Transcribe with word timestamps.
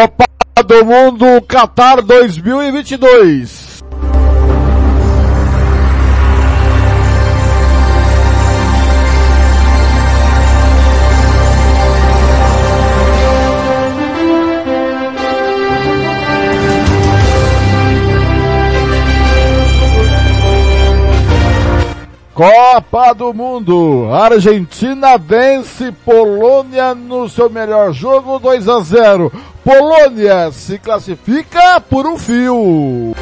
Copa 0.00 0.24
do 0.64 0.82
Mundo 0.82 1.26
Qatar 1.46 2.00
2022. 2.00 3.70
Copa 22.40 23.12
do 23.12 23.34
Mundo. 23.34 24.08
Argentina 24.10 25.18
vence 25.18 25.92
Polônia 25.92 26.94
no 26.94 27.28
seu 27.28 27.50
melhor 27.50 27.92
jogo 27.92 28.38
2 28.38 28.66
a 28.66 28.80
0. 28.80 29.30
Polônia 29.70 30.50
se 30.50 30.80
classifica 30.80 31.80
por 31.80 32.04
um 32.04 32.18
fio. 32.18 33.14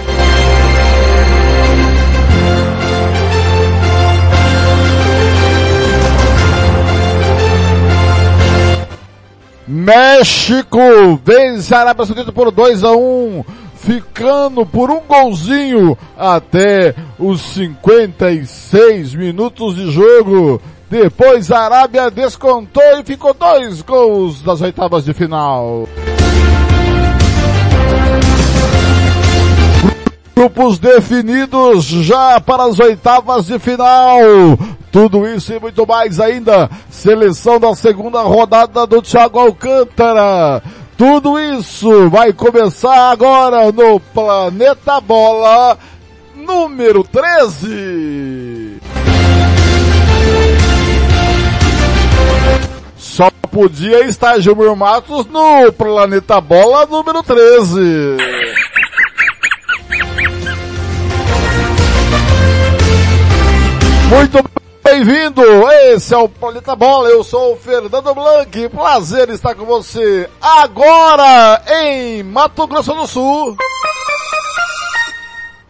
México 9.67 10.79
vence 11.23 11.75
a 11.75 11.81
Arábia 11.81 12.07
Saudita 12.07 12.33
por 12.33 12.51
2 12.51 12.83
a 12.83 12.93
1 12.93 13.45
ficando 13.75 14.65
por 14.65 14.91
um 14.91 15.01
golzinho 15.01 15.99
até 16.17 16.95
os 17.19 17.43
56 17.43 19.15
minutos 19.15 19.77
de 19.77 19.91
jogo. 19.91 20.63
Depois 20.89 21.51
a 21.51 21.67
Arábia 21.67 22.11
descontou 22.11 22.99
e 22.99 23.05
ficou 23.05 23.35
dois 23.35 23.83
gols 23.83 24.41
das 24.41 24.63
oitavas 24.63 25.05
de 25.05 25.13
final. 25.13 25.87
Grupos 30.39 30.79
definidos 30.79 31.85
já 31.85 32.41
para 32.41 32.63
as 32.63 32.79
oitavas 32.79 33.47
de 33.47 33.59
final. 33.59 34.21
Tudo 34.93 35.27
isso 35.27 35.53
e 35.53 35.59
muito 35.59 35.85
mais 35.85 36.21
ainda. 36.21 36.71
Seleção 36.89 37.59
da 37.59 37.75
segunda 37.75 38.23
rodada 38.23 38.87
do 38.87 39.03
Thiago 39.03 39.41
Alcântara. 39.41 40.63
Tudo 40.97 41.41
isso 41.41 42.09
vai 42.09 42.33
começar 42.33 43.11
agora 43.11 43.73
no 43.73 43.99
Planeta 43.99 45.01
Bola 45.01 45.77
número 46.37 47.03
13. 47.03 48.81
Só 52.97 53.29
podia 53.51 54.05
estar 54.05 54.39
Gilmar 54.39 54.77
Matos 54.77 55.27
no 55.27 55.73
Planeta 55.73 56.41
Bola 56.41 56.87
número 56.87 57.25
13. 57.25 58.39
Muito 64.09 64.43
bem-vindo! 64.83 65.43
Esse 65.71 66.15
é 66.15 66.17
o 66.17 66.31
Planeta 66.31 66.75
Bola, 66.75 67.11
eu 67.11 67.23
sou 67.23 67.53
o 67.53 67.57
Fernando 67.57 68.15
Blanc, 68.15 68.69
prazer 68.71 69.29
estar 69.29 69.55
com 69.55 69.67
você 69.67 70.29
agora 70.41 71.63
em 71.83 72.23
Mato 72.23 72.67
Grosso 72.67 72.95
do 72.95 73.07
Sul. 73.07 73.55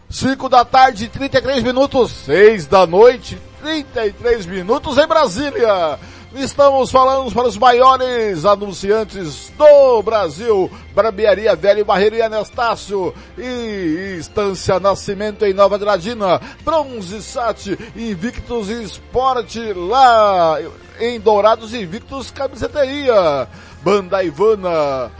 5 0.09 0.47
da 0.47 0.63
tarde, 0.63 1.09
33 1.09 1.63
minutos, 1.63 2.11
6 2.11 2.65
da 2.65 2.87
noite, 2.87 3.37
33 3.61 4.45
minutos 4.45 4.97
em 4.97 5.05
Brasília. 5.05 5.99
Estamos 6.35 6.91
falando 6.91 7.33
para 7.33 7.47
os 7.47 7.57
maiores 7.57 8.45
anunciantes 8.45 9.51
do 9.57 10.03
Brasil, 10.03 10.69
Barbearia 10.93 11.55
Velho 11.55 11.83
Barreiro 11.83 12.23
Anastácio 12.23 13.15
e 13.35 14.17
Estância 14.19 14.79
Nascimento 14.79 15.43
em 15.43 15.55
Nova 15.55 15.79
Dradina, 15.79 16.39
Bronze 16.63 17.23
Sat, 17.23 17.75
Invictus 17.95 18.69
Esporte 18.69 19.73
lá 19.73 20.59
em 20.99 21.19
Dourados 21.19 21.73
Invictus 21.73 22.29
Camiseteria, 22.29 23.47
Banda 23.81 24.23
Ivana, 24.23 25.11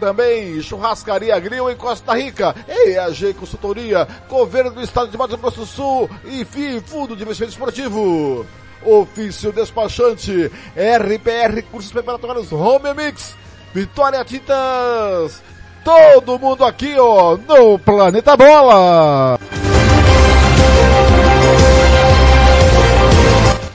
também 0.00 0.62
Churrascaria 0.62 1.38
Grill 1.38 1.70
em 1.70 1.76
Costa 1.76 2.14
Rica, 2.14 2.56
EAG 2.66 3.34
Consultoria, 3.34 4.08
Governo 4.26 4.70
do 4.70 4.80
Estado 4.80 5.10
de 5.10 5.18
Mato 5.18 5.36
Grosso 5.36 5.60
do 5.60 5.66
Sul 5.66 6.10
e 6.24 6.46
FI 6.46 6.80
Fundo 6.80 7.14
de 7.14 7.24
Investimento 7.24 7.52
Esportivo. 7.52 8.46
Ofício 8.82 9.52
Despachante, 9.52 10.50
RPR 10.76 11.62
Cursos 11.70 11.92
Preparatórios 11.92 12.52
Home 12.52 12.94
Mix, 12.94 13.34
Vitória 13.74 14.24
Tintas, 14.24 15.42
todo 15.84 16.38
mundo 16.38 16.64
aqui 16.64 16.94
ó, 16.98 17.36
no 17.36 17.78
Planeta 17.78 18.36
Bola. 18.36 19.38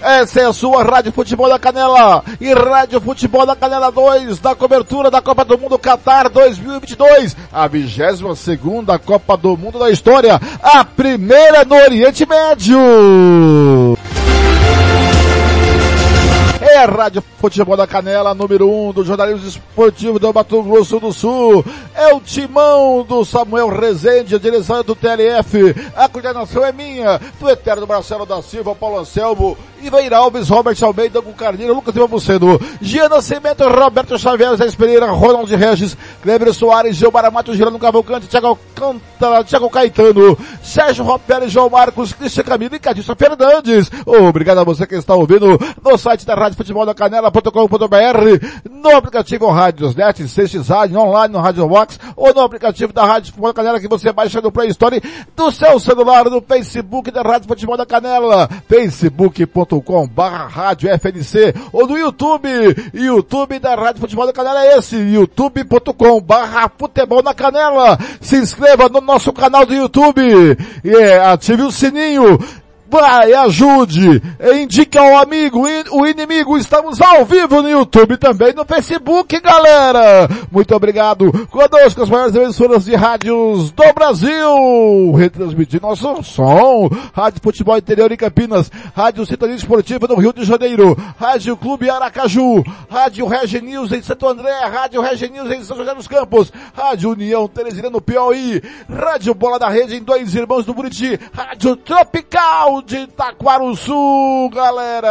Essa 0.03 0.41
é 0.41 0.45
a 0.45 0.53
sua 0.53 0.84
Rádio 0.84 1.12
Futebol 1.12 1.47
da 1.47 1.59
Canela 1.59 2.23
e 2.39 2.51
Rádio 2.53 3.00
Futebol 3.00 3.45
da 3.45 3.56
Canela 3.56 3.91
2 3.91 4.39
da 4.39 4.56
cobertura 4.56 5.12
da 5.12 5.22
Copa 5.22 5.45
do 5.45 5.57
Mundo 5.59 5.78
Qatar 5.78 6.28
2022, 6.29 7.38
a 7.53 7.68
22 7.68 8.38
segunda 8.38 8.97
Copa 8.97 9.38
do 9.38 9.56
Mundo 9.56 9.78
da 9.78 9.91
história, 9.91 10.41
a 10.62 10.83
primeira 10.83 11.63
no 11.63 11.75
Oriente 11.75 12.25
Médio. 12.25 12.79
É 16.81 16.86
Rádio 16.86 17.24
Futebol 17.38 17.78
da 17.78 17.86
Canela, 17.86 18.34
número 18.34 18.68
1 18.68 18.88
um 18.88 18.92
do 18.92 19.06
jornalismo 19.06 19.47
esportivo 19.47 20.18
do 20.18 20.34
Mato 20.34 20.64
Grosso 20.64 21.00
do 21.00 21.14
Sul. 21.14 21.64
É 21.94 22.12
o 22.12 22.19
timão 22.19 23.06
do 23.08 23.24
Samuel 23.24 23.69
Rezende, 23.69 24.34
a 24.34 24.40
direção 24.40 24.80
é 24.80 24.84
do 24.84 24.96
TLF. 24.96 25.75
A 25.96 26.09
coordenação 26.09 26.66
é 26.66 26.72
minha, 26.72 27.22
do 27.40 27.47
Eterno 27.47 27.86
Marcelo 27.86 28.25
da 28.25 28.42
Silva, 28.42 28.74
Paulo 28.74 28.97
Anselmo, 28.97 29.56
Ivair 29.84 30.14
Alves, 30.14 30.50
Robert 30.50 30.78
Almeida, 30.81 31.19
Hugo 31.19 31.34
Carneiro, 31.34 31.74
Lucas 31.74 31.94
Lima 31.94 32.08
Buceno, 32.08 32.59
Gia 32.81 33.09
Nascimento, 33.09 33.68
Roberto 33.68 34.18
Xavier, 34.18 34.56
Zé 34.56 34.72
Pereira, 34.72 35.08
Ronald 35.12 35.53
Regis, 35.53 35.98
Kleber 36.22 36.53
Soares, 36.53 36.96
Gilmar 36.96 37.25
Amato, 37.25 37.53
Girando 37.53 37.80
Cavalcante, 37.80 38.28
Thiago 38.28 38.48
Alcântara, 38.48 39.44
Thiago 39.44 39.69
Caetano, 39.69 40.38
Sérgio 40.63 41.03
Ropelli, 41.03 41.50
João 41.50 41.69
Marcos, 41.69 42.13
Cristian 42.13 42.44
Camilo 42.44 42.75
e 42.75 42.80
Cadilson 42.80 43.16
Fernandes. 43.16 43.92
Obrigado 44.06 44.59
a 44.59 44.63
você 44.63 44.86
que 44.86 44.96
está 44.96 45.16
ouvindo 45.16 45.59
no 45.84 45.98
site 45.98 46.25
da 46.25 46.36
Rádio 46.36 46.58
Futebol 46.58 46.70
da 46.85 46.93
Canela.com.br, 46.93 48.69
no 48.69 48.95
aplicativo 48.95 49.50
Rádiosnet, 49.50 50.23
CX 50.23 50.68
Rádio, 50.68 51.00
online 51.00 51.33
no 51.33 51.39
Rádio 51.39 51.68
Box, 51.68 52.00
ou 52.15 52.33
no 52.33 52.41
aplicativo 52.41 52.94
da 52.94 53.06
Rádio 53.06 53.27
Futebol 53.27 53.51
da 53.51 53.53
Canela 53.53 53.79
que 53.79 53.88
você 53.88 54.12
baixa 54.12 54.41
no 54.41 54.51
Play 54.51 54.69
Store 54.69 55.01
do 55.35 55.51
seu 55.51 55.79
celular, 55.79 56.29
no 56.29 56.41
Facebook 56.41 57.12
da 57.12 57.21
Rádio 57.21 57.47
Futebol 57.47 57.77
da 57.77 57.85
Canela, 57.85 58.50
facebook.com 58.68 60.07
barra 60.07 60.47
Rádio 60.47 60.89
FNC, 60.89 61.53
ou 61.71 61.88
no 61.88 61.97
YouTube, 61.97 62.50
YouTube 62.94 63.59
da 63.59 63.75
Rádio 63.75 64.01
Futebol 64.01 64.25
da 64.25 64.33
Canela 64.33 64.65
é 64.65 64.77
esse, 64.77 64.95
youtube.com 64.95 66.21
barra 66.21 66.71
Futebol 66.77 67.21
na 67.21 67.33
Canela. 67.33 67.97
Se 68.19 68.38
inscreva 68.38 68.89
no 68.89 69.01
nosso 69.01 69.33
canal 69.33 69.65
do 69.65 69.74
YouTube 69.74 70.21
e 70.83 70.95
ative 71.31 71.63
o 71.63 71.71
sininho 71.71 72.39
vai, 72.91 73.33
ajude, 73.33 74.21
indique 74.61 74.97
ao 74.97 75.17
amigo, 75.17 75.63
o 75.91 76.05
inimigo, 76.05 76.57
estamos 76.57 77.01
ao 77.01 77.23
vivo 77.23 77.61
no 77.61 77.69
YouTube 77.69 78.17
também 78.17 78.53
no 78.53 78.65
Facebook, 78.65 79.39
galera. 79.39 80.27
Muito 80.51 80.75
obrigado. 80.75 81.31
Conosco 81.47 82.03
as 82.03 82.09
maiores 82.09 82.35
emissoras 82.35 82.83
de 82.83 82.93
rádios 82.93 83.71
do 83.71 83.93
Brasil, 83.93 85.13
retransmitindo 85.13 85.88
nosso 85.88 86.21
som. 86.23 86.89
Rádio 87.13 87.39
Futebol 87.41 87.77
Interior 87.77 88.11
em 88.11 88.17
Campinas, 88.17 88.69
Rádio 88.93 89.25
Sintonia 89.25 89.55
Esportiva 89.55 90.05
no 90.05 90.15
Rio 90.15 90.33
de 90.33 90.43
Janeiro, 90.43 90.97
Rádio 91.17 91.55
Clube 91.55 91.89
Aracaju, 91.89 92.61
Rádio 92.89 93.25
Regi 93.25 93.61
News 93.61 93.93
em 93.93 94.01
Santo 94.01 94.27
André, 94.27 94.65
Rádio 94.65 95.01
Regi 95.01 95.29
News 95.29 95.49
em 95.49 95.63
São 95.63 95.77
José 95.77 95.95
dos 95.95 96.09
Campos, 96.09 96.51
Rádio 96.75 97.11
União 97.11 97.47
Teresina 97.47 97.89
no 97.89 98.01
Piauí, 98.01 98.61
Rádio 98.89 99.33
Bola 99.33 99.57
da 99.57 99.69
Rede 99.69 99.95
em 99.95 100.03
Dois 100.03 100.35
Irmãos 100.35 100.65
do 100.65 100.73
Buriti, 100.73 101.17
Rádio 101.33 101.77
Tropical 101.77 102.81
de 102.81 102.98
Itaquaruçu, 102.98 104.50
galera! 104.54 105.10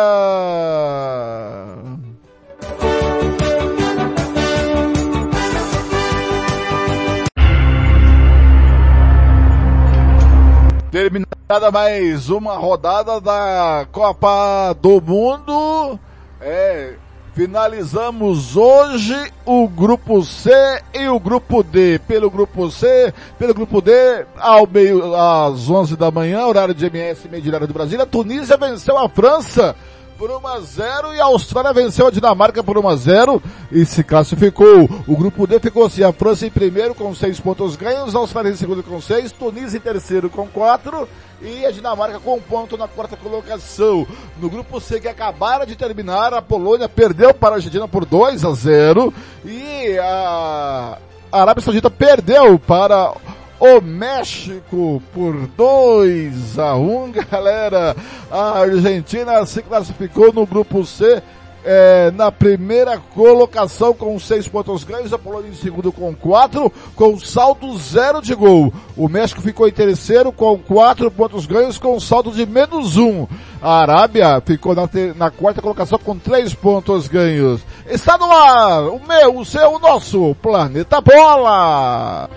Terminada 10.91 11.71
mais 11.73 12.29
uma 12.29 12.57
rodada 12.57 13.21
da 13.21 13.87
Copa 13.93 14.75
do 14.81 15.01
Mundo. 15.01 15.99
É, 16.41 16.95
Finalizamos 17.41 18.55
hoje 18.55 19.33
o 19.47 19.67
grupo 19.67 20.23
C 20.23 20.51
e 20.93 21.09
o 21.09 21.19
grupo 21.19 21.63
D. 21.63 21.99
Pelo 22.01 22.31
grupo 22.31 22.71
C, 22.71 23.15
pelo 23.39 23.55
grupo 23.55 23.81
D, 23.81 24.27
ao 24.37 24.67
meio, 24.67 25.17
às 25.17 25.71
11 25.71 25.97
da 25.97 26.11
manhã, 26.11 26.45
horário 26.45 26.75
de 26.75 26.85
MS, 26.85 27.31
meio 27.31 27.49
horário 27.49 27.67
do 27.67 27.73
Brasil, 27.73 27.99
a 27.99 28.05
Tunísia 28.05 28.59
venceu 28.59 28.99
a 28.99 29.09
França 29.09 29.75
por 30.21 30.31
1 30.31 30.47
a 30.47 30.61
0 30.61 31.15
e 31.15 31.21
a 31.21 31.25
Austrália 31.25 31.73
venceu 31.73 32.07
a 32.07 32.11
Dinamarca 32.11 32.63
por 32.63 32.77
1 32.77 32.89
a 32.89 32.95
0 32.95 33.43
e 33.73 33.87
se 33.87 34.05
classificou. 34.05 34.87
O 35.07 35.17
grupo 35.17 35.47
D 35.47 35.59
ficou 35.59 35.87
assim, 35.87 36.03
a 36.03 36.13
França 36.13 36.47
em 36.47 36.51
primeiro 36.51 36.95
com 36.95 37.15
6 37.15 37.41
pontos 37.41 37.75
ganhos, 37.75 38.15
a 38.15 38.19
Austrália 38.19 38.51
em 38.51 38.55
segundo 38.55 38.83
com 38.83 39.01
6, 39.01 39.33
Tunísia 39.33 39.79
em 39.79 39.81
terceiro 39.81 40.29
com 40.29 40.47
4 40.47 41.09
e 41.41 41.65
a 41.65 41.71
Dinamarca 41.71 42.21
com 42.21 42.37
um 42.37 42.41
ponto 42.41 42.77
na 42.77 42.87
quarta 42.87 43.17
colocação. 43.17 44.07
No 44.39 44.51
grupo 44.51 44.79
C 44.79 45.01
que 45.01 45.09
acabara 45.09 45.65
de 45.65 45.75
terminar, 45.75 46.35
a 46.35 46.43
Polônia 46.43 46.87
perdeu 46.87 47.33
para 47.33 47.55
a 47.55 47.57
Argentina 47.57 47.89
por 47.89 48.05
2 48.05 48.45
a 48.45 48.53
0 48.53 49.15
e 49.47 49.97
a 49.99 50.99
Arábia 51.33 51.65
Saudita 51.65 51.91
perdeu 51.91 52.59
para 52.59 53.15
o 53.61 53.81
México 53.81 55.03
por 55.13 55.47
2 55.49 56.59
a 56.59 56.75
1, 56.77 57.05
um, 57.05 57.13
galera. 57.31 57.95
A 58.31 58.61
Argentina 58.61 59.45
se 59.45 59.63
classificou 59.63 60.33
no 60.33 60.47
grupo 60.47 60.85
C 60.85 61.23
é, 61.65 62.11
na 62.13 62.33
primeira 62.33 62.99
colocação 63.15 63.93
com 63.93 64.19
seis 64.19 64.49
pontos 64.49 64.85
ganhos, 64.85 65.13
a 65.13 65.19
Polônia 65.19 65.51
em 65.51 65.55
segundo 65.55 65.93
com 65.93 66.15
quatro, 66.15 66.73
com 66.95 67.19
saldo 67.19 67.77
zero 67.77 68.23
de 68.23 68.35
gol. 68.35 68.73
O 68.97 69.09
México 69.09 69.43
ficou 69.43 69.69
em 69.69 69.73
terceiro 69.73 70.33
com 70.33 70.59
quatro 70.59 71.11
pontos 71.11 71.47
ganhos, 71.47 71.79
com 71.79 71.99
saldo 72.01 72.31
de 72.31 72.47
menos 72.47 72.97
um. 72.97 73.27
A 73.61 73.81
Arábia 73.81 74.43
ficou 74.45 74.75
na, 74.75 74.89
na 75.15 75.31
quarta 75.31 75.61
colocação 75.61 75.99
com 75.99 76.19
três 76.19 76.55
pontos 76.55 77.09
ganhos. 77.09 77.61
Está 77.87 78.17
no 78.17 78.31
ar, 78.31 78.85
o 78.85 79.01
meu, 79.07 79.39
o 79.39 79.45
seu, 79.45 79.75
o 79.75 79.79
nosso 79.79 80.35
Planeta 80.37 81.01
Bola! 81.01 82.31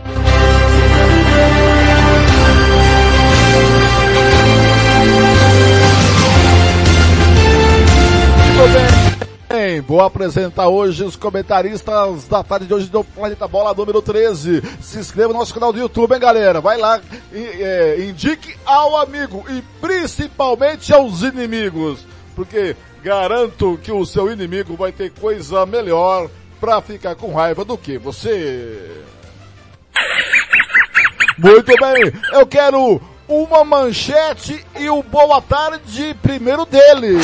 Bem, 8.70 9.82
vou 9.82 10.02
apresentar 10.02 10.68
hoje 10.68 11.04
os 11.04 11.16
comentaristas 11.16 12.28
da 12.28 12.44
tarde 12.44 12.66
de 12.66 12.74
hoje 12.74 12.88
do 12.88 13.04
Planeta 13.04 13.48
Bola 13.48 13.74
número 13.74 14.02
13. 14.02 14.62
Se 14.82 15.00
inscreva 15.00 15.34
no 15.34 15.40
nosso 15.40 15.54
canal 15.54 15.74
do 15.74 15.80
YouTube, 15.80 16.14
hein 16.14 16.20
galera? 16.20 16.62
Vai 16.62 16.78
lá 16.78 17.02
e 17.32 17.40
é, 17.40 18.06
indique 18.06 18.56
ao 18.66 18.98
amigo 18.98 19.44
e 19.50 19.62
principalmente 19.82 20.94
aos 20.94 21.22
inimigos. 21.22 22.06
Porque 22.36 22.76
garanto 23.04 23.80
que 23.84 23.92
o 23.92 24.06
seu 24.06 24.32
inimigo 24.32 24.76
vai 24.76 24.92
ter 24.92 25.12
coisa 25.12 25.66
melhor 25.66 26.30
pra 26.60 26.82
ficar 26.82 27.16
com 27.16 27.34
raiva 27.34 27.66
do 27.66 27.78
que 27.78 27.98
você. 27.98 29.02
Muito 31.38 31.74
bem, 31.80 32.14
eu 32.34 32.46
quero 32.46 33.02
uma 33.34 33.64
manchete 33.64 34.64
e 34.80 34.90
o 34.90 35.02
boa 35.02 35.42
tarde 35.42 36.16
primeiro 36.22 36.66
dele. 36.66 37.18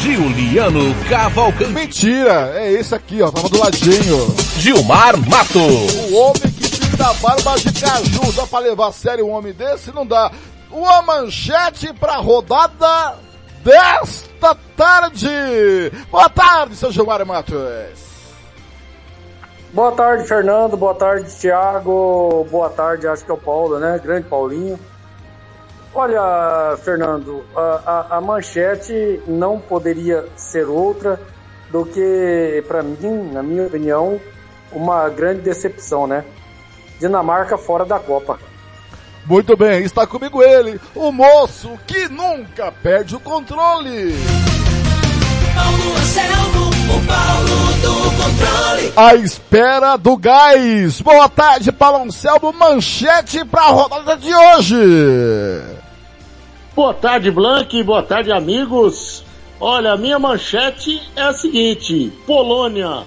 Giuliano 0.00 0.92
Cavalcante. 1.08 1.70
Mentira, 1.70 2.52
é 2.56 2.72
esse 2.72 2.92
aqui, 2.92 3.22
ó, 3.22 3.30
tava 3.30 3.48
do 3.48 3.60
ladinho. 3.60 4.34
Gilmar 4.58 5.16
Mato. 5.16 5.60
O 5.60 6.14
homem 6.16 6.50
que 6.50 6.68
tira 6.68 7.12
barba 7.14 7.56
de 7.56 7.80
caju, 7.80 8.32
dá 8.32 8.46
pra 8.46 8.58
levar 8.58 8.88
a 8.88 8.92
sério 8.92 9.26
um 9.26 9.30
homem 9.30 9.52
desse? 9.52 9.94
Não 9.94 10.04
dá. 10.04 10.32
Uma 10.70 11.02
manchete 11.02 11.92
pra 11.92 12.16
rodada 12.16 13.16
desta 13.62 14.56
tarde. 14.76 15.28
Boa 16.10 16.28
tarde, 16.28 16.74
seu 16.74 16.90
Gilmar 16.90 17.24
Matos. 17.24 18.02
Boa 19.72 19.92
tarde, 19.92 20.26
Fernando. 20.26 20.76
Boa 20.76 20.94
tarde, 20.94 21.30
Thiago. 21.34 22.46
Boa 22.50 22.68
tarde, 22.68 23.06
acho 23.06 23.24
que 23.24 23.30
é 23.30 23.34
o 23.34 23.38
Paulo, 23.38 23.78
né? 23.78 24.00
Grande 24.02 24.26
Paulinho. 24.28 24.78
Olha, 25.94 26.76
Fernando, 26.82 27.44
a, 27.54 27.60
a, 28.10 28.16
a 28.16 28.20
manchete 28.20 29.22
não 29.26 29.60
poderia 29.60 30.24
ser 30.36 30.66
outra 30.66 31.20
do 31.70 31.84
que, 31.84 32.64
para 32.66 32.82
mim, 32.82 33.30
na 33.30 33.42
minha 33.42 33.66
opinião, 33.66 34.18
uma 34.72 35.08
grande 35.10 35.42
decepção, 35.42 36.06
né? 36.06 36.24
Dinamarca 36.98 37.58
fora 37.58 37.84
da 37.84 37.98
Copa. 37.98 38.38
Muito 39.26 39.56
bem, 39.56 39.84
está 39.84 40.06
comigo 40.06 40.42
ele, 40.42 40.80
o 40.94 41.12
moço 41.12 41.78
que 41.86 42.08
nunca 42.08 42.72
perde 42.72 43.14
o 43.14 43.20
controle. 43.20 44.14
Paulo 45.54 45.96
Anselmo, 45.96 46.70
o 46.88 47.06
Paulo 47.06 47.72
do 47.82 47.94
controle. 48.16 48.92
A 48.96 49.14
espera 49.14 49.96
do 49.96 50.16
gás. 50.16 51.00
Boa 51.02 51.28
tarde, 51.28 51.70
Paulo 51.70 52.04
Anselmo. 52.04 52.52
Manchete 52.52 53.44
para 53.44 53.62
a 53.62 53.68
rodada 53.68 54.16
de 54.16 54.34
hoje. 54.34 55.81
Boa 56.74 56.94
tarde, 56.94 57.30
Blank. 57.30 57.82
Boa 57.82 58.02
tarde, 58.02 58.32
amigos. 58.32 59.22
Olha, 59.60 59.94
minha 59.94 60.18
manchete 60.18 61.02
é 61.14 61.20
a 61.20 61.32
seguinte: 61.34 62.10
Polônia 62.26 63.06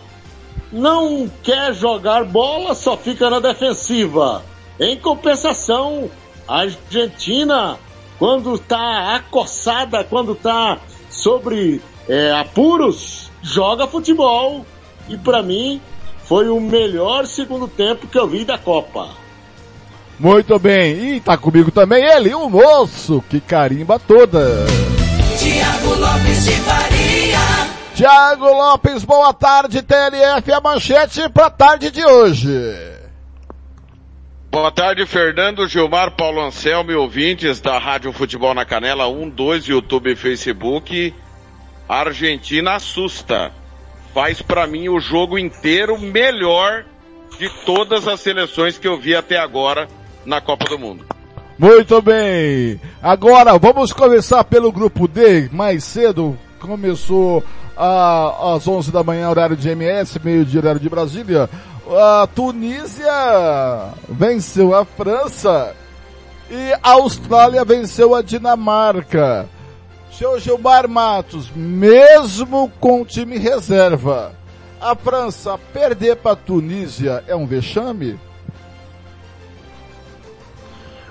não 0.71 1.27
quer 1.41 1.73
jogar 1.73 2.25
bola, 2.25 2.75
só 2.75 2.95
fica 2.95 3.27
na 3.27 3.39
defensiva. 3.39 4.43
Em 4.79 4.95
compensação, 4.95 6.11
a 6.47 6.59
Argentina, 6.59 7.79
quando 8.19 8.53
está 8.53 9.15
acossada, 9.15 10.03
quando 10.03 10.33
está 10.33 10.77
sobre 11.09 11.81
é, 12.07 12.33
apuros, 12.33 13.31
joga 13.41 13.87
futebol. 13.87 14.63
E 15.09 15.17
para 15.17 15.41
mim 15.41 15.81
foi 16.25 16.49
o 16.49 16.59
melhor 16.59 17.25
segundo 17.25 17.67
tempo 17.67 18.05
que 18.05 18.19
eu 18.19 18.27
vi 18.27 18.45
da 18.45 18.59
Copa. 18.59 19.24
Muito 20.17 20.57
bem, 20.57 21.15
e 21.15 21.19
tá 21.19 21.37
comigo 21.37 21.71
também 21.71 22.03
ele, 22.03 22.33
o 22.33 22.49
moço 22.49 23.23
que 23.29 23.41
carimba 23.41 23.99
toda. 23.99 24.65
Tiago 25.37 25.93
Lopes 25.93 26.45
de 26.45 26.51
Faria. 26.61 27.75
Tiago 27.93 28.45
Lopes, 28.45 29.03
boa 29.03 29.33
tarde, 29.33 29.81
TLF, 29.81 30.53
a 30.53 30.61
manchete 30.61 31.29
pra 31.29 31.49
tarde 31.49 31.91
de 31.91 32.03
hoje. 32.05 32.49
Boa 34.49 34.71
tarde, 34.71 35.05
Fernando, 35.05 35.67
Gilmar, 35.67 36.11
Paulo 36.11 36.41
Anselmo 36.41 36.91
e 36.91 36.95
ouvintes 36.95 37.59
da 37.59 37.77
Rádio 37.77 38.13
Futebol 38.13 38.53
na 38.53 38.63
Canela 38.63 39.09
1, 39.09 39.29
2, 39.29 39.65
YouTube 39.65 40.13
e 40.13 40.15
Facebook. 40.15 41.13
A 41.89 41.99
Argentina 41.99 42.75
assusta. 42.75 43.51
Faz 44.13 44.41
para 44.41 44.65
mim 44.65 44.87
o 44.87 44.97
jogo 44.97 45.37
inteiro 45.37 45.99
melhor 45.99 46.85
de 47.37 47.49
todas 47.65 48.07
as 48.07 48.21
seleções 48.21 48.77
que 48.77 48.87
eu 48.87 48.97
vi 48.97 49.13
até 49.13 49.37
agora 49.37 49.89
na 50.25 50.41
Copa 50.41 50.65
do 50.65 50.79
Mundo. 50.79 51.05
Muito 51.57 52.01
bem. 52.01 52.79
Agora 53.01 53.57
vamos 53.57 53.93
começar 53.93 54.43
pelo 54.43 54.71
grupo 54.71 55.07
D. 55.07 55.49
Mais 55.51 55.83
cedo 55.83 56.37
começou 56.59 57.43
a, 57.77 58.53
às 58.55 58.67
11 58.67 58.91
da 58.91 59.03
manhã 59.03 59.29
horário 59.29 59.55
de 59.55 59.69
MS, 59.69 60.19
meio-dia 60.23 60.59
horário 60.59 60.81
de 60.81 60.89
Brasília. 60.89 61.49
A 61.87 62.27
Tunísia 62.33 63.93
venceu 64.09 64.75
a 64.75 64.83
França 64.83 65.75
e 66.49 66.73
a 66.81 66.91
Austrália 66.91 67.63
venceu 67.63 68.15
a 68.15 68.21
Dinamarca. 68.21 69.47
Seu 70.11 70.39
Gilmar 70.39 70.87
Matos, 70.87 71.49
mesmo 71.55 72.71
com 72.79 73.05
time 73.05 73.37
reserva, 73.37 74.33
a 74.79 74.95
França 74.95 75.57
perder 75.73 76.17
para 76.17 76.31
a 76.31 76.35
Tunísia 76.35 77.23
é 77.27 77.35
um 77.35 77.45
vexame? 77.45 78.17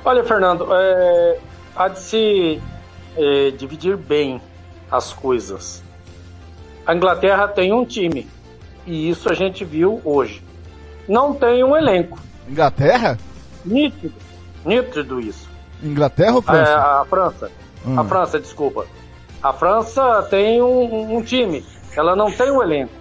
Olha, 0.05 0.23
Fernando, 0.25 0.69
é, 0.71 1.39
há 1.75 1.89
de 1.89 1.99
se 1.99 2.63
é, 3.17 3.51
dividir 3.53 3.97
bem 3.97 4.41
as 4.91 5.13
coisas. 5.13 5.83
A 6.87 6.95
Inglaterra 6.95 7.49
tem 7.49 7.73
um 7.73 7.85
time, 7.85 8.29
e 8.87 9.09
isso 9.09 9.31
a 9.31 9.35
gente 9.35 9.65
viu 9.65 10.01
hoje. 10.05 10.43
Não 11.09 11.33
tem 11.35 11.65
um 11.65 11.77
elenco. 11.77 12.19
Inglaterra? 12.49 13.19
Nítido, 13.65 14.15
nítido 14.65 15.21
isso. 15.21 15.49
Inglaterra 15.83 16.33
ou 16.35 16.41
É, 16.41 16.43
França? 16.43 16.77
a 16.77 17.05
França. 17.07 17.51
Hum. 17.87 18.01
A 18.01 18.05
França, 18.05 18.41
desculpa. 18.41 18.87
A 19.43 19.53
França 19.53 20.23
tem 20.31 20.61
um, 20.63 21.17
um 21.17 21.23
time, 21.23 21.65
ela 21.97 22.15
não 22.15 22.31
tem 22.31 22.51
um 22.51 22.63
elenco. 22.63 22.93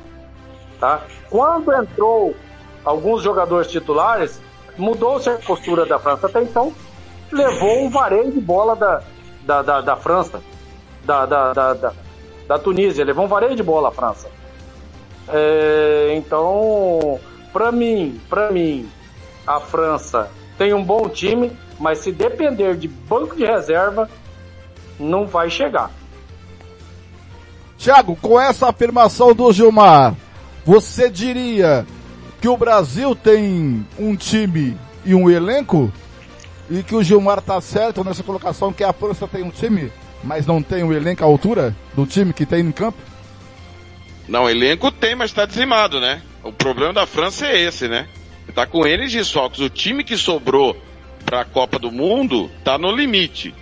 Tá? 0.80 1.02
Quando 1.30 1.74
entrou 1.74 2.36
alguns 2.84 3.22
jogadores 3.22 3.70
titulares, 3.70 4.42
mudou-se 4.78 5.30
a 5.30 5.38
postura 5.38 5.86
da 5.86 6.00
França. 6.00 6.28
Até 6.28 6.42
então, 6.44 6.74
levou 7.34 7.84
um 7.84 7.90
vareio 7.90 8.32
de 8.32 8.40
bola 8.40 8.76
da, 8.76 9.02
da, 9.42 9.62
da, 9.62 9.82
da 9.82 9.96
França, 9.96 10.42
da, 11.04 11.26
da, 11.26 11.54
da, 11.54 11.94
da, 12.48 12.60
Tunísia. 12.60 13.04
Levou 13.04 13.26
um 13.26 13.28
vareio 13.28 13.56
de 13.56 13.64
bola 13.64 13.90
a 13.90 13.92
França. 13.92 14.30
É, 15.28 16.14
então, 16.16 17.20
para 17.52 17.72
mim, 17.72 18.20
para 18.30 18.52
mim, 18.52 18.90
a 19.46 19.60
França 19.60 20.30
tem 20.58 20.74
um 20.74 20.84
bom 20.84 21.10
time, 21.10 21.52
mas 21.80 22.00
se 22.00 22.12
depender 22.12 22.76
de 22.76 22.88
banco 22.88 23.36
de 23.36 23.46
reserva, 23.46 24.10
não 25.00 25.26
vai 25.26 25.50
chegar. 25.50 25.92
Tiago, 27.78 28.16
com 28.22 28.40
essa 28.40 28.70
afirmação 28.70 29.34
do 29.34 29.52
Gilmar, 29.52 30.16
você 30.66 31.10
diria 31.10 31.86
que 32.40 32.48
o 32.48 32.56
Brasil 32.56 33.16
tem 33.16 33.86
um 34.00 34.16
time 34.16 34.78
e 35.06 35.14
um 35.14 35.30
elenco? 35.30 35.92
E 36.74 36.82
que 36.82 36.96
o 36.96 37.04
Gilmar 37.04 37.40
tá 37.40 37.62
certo 37.62 38.04
nessa 38.04 38.24
colocação 38.24 38.74
que 38.74 38.84
a 38.84 38.92
França 38.92 39.28
tem 39.28 39.44
um 39.44 39.52
time, 39.52 39.92
mas 40.24 40.48
não 40.48 40.60
tem 40.60 40.84
um 40.84 40.92
elenco 40.92 41.24
à 41.24 41.28
altura 41.28 41.76
do 41.94 42.04
time 42.08 42.34
que 42.34 42.48
tem 42.48 42.62
em 42.62 42.72
campo? 42.72 42.98
Não, 44.28 44.50
elenco 44.50 44.92
tem, 44.92 45.14
mas 45.14 45.32
tá 45.32 45.46
dizimado, 45.46 46.00
né? 46.00 46.24
O 46.42 46.52
problema 46.52 46.92
da 46.92 47.06
França 47.06 47.46
é 47.46 47.62
esse, 47.62 47.88
né? 47.88 48.08
Tá 48.56 48.66
com 48.66 48.88
N 48.88 49.08
desfalques. 49.08 49.60
O 49.60 49.70
time 49.70 50.04
que 50.04 50.18
sobrou 50.18 50.76
pra 51.24 51.46
Copa 51.46 51.78
do 51.78 51.92
Mundo 51.92 52.50
tá 52.64 52.76
no 52.76 52.92
limite. 52.92 53.54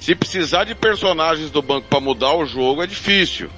Se 0.00 0.12
precisar 0.16 0.64
de 0.64 0.74
personagens 0.74 1.48
do 1.48 1.62
banco 1.62 1.86
para 1.88 2.00
mudar 2.00 2.34
o 2.34 2.44
jogo 2.44 2.82
é 2.82 2.88
difícil. 2.88 3.48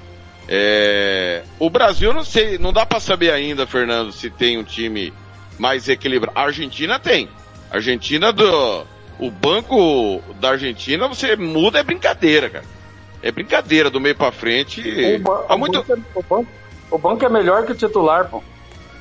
É... 0.47 1.43
O 1.59 1.71
Brasil 1.71 2.13
não 2.13 2.23
sei, 2.23 2.59
não 2.59 2.71
dá 2.71 2.85
para 2.85 3.01
saber 3.01 3.31
ainda, 3.31 3.67
Fernando, 3.67 4.13
se 4.13 4.29
tem 4.29 4.59
um 4.59 4.63
time 4.63 5.11
mais 5.59 5.89
equilibrado. 5.89 6.39
A 6.39 6.43
Argentina 6.43 6.99
tem. 6.99 7.31
Argentina 7.77 8.33
do 8.33 8.87
o 9.19 9.31
banco 9.31 10.21
da 10.41 10.51
Argentina 10.51 11.07
você 11.09 11.37
muda 11.37 11.79
é 11.79 11.83
brincadeira, 11.83 12.51
cara. 12.51 12.65
É 13.23 13.31
brincadeira 13.33 13.89
do 13.89 14.01
meio 14.01 14.15
para 14.15 14.33
frente. 14.33 14.81
O, 14.81 15.19
ba- 15.21 15.45
Há 15.49 15.55
o 15.55 15.59
muito 15.59 15.83
banco, 15.83 15.93
é- 15.93 16.19
o 16.19 16.23
banco- 16.23 16.51
o 16.91 16.99
banco 16.99 17.25
é 17.25 17.29
melhor 17.29 17.65
que 17.65 17.73
o 17.73 17.75
titular, 17.75 18.29
pô. 18.29 18.43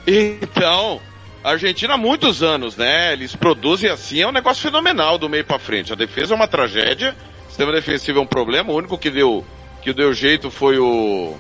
Então, 0.08 1.02
a 1.44 1.52
Argentina 1.52 1.96
há 1.96 1.98
muitos 1.98 2.42
anos, 2.44 2.78
né? 2.78 3.14
Eles 3.14 3.36
produzem 3.36 3.90
assim, 3.90 4.22
é 4.22 4.28
um 4.28 4.32
negócio 4.32 4.62
fenomenal 4.62 5.18
do 5.18 5.30
meio 5.30 5.44
para 5.46 5.60
frente. 5.60 5.92
A 5.92 5.96
defesa 5.96 6.34
é 6.34 6.36
uma 6.36 6.48
tragédia, 6.48 7.16
o 7.46 7.50
sistema 7.50 7.72
defensivo 7.72 8.20
é 8.20 8.22
um 8.22 8.26
problema, 8.28 8.72
o 8.72 8.76
único 8.76 8.98
que 8.98 9.10
deu 9.10 9.46
que 9.82 9.92
deu 9.94 10.14
jeito 10.14 10.50
foi 10.50 10.78
o 10.80 11.36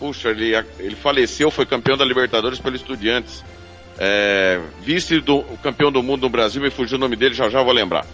Puxa, 0.00 0.30
ele, 0.30 0.52
ele 0.78 0.96
faleceu, 0.96 1.50
foi 1.50 1.64
campeão 1.66 1.96
da 1.96 2.04
Libertadores 2.04 2.58
pelo 2.60 2.74
Estudiantes. 2.76 3.44
É, 3.98 4.60
vice 4.80 5.20
do 5.20 5.42
campeão 5.62 5.90
do 5.90 6.02
mundo 6.02 6.22
no 6.22 6.28
Brasil, 6.28 6.62
me 6.62 6.70
fugiu 6.70 6.96
o 6.96 7.00
nome 7.00 7.16
dele, 7.16 7.34
já 7.34 7.48
já 7.48 7.62
vou 7.62 7.72
lembrar. 7.72 8.06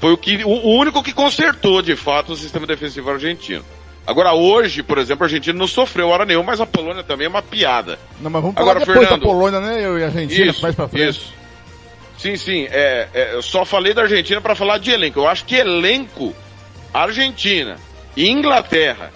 Foi 0.00 0.12
o, 0.12 0.16
que, 0.16 0.42
o, 0.44 0.78
único 0.78 1.02
que 1.02 1.12
consertou, 1.12 1.82
de 1.82 1.94
fato, 1.94 2.32
o 2.32 2.36
sistema 2.36 2.66
defensivo 2.66 3.10
argentino. 3.10 3.64
Agora, 4.04 4.32
hoje, 4.32 4.82
por 4.82 4.98
exemplo, 4.98 5.24
a 5.24 5.26
Argentina 5.26 5.56
não 5.56 5.66
sofreu 5.66 6.08
hora 6.08 6.24
nenhuma, 6.24 6.46
mas 6.46 6.60
a 6.60 6.66
Polônia 6.66 7.04
também 7.04 7.26
é 7.26 7.28
uma 7.28 7.42
piada. 7.42 7.98
Não, 8.20 8.28
mas 8.28 8.42
vamos 8.42 8.56
Agora, 8.56 8.80
falar 8.80 8.86
depois 8.86 9.08
Fernando. 9.08 9.20
da 9.20 9.26
Polônia, 9.26 9.60
né? 9.60 9.84
Eu 9.84 9.98
e 9.98 10.02
a 10.02 10.06
Argentina, 10.06 10.50
Isso, 10.50 10.62
mais 10.62 10.74
pra 10.74 10.88
frente. 10.88 11.08
isso. 11.08 11.32
Sim, 12.18 12.36
sim. 12.36 12.66
É, 12.70 13.08
é, 13.14 13.34
eu 13.34 13.42
só 13.42 13.64
falei 13.64 13.94
da 13.94 14.02
Argentina 14.02 14.40
para 14.40 14.54
falar 14.54 14.78
de 14.78 14.90
elenco. 14.90 15.20
Eu 15.20 15.28
acho 15.28 15.44
que 15.44 15.54
elenco, 15.56 16.34
Argentina, 16.92 17.76
Inglaterra 18.16 19.12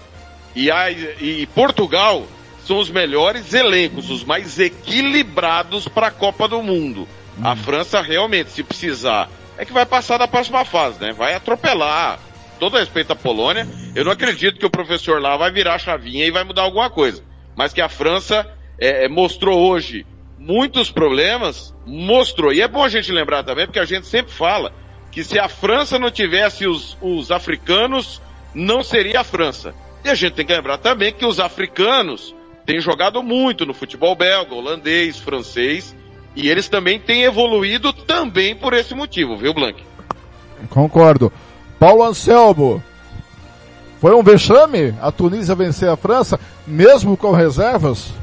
e, 0.55 0.71
a, 0.71 0.89
e 0.89 1.45
Portugal 1.53 2.25
são 2.67 2.79
os 2.79 2.89
melhores 2.89 3.53
elencos, 3.53 4.09
os 4.09 4.25
mais 4.25 4.59
equilibrados 4.59 5.87
para 5.87 6.07
a 6.07 6.11
Copa 6.11 6.49
do 6.49 6.61
Mundo. 6.61 7.07
A 7.41 7.55
França 7.55 8.01
realmente, 8.01 8.51
se 8.51 8.61
precisar, 8.61 9.29
é 9.57 9.63
que 9.63 9.71
vai 9.71 9.85
passar 9.85 10.17
da 10.17 10.27
próxima 10.27 10.65
fase, 10.65 10.99
né? 10.99 11.13
Vai 11.13 11.33
atropelar. 11.33 12.19
Todo 12.59 12.77
respeito 12.77 13.13
à 13.13 13.15
Polônia, 13.15 13.67
eu 13.95 14.03
não 14.03 14.11
acredito 14.11 14.59
que 14.59 14.65
o 14.65 14.69
professor 14.69 15.21
lá 15.21 15.37
vai 15.37 15.51
virar 15.51 15.75
a 15.75 15.79
chavinha 15.79 16.25
e 16.25 16.31
vai 16.31 16.43
mudar 16.43 16.63
alguma 16.63 16.89
coisa. 16.89 17.23
Mas 17.55 17.71
que 17.71 17.79
a 17.79 17.87
França 17.87 18.45
é, 18.77 19.05
é, 19.05 19.07
mostrou 19.07 19.59
hoje 19.59 20.05
muitos 20.37 20.91
problemas, 20.91 21.73
mostrou. 21.85 22.51
E 22.51 22.61
é 22.61 22.67
bom 22.67 22.83
a 22.83 22.89
gente 22.89 23.11
lembrar 23.11 23.43
também, 23.43 23.65
porque 23.65 23.79
a 23.79 23.85
gente 23.85 24.07
sempre 24.07 24.33
fala 24.33 24.73
que 25.11 25.23
se 25.23 25.39
a 25.39 25.47
França 25.47 25.97
não 25.97 26.11
tivesse 26.11 26.67
os, 26.67 26.97
os 26.99 27.31
africanos, 27.31 28.21
não 28.53 28.83
seria 28.83 29.21
a 29.21 29.23
França. 29.23 29.73
E 30.03 30.09
a 30.09 30.15
gente 30.15 30.33
tem 30.33 30.45
que 30.45 30.53
lembrar 30.53 30.79
também 30.79 31.13
que 31.13 31.25
os 31.25 31.39
africanos 31.39 32.35
têm 32.67 32.81
jogado 32.81 33.23
muito 33.23 33.65
no 33.65 33.73
futebol 33.73 34.13
belga, 34.13 34.53
holandês, 34.53 35.17
francês, 35.17 35.95
e 36.35 36.49
eles 36.49 36.67
também 36.67 36.99
têm 36.99 37.23
evoluído 37.23 37.93
também 37.93 38.53
por 38.53 38.73
esse 38.73 38.93
motivo, 38.93 39.37
viu, 39.37 39.53
Blank? 39.53 39.81
Concordo. 40.69 41.31
Paulo 41.79 42.03
Anselmo. 42.03 42.83
Foi 44.01 44.13
um 44.13 44.21
vexame 44.21 44.93
a 45.01 45.11
Tunísia 45.11 45.55
vencer 45.55 45.89
a 45.89 45.95
França, 45.95 46.39
mesmo 46.67 47.15
com 47.15 47.31
reservas? 47.31 48.13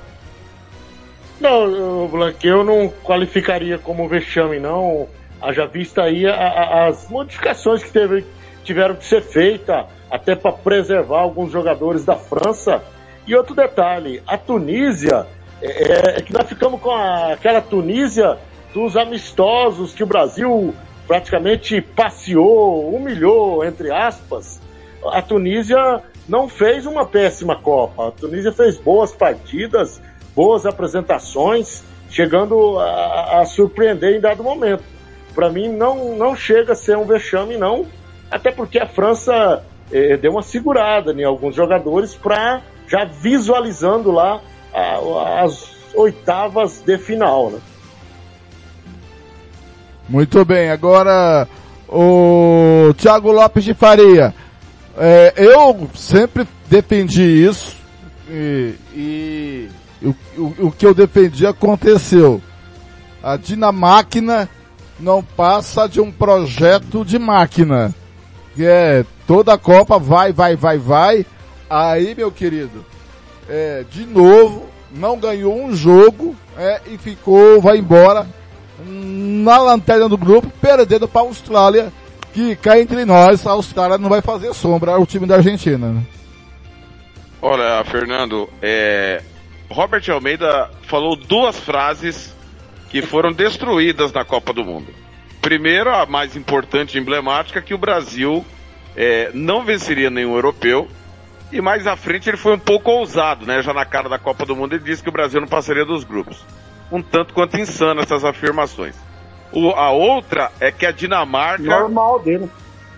Não, 1.40 2.06
Blanque, 2.06 2.46
eu 2.46 2.62
não 2.62 2.92
qualificaria 3.02 3.78
como 3.78 4.06
vexame, 4.08 4.60
não. 4.60 5.08
Haja 5.40 5.66
vista 5.66 6.02
aí 6.02 6.26
a- 6.26 6.34
a- 6.34 6.86
as 6.88 7.08
modificações 7.08 7.82
que 7.82 7.90
teve- 7.90 8.24
tiveram 8.62 8.94
que 8.94 9.04
ser 9.04 9.22
feitas, 9.22 9.84
até 10.10 10.36
para 10.36 10.52
preservar 10.52 11.20
alguns 11.20 11.50
jogadores 11.50 12.04
da 12.04 12.14
França. 12.14 12.82
E 13.26 13.34
outro 13.34 13.54
detalhe, 13.54 14.22
a 14.26 14.36
Tunísia, 14.36 15.26
é, 15.62 16.18
é 16.18 16.22
que 16.22 16.32
nós 16.32 16.46
ficamos 16.48 16.80
com 16.80 16.90
a- 16.90 17.32
aquela 17.32 17.60
Tunísia 17.60 18.38
dos 18.74 18.96
amistosos 18.96 19.92
que 19.94 20.02
o 20.02 20.06
Brasil 20.06 20.74
praticamente 21.06 21.80
passeou, 21.80 22.94
humilhou, 22.94 23.64
entre 23.64 23.90
aspas. 23.90 24.60
A 25.06 25.22
Tunísia 25.22 26.02
não 26.28 26.48
fez 26.48 26.86
uma 26.86 27.04
péssima 27.06 27.56
Copa. 27.56 28.08
A 28.08 28.10
Tunísia 28.10 28.52
fez 28.52 28.78
boas 28.78 29.12
partidas, 29.12 30.00
boas 30.34 30.66
apresentações, 30.66 31.84
chegando 32.10 32.78
a, 32.78 33.40
a 33.40 33.46
surpreender 33.46 34.16
em 34.16 34.20
dado 34.20 34.42
momento. 34.42 34.82
Para 35.34 35.50
mim, 35.50 35.68
não, 35.68 36.16
não 36.16 36.34
chega 36.36 36.72
a 36.72 36.76
ser 36.76 36.96
um 36.96 37.04
vexame, 37.04 37.56
não. 37.56 37.86
Até 38.30 38.50
porque 38.50 38.78
a 38.78 38.86
França 38.86 39.64
eh, 39.92 40.16
deu 40.16 40.32
uma 40.32 40.42
segurada 40.42 41.12
em 41.12 41.24
alguns 41.24 41.54
jogadores 41.54 42.14
para 42.14 42.62
já 42.88 43.04
visualizando 43.04 44.10
lá 44.10 44.40
a- 44.72 45.42
as 45.44 45.68
oitavas 45.94 46.80
de 46.84 46.98
final. 46.98 47.50
Né? 47.50 47.58
Muito 50.08 50.44
bem, 50.44 50.70
agora 50.70 51.48
o 51.88 52.92
Thiago 52.96 53.32
Lopes 53.32 53.64
de 53.64 53.74
Faria. 53.74 54.34
É, 54.96 55.32
eu 55.36 55.88
sempre 55.94 56.46
defendi 56.68 57.22
isso 57.22 57.76
e, 58.28 58.74
e 58.94 59.68
o, 60.02 60.14
o, 60.36 60.54
o 60.66 60.72
que 60.72 60.86
eu 60.86 60.94
defendi 60.94 61.46
aconteceu. 61.46 62.40
A 63.22 63.36
Dinamáquina 63.36 64.48
não 65.00 65.22
passa 65.22 65.88
de 65.88 66.00
um 66.00 66.12
projeto 66.12 67.04
de 67.04 67.18
máquina. 67.18 67.92
Que 68.54 68.64
é 68.64 69.04
toda 69.26 69.54
a 69.54 69.58
Copa 69.58 69.98
vai, 69.98 70.32
vai, 70.32 70.54
vai, 70.54 70.78
vai. 70.78 71.26
Aí, 71.68 72.14
meu 72.14 72.30
querido, 72.30 72.84
é, 73.48 73.84
de 73.90 74.04
novo, 74.06 74.68
não 74.90 75.18
ganhou 75.18 75.54
um 75.54 75.74
jogo 75.74 76.36
é, 76.56 76.80
e 76.86 76.98
ficou, 76.98 77.60
vai 77.60 77.78
embora 77.78 78.26
na 78.86 79.58
lanterna 79.58 80.08
do 80.08 80.16
grupo, 80.16 80.50
perdendo 80.60 81.08
para 81.08 81.22
a 81.22 81.24
Austrália, 81.24 81.92
que 82.32 82.56
cá 82.56 82.78
entre 82.78 83.04
nós, 83.04 83.46
a 83.46 83.52
Austrália 83.52 83.98
não 83.98 84.08
vai 84.08 84.20
fazer 84.20 84.52
sombra 84.54 84.92
ao 84.92 85.06
time 85.06 85.26
da 85.26 85.36
Argentina. 85.36 85.88
Né? 85.88 86.02
Olha, 87.40 87.84
Fernando, 87.84 88.48
é, 88.60 89.22
Robert 89.70 90.02
Almeida 90.10 90.70
falou 90.82 91.16
duas 91.16 91.58
frases 91.58 92.34
que 92.90 93.02
foram 93.02 93.32
destruídas 93.32 94.12
na 94.12 94.24
Copa 94.24 94.52
do 94.52 94.64
Mundo. 94.64 94.86
Primeiro, 95.40 95.90
a 95.90 96.06
mais 96.06 96.36
importante 96.36 96.96
e 96.96 97.00
emblemática, 97.00 97.60
que 97.60 97.74
o 97.74 97.78
Brasil 97.78 98.44
é, 98.96 99.30
não 99.34 99.64
venceria 99.64 100.08
nenhum 100.10 100.34
europeu. 100.34 100.88
E 101.54 101.60
mais 101.60 101.86
à 101.86 101.96
frente 101.96 102.28
ele 102.28 102.36
foi 102.36 102.52
um 102.54 102.58
pouco 102.58 102.90
ousado, 102.90 103.46
né? 103.46 103.62
Já 103.62 103.72
na 103.72 103.84
cara 103.84 104.08
da 104.08 104.18
Copa 104.18 104.44
do 104.44 104.56
Mundo 104.56 104.74
ele 104.74 104.82
disse 104.84 105.02
que 105.02 105.08
o 105.08 105.12
Brasil 105.12 105.40
não 105.40 105.46
passaria 105.46 105.84
dos 105.84 106.02
grupos. 106.02 106.44
Um 106.90 107.00
tanto 107.00 107.32
quanto 107.32 107.56
insano 107.58 108.00
essas 108.00 108.24
afirmações. 108.24 108.94
O- 109.52 109.70
a 109.70 109.90
outra 109.92 110.50
é 110.60 110.72
que 110.72 110.84
a 110.84 110.90
Dinamarca 110.90 111.62
Normal 111.62 112.18
dele. 112.20 112.50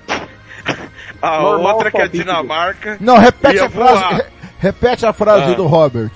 A 1.20 1.38
Normal 1.40 1.74
outra 1.74 1.90
que 1.90 2.00
a. 2.00 2.06
Dinamarca. 2.06 2.96
Não, 3.00 3.18
repete 3.18 3.58
a 3.60 3.68
frase, 3.70 4.00
voar. 4.00 4.26
repete 4.58 5.06
a 5.06 5.12
frase 5.12 5.52
Ah. 5.52 5.54
do 5.54 5.66
Robert. 5.66 6.10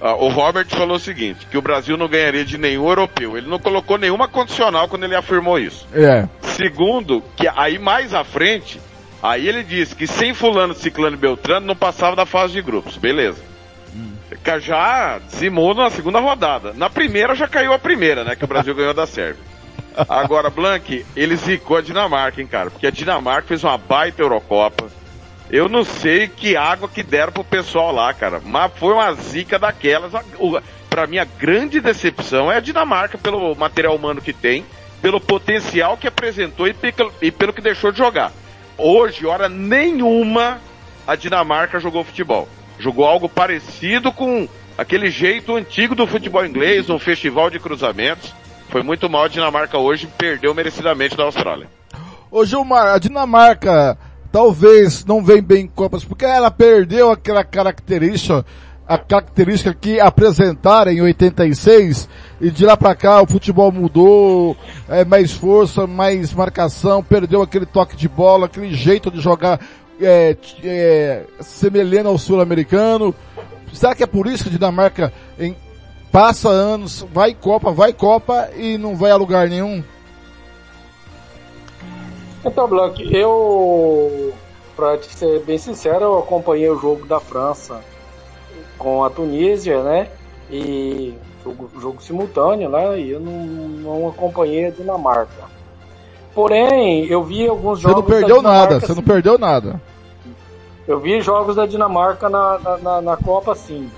Ah, 0.00 0.14
o 0.14 0.28
Robert 0.28 0.66
falou 0.68 0.96
o 0.96 1.00
seguinte, 1.00 1.46
que 1.50 1.56
o 1.56 1.62
Brasil 1.62 1.96
não 1.96 2.06
ganharia 2.08 2.44
de 2.44 2.58
nenhum 2.58 2.86
europeu. 2.86 3.36
Ele 3.36 3.48
não 3.48 3.58
colocou 3.58 3.96
nenhuma 3.98 4.28
condicional 4.28 4.88
quando 4.88 5.04
ele 5.04 5.16
afirmou 5.16 5.58
isso. 5.58 5.86
É. 5.94 6.28
Segundo, 6.42 7.22
que 7.36 7.48
aí 7.48 7.78
mais 7.78 8.12
à 8.14 8.22
frente, 8.22 8.80
aí 9.30 9.48
ele 9.48 9.62
disse 9.62 9.94
que 9.94 10.06
sem 10.06 10.32
fulano, 10.34 10.74
ciclano 10.74 11.16
e 11.16 11.20
beltrano 11.20 11.66
não 11.66 11.76
passava 11.76 12.14
da 12.16 12.26
fase 12.26 12.52
de 12.52 12.62
grupos. 12.62 12.96
Beleza. 12.96 13.42
Ca- 14.42 14.58
Já 14.58 15.18
dizimou 15.18 15.74
na 15.74 15.88
segunda 15.90 16.18
rodada. 16.20 16.72
Na 16.74 16.90
primeira 16.90 17.34
já 17.34 17.46
caiu 17.48 17.72
a 17.72 17.78
primeira, 17.78 18.24
né? 18.24 18.36
Que 18.36 18.44
o 18.44 18.48
Brasil 18.48 18.74
ganhou 18.76 18.92
da 18.94 19.06
Sérvia. 19.06 19.42
Agora, 20.08 20.50
Blank, 20.50 21.06
ele 21.16 21.36
zicou 21.36 21.78
a 21.78 21.80
Dinamarca, 21.80 22.40
hein, 22.40 22.46
cara? 22.46 22.70
Porque 22.70 22.86
a 22.86 22.90
Dinamarca 22.90 23.48
fez 23.48 23.64
uma 23.64 23.78
baita 23.78 24.20
Eurocopa. 24.20 24.88
Eu 25.48 25.68
não 25.68 25.84
sei 25.84 26.28
que 26.28 26.56
água 26.56 26.88
que 26.88 27.02
deram 27.02 27.32
pro 27.32 27.44
pessoal 27.44 27.92
lá, 27.92 28.12
cara. 28.12 28.42
Mas 28.44 28.72
foi 28.76 28.92
uma 28.92 29.12
zica 29.14 29.58
daquelas. 29.58 30.12
Pra 30.90 31.06
mim, 31.06 31.18
a 31.18 31.24
grande 31.24 31.80
decepção 31.80 32.50
é 32.52 32.56
a 32.56 32.60
Dinamarca 32.60 33.16
pelo 33.16 33.54
material 33.54 33.94
humano 33.96 34.20
que 34.20 34.32
tem, 34.34 34.66
pelo 35.00 35.20
potencial 35.20 35.96
que 35.96 36.06
apresentou 36.08 36.66
e 36.68 37.30
pelo 37.30 37.52
que 37.52 37.60
deixou 37.62 37.90
de 37.92 37.98
jogar. 37.98 38.32
Hoje, 38.78 39.24
hora 39.24 39.48
nenhuma, 39.48 40.60
a 41.06 41.16
Dinamarca 41.16 41.80
jogou 41.80 42.04
futebol. 42.04 42.46
Jogou 42.78 43.06
algo 43.06 43.28
parecido 43.28 44.12
com 44.12 44.46
aquele 44.76 45.10
jeito 45.10 45.56
antigo 45.56 45.94
do 45.94 46.06
futebol 46.06 46.44
inglês, 46.44 46.90
um 46.90 46.98
festival 46.98 47.48
de 47.48 47.58
cruzamentos. 47.58 48.34
Foi 48.68 48.82
muito 48.82 49.08
mal 49.08 49.24
a 49.24 49.28
Dinamarca 49.28 49.78
hoje, 49.78 50.08
perdeu 50.18 50.52
merecidamente 50.52 51.16
da 51.16 51.24
Austrália. 51.24 51.68
Ô 52.30 52.44
Gilmar, 52.44 52.94
a 52.94 52.98
Dinamarca 52.98 53.96
talvez 54.30 55.04
não 55.06 55.24
vem 55.24 55.40
bem 55.40 55.64
em 55.64 55.66
Copas, 55.66 56.04
porque 56.04 56.26
ela 56.26 56.50
perdeu 56.50 57.10
aquela 57.10 57.42
característica, 57.42 58.44
a 58.86 58.96
característica 58.96 59.74
que 59.74 59.98
apresentaram 59.98 60.92
em 60.92 61.00
86, 61.00 62.08
e 62.40 62.50
de 62.50 62.64
lá 62.64 62.76
pra 62.76 62.94
cá 62.94 63.20
o 63.20 63.26
futebol 63.26 63.72
mudou, 63.72 64.56
é 64.88 65.04
mais 65.04 65.32
força, 65.32 65.86
mais 65.86 66.32
marcação, 66.32 67.02
perdeu 67.02 67.42
aquele 67.42 67.66
toque 67.66 67.96
de 67.96 68.08
bola, 68.08 68.46
aquele 68.46 68.72
jeito 68.72 69.10
de 69.10 69.20
jogar 69.20 69.60
é, 70.00 70.36
é, 70.62 71.24
semelhante 71.40 72.06
ao 72.06 72.16
sul-americano. 72.18 73.12
Será 73.72 73.94
que 73.94 74.04
é 74.04 74.06
por 74.06 74.28
isso 74.28 74.44
que 74.44 74.50
a 74.50 74.52
Dinamarca 74.52 75.12
em- 75.38 75.56
passa 76.12 76.48
anos, 76.48 77.04
vai 77.12 77.34
Copa, 77.34 77.72
vai 77.72 77.92
Copa 77.92 78.50
e 78.56 78.78
não 78.78 78.94
vai 78.94 79.10
a 79.10 79.16
lugar 79.16 79.48
nenhum? 79.48 79.82
Então, 82.44 82.68
Blanc, 82.68 83.02
eu, 83.12 84.32
te 85.00 85.12
ser 85.12 85.40
bem 85.40 85.58
sincero, 85.58 86.04
eu 86.04 86.18
acompanhei 86.20 86.70
o 86.70 86.78
jogo 86.78 87.04
da 87.04 87.18
França 87.18 87.80
com 88.78 89.04
a 89.04 89.10
Tunísia, 89.10 89.82
né? 89.82 90.08
E 90.50 91.14
jogo, 91.44 91.70
jogo 91.80 92.02
simultâneo, 92.02 92.68
né? 92.68 92.98
E 93.00 93.10
eu 93.10 93.20
não, 93.20 93.32
não 93.32 94.08
acompanhei 94.08 94.66
a 94.66 94.70
Dinamarca. 94.70 95.44
Porém, 96.34 97.06
eu 97.06 97.22
vi 97.22 97.46
alguns 97.48 97.80
Você 97.80 97.88
jogos. 97.88 98.02
não 98.02 98.10
perdeu 98.10 98.42
nada, 98.42 98.78
você 98.80 98.94
não 98.94 99.02
perdeu 99.02 99.38
nada. 99.38 99.80
Eu 100.86 101.00
vi 101.00 101.20
jogos 101.20 101.56
da 101.56 101.66
Dinamarca 101.66 102.28
na, 102.28 102.58
na, 102.82 103.00
na- 103.00 103.16
Copa, 103.16 103.54
sim. 103.54 103.90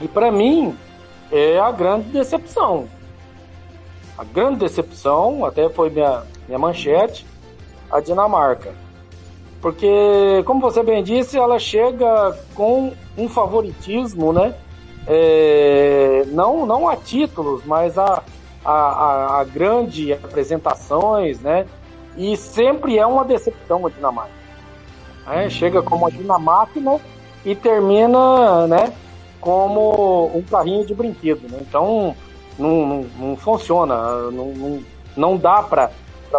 E 0.00 0.08
pra 0.08 0.30
mim, 0.30 0.76
é 1.32 1.58
a 1.58 1.70
grande 1.70 2.08
decepção. 2.10 2.86
A 4.18 4.24
grande 4.24 4.58
decepção, 4.58 5.44
até 5.46 5.68
foi 5.70 5.88
minha, 5.90 6.22
minha 6.46 6.58
manchete, 6.58 7.24
a 7.90 8.00
Dinamarca. 8.00 8.72
Porque, 9.60 10.42
como 10.46 10.60
você 10.60 10.82
bem 10.82 11.02
disse, 11.02 11.36
ela 11.36 11.58
chega 11.58 12.36
com 12.54 12.92
um 13.16 13.28
favoritismo, 13.28 14.32
né? 14.32 14.54
É, 15.06 16.24
não, 16.28 16.64
não 16.66 16.88
a 16.88 16.94
títulos, 16.96 17.62
mas 17.64 17.98
a, 17.98 18.22
a, 18.64 18.72
a, 18.72 19.40
a 19.40 19.44
grande 19.44 20.12
apresentações, 20.12 21.40
né? 21.40 21.66
E 22.16 22.36
sempre 22.36 22.98
é 22.98 23.06
uma 23.06 23.24
decepção 23.24 23.86
a 23.86 23.90
Dinamarca. 23.90 24.30
né? 25.26 25.48
Chega 25.50 25.82
como 25.82 26.04
uma 26.04 26.10
Dinamáquina 26.10 27.00
e 27.44 27.54
termina, 27.56 28.66
né? 28.68 28.92
Como 29.40 30.30
um 30.36 30.42
carrinho 30.42 30.84
de 30.86 30.94
brinquedo, 30.94 31.48
né? 31.50 31.58
Então, 31.62 32.14
não, 32.58 32.86
não, 32.86 33.06
não 33.18 33.36
funciona, 33.36 33.96
não, 34.30 34.46
não, 34.52 34.82
não 35.16 35.36
dá 35.36 35.62
para 35.62 35.90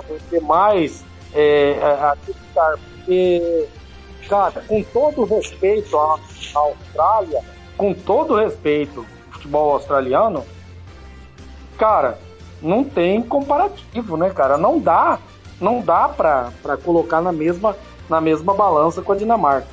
você 0.07 0.39
mais 0.41 1.03
é, 1.33 1.77
a- 1.81 2.11
acreditar, 2.11 2.75
cara, 4.27 4.63
com 4.67 4.83
todo 4.83 5.25
respeito 5.25 5.97
à, 5.97 6.19
à 6.55 6.59
Austrália, 6.59 7.41
com 7.77 7.93
todo 7.93 8.35
respeito 8.35 8.99
ao 8.99 9.33
futebol 9.33 9.73
australiano, 9.73 10.43
cara, 11.77 12.19
não 12.61 12.83
tem 12.83 13.21
comparativo, 13.21 14.17
né, 14.17 14.29
cara? 14.29 14.57
Não 14.57 14.79
dá, 14.79 15.19
não 15.59 15.81
dá 15.81 16.09
pra, 16.09 16.51
pra 16.61 16.77
colocar 16.77 17.21
na 17.21 17.31
mesma, 17.31 17.75
na 18.09 18.19
mesma 18.19 18.53
balança 18.53 19.01
com 19.01 19.11
a 19.11 19.15
Dinamarca. 19.15 19.67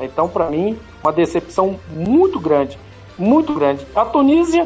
Então, 0.00 0.28
pra 0.28 0.50
mim, 0.50 0.78
uma 1.02 1.12
decepção 1.12 1.78
muito 1.90 2.38
grande, 2.38 2.78
muito 3.18 3.54
grande. 3.54 3.86
A 3.94 4.04
Tunísia, 4.04 4.64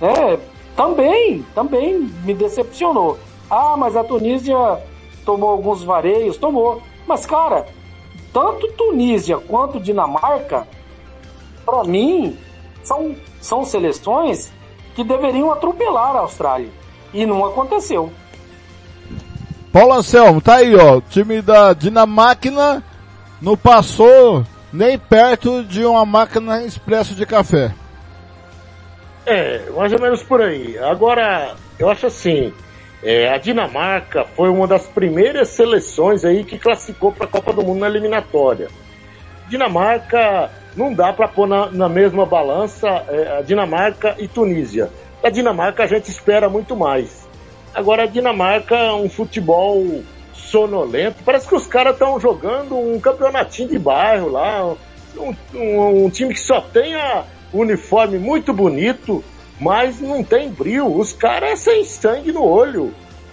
né, 0.00 0.38
também, 0.76 1.44
também 1.54 1.98
me 2.24 2.34
decepcionou. 2.34 3.18
Ah, 3.50 3.76
mas 3.76 3.96
a 3.96 4.04
Tunísia 4.04 4.56
tomou 5.24 5.50
alguns 5.50 5.82
vareios, 5.82 6.36
tomou. 6.36 6.82
Mas, 7.06 7.26
cara, 7.26 7.66
tanto 8.32 8.68
Tunísia 8.72 9.38
quanto 9.38 9.80
Dinamarca, 9.80 10.66
pra 11.64 11.84
mim, 11.84 12.36
são, 12.82 13.14
são 13.40 13.64
seleções 13.64 14.52
que 14.94 15.04
deveriam 15.04 15.52
atropelar 15.52 16.16
a 16.16 16.20
Austrália. 16.20 16.70
E 17.12 17.26
não 17.26 17.44
aconteceu. 17.44 18.12
Paulo 19.72 19.94
Anselmo, 19.94 20.40
tá 20.40 20.56
aí 20.56 20.74
ó, 20.74 20.98
o 20.98 21.00
time 21.00 21.40
da 21.40 21.72
Dinamáquina 21.72 22.82
não 23.40 23.56
passou 23.56 24.44
nem 24.72 24.98
perto 24.98 25.64
de 25.64 25.84
uma 25.84 26.04
máquina 26.04 26.62
expresso 26.62 27.14
de 27.14 27.24
café. 27.24 27.74
É, 29.24 29.70
mais 29.70 29.92
ou 29.92 30.00
menos 30.00 30.22
por 30.22 30.42
aí. 30.42 30.78
Agora, 30.78 31.54
eu 31.78 31.88
acho 31.88 32.06
assim, 32.06 32.52
é, 33.02 33.28
a 33.28 33.38
Dinamarca 33.38 34.24
foi 34.36 34.48
uma 34.48 34.66
das 34.66 34.86
primeiras 34.86 35.48
seleções 35.48 36.24
aí 36.24 36.44
que 36.44 36.58
classificou 36.58 37.12
para 37.12 37.24
a 37.24 37.28
Copa 37.28 37.52
do 37.52 37.62
Mundo 37.62 37.80
na 37.80 37.88
eliminatória. 37.88 38.68
Dinamarca 39.48 40.50
não 40.76 40.92
dá 40.94 41.12
para 41.12 41.28
pôr 41.28 41.46
na, 41.46 41.70
na 41.70 41.88
mesma 41.88 42.24
balança 42.24 42.88
é, 43.08 43.38
a 43.38 43.42
Dinamarca 43.42 44.14
e 44.18 44.26
Tunísia. 44.28 44.90
Da 45.22 45.30
Dinamarca 45.30 45.82
a 45.82 45.86
gente 45.86 46.10
espera 46.10 46.48
muito 46.48 46.76
mais. 46.76 47.26
Agora 47.74 48.04
a 48.04 48.06
Dinamarca 48.06 48.76
é 48.76 48.92
um 48.92 49.08
futebol 49.08 49.84
sonolento. 50.32 51.16
Parece 51.24 51.46
que 51.48 51.54
os 51.54 51.66
caras 51.66 51.94
estão 51.94 52.18
jogando 52.20 52.76
um 52.78 52.98
campeonatinho 53.00 53.68
de 53.68 53.78
bairro 53.78 54.28
lá, 54.30 54.74
um, 55.16 55.34
um- 55.54 56.04
um 56.06 56.10
time 56.10 56.32
que 56.34 56.40
só 56.40 56.60
tem 56.60 56.94
a 56.94 57.24
uniforme 57.52 58.18
muito 58.18 58.52
bonito, 58.52 59.22
mas 59.60 60.00
não 60.00 60.22
tem 60.22 60.50
brilho. 60.50 60.94
Os 60.94 61.12
caras 61.12 61.50
é 61.50 61.56
sem 61.56 61.84
sangue 61.84 62.32
no 62.32 62.44
olho. 62.44 62.92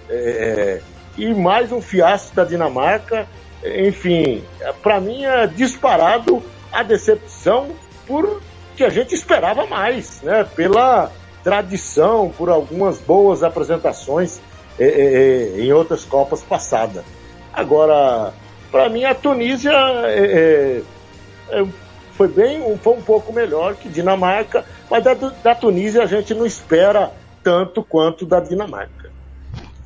É, 0.09 0.81
e 1.17 1.33
mais 1.33 1.71
um 1.71 1.81
fiasco 1.81 2.35
da 2.35 2.43
Dinamarca. 2.43 3.27
Enfim, 3.63 4.43
para 4.81 5.01
mim 5.01 5.25
é 5.25 5.47
disparado 5.47 6.41
a 6.71 6.81
decepção 6.83 7.69
por 8.07 8.41
que 8.75 8.83
a 8.83 8.89
gente 8.89 9.13
esperava 9.13 9.65
mais, 9.65 10.21
né? 10.21 10.45
Pela 10.55 11.11
tradição, 11.43 12.33
por 12.37 12.49
algumas 12.49 12.99
boas 12.99 13.43
apresentações 13.43 14.39
é, 14.79 14.85
é, 14.85 15.57
é, 15.57 15.61
em 15.61 15.73
outras 15.73 16.05
Copas 16.05 16.41
passadas. 16.41 17.03
Agora, 17.53 18.33
para 18.71 18.87
mim 18.87 19.03
a 19.03 19.13
Tunísia 19.13 19.73
é, 19.73 20.81
é, 21.51 21.59
é, 21.59 21.65
foi 22.19 22.27
bem, 22.27 22.77
foi 22.83 22.97
um 22.97 23.01
pouco 23.01 23.31
melhor 23.31 23.75
que 23.75 23.87
Dinamarca, 23.87 24.65
mas 24.91 25.01
da, 25.01 25.13
da 25.13 25.55
Tunísia 25.55 26.03
a 26.03 26.05
gente 26.05 26.33
não 26.33 26.45
espera 26.45 27.13
tanto 27.41 27.81
quanto 27.81 28.25
da 28.25 28.41
Dinamarca. 28.41 29.09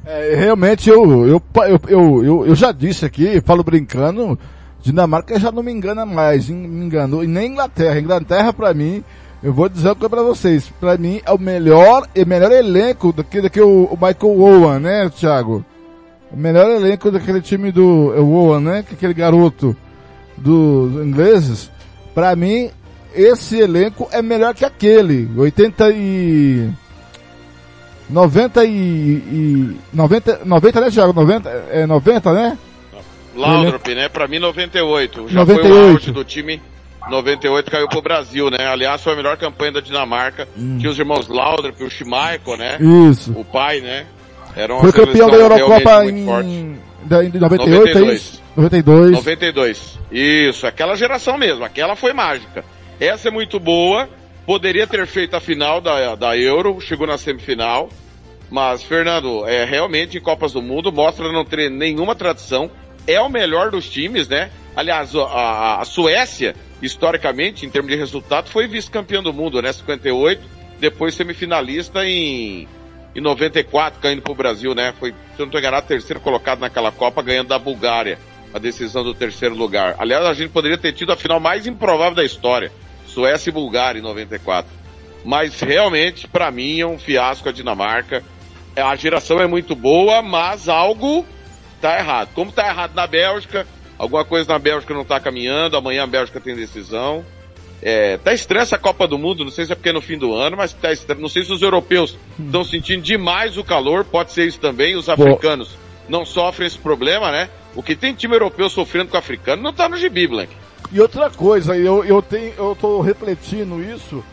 É, 0.03 0.33
realmente 0.33 0.89
eu, 0.89 1.27
eu, 1.27 1.41
eu, 1.55 1.79
eu, 1.87 2.23
eu, 2.23 2.45
eu 2.47 2.55
já 2.55 2.71
disse 2.71 3.05
aqui, 3.05 3.39
falo 3.41 3.63
brincando, 3.63 4.37
Dinamarca 4.81 5.39
já 5.39 5.51
não 5.51 5.61
me 5.61 5.71
engana 5.71 6.07
mais, 6.07 6.49
me 6.49 6.83
enganou, 6.83 7.23
e 7.23 7.27
nem 7.27 7.51
Inglaterra. 7.51 7.99
Inglaterra 7.99 8.51
pra 8.51 8.73
mim, 8.73 9.03
eu 9.43 9.53
vou 9.53 9.69
dizer 9.69 9.89
uma 9.89 9.95
coisa 9.95 10.09
pra 10.09 10.23
vocês, 10.23 10.73
pra 10.79 10.97
mim 10.97 11.21
é 11.23 11.31
o 11.31 11.37
melhor, 11.37 12.07
é 12.15 12.25
melhor 12.25 12.51
elenco 12.51 13.13
do 13.13 13.23
que, 13.23 13.41
do 13.41 13.49
que 13.49 13.61
o, 13.61 13.83
o 13.83 13.93
Michael 13.93 14.41
Owen, 14.41 14.79
né, 14.79 15.07
Thiago? 15.07 15.63
O 16.31 16.35
melhor 16.35 16.67
elenco 16.67 17.11
daquele 17.11 17.41
time 17.41 17.71
do 17.71 18.11
é 18.15 18.19
o 18.19 18.33
Owen, 18.33 18.59
né, 18.59 18.81
que 18.81 18.95
aquele 18.95 19.13
garoto 19.13 19.77
dos 20.35 20.93
ingleses. 20.93 21.71
Pra 22.13 22.35
mim, 22.35 22.69
esse 23.13 23.59
elenco 23.59 24.07
é 24.11 24.21
melhor 24.21 24.53
que 24.53 24.65
aquele. 24.65 25.29
80 25.37 25.89
e... 25.91 26.69
90 28.09 28.65
e, 28.65 28.69
e 28.69 29.77
90, 29.93 30.41
90 30.45 30.81
né, 30.81 30.91
Thiago? 30.91 31.13
90, 31.13 31.49
é 31.71 31.85
90, 31.85 32.33
né? 32.33 32.57
Laudrup, 33.35 33.87
né? 33.95 34.09
Pra 34.09 34.27
mim 34.27 34.39
98. 34.39 35.29
Já 35.29 35.39
98. 35.39 35.67
foi 35.67 35.71
o 35.71 35.91
auge 35.93 36.11
do 36.11 36.23
time. 36.23 36.61
98 37.09 37.71
caiu 37.71 37.87
pro 37.89 38.01
Brasil, 38.01 38.49
né? 38.49 38.67
Aliás, 38.67 39.01
foi 39.01 39.13
a 39.13 39.15
melhor 39.15 39.35
campanha 39.37 39.73
da 39.73 39.79
Dinamarca. 39.81 40.47
Tinha 40.55 40.89
os 40.89 40.97
irmãos 40.99 41.27
Laudrup, 41.27 41.81
o 41.83 41.89
Schmeichel, 41.89 42.57
né? 42.57 42.77
Isso. 43.09 43.31
O 43.31 43.43
pai, 43.43 43.81
né? 43.81 44.05
Era 44.55 44.73
uma 44.73 44.81
Foi 44.81 44.91
campeão 44.91 45.29
da 45.29 45.37
Eurocopa 45.37 46.05
em, 46.05 46.77
da- 47.03 47.23
em 47.25 47.29
98, 47.31 47.63
é 47.63 47.93
92. 47.93 48.21
isso? 48.21 48.42
92. 48.55 49.11
92. 49.11 49.99
Isso, 50.11 50.67
aquela 50.67 50.95
geração 50.95 51.37
mesmo, 51.37 51.63
aquela 51.63 51.95
foi 51.95 52.13
mágica. 52.13 52.63
Essa 52.99 53.29
é 53.29 53.31
muito 53.31 53.59
boa, 53.59 54.07
poderia 54.45 54.85
ter 54.85 55.05
feito 55.07 55.35
a 55.35 55.39
final 55.39 55.81
da, 55.81 56.15
da 56.15 56.37
Euro, 56.37 56.79
chegou 56.79 57.07
na 57.07 57.17
semifinal. 57.17 57.89
Mas, 58.51 58.83
Fernando, 58.83 59.47
é, 59.47 59.65
realmente 59.65 60.17
em 60.17 60.21
Copas 60.21 60.53
do 60.53 60.61
Mundo 60.61 60.91
mostra 60.91 61.31
não 61.31 61.43
ter 61.43 61.71
nenhuma 61.71 62.13
tradição. 62.13 62.69
É 63.07 63.19
o 63.19 63.27
melhor 63.27 63.71
dos 63.71 63.89
times, 63.89 64.27
né? 64.27 64.51
Aliás, 64.75 65.15
a, 65.15 65.79
a- 65.81 65.85
Suécia, 65.85 66.55
historicamente, 66.81 67.65
em 67.65 67.69
termos 67.69 67.91
de 67.91 67.97
resultado, 67.97 68.49
foi 68.49 68.67
vice-campeão 68.67 69.23
do 69.23 69.33
mundo, 69.33 69.59
né? 69.61 69.73
58, 69.73 70.41
depois 70.79 71.15
semifinalista 71.15 72.05
em, 72.05 72.67
em 73.15 73.21
94, 73.21 73.99
caindo 73.99 74.21
pro 74.21 74.35
Brasil, 74.35 74.75
né? 74.75 74.93
Foi, 74.99 75.09
se 75.09 75.15
eu 75.39 75.39
não 75.39 75.45
estou 75.47 75.59
enganado, 75.59 75.87
terceiro 75.87 76.19
colocado 76.19 76.59
naquela 76.59 76.91
Copa, 76.91 77.23
ganhando 77.23 77.47
da 77.47 77.57
Bulgária 77.57 78.19
a 78.53 78.59
decisão 78.59 79.03
do 79.03 79.13
terceiro 79.13 79.55
lugar. 79.55 79.95
Aliás, 79.97 80.23
a 80.25 80.33
gente 80.33 80.51
poderia 80.51 80.77
ter 80.77 80.93
tido 80.93 81.11
a 81.11 81.17
final 81.17 81.39
mais 81.39 81.65
improvável 81.65 82.15
da 82.15 82.23
história. 82.23 82.71
Suécia 83.07 83.49
e 83.49 83.53
Bulgária 83.53 83.99
em 83.99 84.03
94. 84.03 84.71
Mas 85.25 85.59
realmente, 85.59 86.27
para 86.27 86.51
mim, 86.51 86.79
é 86.79 86.85
um 86.85 86.99
fiasco 86.99 87.49
a 87.49 87.51
Dinamarca. 87.51 88.23
A 88.75 88.95
geração 88.95 89.39
é 89.39 89.47
muito 89.47 89.75
boa, 89.75 90.21
mas 90.21 90.69
algo 90.69 91.25
tá 91.81 91.97
errado. 91.97 92.29
Como 92.33 92.51
tá 92.51 92.67
errado 92.67 92.93
na 92.93 93.07
Bélgica, 93.07 93.67
alguma 93.97 94.25
coisa 94.25 94.51
na 94.51 94.59
Bélgica 94.59 94.93
não 94.93 95.05
tá 95.05 95.19
caminhando, 95.19 95.77
amanhã 95.77 96.03
a 96.03 96.07
Bélgica 96.07 96.39
tem 96.39 96.55
decisão. 96.55 97.25
É, 97.81 98.17
tá 98.17 98.33
estranha 98.33 98.63
essa 98.63 98.77
Copa 98.77 99.07
do 99.07 99.17
Mundo, 99.17 99.43
não 99.43 99.51
sei 99.51 99.65
se 99.65 99.73
é 99.73 99.75
porque 99.75 99.89
é 99.89 99.93
no 99.93 100.01
fim 100.01 100.17
do 100.17 100.33
ano, 100.33 100.57
mas 100.57 100.73
tá 100.73 100.91
estranho. 100.91 101.21
Não 101.21 101.29
sei 101.29 101.43
se 101.43 101.51
os 101.51 101.61
europeus 101.61 102.17
estão 102.39 102.63
sentindo 102.63 103.01
demais 103.01 103.57
o 103.57 103.63
calor, 103.63 104.05
pode 104.05 104.31
ser 104.31 104.47
isso 104.47 104.59
também, 104.59 104.95
os 104.95 105.09
africanos 105.09 105.82
não 106.07 106.25
sofrem 106.25 106.67
esse 106.67 106.77
problema, 106.77 107.31
né? 107.31 107.49
O 107.75 107.81
que 107.81 107.95
tem 107.95 108.13
time 108.13 108.35
europeu 108.35 108.69
sofrendo 108.69 109.09
com 109.09 109.15
o 109.15 109.19
africano 109.19 109.61
não 109.61 109.73
tá 109.73 109.89
no 109.89 109.97
gibi, 109.97 110.27
Blank. 110.27 110.49
E 110.91 111.01
outra 111.01 111.29
coisa, 111.29 111.75
eu, 111.75 112.03
eu 112.03 112.21
tenho, 112.21 112.53
eu 112.57 112.77
tô 112.79 113.01
refletindo 113.01 113.81
isso, 113.81 114.23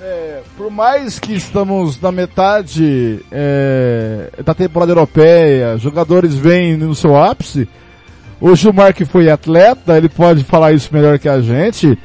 é, 0.00 0.42
por 0.56 0.68
mais 0.68 1.20
que 1.20 1.32
estamos 1.32 2.00
na 2.00 2.10
metade 2.10 3.24
é, 3.30 4.30
da 4.44 4.52
temporada 4.52 4.90
europeia, 4.90 5.78
jogadores 5.78 6.34
vêm 6.34 6.76
no 6.76 6.94
seu 6.94 7.16
ápice, 7.16 7.68
o 8.40 8.52
Gilmar 8.56 8.92
que 8.92 9.04
foi 9.04 9.30
atleta, 9.30 9.96
ele 9.96 10.08
pode 10.08 10.42
falar 10.42 10.72
isso 10.72 10.92
melhor 10.92 11.20
que 11.20 11.28
a 11.28 11.40
gente, 11.40 11.96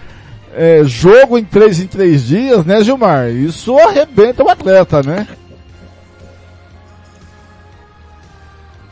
é, 0.55 0.83
jogo 0.83 1.39
em 1.39 1.43
três 1.43 1.79
em 1.79 1.87
três 1.87 2.27
dias, 2.27 2.63
né 2.63 2.83
Gilmar? 2.83 3.29
Isso 3.29 3.75
arrebenta 3.79 4.43
o 4.43 4.49
atleta, 4.49 5.01
né? 5.01 5.27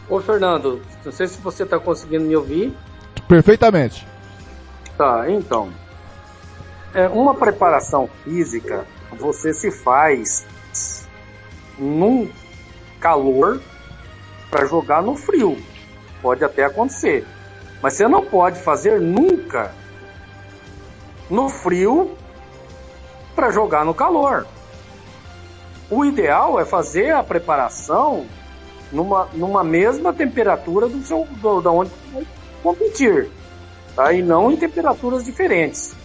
Ô 0.07 0.19
Fernando, 0.19 0.81
não 1.03 1.11
sei 1.11 1.27
se 1.27 1.39
você 1.39 1.63
está 1.63 1.79
conseguindo 1.79 2.25
me 2.25 2.35
ouvir. 2.35 2.75
Perfeitamente. 3.27 4.07
Tá, 4.97 5.29
então. 5.29 5.71
É, 6.93 7.07
uma 7.07 7.33
preparação 7.33 8.09
física 8.23 8.85
você 9.17 9.53
se 9.53 9.71
faz 9.71 10.45
num 11.77 12.29
calor 12.99 13.61
para 14.49 14.65
jogar 14.65 15.01
no 15.01 15.15
frio. 15.15 15.57
Pode 16.21 16.43
até 16.43 16.65
acontecer. 16.65 17.25
Mas 17.81 17.93
você 17.93 18.07
não 18.07 18.23
pode 18.23 18.59
fazer 18.59 18.99
nunca 18.99 19.71
no 21.29 21.49
frio 21.49 22.15
para 23.35 23.51
jogar 23.51 23.83
no 23.83 23.93
calor. 23.93 24.47
O 25.89 26.05
ideal 26.05 26.59
é 26.59 26.65
fazer 26.65 27.11
a 27.11 27.23
preparação 27.23 28.25
numa, 28.91 29.27
numa 29.33 29.63
mesma 29.63 30.13
temperatura 30.13 30.87
do 30.87 31.01
seu, 31.03 31.27
do, 31.41 31.61
da 31.61 31.71
onde 31.71 31.91
vai 32.13 32.25
competir 32.61 33.29
tá? 33.95 34.11
e 34.13 34.21
não 34.21 34.51
em 34.51 34.57
temperaturas 34.57 35.25
diferentes. 35.25 35.95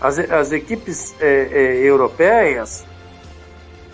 As, 0.00 0.18
as 0.18 0.52
equipes 0.52 1.14
é, 1.20 1.48
é, 1.52 1.76
europeias 1.76 2.84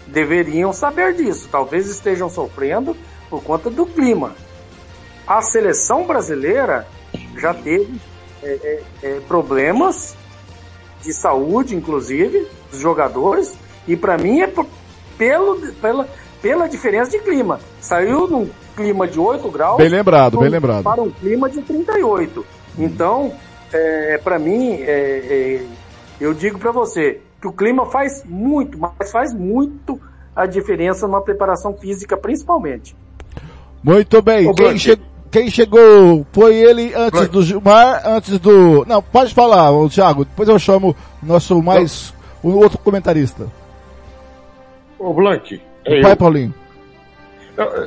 deveriam 0.07 0.73
saber 0.73 1.15
disso, 1.15 1.49
talvez 1.51 1.89
estejam 1.89 2.31
sofrendo 2.31 2.97
por 3.29 3.43
conta 3.43 3.69
do 3.69 3.85
clima. 3.85 4.35
A 5.27 5.43
seleção 5.43 6.07
brasileira 6.07 6.87
já 7.37 7.53
teve 7.53 8.01
é, 8.43 8.47
é, 8.47 8.83
é, 9.03 9.21
problemas 9.27 10.17
de 11.03 11.13
saúde, 11.13 11.75
inclusive, 11.75 12.47
dos 12.71 12.81
jogadores, 12.81 13.57
e 13.89 13.97
para 13.97 14.17
mim 14.17 14.41
é 14.41 14.47
por, 14.47 14.67
pelo, 15.19 15.61
pela, 15.75 16.09
pela 16.43 16.69
diferença 16.69 17.11
de 17.11 17.19
clima. 17.21 17.59
Saiu 17.81 18.27
num 18.29 18.49
clima 18.77 19.07
de 19.09 19.19
8 19.19 19.51
graus 19.51 19.77
Bem 19.79 19.89
lembrado, 19.89 20.33
para 20.33 20.41
bem 20.41 20.49
um- 20.49 20.53
lembrado. 20.53 20.83
para 20.85 21.03
um 21.03 21.11
clima 21.11 21.49
de 21.49 21.63
38. 21.63 22.45
Então, 22.79 23.33
é, 23.73 24.19
para 24.23 24.39
mim, 24.39 24.75
é, 24.83 25.61
é, 25.61 25.67
eu 26.21 26.35
digo 26.35 26.59
para 26.59 26.71
você 26.73 27.21
que 27.41 27.47
o 27.49 27.53
clima 27.53 27.87
faz 27.87 28.23
muito, 28.25 28.79
mas 28.79 29.11
faz 29.11 29.33
muito 29.35 30.01
a 30.35 30.45
diferença 30.47 31.07
numa 31.07 31.23
preparação 31.23 31.75
física, 31.75 32.17
principalmente. 32.17 32.95
Muito 33.83 34.21
bem. 34.21 34.49
Ô, 34.49 34.55
Quem, 34.55 34.77
che- 34.79 34.99
quem 35.31 35.49
chegou 35.51 36.27
foi 36.33 36.57
ele 36.57 36.93
antes 36.95 37.11
Blanque. 37.21 37.33
do 37.33 37.43
Gilmar, 37.43 38.03
antes 38.05 38.39
do. 38.39 38.85
Não, 38.87 39.01
pode 39.03 39.33
falar, 39.33 39.71
Thiago. 39.89 40.25
Depois 40.25 40.49
eu 40.49 40.59
chamo 40.59 40.95
o 41.23 41.27
nosso 41.27 41.63
mais. 41.63 42.13
O 42.43 42.51
outro 42.59 42.79
comentarista. 42.79 43.47
Ô, 44.99 45.13
Blank, 45.13 45.57
O 45.57 45.61
é 45.87 46.13
eu. 46.13 46.17
Paulinho. 46.17 46.55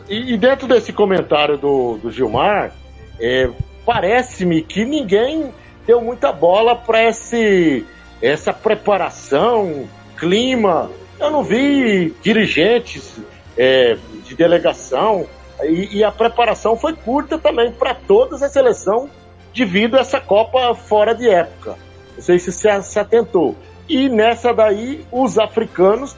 E, 0.09 0.33
e 0.33 0.37
dentro 0.37 0.67
desse 0.67 0.91
comentário 0.91 1.57
do, 1.57 1.97
do 1.97 2.11
Gilmar, 2.11 2.71
é, 3.19 3.49
parece-me 3.85 4.61
que 4.61 4.83
ninguém 4.83 5.53
deu 5.85 6.01
muita 6.01 6.31
bola 6.31 6.75
para 6.75 7.03
esse 7.03 7.85
essa 8.21 8.51
preparação, 8.51 9.87
clima. 10.17 10.89
Eu 11.19 11.31
não 11.31 11.43
vi 11.43 12.13
dirigentes 12.21 13.17
é, 13.57 13.97
de 14.25 14.35
delegação 14.35 15.25
e, 15.63 15.97
e 15.97 16.03
a 16.03 16.11
preparação 16.11 16.75
foi 16.75 16.93
curta 16.93 17.37
também 17.37 17.71
para 17.71 17.93
todas 17.93 18.41
a 18.41 18.49
seleção 18.49 19.09
devido 19.53 19.97
a 19.97 20.01
essa 20.01 20.19
Copa 20.19 20.73
fora 20.75 21.13
de 21.13 21.29
época. 21.29 21.75
Não 22.15 22.23
sei 22.23 22.39
se 22.39 22.51
se, 22.51 22.67
se 22.83 22.99
atentou. 22.99 23.55
E 23.87 24.07
nessa 24.07 24.53
daí, 24.53 25.03
os 25.11 25.39
africanos 25.39 26.15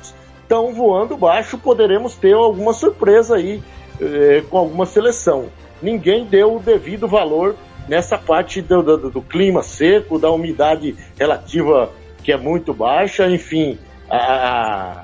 estão 0.52 0.74
voando 0.74 1.16
baixo, 1.16 1.58
poderemos 1.58 2.14
ter 2.16 2.34
alguma 2.34 2.74
surpresa 2.74 3.38
aí 3.38 3.64
eh, 4.02 4.44
com 4.50 4.58
alguma 4.58 4.86
seleção. 4.86 5.46
Ninguém 5.82 6.26
deu 6.26 6.58
o 6.58 6.60
devido 6.60 7.08
valor 7.08 7.56
nessa 7.88 8.18
parte 8.18 8.62
do, 8.62 8.84
do- 8.84 9.10
do 9.10 9.22
clima 9.22 9.64
seco, 9.64 10.20
da 10.20 10.30
umidade 10.30 10.94
relativa 11.18 11.90
que 12.22 12.34
é 12.34 12.38
muito 12.38 12.74
baixa, 12.74 13.30
enfim, 13.30 13.80
a- 14.10 15.04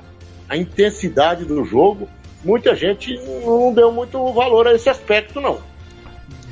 a 0.50 0.56
intensidade 0.56 1.46
do 1.46 1.64
jogo. 1.64 2.06
Muita 2.44 2.76
gente 2.76 3.18
não 3.44 3.72
deu 3.72 3.90
muito 3.90 4.30
valor 4.34 4.66
a 4.68 4.74
esse 4.74 4.90
aspecto, 4.90 5.40
não. 5.40 5.58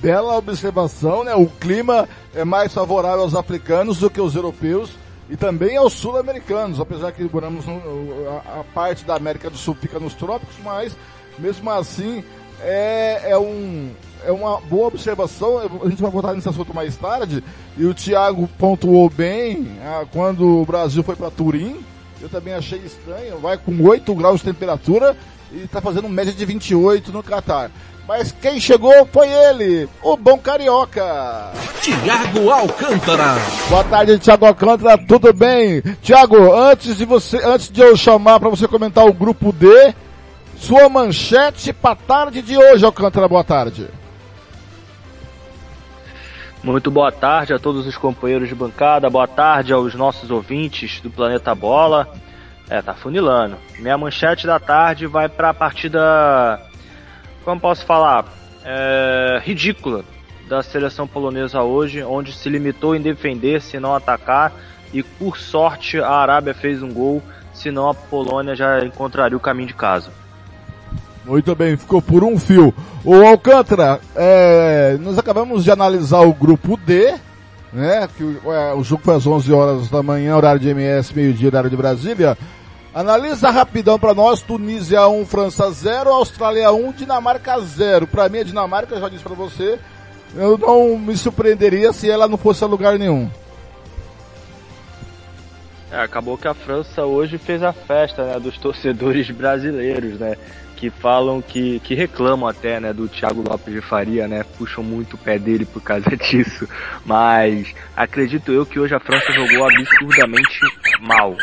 Bela 0.01 0.37
observação, 0.39 1.23
né? 1.23 1.35
O 1.35 1.47
clima 1.47 2.09
é 2.35 2.45
mais 2.45 2.73
favorável 2.73 3.21
aos 3.23 3.35
africanos 3.35 3.99
do 3.99 4.09
que 4.11 4.21
aos 4.21 4.35
europeus 4.35 4.91
e 5.29 5.37
também 5.37 5.77
aos 5.77 5.93
sul-americanos, 5.93 6.79
apesar 6.79 7.13
que 7.13 7.25
moramos 7.25 7.67
no, 7.67 7.81
a, 8.29 8.61
a 8.61 8.65
parte 8.65 9.05
da 9.05 9.17
América 9.17 9.51
do 9.51 9.57
Sul 9.57 9.75
fica 9.75 9.99
nos 9.99 10.15
trópicos, 10.15 10.57
mas 10.63 10.97
mesmo 11.39 11.71
assim 11.71 12.23
é, 12.61 13.31
é 13.31 13.39
um 13.39 13.91
é 14.25 14.33
uma 14.33 14.61
boa 14.61 14.89
observação. 14.89 15.59
A 15.59 15.89
gente 15.89 16.03
vai 16.03 16.11
voltar 16.11 16.35
nesse 16.35 16.49
assunto 16.49 16.75
mais 16.75 16.97
tarde 16.97 17.43
e 17.77 17.85
o 17.85 17.95
Thiago 17.95 18.49
pontuou 18.59 19.09
bem 19.09 19.79
ah, 19.83 20.05
quando 20.13 20.63
o 20.63 20.67
Brasil 20.67 21.03
foi 21.03 21.15
para 21.15 21.31
Turim. 21.31 21.79
Eu 22.21 22.29
também 22.29 22.55
achei 22.55 22.79
estranho, 22.79 23.39
vai 23.39 23.59
com 23.59 23.79
8 23.83 24.15
graus 24.15 24.41
de 24.41 24.47
temperatura 24.47 25.17
e 25.53 25.59
está 25.59 25.81
fazendo 25.81 26.09
média 26.09 26.33
de 26.33 26.45
28 26.45 27.13
no 27.13 27.23
Catar. 27.23 27.71
Mas 28.07 28.31
quem 28.31 28.61
chegou 28.61 29.05
foi 29.13 29.29
ele, 29.29 29.89
o 30.01 30.17
bom 30.17 30.39
carioca. 30.39 31.51
Tiago 31.83 32.51
Alcântara. 32.51 33.35
Boa 33.69 33.83
tarde, 33.83 34.19
Thiago 34.19 34.47
Alcântara, 34.47 34.97
tudo 34.97 35.33
bem? 35.33 35.83
Thiago, 36.03 36.55
antes 36.55 36.97
de 36.97 37.05
você, 37.05 37.39
antes 37.45 37.69
de 37.69 37.81
eu 37.81 37.97
chamar 37.97 38.39
para 38.39 38.49
você 38.49 38.69
comentar 38.69 39.05
o 39.05 39.13
grupo 39.13 39.53
D, 39.53 39.93
sua 40.57 40.89
manchete 40.89 41.73
para 41.73 41.97
tarde 41.97 42.43
de 42.43 42.57
hoje, 42.57 42.85
Alcântara, 42.85 43.27
boa 43.27 43.43
tarde. 43.43 43.89
Muito 46.63 46.91
boa 46.91 47.11
tarde 47.11 47.53
a 47.53 47.59
todos 47.59 47.87
os 47.87 47.97
companheiros 47.97 48.49
de 48.49 48.55
bancada, 48.55 49.11
boa 49.11 49.27
tarde 49.27 49.73
aos 49.73 49.95
nossos 49.95 50.31
ouvintes 50.31 51.01
do 51.01 51.11
Planeta 51.11 51.55
Bola. 51.55 52.09
É, 52.69 52.83
tá 52.83 52.95
funilando. 52.95 53.57
Minha 53.79 53.97
manchete 53.97 54.47
da 54.47 54.59
tarde 54.59 55.07
vai 55.07 55.29
para 55.29 55.51
a 55.51 55.55
partida, 55.55 56.61
como 57.47 57.61
posso 57.61 57.87
falar, 57.87 58.25
é, 58.65 59.41
ridícula 59.45 60.05
da 60.49 60.65
seleção 60.65 61.07
polonesa 61.07 61.63
hoje, 61.63 62.03
onde 62.03 62.33
se 62.33 62.49
limitou 62.49 62.97
em 62.97 63.01
defender, 63.01 63.63
se 63.63 63.79
não 63.79 63.95
atacar, 63.95 64.53
e 64.93 65.01
por 65.01 65.39
sorte 65.39 66.01
a 66.01 66.11
Arábia 66.11 66.53
fez 66.53 66.83
um 66.83 66.93
gol, 66.93 67.23
senão 67.55 67.89
a 67.89 67.95
Polônia 67.95 68.57
já 68.57 68.85
encontraria 68.85 69.37
o 69.37 69.41
caminho 69.41 69.69
de 69.69 69.75
casa. 69.75 70.11
Muito 71.25 71.55
bem, 71.55 71.77
ficou 71.77 72.03
por 72.03 72.25
um 72.25 72.37
fio. 72.37 72.75
O 73.05 73.15
Alcântara, 73.15 74.01
é, 74.17 74.99
nós 75.01 75.17
acabamos 75.17 75.63
de 75.63 75.71
analisar 75.71 76.23
o 76.23 76.35
grupo 76.35 76.77
D, 76.77 77.15
né? 77.73 78.09
Que 78.17 78.39
é, 78.47 78.75
o 78.75 78.83
jogo 78.83 79.03
foi 79.05 79.15
às 79.15 79.27
11 79.27 79.53
horas 79.53 79.89
da 79.89 80.03
manhã, 80.03 80.37
horário 80.37 80.61
de 80.61 80.69
MS, 80.69 81.15
meio-dia, 81.15 81.49
horário 81.49 81.71
de 81.71 81.77
Brasília. 81.77 82.37
Analisa 82.97 83.51
rapidão 83.51 83.99
para 83.99 84.15
nós, 84.15 84.41
Tunísia 84.41 85.07
1, 85.07 85.27
França 85.27 85.71
0, 85.71 86.09
Austrália 86.09 86.73
1, 86.73 86.93
Dinamarca 86.93 87.61
0. 87.61 88.07
Para 88.07 88.27
mim 88.31 88.39
a 88.39 88.43
Dinamarca, 88.43 88.99
já 88.99 89.07
disse 89.11 89.23
para 89.23 89.35
você, 89.35 89.79
eu 90.35 90.57
não 90.57 90.97
me 90.97 91.15
surpreenderia 91.15 91.93
se 91.93 92.11
ela 92.11 92.27
não 92.27 92.39
fosse 92.39 92.65
a 92.65 92.67
lugar 92.67 92.99
nenhum. 92.99 93.31
É, 95.93 96.01
acabou 96.01 96.39
que 96.39 96.49
a 96.49 96.55
França 96.55 97.05
hoje 97.05 97.37
fez 97.37 97.63
a 97.63 97.71
festa 97.71 98.25
né, 98.25 98.41
dos 98.41 98.57
torcedores 98.57 99.29
brasileiros, 99.31 100.19
né? 100.19 100.39
Que 100.75 100.89
falam 100.89 101.43
que, 101.43 101.81
que 101.81 101.95
reclamam 101.95 102.49
até, 102.49 102.81
né, 102.81 102.95
do 102.95 103.09
Thiago 103.09 103.47
Lopes 103.47 103.75
de 103.75 103.83
Faria, 103.83 104.27
né? 104.27 104.43
Puxam 104.57 104.83
muito 104.83 105.17
o 105.17 105.19
pé 105.19 105.39
dele 105.39 105.67
por 105.67 105.83
causa 105.83 106.09
disso. 106.17 106.67
Mas 107.05 107.75
acredito 107.95 108.53
eu 108.53 108.65
que 108.65 108.81
hoje 108.81 108.95
a 108.95 109.01
França 109.01 109.31
jogou 109.33 109.69
absurdamente 109.69 110.61
mal. 111.03 111.37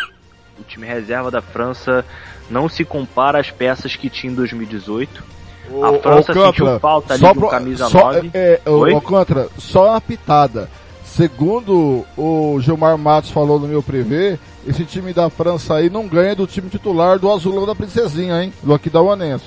O 0.59 0.63
time 0.63 0.85
reserva 0.85 1.31
da 1.31 1.41
França 1.41 2.05
não 2.49 2.69
se 2.69 2.85
compara 2.85 3.39
às 3.39 3.49
peças 3.49 3.95
que 3.95 4.09
tinha 4.09 4.31
em 4.31 4.35
2018. 4.35 5.23
O, 5.69 5.83
a 5.85 5.89
França 5.99 6.09
Alcântara, 6.09 6.45
sentiu 6.47 6.79
falta 6.79 7.13
ali 7.13 7.21
só 7.21 7.33
pro- 7.33 7.49
camisa 7.49 7.89
só, 7.89 8.13
9. 8.13 8.31
É, 8.33 8.61
é, 8.65 8.69
o? 8.69 8.85
Alcântara, 8.95 9.47
só 9.57 9.89
uma 9.89 10.01
pitada. 10.01 10.69
Segundo 11.03 12.05
o 12.17 12.59
Gilmar 12.59 12.97
Matos 12.97 13.29
falou 13.29 13.59
no 13.59 13.67
meu 13.67 13.83
privê, 13.83 14.37
esse 14.67 14.83
time 14.83 15.13
da 15.13 15.29
França 15.29 15.75
aí 15.75 15.89
não 15.89 16.07
ganha 16.07 16.35
do 16.35 16.47
time 16.47 16.69
titular 16.69 17.19
do 17.19 17.31
Azulão 17.31 17.65
da 17.65 17.75
Princesinha, 17.75 18.41
hein? 18.43 18.53
Do 18.63 18.73
aqui 18.73 18.89
da 18.89 19.01
Uanense. 19.01 19.45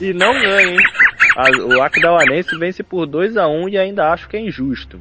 e 0.00 0.12
não 0.14 0.32
ganha, 0.32 0.62
hein? 0.72 0.76
O 1.76 1.80
Akdawanense 1.82 2.58
vence 2.58 2.82
por 2.82 3.06
2 3.06 3.36
a 3.36 3.48
1 3.48 3.68
e 3.70 3.78
ainda 3.78 4.12
acho 4.12 4.28
que 4.28 4.36
é 4.36 4.40
injusto. 4.40 5.00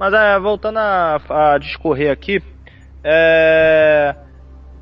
Mas 0.00 0.14
é, 0.14 0.38
voltando 0.38 0.78
a, 0.78 1.20
a 1.28 1.58
discorrer 1.58 2.10
aqui, 2.10 2.42
é, 3.04 4.14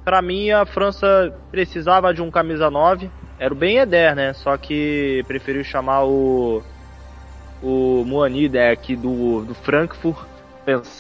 para 0.05 0.23
mim 0.23 0.53
a 0.53 0.65
França 0.65 1.35
precisava 1.51 2.15
de 2.15 2.23
um 2.23 2.31
camisa 2.31 2.71
9, 2.71 3.11
era 3.37 3.53
o 3.53 3.57
Ben 3.57 3.79
Eder, 3.79 4.15
né? 4.15 4.33
Só 4.33 4.57
que 4.57 5.25
preferiu 5.27 5.65
chamar 5.65 6.05
o 6.05 6.63
o 7.61 8.05
Moani 8.07 8.49
né, 8.49 8.71
aqui 8.71 8.95
do, 8.95 9.45
do 9.45 9.53
Frankfurt, 9.53 10.17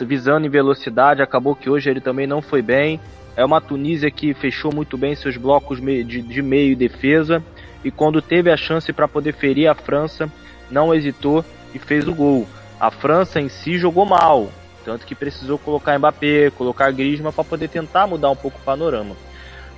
visando 0.04 0.44
em 0.44 0.50
velocidade, 0.50 1.22
acabou 1.22 1.54
que 1.54 1.70
hoje 1.70 1.88
ele 1.88 2.00
também 2.00 2.26
não 2.26 2.42
foi 2.42 2.60
bem. 2.60 2.98
É 3.36 3.44
uma 3.44 3.60
Tunísia 3.60 4.10
que 4.10 4.34
fechou 4.34 4.74
muito 4.74 4.98
bem 4.98 5.14
seus 5.14 5.36
blocos 5.36 5.80
de, 5.80 6.02
de 6.04 6.42
meio 6.42 6.72
e 6.72 6.74
defesa, 6.74 7.40
e 7.84 7.90
quando 7.92 8.20
teve 8.20 8.50
a 8.50 8.56
chance 8.56 8.92
para 8.92 9.06
poder 9.06 9.34
ferir 9.34 9.68
a 9.68 9.76
França, 9.76 10.28
não 10.68 10.92
hesitou 10.92 11.44
e 11.72 11.78
fez 11.78 12.08
o 12.08 12.12
gol. 12.12 12.48
A 12.80 12.90
França 12.90 13.40
em 13.40 13.48
si 13.48 13.76
jogou 13.76 14.06
mal, 14.06 14.48
tanto 14.84 15.04
que 15.04 15.14
precisou 15.14 15.58
colocar 15.58 15.98
Mbappé, 15.98 16.50
colocar 16.50 16.92
Griezmann 16.92 17.32
para 17.32 17.44
poder 17.44 17.68
tentar 17.68 18.06
mudar 18.06 18.30
um 18.30 18.36
pouco 18.36 18.58
o 18.58 18.64
panorama. 18.64 19.16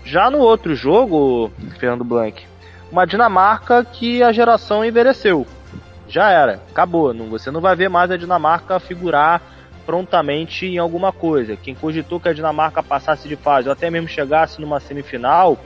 Já 0.05 0.31
no 0.31 0.39
outro 0.39 0.75
jogo, 0.75 1.51
Fernando 1.79 2.05
Blanc, 2.05 2.47
uma 2.93 3.07
Dinamarca 3.07 3.85
que 3.85 4.23
a 4.23 4.33
geração 4.33 4.85
envelheceu. 4.85 5.47
Já 6.09 6.31
era, 6.31 6.61
acabou. 6.71 7.15
Você 7.29 7.51
não 7.51 7.61
vai 7.61 7.75
ver 7.75 7.89
mais 7.89 8.11
a 8.11 8.17
Dinamarca 8.17 8.81
figurar 8.81 9.41
prontamente 9.87 10.67
em 10.67 10.79
alguma 10.79 11.13
coisa. 11.13 11.57
Quem 11.57 11.75
cogitou 11.75 12.21
que 12.21 12.29
a 12.29 12.33
Dinamarca 12.33 12.83
passasse 12.83 13.29
de 13.29 13.37
fase 13.37 13.69
ou 13.69 13.73
até 13.73 13.91
mesmo 13.91 14.09
chegasse 14.09 14.61
numa 14.61 14.79
semifinal, 14.79 15.59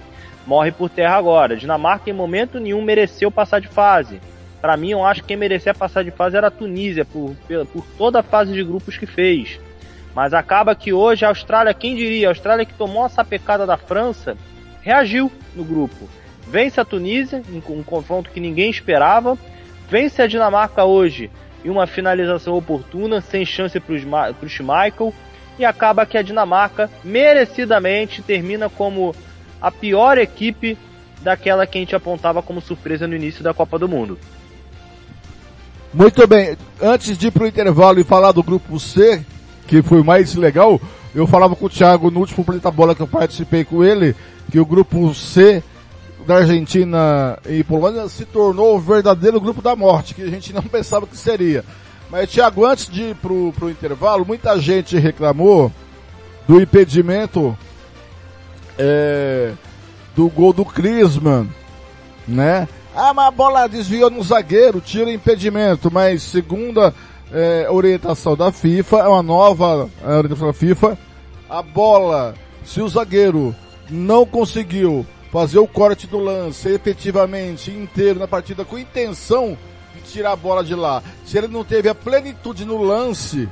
morre 0.47 0.71
por 0.71 0.89
terra 0.89 1.17
agora. 1.17 1.55
A 1.55 1.59
Dinamarca 1.59 2.11
em 2.11 2.13
momento 2.13 2.61
nenhum 2.61 2.83
mereceu 2.83 3.31
passar 3.31 3.61
de 3.61 3.69
fase. 3.69 4.21
Para 4.65 4.79
mim, 4.79 4.93
eu 4.93 5.05
acho 5.05 5.21
que 5.21 5.29
quem 5.29 5.37
merecia 5.37 5.75
passar 5.75 6.03
de 6.03 6.11
fase 6.11 6.39
era 6.39 6.47
a 6.47 6.51
Tunísia, 6.51 7.05
por, 7.05 7.37
por 7.71 7.85
toda 7.99 8.21
a 8.21 8.23
fase 8.23 8.51
de 8.51 8.65
grupos 8.65 8.97
que 8.97 9.05
fez. 9.05 9.61
Mas 10.15 10.33
acaba 10.33 10.75
que 10.75 10.91
hoje 10.91 11.23
a 11.23 11.29
Austrália, 11.29 11.75
quem 11.75 11.95
diria, 11.95 12.29
a 12.29 12.31
Austrália 12.31 12.65
que 12.65 12.73
tomou 12.73 13.05
essa 13.05 13.23
pecada 13.23 13.67
da 13.67 13.77
França, 13.77 14.39
reagiu 14.81 15.31
no 15.55 15.65
grupo. 15.65 16.09
Vence 16.49 16.81
a 16.81 16.85
Tunísia, 16.85 17.43
em 17.47 17.63
um 17.71 17.83
confronto 17.83 18.31
que 18.31 18.41
ninguém 18.41 18.71
esperava. 18.71 19.37
Vence 19.91 20.23
a 20.23 20.27
Dinamarca 20.27 20.83
hoje 20.83 21.31
em 21.63 21.69
uma 21.69 21.87
finalização 21.87 22.57
oportuna, 22.57 23.21
sem 23.21 23.45
chance 23.45 23.79
para 23.79 23.95
o 23.95 24.49
Schmeichel. 24.49 25.13
E 25.59 25.65
acaba 25.67 26.07
que 26.07 26.17
a 26.17 26.23
Dinamarca, 26.23 26.89
merecidamente, 27.05 28.23
termina 28.23 28.71
como 28.71 29.15
a 29.61 29.71
pior 29.71 30.17
equipe 30.17 30.79
daquela 31.21 31.67
que 31.67 31.77
a 31.77 31.83
gente 31.83 31.95
apontava 31.95 32.43
como 32.43 32.63
surpresa 32.63 33.07
no 33.07 33.15
início 33.15 33.45
da 33.45 33.53
Copa 33.53 33.79
do 33.79 33.87
Mundo. 33.87 34.19
Muito 35.95 36.27
bem, 36.27 36.57
antes 36.83 37.17
de 37.17 37.29
ir 37.29 37.31
pro 37.31 37.47
intervalo 37.47 38.01
e 38.01 38.05
falar 38.05 38.33
do 38.33 38.43
grupo 38.43 38.81
C, 38.81 39.25
que 39.69 39.81
foi 39.81 40.03
mais 40.03 40.35
legal, 40.35 40.81
eu 41.15 41.25
falava 41.25 41.55
com 41.55 41.67
o 41.67 41.71
Thiago 41.71 42.11
no 42.11 42.19
último 42.19 42.45
Planeta 42.45 42.69
Bola 42.69 42.97
que 42.97 43.01
eu 43.01 43.07
participei 43.07 43.65
com 43.65 43.85
ele, 43.85 44.17
que 44.51 44.59
o 44.59 44.67
grupo 44.67 45.15
C 45.15 45.63
da 46.27 46.39
Argentina 46.39 47.39
e 47.49 47.63
Polônia 47.63 48.09
se 48.09 48.25
tornou 48.25 48.75
o 48.75 48.81
verdadeiro 48.81 49.41
grupo 49.41 49.63
da 49.63 49.77
morte, 49.77 50.15
que 50.15 50.23
a 50.23 50.29
gente 50.29 50.53
não 50.53 50.63
pensava 50.67 51.07
que 51.07 51.17
seria. 51.17 51.65
Mas, 52.11 52.29
Thiago, 52.29 52.67
antes 52.67 52.89
de 52.89 53.11
ir 53.11 53.15
pro, 53.15 53.53
pro 53.53 53.71
intervalo, 53.71 54.27
muita 54.27 54.59
gente 54.59 54.99
reclamou 54.99 55.71
do 56.49 56.61
impedimento 56.61 57.57
é, 58.77 59.53
do 60.17 60.29
gol 60.29 60.53
do 60.53 60.65
Klinsmann, 60.65 61.49
né? 62.27 62.67
Ah, 62.97 63.13
mas 63.13 63.27
a 63.27 63.31
bola 63.33 63.69
desviou 63.69 64.09
no 64.09 64.23
zagueiro, 64.23 64.81
tira 64.81 65.13
impedimento, 65.13 65.91
mas 65.91 66.23
segundo 66.23 66.81
a 66.81 66.93
é, 67.33 67.67
orientação 67.69 68.37
da 68.37 68.53
FIFA, 68.53 68.99
é 68.99 69.09
uma 69.09 69.23
nova 69.23 69.91
é, 70.01 70.17
orientação 70.17 70.47
da 70.47 70.53
FIFA, 70.53 70.97
a 71.51 71.61
bola, 71.61 72.35
se 72.65 72.81
o 72.81 72.89
zagueiro 72.89 73.55
não 73.91 74.25
conseguiu 74.25 75.05
fazer 75.33 75.59
o 75.59 75.67
corte 75.67 76.07
do 76.07 76.19
lance 76.19 76.69
efetivamente 76.69 77.73
inteiro 77.73 78.21
na 78.21 78.29
partida 78.29 78.65
com 78.65 78.79
intenção 78.79 79.59
de 79.93 80.01
tirar 80.13 80.31
a 80.31 80.37
bola 80.37 80.63
de 80.63 80.77
lá, 80.77 81.03
se 81.25 81.37
ele 81.37 81.49
não 81.49 81.65
teve 81.65 81.89
a 81.89 81.95
plenitude 81.97 82.65
no 82.65 82.81
lance, 82.81 83.49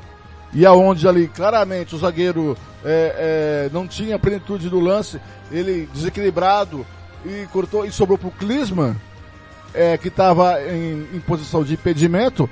e 0.54 0.64
aonde 0.64 1.08
ali 1.08 1.26
claramente 1.26 1.96
o 1.96 1.98
zagueiro 1.98 2.56
é, 2.84 3.66
é, 3.66 3.70
não 3.72 3.88
tinha 3.88 4.20
plenitude 4.20 4.68
do 4.68 4.78
lance, 4.78 5.20
ele 5.50 5.88
desequilibrado 5.92 6.86
e 7.24 7.46
cortou 7.52 7.84
e 7.84 7.90
sobrou 7.90 8.16
pro 8.16 8.30
Klinsmann, 8.30 8.94
é, 9.74 9.96
que 9.98 10.08
estava 10.08 10.60
em, 10.62 11.06
em 11.14 11.20
posição 11.20 11.62
de 11.64 11.74
impedimento, 11.74 12.48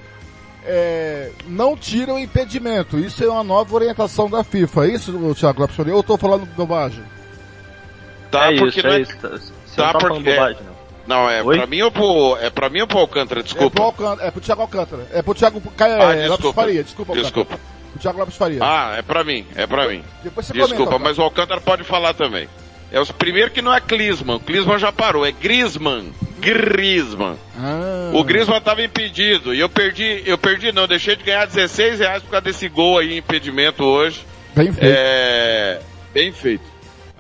é, 0.65 1.31
não 1.47 1.77
tira 1.77 2.13
o 2.15 2.19
impedimento. 2.19 2.99
Isso 2.99 3.23
é 3.25 3.29
uma 3.29 3.45
nova 3.45 3.75
orientação 3.75 4.29
da 4.29 4.45
FIFA. 4.45 4.87
É 4.87 4.89
isso, 4.95 5.35
Thiago 5.35 5.61
Lopes? 5.63 5.79
Eu 5.79 6.01
estou 6.01 6.17
falando 6.19 6.47
bobagem. 6.57 7.03
Tá, 8.31 8.53
é 8.53 8.59
porque 8.59 8.79
isso, 8.79 8.87
não 8.87 8.95
é 8.95 8.99
é- 8.99 9.01
isso. 9.03 9.17
Você 9.67 9.77
tá, 9.77 9.93
tá 9.93 10.01
falando 10.01 10.17
porque- 10.17 10.35
bobagem, 10.35 10.63
não. 10.65 10.71
Não, 11.07 11.29
é 11.29 11.43
Oi? 11.43 11.57
pra 11.57 11.67
mim 11.67 11.83
ou 11.83 11.91
pro, 11.91 12.37
é 12.41 12.51
pra 12.51 12.69
mim 12.69 12.83
ou 12.83 12.87
pro 12.87 12.99
Alcântara, 12.99 13.41
É 13.41 13.43
pro, 13.43 13.53
desculpa. 13.53 13.83
Alcântara, 13.83 14.29
é 14.29 14.31
pro 14.31 14.41
Thiago 14.41 14.63
Alcântara. 14.63 15.07
É 15.13 15.23
pro 15.23 15.35
Thiago 15.35 15.61
Caio, 15.77 15.95
Ah, 15.95 15.97
é, 16.15 16.29
Lopes 16.29 16.31
desculpa. 16.37 16.61
Faria. 16.61 16.85
Desculpa, 16.85 17.13
Alcântara. 17.13 17.23
Desculpa. 17.45 17.61
O 17.97 17.99
Thiago 17.99 18.19
Lopes 18.21 18.37
Faria. 18.37 18.59
Ah, 18.63 18.95
é 18.97 19.03
pra 19.03 19.25
mim, 19.25 19.45
é 19.57 19.67
pra 19.67 19.89
mim. 19.89 20.05
Depois 20.23 20.47
você 20.47 20.53
Desculpa, 20.53 20.85
comenta, 20.85 20.99
mas 20.99 21.19
o 21.19 21.23
Alcântara 21.23 21.61
pode 21.61 21.83
falar 21.83 22.15
também. 22.15 22.49
É 22.93 23.01
os 23.01 23.11
primeiro 23.11 23.51
que 23.51 23.61
não 23.63 23.75
é 23.75 23.81
Klinsmann. 23.81 24.37
O 24.37 24.41
Klinsmann 24.41 24.79
já 24.79 24.93
parou, 24.93 25.27
é 25.27 25.33
Griezmann. 25.33 26.13
Griezmann. 26.41 27.37
Ah, 27.59 28.11
O 28.15 28.25
Griezmann 28.25 28.59
estava 28.59 28.83
impedido 28.83 29.55
e 29.55 29.61
eu 29.61 29.69
perdi, 29.69 30.23
eu 30.27 30.39
perdi 30.39 30.73
não, 30.73 30.87
deixei 30.87 31.17
de 31.17 31.25
ganhar 31.25 31.47
16 31.47 32.01
reais 32.01 32.23
por 32.23 32.31
causa 32.31 32.45
desse 32.45 32.69
gol 32.69 32.99
aí, 32.99 33.19
impedimento 33.19 33.85
hoje. 33.85 34.25
Bem 34.55 34.73
feito. 34.73 34.93
É, 34.93 35.81
bem 36.13 36.33
feito. 36.33 36.65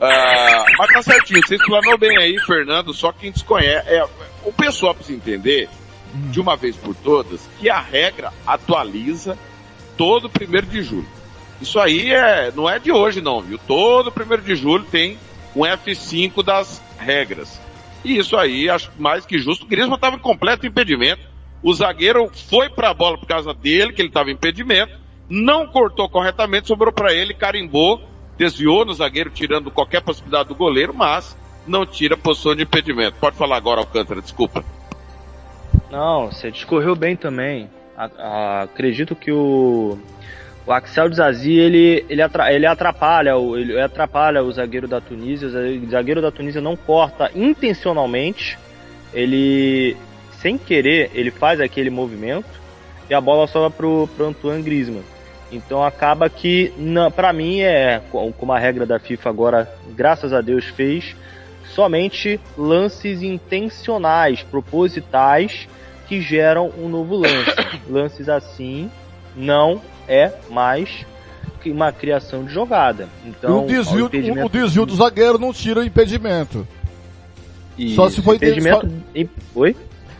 Ah, 0.00 0.64
mas 0.78 0.88
tá 0.94 1.02
certinho, 1.02 1.40
você 1.46 1.56
explanou 1.56 1.98
bem 1.98 2.16
aí, 2.16 2.38
Fernando, 2.46 2.94
só 2.94 3.12
quem 3.12 3.30
desconhece, 3.30 3.86
é, 3.88 4.02
o 4.44 4.52
pessoal 4.52 4.94
precisa 4.94 5.16
entender, 5.18 5.68
de 6.14 6.40
uma 6.40 6.56
vez 6.56 6.74
por 6.74 6.94
todas, 6.94 7.48
que 7.58 7.68
a 7.68 7.80
regra 7.80 8.32
atualiza 8.46 9.38
todo 9.96 10.30
primeiro 10.30 10.66
de 10.66 10.82
julho. 10.82 11.06
Isso 11.60 11.78
aí 11.78 12.10
é, 12.10 12.50
não 12.56 12.68
é 12.68 12.78
de 12.78 12.90
hoje 12.90 13.20
não, 13.20 13.42
viu? 13.42 13.58
Todo 13.58 14.10
primeiro 14.10 14.42
de 14.42 14.56
julho 14.56 14.84
tem 14.84 15.18
um 15.54 15.60
F5 15.60 16.42
das 16.42 16.82
regras. 16.98 17.60
E 18.04 18.16
isso 18.18 18.36
aí, 18.36 18.68
acho 18.70 18.90
mais 18.98 19.26
que 19.26 19.38
justo. 19.38 19.64
O 19.64 19.68
Griezmann 19.68 19.96
estava 19.96 20.16
em 20.16 20.20
completo 20.20 20.66
impedimento. 20.66 21.28
O 21.62 21.72
zagueiro 21.74 22.30
foi 22.48 22.70
para 22.70 22.90
a 22.90 22.94
bola 22.94 23.18
por 23.18 23.26
causa 23.26 23.52
dele, 23.52 23.92
que 23.92 24.00
ele 24.00 24.08
estava 24.08 24.30
em 24.30 24.34
impedimento. 24.34 24.98
Não 25.28 25.66
cortou 25.66 26.08
corretamente, 26.08 26.66
sobrou 26.66 26.92
para 26.92 27.12
ele, 27.12 27.34
carimbou, 27.34 28.02
desviou 28.38 28.84
no 28.84 28.94
zagueiro, 28.94 29.30
tirando 29.30 29.70
qualquer 29.70 30.00
possibilidade 30.00 30.48
do 30.48 30.54
goleiro, 30.54 30.94
mas 30.94 31.36
não 31.66 31.84
tira 31.84 32.16
posição 32.16 32.54
de 32.56 32.62
impedimento. 32.62 33.18
Pode 33.20 33.36
falar 33.36 33.56
agora, 33.56 33.80
Alcântara, 33.80 34.22
desculpa. 34.22 34.64
Não, 35.90 36.30
você 36.32 36.50
discorreu 36.50 36.96
bem 36.96 37.14
também. 37.16 37.68
A- 37.96 38.10
a- 38.18 38.62
acredito 38.62 39.14
que 39.14 39.30
o, 39.30 39.98
o 40.66 40.72
Axel 40.72 41.08
Dizazi, 41.08 41.52
ele, 41.52 42.04
ele, 42.08 42.22
atra- 42.22 42.52
ele 42.52 42.66
atrapalha, 42.66 43.32
ele 43.56 43.80
atrapalha 43.80 44.42
o 44.42 44.52
zagueiro 44.52 44.86
da 44.86 45.00
Tunísia. 45.00 45.48
O 45.48 45.50
zague- 45.50 45.86
o 45.86 45.90
zagueiro 45.90 46.22
da 46.22 46.30
Tunísia 46.30 46.60
não 46.60 46.76
corta 46.76 47.30
intencionalmente. 47.34 48.58
Ele, 49.12 49.96
sem 50.32 50.56
querer, 50.56 51.10
ele 51.14 51.30
faz 51.30 51.60
aquele 51.60 51.90
movimento 51.90 52.60
e 53.08 53.14
a 53.14 53.20
bola 53.20 53.46
sobra 53.46 53.70
pro, 53.70 54.08
pro 54.16 54.26
Antoine 54.26 54.62
Griezmann. 54.62 55.02
Então 55.50 55.82
acaba 55.82 56.30
que, 56.30 56.72
pra 57.16 57.32
mim, 57.32 57.60
é 57.60 58.00
co- 58.10 58.32
como 58.32 58.52
a 58.52 58.58
regra 58.58 58.86
da 58.86 59.00
FIFA 59.00 59.28
agora, 59.30 59.74
graças 59.96 60.32
a 60.32 60.40
Deus, 60.40 60.64
fez, 60.66 61.16
somente 61.74 62.40
lances 62.56 63.20
intencionais, 63.22 64.42
propositais, 64.42 65.66
que 66.06 66.20
geram 66.20 66.70
um 66.78 66.88
novo 66.88 67.16
lance. 67.16 67.50
Lances 67.90 68.28
assim 68.28 68.90
não 69.36 69.80
é 70.08 70.32
mais 70.50 71.04
uma 71.66 71.92
criação 71.92 72.44
de 72.44 72.52
jogada. 72.52 73.08
Então, 73.24 73.64
o, 73.64 73.66
desvio, 73.66 74.04
o 74.04 74.06
impedimento- 74.06 74.46
o 74.46 74.50
desvio 74.50 74.86
do 74.86 74.94
zagueiro 74.96 75.38
não 75.38 75.52
tira 75.52 75.80
o 75.80 75.84
impedimento. 75.84 76.66
Isso, 77.78 77.96
só 77.96 78.08
se 78.08 78.20
foi 78.22 78.36
impedimento. 78.36 78.90
im- 79.14 79.28
Oi? 79.54 79.76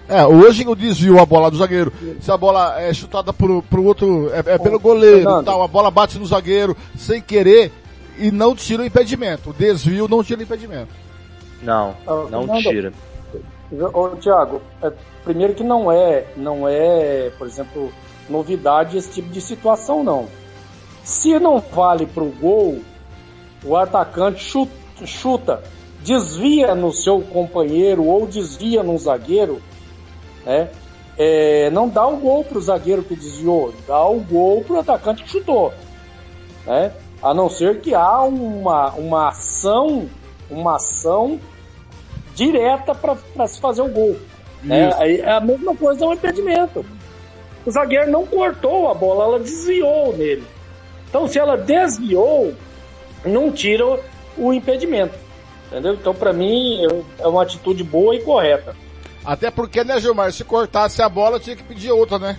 É, 0.08 0.26
hoje 0.26 0.66
o 0.66 0.74
desvio 0.74 1.20
a 1.20 1.26
bola 1.26 1.50
do 1.50 1.56
zagueiro. 1.56 1.92
Se 2.20 2.30
a 2.30 2.36
bola 2.36 2.80
é 2.80 2.92
chutada 2.92 3.32
pro, 3.32 3.62
pro 3.62 3.84
outro, 3.84 4.30
é, 4.34 4.54
é 4.54 4.58
pelo 4.58 4.78
goleiro 4.80 5.18
Fernando. 5.18 5.44
tal, 5.44 5.62
a 5.62 5.68
bola 5.68 5.90
bate 5.90 6.18
no 6.18 6.26
zagueiro 6.26 6.76
sem 6.96 7.20
querer 7.20 7.70
e 8.18 8.30
não 8.30 8.54
tira 8.56 8.82
o 8.82 8.86
impedimento. 8.86 9.50
O 9.50 9.52
desvio 9.52 10.08
não 10.08 10.22
tira 10.24 10.40
o 10.40 10.42
impedimento. 10.42 10.88
Não, 11.62 11.94
Ah, 12.06 12.26
não 12.30 12.46
Fernando, 12.46 12.62
tira. 12.62 12.92
Ô, 13.92 14.08
Thiago, 14.16 14.60
é, 14.82 14.90
primeiro 15.24 15.54
que 15.54 15.62
não 15.62 15.92
é, 15.92 16.24
não 16.36 16.66
é, 16.66 17.30
por 17.38 17.46
exemplo, 17.46 17.92
novidade 18.30 18.96
esse 18.96 19.10
tipo 19.12 19.28
de 19.28 19.40
situação, 19.40 20.02
não. 20.02 20.28
Se 21.02 21.38
não 21.38 21.58
vale 21.58 22.06
pro 22.06 22.26
gol, 22.26 22.80
o 23.64 23.76
atacante 23.76 24.42
chuta, 24.42 24.72
chuta, 25.04 25.62
desvia 26.02 26.74
no 26.74 26.92
seu 26.92 27.20
companheiro 27.20 28.04
ou 28.04 28.26
desvia 28.26 28.82
num 28.82 28.98
zagueiro, 28.98 29.60
né? 30.44 30.68
É, 31.18 31.68
não 31.70 31.88
dá 31.88 32.06
o 32.06 32.16
gol 32.16 32.44
pro 32.44 32.60
zagueiro 32.60 33.02
que 33.02 33.14
desviou, 33.14 33.74
dá 33.86 34.02
o 34.06 34.20
gol 34.20 34.64
pro 34.64 34.78
atacante 34.78 35.22
que 35.22 35.30
chutou, 35.30 35.72
né? 36.66 36.92
A 37.22 37.34
não 37.34 37.50
ser 37.50 37.80
que 37.80 37.94
há 37.94 38.22
uma, 38.22 38.92
uma 38.92 39.28
ação, 39.28 40.08
uma 40.48 40.76
ação 40.76 41.38
direta 42.34 42.94
para 42.94 43.46
se 43.46 43.60
fazer 43.60 43.82
o 43.82 43.88
gol. 43.88 44.16
Né? 44.62 44.90
Aí 44.96 45.20
É 45.20 45.32
a 45.32 45.40
mesma 45.40 45.76
coisa 45.76 46.06
do 46.06 46.12
impedimento. 46.12 46.84
O 47.66 47.70
zagueiro 47.70 48.10
não 48.10 48.26
cortou 48.26 48.90
a 48.90 48.94
bola, 48.94 49.24
ela 49.24 49.38
desviou 49.40 50.16
nele. 50.16 50.44
Então, 51.08 51.26
se 51.28 51.38
ela 51.38 51.56
desviou, 51.56 52.54
não 53.24 53.50
tira 53.52 53.84
o- 54.38 54.52
impedimento. 54.52 55.14
Entendeu? 55.66 55.94
Então, 55.94 56.14
para 56.14 56.32
mim, 56.32 56.80
é 57.18 57.26
uma 57.26 57.42
atitude 57.42 57.84
boa 57.84 58.14
e 58.14 58.22
correta. 58.22 58.74
Até 59.24 59.50
porque, 59.50 59.84
né, 59.84 60.00
Gilmar, 60.00 60.32
se 60.32 60.42
cortasse 60.44 61.02
a 61.02 61.08
bola, 61.08 61.38
tinha 61.38 61.54
que 61.54 61.62
pedir 61.62 61.92
outra, 61.92 62.18
né? 62.18 62.38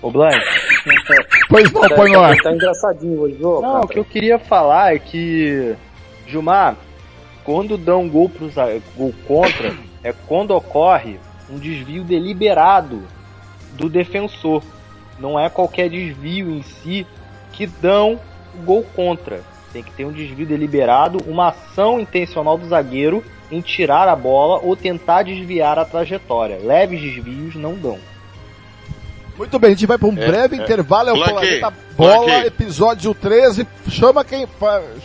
Ô, 0.00 0.10
Blank. 0.10 0.36
Pois 1.48 1.70
não, 1.72 1.82
põe 1.88 2.10
no 2.12 2.20
ar. 2.20 2.36
Tá 2.36 2.52
engraçadinho 2.52 3.20
hoje, 3.20 3.36
ô, 3.44 3.60
Não, 3.60 3.80
o 3.82 3.88
que 3.88 3.98
eu 3.98 4.04
queria 4.04 4.38
falar 4.38 4.94
é 4.94 4.98
que, 4.98 5.74
Gilmar, 6.26 6.76
quando 7.44 7.76
dão 7.76 8.08
gol 8.08 8.28
pro 8.28 8.50
gol 8.96 9.14
contra, 9.26 9.74
é 10.02 10.12
quando 10.12 10.52
ocorre 10.52 11.18
um 11.50 11.58
desvio 11.58 12.04
deliberado 12.04 13.02
do 13.78 13.88
defensor. 13.88 14.62
Não 15.18 15.38
é 15.38 15.48
qualquer 15.48 15.88
desvio 15.88 16.50
em 16.50 16.62
si 16.62 17.06
que 17.52 17.66
dão 17.66 18.20
o 18.54 18.62
gol 18.62 18.84
contra. 18.94 19.40
Tem 19.72 19.82
que 19.82 19.90
ter 19.92 20.04
um 20.04 20.12
desvio 20.12 20.46
deliberado, 20.46 21.18
uma 21.26 21.48
ação 21.48 21.98
intencional 22.00 22.56
do 22.58 22.68
zagueiro 22.68 23.24
em 23.50 23.60
tirar 23.60 24.08
a 24.08 24.14
bola 24.16 24.60
ou 24.62 24.76
tentar 24.76 25.22
desviar 25.22 25.78
a 25.78 25.84
trajetória. 25.84 26.58
Leves 26.62 27.00
desvios 27.00 27.54
não 27.54 27.74
dão. 27.74 27.98
Muito 29.36 29.56
bem, 29.58 29.68
a 29.68 29.74
gente 29.74 29.86
vai 29.86 29.96
para 29.96 30.08
um 30.08 30.14
breve 30.14 30.56
intervalo, 30.56 31.10
é 31.10 31.12
o 31.12 31.22
Planeta 31.24 31.72
Bola, 31.96 32.24
Blanqui. 32.26 32.46
episódio 32.48 33.14
13. 33.14 33.68
Chama 33.88 34.24
quem, 34.24 34.48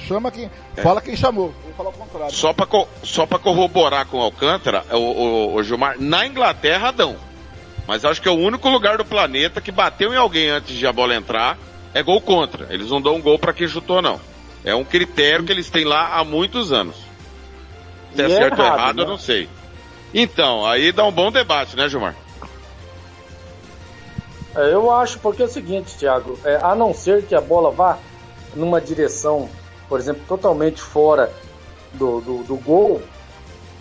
chama 0.08 0.32
quem, 0.32 0.50
fala 0.82 1.02
quem 1.02 1.16
chamou. 1.16 1.54
Vou 1.64 1.74
falar 1.78 1.90
o 1.90 1.94
contrário. 1.94 2.34
Só 2.34 2.52
pra, 2.52 2.66
co- 2.66 2.88
só 3.04 3.28
pra 3.28 3.38
corroborar 3.38 4.08
com 4.08 4.18
o 4.18 4.22
Alcântara, 4.22 4.84
o, 4.92 4.98
o, 4.98 5.54
o 5.56 5.64
Gilmar, 5.64 5.98
na 6.00 6.26
Inglaterra 6.26 6.90
dão. 6.90 7.16
Mas 7.88 8.06
acho 8.06 8.22
que 8.22 8.28
é 8.28 8.32
o 8.32 8.38
único 8.38 8.70
lugar 8.70 8.98
do 8.98 9.06
planeta 9.06 9.60
que 9.60 9.72
bateu 9.72 10.14
em 10.14 10.18
alguém 10.18 10.50
antes 10.50 10.76
de 10.76 10.88
a 10.88 10.94
bola 10.94 11.16
entrar 11.16 11.58
é 11.94 12.02
gol 12.02 12.22
contra. 12.22 12.68
Eles 12.74 12.90
não 12.90 13.02
dão 13.02 13.22
gol 13.22 13.38
pra 13.38 13.54
quem 13.54 13.68
chutou, 13.68 14.02
não. 14.02 14.20
É 14.64 14.74
um 14.74 14.84
critério 14.84 15.44
que 15.44 15.52
eles 15.52 15.70
têm 15.70 15.84
lá 15.84 16.18
há 16.18 16.24
muitos 16.24 16.72
anos. 16.72 16.96
Se 18.16 18.22
é 18.22 18.26
é 18.26 18.30
certo 18.30 18.60
ou 18.60 18.66
errado, 18.66 18.80
errado, 18.80 19.00
eu 19.00 19.06
né? 19.06 19.12
não 19.12 19.18
sei. 19.18 19.50
Então, 20.14 20.66
aí 20.66 20.92
dá 20.92 21.06
um 21.06 21.12
bom 21.12 21.32
debate, 21.32 21.76
né, 21.76 21.90
Gilmar? 21.90 22.16
É, 24.56 24.74
Eu 24.74 24.92
acho, 24.92 25.20
porque 25.20 25.42
é 25.42 25.46
o 25.46 25.50
seguinte, 25.50 25.98
Thiago, 25.98 26.40
é, 26.46 26.60
a 26.62 26.76
não 26.76 26.94
ser 26.94 27.26
que 27.26 27.36
a 27.36 27.42
bola 27.42 27.72
vá 27.72 27.98
numa 28.56 28.80
direção, 28.80 29.50
por 29.90 30.00
exemplo, 30.00 30.22
totalmente 30.28 30.80
fora 30.80 31.34
do, 31.94 32.22
do, 32.22 32.44
do 32.44 32.56
gol, 32.58 33.02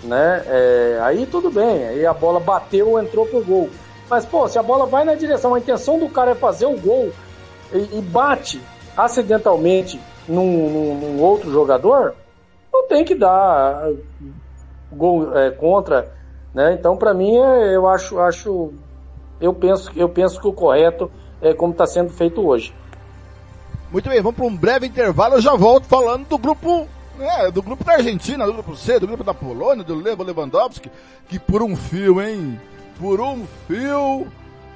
né? 0.02 0.42
é, 0.46 0.98
aí 1.02 1.26
tudo 1.26 1.50
bem, 1.50 1.86
aí 1.86 2.06
a 2.06 2.12
bola 2.12 2.40
bateu 2.40 2.90
ou 2.90 3.00
entrou 3.00 3.26
pro 3.26 3.44
gol. 3.44 3.70
Mas, 4.12 4.26
pô, 4.26 4.46
se 4.46 4.58
a 4.58 4.62
bola 4.62 4.84
vai 4.84 5.06
na 5.06 5.14
direção, 5.14 5.54
a 5.54 5.58
intenção 5.58 5.98
do 5.98 6.06
cara 6.06 6.32
é 6.32 6.34
fazer 6.34 6.66
o 6.66 6.78
gol 6.78 7.10
e, 7.72 7.96
e 7.96 8.02
bate 8.02 8.60
acidentalmente 8.94 9.98
num, 10.28 10.68
num- 10.68 10.94
num 10.96 11.22
outro 11.22 11.50
jogador, 11.50 12.14
não 12.70 12.86
tem 12.86 13.06
que 13.06 13.14
dar 13.14 13.30
ah, 13.30 13.90
gol 14.92 15.34
é, 15.34 15.50
contra, 15.52 16.12
né? 16.52 16.74
Então, 16.74 16.94
para 16.94 17.14
mim, 17.14 17.38
é, 17.38 17.74
eu 17.74 17.88
acho, 17.88 18.18
acho 18.18 18.74
eu 19.40 19.54
penso, 19.54 19.90
eu 19.96 20.10
penso 20.10 20.38
que 20.38 20.46
o 20.46 20.52
correto 20.52 21.10
é 21.40 21.54
como 21.54 21.72
está 21.72 21.86
sendo 21.86 22.10
feito 22.10 22.46
hoje. 22.46 22.74
Muito 23.90 24.10
bem, 24.10 24.20
vamos 24.20 24.36
para 24.36 24.44
um 24.44 24.54
breve 24.54 24.88
intervalo. 24.88 25.36
Eu 25.36 25.40
já 25.40 25.56
volto 25.56 25.86
falando 25.86 26.26
do 26.28 26.36
grupo, 26.36 26.86
né, 27.16 27.50
do 27.50 27.62
grupo 27.62 27.82
da 27.82 27.94
Argentina, 27.94 28.44
do 28.44 28.52
grupo 28.52 28.76
C, 28.76 29.00
do 29.00 29.06
grupo 29.06 29.24
da 29.24 29.32
Polônia, 29.32 29.82
do 29.82 29.94
Levo 29.94 30.22
Lewandowski, 30.22 30.90
que 31.30 31.38
por 31.38 31.62
um 31.62 31.74
fio, 31.74 32.20
hein? 32.20 32.60
Por 33.02 33.20
um 33.20 33.44
fio, 33.66 34.28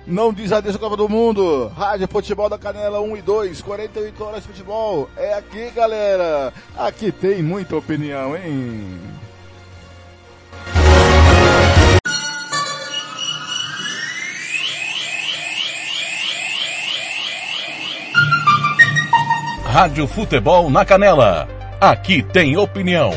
não 0.04 0.32
diz 0.32 0.50
adeus 0.50 0.74
à 0.74 0.78
Copa 0.80 0.96
do 0.96 1.08
Mundo. 1.08 1.68
Rádio 1.68 2.08
Futebol 2.08 2.48
da 2.48 2.58
Canela 2.58 3.00
1 3.00 3.18
e 3.18 3.22
2, 3.22 3.62
48 3.62 4.24
horas 4.24 4.42
de 4.42 4.48
futebol. 4.48 5.08
É 5.16 5.34
aqui, 5.34 5.70
galera. 5.70 6.52
Aqui 6.76 7.12
tem 7.12 7.40
muita 7.40 7.76
opinião, 7.76 8.36
hein? 8.36 8.98
Rádio 19.66 20.08
Futebol 20.08 20.68
na 20.68 20.84
Canela. 20.84 21.46
Aqui 21.80 22.24
tem 22.24 22.56
opinião. 22.56 23.12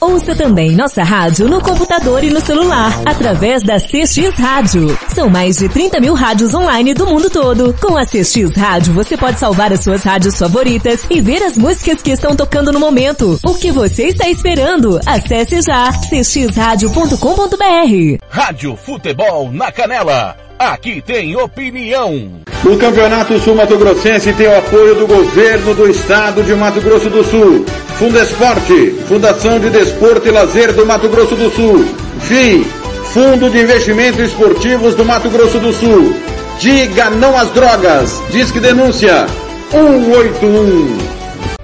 Ouça 0.00 0.34
também 0.34 0.72
nossa 0.72 1.02
rádio 1.02 1.48
no 1.48 1.60
computador 1.60 2.24
e 2.24 2.30
no 2.30 2.40
celular, 2.40 2.92
através 3.04 3.62
da 3.62 3.78
CX 3.78 4.34
Rádio. 4.38 4.98
São 5.14 5.28
mais 5.28 5.58
de 5.58 5.68
30 5.68 6.00
mil 6.00 6.14
rádios 6.14 6.54
online 6.54 6.94
do 6.94 7.06
mundo 7.06 7.28
todo. 7.28 7.74
Com 7.80 7.96
a 7.96 8.04
CX 8.04 8.54
Rádio, 8.56 8.92
você 8.92 9.16
pode 9.16 9.38
salvar 9.38 9.72
as 9.72 9.80
suas 9.80 10.02
rádios 10.02 10.38
favoritas 10.38 11.04
e 11.10 11.20
ver 11.20 11.42
as 11.42 11.56
músicas 11.56 12.00
que 12.00 12.10
estão 12.10 12.36
tocando 12.36 12.72
no 12.72 12.80
momento. 12.80 13.38
O 13.44 13.54
que 13.54 13.72
você 13.72 14.06
está 14.06 14.28
esperando? 14.28 15.00
Acesse 15.06 15.60
já 15.62 15.90
cxradio.com.br. 15.92 18.24
Rádio 18.30 18.76
Futebol 18.76 19.50
na 19.52 19.72
Canela. 19.72 20.36
Aqui 20.58 21.00
tem 21.00 21.36
opinião. 21.36 22.42
O 22.64 22.76
Campeonato 22.76 23.38
Sul 23.38 23.54
Mato 23.54 23.78
Grossense 23.78 24.32
tem 24.32 24.48
o 24.48 24.58
apoio 24.58 24.96
do 24.96 25.06
governo 25.06 25.74
do 25.74 25.88
estado 25.88 26.42
de 26.42 26.54
Mato 26.54 26.80
Grosso 26.80 27.08
do 27.08 27.22
Sul. 27.22 27.64
Fundesporte, 27.98 28.90
Fundação 29.08 29.58
de 29.58 29.70
Desporto 29.70 30.28
e 30.28 30.30
Lazer 30.30 30.72
do 30.72 30.86
Mato 30.86 31.08
Grosso 31.08 31.34
do 31.34 31.50
Sul. 31.50 31.84
FII, 32.20 32.64
Fundo 33.12 33.50
de 33.50 33.60
Investimentos 33.60 34.20
Esportivos 34.20 34.94
do 34.94 35.04
Mato 35.04 35.28
Grosso 35.28 35.58
do 35.58 35.72
Sul. 35.72 36.14
Diga 36.60 37.10
não 37.10 37.36
às 37.36 37.50
drogas. 37.50 38.22
Disque 38.30 38.60
denúncia 38.60 39.26
181. 39.72 40.96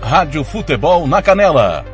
Rádio 0.02 0.42
Futebol 0.42 1.06
na 1.06 1.22
Canela. 1.22 1.93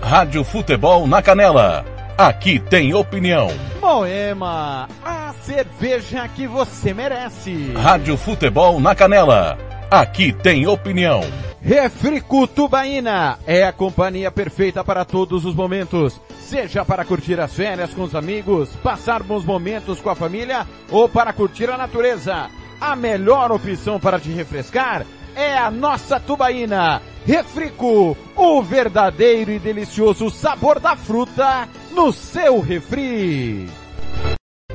Rádio 0.00 0.44
Futebol 0.44 1.06
na 1.06 1.20
Canela. 1.20 1.84
Aqui 2.16 2.58
tem 2.58 2.94
opinião. 2.94 3.48
Moema, 3.80 4.88
a 5.04 5.34
cerveja 5.42 6.28
que 6.28 6.46
você 6.46 6.94
merece. 6.94 7.72
Rádio 7.74 8.16
Futebol 8.16 8.78
na 8.80 8.94
Canela. 8.94 9.58
Aqui 9.90 10.32
tem 10.32 10.66
opinião. 10.66 11.20
Refrico 11.60 12.46
Tubaína 12.46 13.38
é 13.46 13.64
a 13.64 13.72
companhia 13.72 14.30
perfeita 14.30 14.84
para 14.84 15.04
todos 15.04 15.44
os 15.44 15.54
momentos. 15.54 16.20
Seja 16.38 16.84
para 16.84 17.04
curtir 17.04 17.40
as 17.40 17.52
férias 17.52 17.92
com 17.92 18.02
os 18.02 18.14
amigos, 18.14 18.70
passar 18.76 19.22
bons 19.22 19.44
momentos 19.44 20.00
com 20.00 20.10
a 20.10 20.14
família 20.14 20.66
ou 20.90 21.08
para 21.08 21.32
curtir 21.32 21.68
a 21.68 21.76
natureza. 21.76 22.48
A 22.80 22.94
melhor 22.94 23.50
opção 23.50 23.98
para 23.98 24.20
te 24.20 24.28
refrescar 24.28 25.04
é 25.36 25.56
a 25.56 25.70
nossa 25.70 26.18
tubaína. 26.18 27.02
Refrico, 27.26 28.16
o 28.34 28.62
verdadeiro 28.62 29.52
e 29.52 29.58
delicioso 29.58 30.30
sabor 30.30 30.80
da 30.80 30.96
fruta 30.96 31.68
no 31.92 32.10
seu 32.12 32.60
refri. 32.60 33.68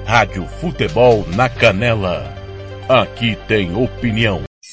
Rádio 0.06 0.46
Futebol 0.46 1.26
na 1.36 1.50
Canela. 1.50 2.34
Aqui 2.88 3.38
tem 3.48 3.76
opinião. 3.76 4.44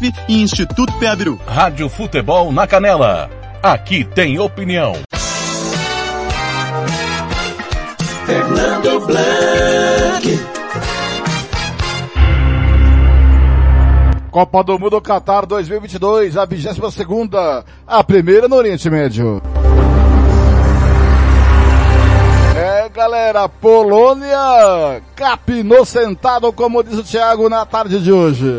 e 0.00 0.42
Instituto 0.42 0.92
Peabiru. 0.98 1.38
Rádio 1.46 1.88
Futebol 1.88 2.52
na 2.52 2.66
Canela. 2.66 3.30
Aqui 3.62 4.04
tem 4.04 4.38
opinião. 4.38 4.94
Fernando 8.26 9.06
Blanc. 9.06 10.52
Copa 14.30 14.64
do 14.64 14.78
Mundo 14.78 14.98
Qatar 15.02 15.44
2022, 15.44 16.38
a 16.38 16.46
22 16.46 16.94
segunda, 16.94 17.62
a 17.86 18.02
primeira 18.02 18.48
no 18.48 18.56
Oriente 18.56 18.88
Médio. 18.88 19.42
É, 22.56 22.88
galera, 22.88 23.46
Polônia 23.46 25.02
capinou 25.14 25.84
sentado, 25.84 26.50
como 26.50 26.82
diz 26.82 26.98
o 26.98 27.04
Thiago 27.04 27.50
na 27.50 27.66
tarde 27.66 28.00
de 28.00 28.10
hoje. 28.10 28.56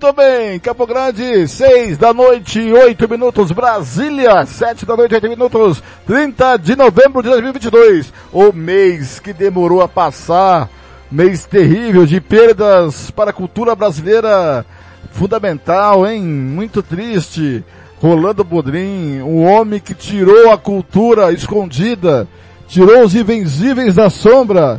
Muito 0.00 0.14
bem, 0.14 0.60
Campo 0.60 0.86
Grande, 0.86 1.48
6 1.48 1.98
da 1.98 2.14
noite, 2.14 2.72
8 2.72 3.08
minutos, 3.08 3.50
Brasília, 3.50 4.46
7 4.46 4.86
da 4.86 4.96
noite, 4.96 5.16
8 5.16 5.28
minutos, 5.28 5.82
30 6.06 6.56
de 6.56 6.76
novembro 6.76 7.20
de 7.20 7.28
2022. 7.28 8.12
O 8.32 8.52
mês 8.52 9.18
que 9.18 9.32
demorou 9.32 9.82
a 9.82 9.88
passar, 9.88 10.70
mês 11.10 11.44
terrível 11.46 12.06
de 12.06 12.20
perdas 12.20 13.10
para 13.10 13.30
a 13.30 13.32
cultura 13.32 13.74
brasileira, 13.74 14.64
fundamental, 15.10 16.06
hein? 16.06 16.22
Muito 16.22 16.80
triste. 16.80 17.64
Rolando 18.00 18.44
Bodrim, 18.44 19.20
um 19.22 19.44
homem 19.44 19.80
que 19.80 19.94
tirou 19.94 20.52
a 20.52 20.56
cultura 20.56 21.32
escondida, 21.32 22.28
tirou 22.68 23.02
os 23.02 23.16
invencíveis 23.16 23.96
da 23.96 24.08
sombra. 24.08 24.78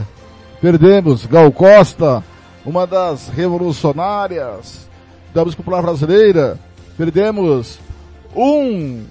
Perdemos 0.62 1.26
Gal 1.26 1.52
Costa, 1.52 2.24
uma 2.66 2.88
das 2.88 3.28
revolucionárias 3.28 4.88
da 5.34 5.44
música 5.44 5.62
popular 5.62 5.82
brasileira. 5.82 6.58
Perdemos 6.98 7.80
um 8.36 9.04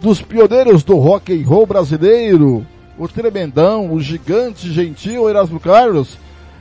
dos 0.00 0.22
pioneiros 0.22 0.82
do 0.84 0.96
rock 0.96 1.32
and 1.32 1.46
roll 1.46 1.66
brasileiro, 1.66 2.64
o 2.96 3.08
tremendão, 3.08 3.92
o 3.92 4.00
gigante 4.00 4.72
gentil 4.72 5.28
Erasmo 5.28 5.58
Carlos. 5.58 6.16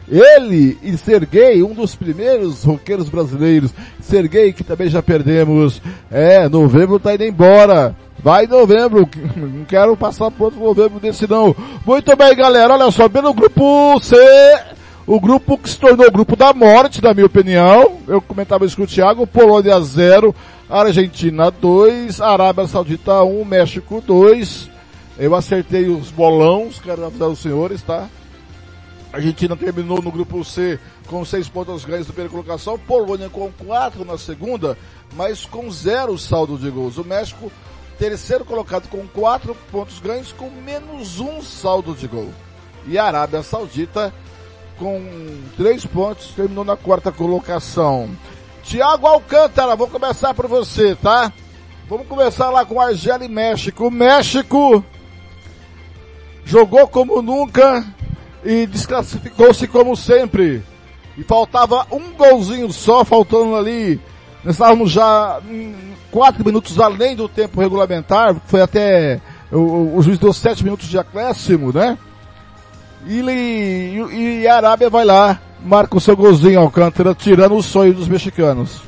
Ele 0.10 0.78
e 0.82 0.98
Serguei, 0.98 1.62
um 1.62 1.74
dos 1.74 1.94
primeiros 1.94 2.64
roqueiros 2.64 3.10
brasileiros. 3.10 3.74
Serguei, 4.00 4.54
que 4.54 4.64
também 4.64 4.88
já 4.88 5.04
perdemos. 5.04 5.82
É, 6.10 6.48
novembro 6.48 7.00
tá 7.00 7.14
indo 7.14 7.26
embora. 7.26 7.94
Vai 8.20 8.48
novembro, 8.48 9.08
não 9.36 9.66
quero 9.66 9.96
passar 9.96 10.32
por 10.32 10.46
outro 10.46 10.60
novembro 10.60 11.00
desse 11.00 11.30
não. 11.30 11.56
Muito 11.86 12.16
bem, 12.16 12.36
galera, 12.36 12.74
olha 12.74 12.90
só, 12.90 13.08
pelo 13.08 13.34
grupo 13.34 14.00
C, 14.00 14.16
o 15.08 15.22
grupo 15.22 15.58
que 15.58 15.70
se 15.70 15.80
tornou 15.80 16.06
o 16.06 16.12
grupo 16.12 16.36
da 16.36 16.54
morte, 16.54 17.02
na 17.02 17.14
minha 17.14 17.26
opinião. 17.26 18.00
Eu 18.06 18.22
comentava 18.22 18.66
isso 18.66 18.76
com 18.76 18.84
o 18.84 18.88
Thiago, 18.88 19.26
Polônia 19.26 19.80
0, 19.80 20.36
Argentina 20.70 21.50
2, 21.50 22.20
Arábia 22.20 22.68
Saudita 22.68 23.24
1, 23.24 23.46
México 23.46 24.04
2. 24.06 24.70
Eu 25.18 25.34
acertei 25.34 25.88
os 25.88 26.12
bolões, 26.12 26.80
quero 26.80 27.06
avisar 27.06 27.30
os 27.30 27.40
senhores, 27.40 27.82
tá? 27.82 28.10
A 29.14 29.18
Argentina 29.18 29.56
terminou 29.56 30.02
no 30.02 30.12
grupo 30.12 30.44
C 30.44 30.78
com 31.08 31.24
seis 31.24 31.48
pontos 31.48 31.86
ganhos 31.86 32.06
na 32.06 32.14
primeira 32.14 32.30
colocação, 32.30 32.78
Polônia 32.78 33.30
com 33.30 33.50
quatro 33.66 34.04
na 34.04 34.18
segunda, 34.18 34.78
mas 35.16 35.46
com 35.46 35.72
zero 35.72 36.18
saldo 36.18 36.58
de 36.58 36.70
gols. 36.70 36.98
O 36.98 37.06
México, 37.06 37.50
terceiro 37.98 38.44
colocado 38.44 38.90
com 38.90 39.08
quatro 39.08 39.56
pontos 39.72 40.00
ganhos, 40.00 40.34
com 40.34 40.50
menos 40.50 41.22
um 41.22 41.42
saldo 41.42 41.96
de 41.96 42.08
gol. 42.08 42.30
E 42.86 42.98
a 42.98 43.06
Arábia 43.06 43.42
Saudita, 43.42 44.14
com 44.78 45.02
três 45.56 45.86
pontos, 45.86 46.28
terminou 46.36 46.64
na 46.64 46.76
quarta 46.78 47.12
colocação. 47.12 48.10
Tiago 48.64 49.08
Alcântara, 49.08 49.76
vou 49.76 49.88
começar 49.88 50.34
por 50.34 50.48
você, 50.48 50.96
tá? 50.96 51.32
Vamos 51.90 52.08
começar 52.08 52.50
lá 52.50 52.66
com 52.66 52.82
Argélia 52.82 53.26
e 53.26 53.30
México. 53.30 53.88
O 53.88 53.92
México 53.92 54.84
jogou 56.44 56.88
como 56.88 57.22
nunca 57.22 57.86
e 58.44 58.66
desclassificou-se 58.66 59.68
como 59.68 59.96
sempre. 59.96 60.64
E 61.18 61.24
faltava 61.24 61.88
um 61.92 62.12
golzinho 62.12 62.72
só, 62.72 63.04
faltando 63.06 63.56
ali. 63.56 64.00
Nós 64.44 64.56
estávamos 64.56 64.92
já 64.92 65.42
quatro 66.12 66.46
minutos 66.46 66.80
além 66.80 67.16
do 67.16 67.28
tempo 67.28 67.60
regulamentar, 67.60 68.36
foi 68.46 68.62
até 68.62 69.20
o, 69.52 69.98
o 69.98 70.02
juiz 70.02 70.20
deu 70.20 70.34
sete 70.34 70.64
minutos 70.64 70.88
de 70.88 70.98
acréscimo, 70.98 71.72
né? 71.72 71.98
E, 73.08 73.22
e, 73.22 74.42
e 74.42 74.48
a 74.48 74.58
Arábia 74.58 74.90
vai 74.90 75.06
lá, 75.06 75.40
marca 75.62 75.98
o 75.98 76.02
seu 76.02 76.16
golzinho 76.16 76.60
Alcântara, 76.60 77.16
tirando 77.16 77.56
o 77.56 77.64
sonho 77.64 77.94
dos 77.94 78.08
mexicanos. 78.08 78.82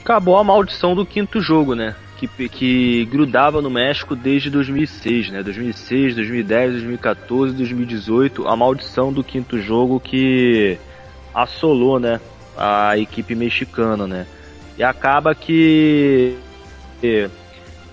Acabou 0.00 0.36
a 0.36 0.44
maldição 0.44 0.94
do 0.94 1.04
quinto 1.04 1.40
jogo, 1.40 1.74
né? 1.74 1.94
Que, 2.16 2.48
que 2.48 3.04
grudava 3.06 3.60
no 3.60 3.68
México 3.68 4.14
desde 4.14 4.48
2006, 4.48 5.30
né? 5.30 5.42
2006, 5.42 6.14
2010, 6.14 6.72
2014, 6.72 7.54
2018, 7.54 8.46
a 8.46 8.56
maldição 8.56 9.12
do 9.12 9.24
quinto 9.24 9.60
jogo 9.60 9.98
que 9.98 10.78
assolou, 11.34 11.98
né? 11.98 12.20
a 12.56 12.96
equipe 12.96 13.34
mexicana, 13.34 14.06
né? 14.06 14.26
E 14.78 14.82
acaba 14.82 15.34
que 15.34 16.36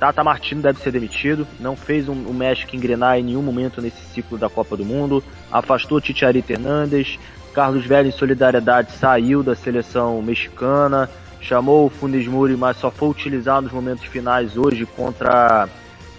Tata 0.02 0.24
Martino 0.24 0.64
deve 0.64 0.80
ser 0.80 0.91
demitido, 0.91 1.47
não 1.60 1.76
fez 1.76 2.10
um, 2.10 2.14
o 2.14 2.34
México 2.34 2.76
engrenar 2.76 3.20
em 3.20 3.24
nenhum 3.24 3.43
momento 3.43 3.80
nesse 3.80 4.02
ciclo 4.16 4.36
da 4.36 4.49
Copa 4.49 4.76
do 4.76 4.84
Mundo, 4.84 5.24
afastou 5.52 6.02
Titiarita 6.02 6.54
Hernandes, 6.54 7.20
Carlos 7.54 7.86
Velho 7.86 8.08
em 8.08 8.12
solidariedade 8.12 8.93
saiu 8.93 9.43
da 9.43 9.56
seleção 9.56 10.20
mexicana, 10.20 11.08
chamou 11.39 11.86
o 11.86 11.89
Funes 11.91 12.28
Mori, 12.28 12.58
mas 12.58 12.78
só 12.78 12.89
foi 12.89 13.10
utilizado 13.10 13.62
nos 13.62 13.72
momentos 13.72 14.06
finais 14.06 14.58
hoje 14.58 14.88
contra 14.88 15.70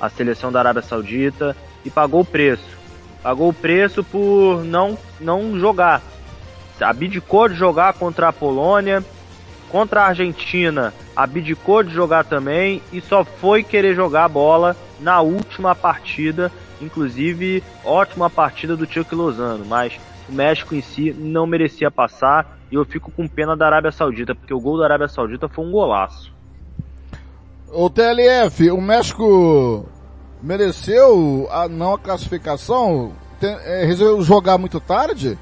a 0.01 0.09
seleção 0.09 0.53
da 0.53 0.61
Arábia 0.61 0.83
Saudita. 0.83 1.57
E 1.85 1.91
pagou 1.91 2.21
o 2.21 2.25
preço. 2.25 2.79
Pagou 3.21 3.49
o 3.49 3.53
preço 3.53 4.05
por 4.05 4.63
não, 4.63 4.97
não 5.21 5.59
jogar. 5.59 6.03
Abdicou 6.81 7.49
de 7.49 7.57
jogar 7.57 7.95
contra 7.95 8.29
a 8.29 8.33
Polônia, 8.33 9.05
contra 9.73 10.03
a 10.03 10.09
Argentina, 10.09 10.93
abdicou 11.17 11.83
de 11.83 11.95
jogar 11.95 12.27
também 12.27 12.83
e 12.93 13.01
só 13.01 13.25
foi 13.25 13.65
querer 13.65 13.95
jogar 13.95 14.27
a 14.27 14.29
bola 14.29 14.77
na 15.01 15.23
última 15.23 15.75
partida, 15.75 16.53
inclusive 16.79 17.65
ótima 17.83 18.29
partida 18.29 18.77
do 18.77 18.87
Chuck 18.87 19.13
Lozano, 19.15 19.65
mas 19.65 19.99
o 20.29 20.33
México 20.33 20.75
em 20.75 20.83
si 20.83 21.11
não 21.19 21.47
merecia 21.47 21.91
passar 21.91 22.59
e 22.71 22.75
eu 22.75 22.85
fico 22.85 23.11
com 23.11 23.27
pena 23.27 23.57
da 23.57 23.67
Arábia 23.67 23.91
Saudita, 23.91 24.35
porque 24.35 24.53
o 24.53 24.61
gol 24.61 24.79
da 24.79 24.85
Arábia 24.85 25.09
Saudita 25.09 25.49
foi 25.49 25.65
um 25.65 25.71
golaço. 25.71 26.31
O 27.73 27.89
TLF, 27.89 28.71
o 28.71 28.81
México 28.81 29.89
mereceu 30.43 31.49
a 31.51 31.67
não 31.67 31.95
a 31.95 31.99
classificação? 31.99 33.13
Tem, 33.41 33.51
é, 33.51 33.85
resolveu 33.87 34.23
jogar 34.23 34.59
muito 34.59 34.79
tarde? 34.79 35.39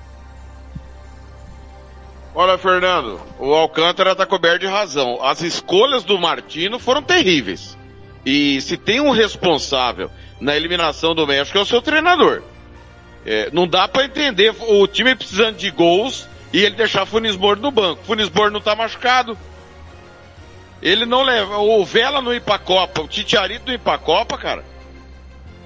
Olha, 2.35 2.57
Fernando, 2.57 3.21
o 3.39 3.53
Alcântara 3.55 4.13
está 4.13 4.25
coberto 4.25 4.61
de 4.61 4.67
razão. 4.67 5.19
As 5.23 5.43
escolhas 5.43 6.05
do 6.05 6.19
Martino 6.19 6.79
foram 6.79 7.03
terríveis. 7.03 7.77
E 8.25 8.61
se 8.61 8.77
tem 8.77 9.01
um 9.01 9.11
responsável 9.11 10.11
na 10.41 10.57
eliminação 10.57 11.15
do 11.15 11.27
México 11.27 11.59
é 11.59 11.61
o 11.61 11.67
seu 11.67 11.83
treinador. 11.83 12.43
É, 13.27 13.51
não 13.53 13.67
dá 13.67 13.89
para 13.89 14.05
entender 14.05 14.55
o 14.61 14.87
time 14.87 15.15
precisando 15.15 15.57
de 15.57 15.71
gols 15.71 16.29
e 16.53 16.61
ele 16.61 16.77
deixar 16.77 17.05
Funes 17.05 17.37
Moro 17.37 17.61
no 17.61 17.71
banco. 17.71 18.05
Funes 18.05 18.31
Moro 18.31 18.51
não 18.51 18.61
tá 18.61 18.75
machucado. 18.77 19.37
Ele 20.81 21.05
não 21.05 21.23
leva, 21.23 21.59
o 21.59 21.85
Vela 21.85 22.23
não 22.23 22.33
ir 22.33 22.41
pra 22.41 22.59
Copa, 22.59 23.03
o 23.03 23.09
Titiarito 23.09 23.67
não 23.67 23.75
ir 23.75 23.79
pra 23.79 23.99
Copa, 23.99 24.39
cara. 24.39 24.65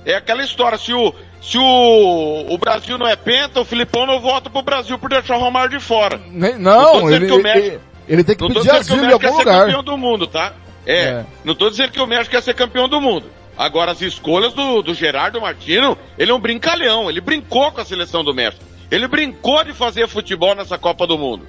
É 0.05 0.17
aquela 0.17 0.43
história, 0.43 0.77
se 0.77 0.93
o, 0.93 1.15
se 1.45 1.59
o, 1.59 2.47
o 2.49 2.57
Brasil 2.57 2.97
não 2.97 3.07
é 3.07 3.15
penta, 3.15 3.61
o 3.61 3.67
Filipão 3.67 4.07
não 4.07 4.19
volta 4.19 4.49
pro 4.49 4.63
Brasil 4.63 4.99
por 4.99 5.11
deixar 5.11 5.37
o 5.37 5.41
Romário 5.41 5.79
de 5.79 5.85
fora. 5.85 6.19
Nem, 6.31 6.59
não, 6.59 7.03
não 7.03 7.11
ele, 7.11 7.27
México, 7.43 7.81
ele, 8.09 8.25
tem 8.25 8.35
que 8.35 8.49
pedir 8.49 8.71
asilo 8.71 9.05
em 9.05 9.13
algum 9.13 9.39
lugar. 9.39 9.67
campeão 9.67 9.85
do 9.85 9.99
mundo, 9.99 10.27
tá? 10.27 10.55
É, 10.87 11.01
é, 11.01 11.27
não 11.45 11.55
tô 11.55 11.69
dizendo 11.69 11.93
que 11.93 12.01
o 12.01 12.07
México 12.07 12.31
quer 12.31 12.43
ser 12.43 12.55
campeão 12.55 12.89
do 12.89 12.99
mundo. 12.99 13.27
Agora, 13.59 13.93
as 13.93 14.01
escolhas 14.01 14.55
do, 14.55 14.81
do 14.81 14.95
Gerardo 14.95 15.39
Martino, 15.39 15.99
ele 16.19 16.31
é 16.31 16.35
um 16.35 16.41
brincalhão, 16.41 17.11
ele 17.11 17.21
brincou 17.21 17.71
com 17.71 17.81
a 17.81 17.85
seleção 17.85 18.25
do 18.25 18.35
México. 18.35 18.65
Ele 18.91 19.07
brincou 19.07 19.63
de 19.65 19.75
fazer 19.75 20.09
futebol 20.09 20.55
nessa 20.55 20.79
Copa 20.79 21.07
do 21.07 21.19
Mundo. 21.19 21.47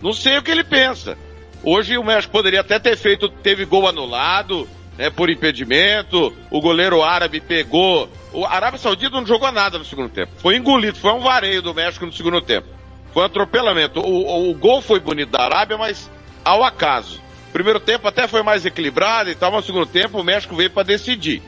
Não 0.00 0.14
sei 0.14 0.38
o 0.38 0.42
que 0.42 0.50
ele 0.50 0.64
pensa. 0.64 1.18
Hoje 1.62 1.98
o 1.98 2.04
México 2.04 2.32
poderia 2.32 2.60
até 2.60 2.78
ter 2.78 2.96
feito, 2.96 3.28
teve 3.28 3.66
gol 3.66 3.86
anulado, 3.86 4.66
né, 4.98 5.08
por 5.08 5.30
impedimento, 5.30 6.36
o 6.50 6.60
goleiro 6.60 7.02
árabe 7.02 7.40
pegou. 7.40 8.10
O 8.32 8.44
Arábia 8.44 8.78
Saudita 8.78 9.16
não 9.16 9.24
jogou 9.24 9.50
nada 9.52 9.78
no 9.78 9.84
segundo 9.84 10.08
tempo. 10.10 10.32
Foi 10.38 10.56
engolido, 10.56 10.98
foi 10.98 11.12
um 11.12 11.20
vareio 11.20 11.62
do 11.62 11.72
México 11.72 12.04
no 12.04 12.12
segundo 12.12 12.42
tempo. 12.42 12.66
Foi 13.14 13.22
um 13.22 13.26
atropelamento. 13.26 14.00
O, 14.00 14.26
o, 14.26 14.50
o 14.50 14.54
gol 14.54 14.82
foi 14.82 14.98
bonito 14.98 15.30
da 15.30 15.44
Arábia, 15.44 15.78
mas 15.78 16.10
ao 16.44 16.64
acaso. 16.64 17.22
Primeiro 17.52 17.80
tempo 17.80 18.06
até 18.08 18.26
foi 18.26 18.42
mais 18.42 18.66
equilibrado 18.66 19.30
e 19.30 19.34
tal, 19.34 19.52
mas 19.52 19.60
no 19.60 19.66
segundo 19.66 19.86
tempo 19.86 20.20
o 20.20 20.24
México 20.24 20.56
veio 20.56 20.70
para 20.70 20.82
decidir. 20.82 21.40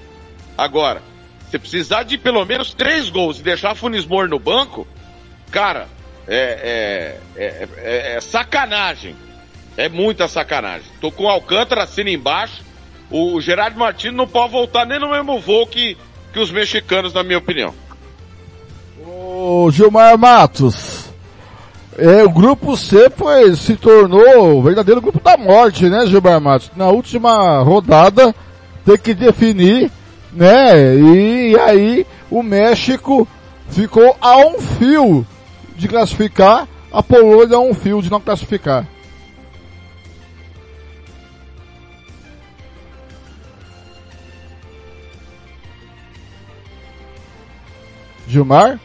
Agora, 0.57 1.03
se 1.51 1.59
precisar 1.59 2.05
de 2.05 2.17
pelo 2.17 2.45
menos 2.45 2.73
três 2.73 3.11
gols 3.11 3.41
e 3.41 3.43
deixar 3.43 3.75
Funismor 3.75 4.29
no 4.29 4.39
banco, 4.39 4.87
cara, 5.51 5.89
é, 6.27 7.19
é, 7.37 7.43
é, 7.43 7.69
é, 7.77 8.17
é 8.17 8.21
sacanagem. 8.21 9.17
É 9.77 9.89
muita 9.89 10.29
sacanagem. 10.29 10.87
Tô 11.01 11.11
com 11.11 11.25
o 11.25 11.29
Alcântara 11.29 11.83
assina 11.83 12.11
embaixo. 12.11 12.70
O 13.11 13.41
Gerardo 13.41 13.79
Martins 13.79 14.15
não 14.15 14.27
pode 14.27 14.53
voltar 14.53 14.87
nem 14.87 15.01
no 15.01 15.11
mesmo 15.11 15.41
voo 15.41 15.67
que, 15.67 15.97
que 16.33 16.39
os 16.39 16.51
mexicanos, 16.51 17.13
na 17.13 17.23
minha 17.25 17.39
opinião. 17.39 17.75
O 19.05 19.69
Gilmar 19.71 20.17
Matos. 20.17 21.11
É, 21.99 22.23
o 22.23 22.31
grupo 22.31 22.77
C 22.77 23.11
foi, 23.11 23.55
se 23.57 23.77
tornou 23.77 24.59
o 24.59 24.63
verdadeiro 24.63 25.01
grupo 25.01 25.21
da 25.21 25.37
morte, 25.37 25.89
né, 25.89 26.07
Gilmar 26.07 26.41
Matos? 26.41 26.71
Na 26.77 26.87
última 26.87 27.61
rodada, 27.63 28.35
tem 28.85 28.97
que 28.97 29.13
definir, 29.13 29.91
né? 30.33 30.97
E 30.97 31.59
aí 31.59 32.07
o 32.31 32.43
México 32.43 33.27
ficou 33.71 34.17
a 34.21 34.37
um 34.39 34.61
fio 34.61 35.27
de 35.75 35.89
classificar, 35.89 36.69
a 36.93 37.03
Polônia 37.03 37.57
a 37.57 37.61
um 37.61 37.75
fio 37.75 38.01
de 38.01 38.11
não 38.11 38.21
classificar. 38.21 38.87
Gilmar? 48.31 48.79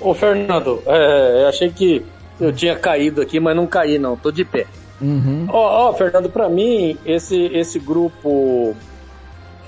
Ô 0.00 0.14
Fernando, 0.14 0.82
é, 0.86 1.42
eu 1.42 1.48
achei 1.48 1.70
que 1.70 2.04
eu 2.40 2.52
tinha 2.52 2.76
caído 2.76 3.20
aqui, 3.20 3.40
mas 3.40 3.56
não 3.56 3.66
caí 3.66 3.98
não, 3.98 4.16
tô 4.16 4.30
de 4.30 4.44
pé. 4.44 4.66
Uhum. 5.00 5.46
Ó, 5.48 5.88
uhum. 5.88 5.94
Fernando, 5.96 6.30
para 6.30 6.48
mim, 6.48 6.96
esse, 7.04 7.46
esse 7.46 7.78
grupo 7.78 8.76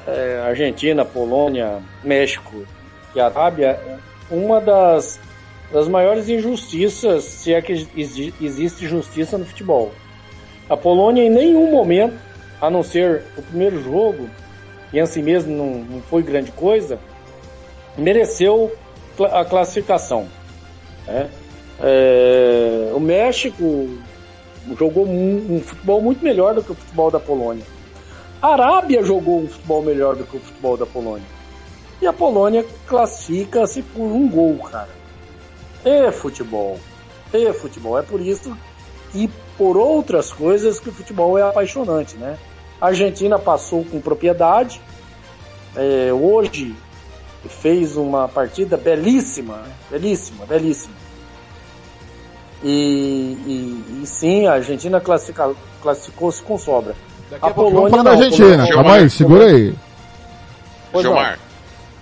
é, 0.07 0.43
Argentina, 0.47 1.05
Polônia, 1.05 1.79
México 2.05 2.65
e 3.15 3.21
Arábia, 3.21 3.79
uma 4.31 4.61
das, 4.61 5.19
das 5.73 5.89
maiores 5.89 6.29
injustiças, 6.29 7.25
se 7.25 7.53
é 7.53 7.61
que 7.61 7.73
existe 8.41 8.87
justiça 8.87 9.37
no 9.37 9.45
futebol. 9.45 9.93
A 10.69 10.77
Polônia 10.77 11.23
em 11.23 11.31
nenhum 11.31 11.71
momento, 11.71 12.19
a 12.61 12.71
não 12.71 12.83
ser 12.83 13.25
o 13.37 13.43
primeiro 13.43 13.83
jogo, 13.83 14.29
e 14.93 15.01
assim 15.01 15.23
mesmo 15.23 15.55
não, 15.57 15.85
não 15.97 16.03
foi 16.03 16.23
grande 16.23 16.53
coisa, 16.53 16.99
mereceu 17.97 18.73
a 19.33 19.45
classificação. 19.45 20.29
Né? 21.07 21.31
É, 21.81 22.93
o 22.95 23.01
México 23.01 23.89
jogou 24.79 25.07
um, 25.07 25.57
um, 25.57 25.61
futebol 25.61 26.01
muito 26.01 26.25
melhor 26.25 26.55
do 26.55 26.63
que 26.63 26.73
o 26.73 26.75
futebol 26.75 27.11
da 27.11 27.21
Polônia. 27.21 27.65
A 28.43 28.53
Arábia 28.53 29.03
jogou 29.03 29.41
um 29.41 29.49
futebol 29.49 29.83
melhor 29.83 30.17
do 30.17 30.25
que 30.25 30.37
o 30.37 30.41
futebol 30.41 30.77
da 30.77 30.87
Polônia. 30.87 31.27
E 32.01 32.07
a 32.07 32.13
Polônia 32.13 32.65
classifica-se 32.87 33.83
por 33.83 34.05
um 34.05 34.29
gol, 34.29 34.59
cara. 34.59 34.89
É 35.85 36.11
futebol. 36.11 36.79
É 37.33 37.53
futebol. 37.53 37.99
É 37.99 38.03
por 38.03 38.21
isso 38.21 38.57
e 39.15 39.31
por 39.57 39.77
outras 39.77 40.33
coisas 40.33 40.79
que 40.79 40.89
o 40.91 40.93
futebol 40.93 41.39
é 41.39 41.43
apaixonante, 41.43 42.17
né? 42.17 42.37
A 42.81 42.89
Argentina 42.89 43.39
passou 43.39 43.85
com 43.85 44.01
propriedade. 44.01 44.81
É, 45.75 46.13
hoje 46.13 46.75
fez 47.49 47.97
uma 47.97 48.29
partida 48.29 48.77
belíssima, 48.77 49.63
belíssima, 49.91 50.47
belíssima. 50.47 50.95
E, 52.63 53.37
e, 53.47 54.03
e 54.03 54.07
sim, 54.07 54.47
a 54.47 54.55
Argentina 54.55 55.01
classificou-se 55.01 56.43
com 56.43 56.59
sobra. 56.59 56.95
Daqui 57.31 57.45
a, 57.45 57.49
a 57.49 57.55
pouco 57.55 57.71
Polônia 57.71 57.91
vamos 57.91 57.91
falar 57.91 58.03
da 58.03 58.25
Argentina. 58.25 58.69
Calma 58.69 58.95
aí, 58.95 59.11
segura 59.11 59.47
aí. 59.47 59.75
Gilmar, 60.99 61.39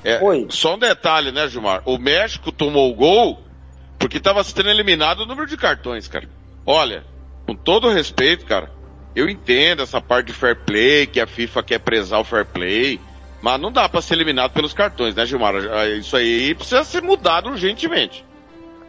é, 0.04 0.20
só 0.50 0.74
um 0.74 0.78
detalhe, 0.78 1.32
né, 1.32 1.48
Gilmar? 1.48 1.82
O 1.84 1.98
México 1.98 2.52
tomou 2.52 2.90
o 2.90 2.94
gol 2.94 3.42
porque 3.98 4.18
estava 4.18 4.44
sendo 4.44 4.68
eliminado 4.68 5.20
o 5.20 5.26
número 5.26 5.46
de 5.46 5.56
cartões, 5.56 6.06
cara. 6.06 6.28
Olha, 6.66 7.04
com 7.46 7.54
todo 7.54 7.88
respeito, 7.88 8.44
cara, 8.44 8.70
eu 9.16 9.28
entendo 9.28 9.82
essa 9.82 10.00
parte 10.00 10.26
de 10.26 10.32
fair 10.32 10.56
play, 10.56 11.06
que 11.06 11.20
a 11.20 11.26
FIFA 11.26 11.62
quer 11.62 11.78
prezar 11.78 12.20
o 12.20 12.24
fair 12.24 12.44
play, 12.44 13.00
mas 13.44 13.60
não 13.60 13.70
dá 13.70 13.86
para 13.86 14.00
ser 14.00 14.14
eliminado 14.14 14.52
pelos 14.52 14.72
cartões, 14.72 15.14
né, 15.14 15.26
Gilmar? 15.26 15.54
Isso 15.98 16.16
aí 16.16 16.54
precisa 16.54 16.82
ser 16.82 17.02
mudado 17.02 17.50
urgentemente. 17.50 18.24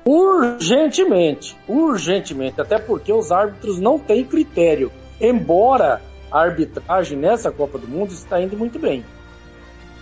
Urgentemente, 0.05 1.57
urgentemente, 1.67 2.61
até 2.61 2.79
porque 2.79 3.11
os 3.11 3.33
árbitros 3.33 3.81
não 3.81 3.99
têm 3.99 4.23
critério. 4.23 4.93
Embora 5.19 6.01
a 6.31 6.39
arbitragem 6.39 7.17
nessa 7.17 7.51
Copa 7.51 7.77
do 7.77 7.85
Mundo 7.85 8.13
está 8.13 8.39
indo 8.39 8.55
muito 8.55 8.79
bem, 8.79 9.03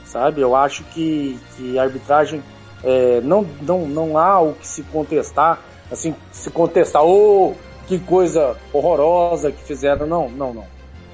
sabe? 0.06 0.42
Eu 0.42 0.56
acho 0.56 0.84
que, 0.84 1.40
que 1.58 1.80
a 1.80 1.82
arbitragem 1.82 2.44
é, 2.84 3.22
não, 3.22 3.48
não, 3.60 3.88
não 3.88 4.18
há 4.20 4.40
o 4.40 4.54
que 4.54 4.68
se 4.68 4.84
contestar, 4.84 5.64
assim, 5.92 6.14
se 6.32 6.52
contestar, 6.52 7.04
oh, 7.04 7.56
que 7.88 7.98
coisa 7.98 8.56
horrorosa 8.72 9.52
que 9.52 9.64
fizeram, 9.64 10.06
não, 10.06 10.30
não, 10.30 10.54
não. 10.54 10.66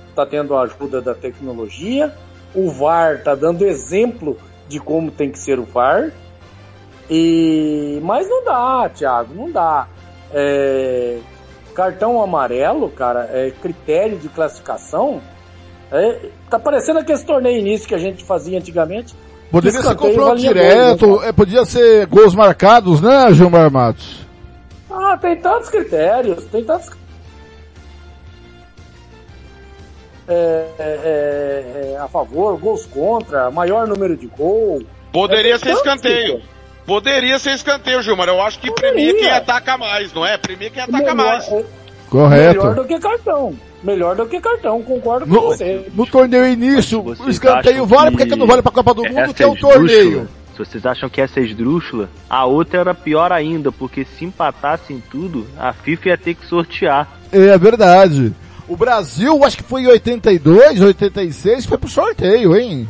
Está 0.09 0.25
tendo 0.25 0.57
a 0.57 0.63
ajuda 0.63 1.01
da 1.01 1.15
tecnologia, 1.15 2.13
o 2.53 2.69
VAR 2.71 3.15
está 3.15 3.35
dando 3.35 3.65
exemplo 3.65 4.37
de 4.67 4.79
como 4.79 5.11
tem 5.11 5.29
que 5.29 5.39
ser 5.39 5.59
o 5.59 5.63
VAR. 5.63 6.11
E 7.09 7.99
mas 8.03 8.29
não 8.29 8.43
dá, 8.43 8.89
Thiago, 8.89 9.33
não 9.33 9.51
dá. 9.51 9.87
é, 10.33 11.17
cartão 11.73 12.21
amarelo, 12.21 12.89
cara, 12.89 13.29
é 13.31 13.51
critério 13.51 14.17
de 14.17 14.27
classificação. 14.27 15.21
É, 15.91 16.29
tá 16.49 16.59
parecendo 16.59 16.99
aquele 16.99 17.19
torneio 17.19 17.59
início 17.59 17.87
que 17.87 17.95
a 17.95 17.99
gente 17.99 18.23
fazia 18.23 18.57
antigamente. 18.57 19.15
Poderia 19.49 19.81
ser 19.81 19.95
confronto 19.95 20.35
direto, 20.35 21.21
né, 21.21 21.29
é, 21.29 21.31
podia 21.31 21.65
ser 21.65 22.05
gols 22.05 22.35
marcados, 22.35 23.01
né, 23.01 23.33
Gilmar 23.33 23.71
Matos? 23.71 24.27
Ah, 24.91 25.17
tem 25.19 25.37
tantos 25.37 25.69
critérios, 25.69 26.43
tem 26.45 26.63
tantos. 26.63 26.91
É, 30.29 30.65
é, 30.77 30.83
é, 30.83 31.93
é, 31.93 31.97
a 31.99 32.07
favor, 32.07 32.55
gols 32.59 32.85
contra, 32.85 33.49
maior 33.49 33.87
número 33.87 34.15
de 34.15 34.27
gol. 34.27 34.81
Poderia 35.11 35.55
É, 35.55 35.57
ser 35.57 35.71
escanteio. 35.71 36.41
Poderia 36.85 37.39
ser 37.39 37.53
escanteio, 37.55 38.01
Gilmar. 38.03 38.27
Eu 38.27 38.41
acho 38.41 38.59
que 38.59 38.71
premia 38.71 39.13
quem 39.13 39.29
ataca 39.29 39.77
mais, 39.77 40.13
não 40.13 40.25
é? 40.25 40.37
Premia 40.37 40.69
quem 40.69 40.83
ataca 40.83 40.97
Melhor- 40.97 41.15
mais. 41.15 41.47
é, 41.51 41.65
Correto. 42.09 42.57
Melhor 42.59 42.75
do 42.75 42.85
que 42.85 42.99
cartão. 42.99 43.55
Melhor 43.83 44.15
do 44.15 44.25
que 44.27 44.39
cartão, 44.41 44.81
concordo 44.83 45.25
com 45.25 45.33
No, 45.33 45.41
você. 45.41 45.85
no 45.95 46.05
torneio 46.05 46.47
início, 46.47 47.01
Vocês 47.01 47.27
o 47.27 47.29
escanteio 47.29 47.85
vale, 47.85 48.11
por 48.11 48.17
que 48.17 48.25
que 48.27 48.35
não 48.35 48.45
vale 48.45 48.61
pra 48.61 48.71
Copa 48.71 48.93
do 48.93 49.03
Mundo, 49.03 49.33
que 49.33 49.41
é 49.41 49.47
o 49.47 49.55
torneio? 49.55 50.27
Se 50.53 50.57
vocês 50.65 50.85
acham 50.85 51.07
que 51.09 51.21
essa 51.21 51.39
é 51.39 51.43
esdrúxula, 51.43 52.09
a 52.29 52.45
outra 52.45 52.81
era 52.81 52.93
pior 52.93 53.31
ainda, 53.31 53.71
porque 53.71 54.03
se 54.17 54.25
empatassem 54.25 55.01
tudo, 55.09 55.47
a 55.57 55.71
FIFA 55.71 56.09
ia 56.09 56.17
ter 56.17 56.33
que 56.35 56.45
sortear. 56.45 57.07
É 57.31 57.57
verdade. 57.57 58.33
O 58.69 58.77
Brasil, 58.77 59.43
acho 59.43 59.57
que 59.57 59.63
foi 59.63 59.81
em 59.81 59.87
82, 59.87 60.79
86, 60.79 61.65
foi 61.65 61.77
pro 61.77 61.89
sorteio, 61.89 62.55
hein? 62.55 62.87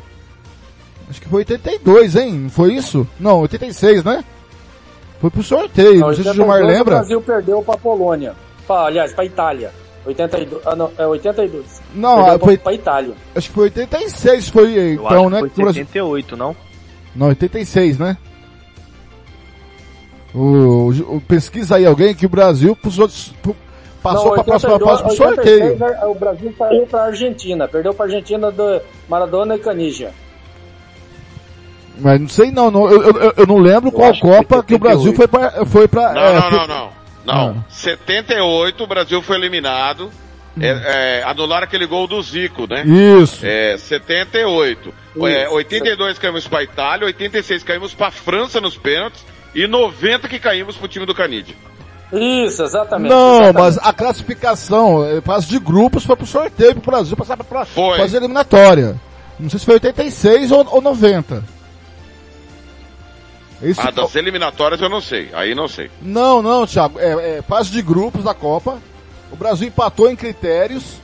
Acho 1.10 1.22
que 1.22 1.28
foi 1.30 1.40
82, 1.40 2.16
hein? 2.18 2.34
Não 2.34 2.50
foi 2.50 2.74
isso? 2.76 3.08
Não, 3.20 3.40
86, 3.40 4.04
né? 4.04 4.24
Foi 5.22 5.30
pro 5.30 5.42
sorteio, 5.42 6.02
não 6.02 6.14
sei 6.14 6.24
se 6.24 6.30
o 6.30 6.34
Gilmar 6.34 6.58
82, 6.58 6.64
O 6.64 6.78
lembra. 6.78 6.96
Brasil 6.98 7.22
perdeu 7.22 7.62
pra 7.64 7.78
Polônia. 7.78 8.36
Pra, 8.68 8.86
aliás, 8.86 9.14
pra 9.14 9.26
Itália. 9.26 9.72
82, 10.06 10.62
ah, 10.66 10.76
não, 10.76 10.92
é 10.98 11.06
82. 11.08 11.66
Não, 11.96 12.16
Perdeu 12.18 12.34
ah, 12.36 12.40
foi- 12.40 12.58
pra, 12.58 12.74
Itália. 12.74 13.14
Acho 13.36 13.48
que 13.50 13.54
foi 13.56 13.64
86, 13.66 14.50
foi 14.50 14.72
Eu 14.78 14.94
então, 14.94 15.08
acho 15.08 15.30
né? 15.30 15.40
foi 15.40 15.48
o 15.48 15.52
Brasil- 15.56 15.74
78, 15.86 16.38
não? 16.38 16.56
Não, 17.16 17.28
86, 17.28 17.98
né? 17.98 18.18
O, 20.34 20.90
o- 21.16 21.22
pesquisa 21.28 21.76
aí 21.78 21.86
alguém 21.86 22.14
que 22.14 22.26
o 22.26 22.30
Brasil 22.30 22.76
pros 22.76 23.00
outros, 23.00 23.34
pro- 23.42 23.56
passou 24.02 24.26
Não, 24.28 24.34
pra 24.34 24.44
próxima 24.44 24.74
82, 24.74 25.02
fase 25.02 25.04
pro 25.18 25.28
sorteio. 25.36 25.64
86, 25.72 26.04
O 26.04 26.14
Brasil 26.16 26.56
saiu 26.58 26.88
pra 26.88 27.04
Argentina. 27.06 27.68
Perdeu 27.68 27.94
pra 27.94 28.06
Argentina 28.06 28.52
do 28.52 28.82
Maradona 29.08 29.56
e 29.56 29.60
Canija. 29.60 30.12
Mas 31.98 32.20
não 32.20 32.30
sei 32.30 32.52
não, 32.52 32.72
não 32.72 32.90
eu, 32.90 33.02
eu, 33.04 33.34
eu 33.38 33.48
não 33.48 33.58
lembro 33.58 33.92
qual 33.92 34.18
Copa 34.18 34.64
que 34.64 34.74
o 34.76 34.80
Brasil 34.80 35.14
foi 35.14 35.28
pra, 35.28 35.66
foi 35.66 35.88
pra 35.88 36.14
Não, 36.14 36.22
é, 36.22 36.34
não, 36.36 36.42
foi- 36.42 36.58
não, 36.60 36.68
não. 36.68 37.00
Não. 37.26 37.66
78, 37.70 38.84
o 38.84 38.88
Brasil 38.88 39.22
foi 39.22 39.36
eliminado. 39.38 40.10
É, 40.60 41.20
é, 41.20 41.24
anularam 41.24 41.64
aquele 41.66 41.86
gol 41.86 42.08
do 42.08 42.22
Zico, 42.22 42.68
né? 42.68 42.84
Isso. 42.86 43.46
É, 43.46 43.78
78. 43.78 44.94
É, 45.24 45.44
Isso. 45.46 45.54
82 45.54 46.18
caímos 46.18 46.48
pra 46.48 46.64
Itália, 46.64 47.06
86 47.06 47.64
caímos 47.64 47.94
pra 47.94 48.12
França 48.12 48.60
nos 48.60 48.76
pênaltis 48.78 49.24
e 49.54 49.68
90 49.68 50.28
que 50.28 50.40
caímos 50.40 50.76
pro 50.76 50.88
time 50.88 51.06
do 51.06 51.14
Canidia. 51.14 51.56
Isso, 52.12 52.64
exatamente. 52.64 53.12
Não, 53.12 53.36
exatamente. 53.44 53.56
mas 53.56 53.78
a 53.78 53.94
classificação, 53.94 55.04
fase 55.24 55.48
de 55.48 55.60
grupos 55.60 56.04
foi 56.04 56.16
pro 56.16 56.26
sorteio 56.26 56.74
pro 56.76 56.92
Brasil 56.92 57.16
passar 57.16 57.38
Foi. 57.68 57.98
fase 57.98 58.16
eliminatória. 58.18 59.00
Não 59.40 59.50
sei 59.50 59.60
se 59.60 59.66
foi 59.66 59.76
86 59.76 60.52
ou, 60.52 60.68
ou 60.72 60.82
90. 60.82 61.44
Esse, 63.62 63.80
Ah, 63.82 63.92
das 63.92 64.16
eliminatórias 64.16 64.82
eu 64.82 64.90
não 64.90 65.02
sei, 65.02 65.30
aí 65.34 65.54
não 65.54 65.68
sei. 65.68 65.92
Não, 66.02 66.42
não, 66.42 66.66
Thiago. 66.66 66.98
É, 67.00 67.38
é 67.38 67.42
fase 67.42 67.70
de 67.70 67.82
grupos 67.82 68.24
da 68.24 68.34
Copa. 68.34 68.78
O 69.32 69.36
Brasil 69.36 69.68
empatou 69.68 70.10
em 70.10 70.16
critérios 70.16 70.96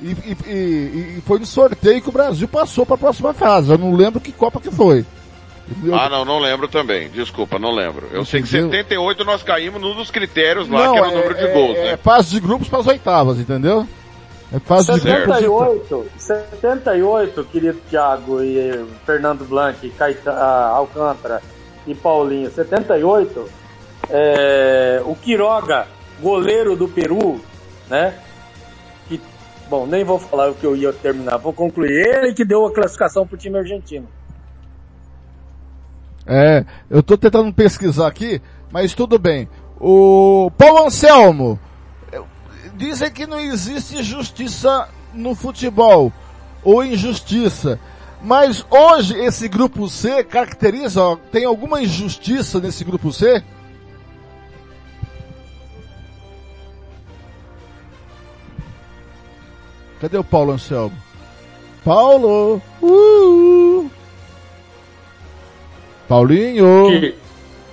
e, 0.00 0.08
e- 0.10 0.36
e- 0.46 1.14
e 1.18 1.22
foi 1.24 1.38
no 1.38 1.46
sorteio 1.46 2.02
que 2.02 2.08
o 2.08 2.12
Brasil 2.12 2.48
passou 2.48 2.84
para 2.84 2.96
a 2.96 2.98
próxima 2.98 3.32
fase. 3.32 3.70
Eu 3.70 3.78
não 3.78 3.94
lembro 3.94 4.20
que 4.20 4.32
Copa 4.32 4.60
que 4.60 4.70
foi. 4.70 5.06
Eu- 5.84 5.94
Ah, 5.94 6.08
não, 6.08 6.24
não 6.24 6.38
lembro 6.38 6.68
também. 6.68 7.08
Desculpa, 7.08 7.58
não 7.58 7.70
lembro. 7.72 8.08
Eu 8.12 8.24
sei 8.24 8.42
que 8.42 8.48
Entendeu? 8.48 8.70
78 8.70 9.24
nós 9.24 9.42
caímos 9.42 9.80
num 9.80 9.94
dos 9.94 10.10
critérios 10.10 10.68
lá, 10.68 10.86
não, 10.86 10.92
que 10.92 10.98
era 10.98 11.08
o 11.08 11.10
é- 11.10 11.14
número 11.14 11.34
de 11.34 11.44
é- 11.44 11.52
gols, 11.52 11.78
é 11.78 11.84
né? 11.92 11.96
fase 11.96 12.30
de 12.30 12.40
grupos 12.40 12.68
para 12.68 12.80
as 12.80 12.86
oitavas, 12.86 13.38
entendeu? 13.38 13.86
É 14.52 14.58
fase 14.58 14.92
de 14.92 15.00
grupos. 15.00 15.36
78, 15.36 16.06
78, 16.18 17.44
querido 17.44 17.78
Thiago 17.88 18.42
e 18.42 18.58
eh, 18.58 18.84
Fernando 19.06 19.44
Blanc, 19.46 19.88
Caetano, 19.90 20.36
ah, 20.38 20.68
Alcântara 20.76 21.40
e 21.86 21.94
Paulinho, 21.94 22.50
78, 22.50 23.48
é, 24.10 25.00
o 25.06 25.14
Quiroga, 25.14 25.86
goleiro 26.20 26.76
do 26.76 26.86
Peru, 26.86 27.40
né? 27.88 28.14
Que, 29.08 29.20
bom, 29.70 29.86
nem 29.86 30.04
vou 30.04 30.18
falar 30.18 30.50
o 30.50 30.54
que 30.54 30.64
eu 30.66 30.76
ia 30.76 30.92
terminar, 30.92 31.38
vou 31.38 31.52
concluir. 31.54 31.90
Ele 31.90 32.34
que 32.34 32.44
deu 32.44 32.66
a 32.66 32.72
classificação 32.72 33.26
pro 33.26 33.38
time 33.38 33.58
argentino. 33.58 34.06
É, 36.26 36.64
eu 36.88 37.02
tô 37.02 37.16
tentando 37.16 37.52
pesquisar 37.52 38.06
aqui, 38.06 38.40
mas 38.70 38.94
tudo 38.94 39.18
bem. 39.18 39.48
O 39.80 40.50
Paulo 40.56 40.86
Anselmo, 40.86 41.58
dizem 42.74 43.10
que 43.10 43.26
não 43.26 43.38
existe 43.38 44.02
justiça 44.02 44.88
no 45.12 45.34
futebol, 45.34 46.12
ou 46.62 46.84
injustiça. 46.84 47.78
Mas 48.22 48.64
hoje 48.70 49.18
esse 49.18 49.48
grupo 49.48 49.88
C 49.88 50.22
caracteriza, 50.22 51.02
ó, 51.02 51.16
tem 51.16 51.44
alguma 51.44 51.82
injustiça 51.82 52.60
nesse 52.60 52.84
grupo 52.84 53.12
C? 53.12 53.42
Cadê 60.00 60.18
o 60.18 60.24
Paulo 60.24 60.52
Anselmo? 60.52 60.96
Paulo! 61.84 62.60
Uh! 62.80 63.90
Paulinho! 66.12 67.00
que- 67.00 67.14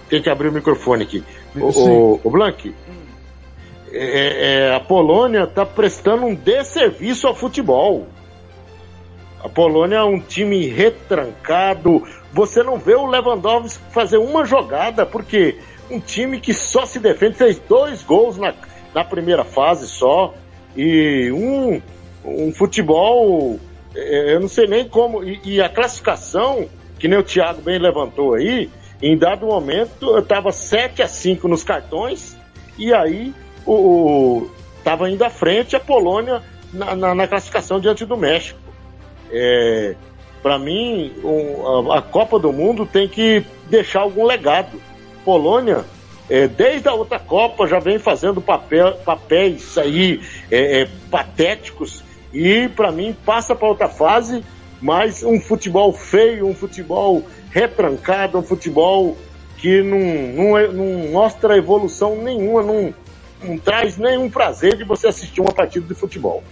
tem 0.10 0.22
que 0.22 0.30
abrir 0.30 0.48
o 0.48 0.52
microfone 0.54 1.04
aqui. 1.04 1.24
O, 1.56 1.72
Sim. 1.72 1.90
o, 1.90 2.22
o 2.24 2.30
Blank, 2.30 2.74
é- 3.92 4.70
é, 4.70 4.76
a 4.76 4.80
Polônia 4.80 5.44
está 5.44 5.66
prestando 5.66 6.26
um 6.26 6.34
desserviço 6.34 7.28
ao 7.28 7.36
futebol. 7.36 8.08
A 9.44 9.50
Polônia 9.50 9.98
é 9.98 10.04
um 10.04 10.20
time 10.20 10.66
retrancado. 10.68 12.02
Você 12.34 12.64
não 12.64 12.78
vê 12.78 12.96
o 12.96 13.06
Lewandowski 13.06 13.84
fazer 13.92 14.18
uma 14.18 14.46
jogada, 14.46 15.06
porque 15.06 15.58
um 15.92 16.00
time 16.00 16.40
que 16.40 16.54
só 16.54 16.86
se 16.86 17.00
defende 17.00 17.36
fez 17.36 17.60
dois 17.68 18.04
gols 18.04 18.38
na, 18.38 18.54
na 18.94 19.04
primeira 19.04 19.44
fase 19.44 19.88
só. 19.88 20.34
E 20.76 21.32
um, 21.32 21.82
um 22.24 22.54
futebol, 22.54 23.60
é, 23.96 24.34
eu 24.34 24.40
não 24.40 24.48
sei 24.48 24.66
nem 24.68 24.88
como. 24.88 25.24
E, 25.24 25.40
e 25.44 25.62
a 25.62 25.68
classificação, 25.70 26.68
que 27.00 27.08
nem 27.08 27.18
o 27.18 27.24
Thiago 27.24 27.62
bem 27.62 27.80
levantou 27.80 28.34
aí, 28.34 28.70
em 29.02 29.18
dado 29.18 29.46
momento 29.46 30.12
eu 30.12 30.20
estava 30.20 30.52
7 30.52 31.02
a 31.02 31.08
5 31.08 31.48
nos 31.48 31.64
cartões, 31.64 32.38
e 32.78 32.94
aí 32.94 33.34
o, 33.66 33.74
o 33.74 34.52
tava 34.84 35.10
indo 35.10 35.24
à 35.24 35.30
frente 35.30 35.76
a 35.76 35.80
Polônia 35.80 36.42
na, 36.74 36.96
na- 36.96 37.16
na 37.16 37.28
classificação 37.28 37.80
diante 37.80 38.06
do 38.06 38.18
México. 38.18 38.60
É, 39.32 39.96
para 40.42 40.58
mim, 40.58 41.14
a, 41.92 41.98
a 41.98 42.02
Copa 42.02 42.40
do 42.40 42.52
Mundo 42.52 42.86
tem 42.86 43.08
que 43.08 43.44
deixar 43.70 44.02
algum 44.02 44.26
legado. 44.26 44.82
Polônia, 45.26 45.84
é, 46.30 46.48
desde 46.48 46.88
a 46.88 46.94
outra 46.94 47.20
Copa, 47.20 47.68
já 47.68 47.80
vem 47.80 48.00
fazendo 48.00 48.42
papel, 48.42 48.94
papéis 49.06 49.78
aí 49.78 50.22
é, 50.50 50.82
é, 50.82 50.88
patéticos 51.12 52.04
e, 52.34 52.70
para 52.70 52.92
mim, 52.92 53.16
passa 53.26 53.56
para 53.56 53.68
outra 53.68 53.90
fase, 53.90 54.44
mas 54.82 55.24
um 55.24 55.40
futebol 55.40 55.94
feio, 55.94 56.48
um 56.48 56.56
futebol 56.56 57.24
retrancado, 57.52 58.38
um 58.38 58.44
futebol 58.44 59.18
que 59.58 59.82
não, 59.84 60.44
não, 60.44 60.58
é- 60.58 60.68
não 60.68 61.12
mostra 61.12 61.58
evolução 61.58 62.16
nenhuma, 62.16 62.64
não, 62.64 62.94
não 63.44 63.58
traz 63.58 63.98
nenhum 63.98 64.30
prazer 64.30 64.78
de 64.78 64.84
você 64.84 65.08
assistir 65.08 65.42
uma 65.42 65.52
partida 65.52 65.86
de 65.86 65.94
futebol. 65.94 66.44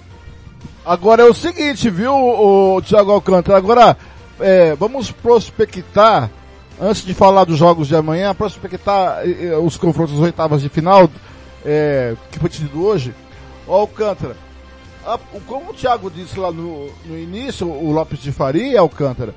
Agora 0.86 1.22
é 1.24 1.26
o 1.26 1.34
seguinte, 1.34 1.90
viu, 1.90 2.14
o 2.14 2.82
Thiago 2.82 3.12
Alcântara? 3.12 3.58
Agora, 3.58 3.98
é, 4.40 4.76
vamos 4.76 5.12
prospectar, 5.12 6.30
antes 6.80 7.04
de 7.04 7.14
falar 7.14 7.44
dos 7.44 7.58
jogos 7.58 7.88
de 7.88 7.96
amanhã, 7.96 8.34
prospectar 8.34 9.22
eh, 9.26 9.48
eh, 9.48 9.58
os 9.58 9.76
confrontos 9.78 10.14
das 10.14 10.24
oitavas 10.24 10.62
de 10.62 10.70
final, 10.70 11.10
é, 11.66 12.16
que 12.32 12.40
foi 12.40 12.50
tido 12.50 12.86
hoje. 12.86 13.14
Alcântara, 13.68 14.38
a- 15.14 15.20
o- 15.34 15.42
como 15.42 15.72
o 15.72 15.74
Thiago 15.74 16.10
disse 16.12 16.38
lá 16.40 16.52
no, 16.52 16.90
no 17.06 17.18
início, 17.18 17.68
o 17.68 17.92
Lopes 17.92 18.20
de 18.22 18.32
Faria, 18.32 18.80
Alcântara, 18.80 19.34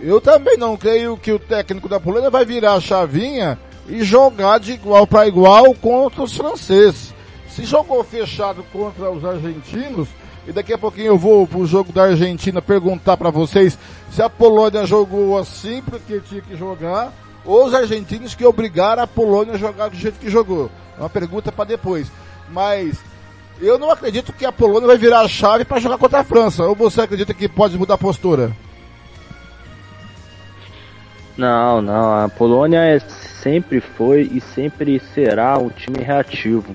eu 0.00 0.20
também 0.20 0.56
não 0.56 0.76
creio 0.76 1.16
que 1.16 1.32
o 1.32 1.38
técnico 1.38 1.88
da 1.88 1.98
Polônia 1.98 2.30
vai 2.30 2.44
virar 2.44 2.74
a 2.74 2.80
chavinha 2.80 3.58
e 3.88 4.04
jogar 4.04 4.58
de 4.60 4.72
igual 4.72 5.06
para 5.06 5.26
igual 5.26 5.74
contra 5.74 6.22
os 6.22 6.36
franceses. 6.36 7.12
Se 7.48 7.64
jogou 7.64 8.04
fechado 8.04 8.62
contra 8.72 9.10
os 9.10 9.24
argentinos, 9.24 10.08
e 10.46 10.52
daqui 10.52 10.72
a 10.72 10.78
pouquinho 10.78 11.08
eu 11.08 11.18
vou 11.18 11.46
pro 11.46 11.66
jogo 11.66 11.92
da 11.92 12.04
Argentina 12.04 12.62
perguntar 12.62 13.16
para 13.16 13.30
vocês 13.30 13.76
se 14.10 14.22
a 14.22 14.30
Polônia 14.30 14.86
jogou 14.86 15.36
assim 15.36 15.82
porque 15.82 16.20
tinha 16.20 16.40
que 16.40 16.56
jogar, 16.56 17.12
ou 17.44 17.66
os 17.66 17.74
argentinos 17.74 18.34
que 18.34 18.44
obrigaram 18.46 19.02
a 19.02 19.06
Polônia 19.06 19.54
a 19.54 19.58
jogar 19.58 19.88
do 19.88 19.96
jeito 19.96 20.18
que 20.20 20.30
jogou. 20.30 20.70
É 20.96 21.00
uma 21.00 21.10
pergunta 21.10 21.50
para 21.50 21.64
depois. 21.64 22.06
Mas 22.50 22.96
eu 23.60 23.78
não 23.78 23.90
acredito 23.90 24.32
que 24.32 24.44
a 24.44 24.52
Polônia 24.52 24.86
vai 24.86 24.96
virar 24.96 25.20
a 25.20 25.28
chave 25.28 25.64
para 25.64 25.80
jogar 25.80 25.98
contra 25.98 26.20
a 26.20 26.24
França. 26.24 26.64
Ou 26.64 26.74
você 26.74 27.00
acredita 27.00 27.34
que 27.34 27.48
pode 27.48 27.76
mudar 27.76 27.94
a 27.94 27.98
postura? 27.98 28.52
Não, 31.36 31.80
não. 31.80 32.24
A 32.24 32.28
Polônia 32.28 32.80
é, 32.80 32.98
sempre 33.42 33.80
foi 33.80 34.22
e 34.32 34.40
sempre 34.40 35.00
será 35.14 35.58
um 35.58 35.68
time 35.68 36.02
reativo. 36.02 36.74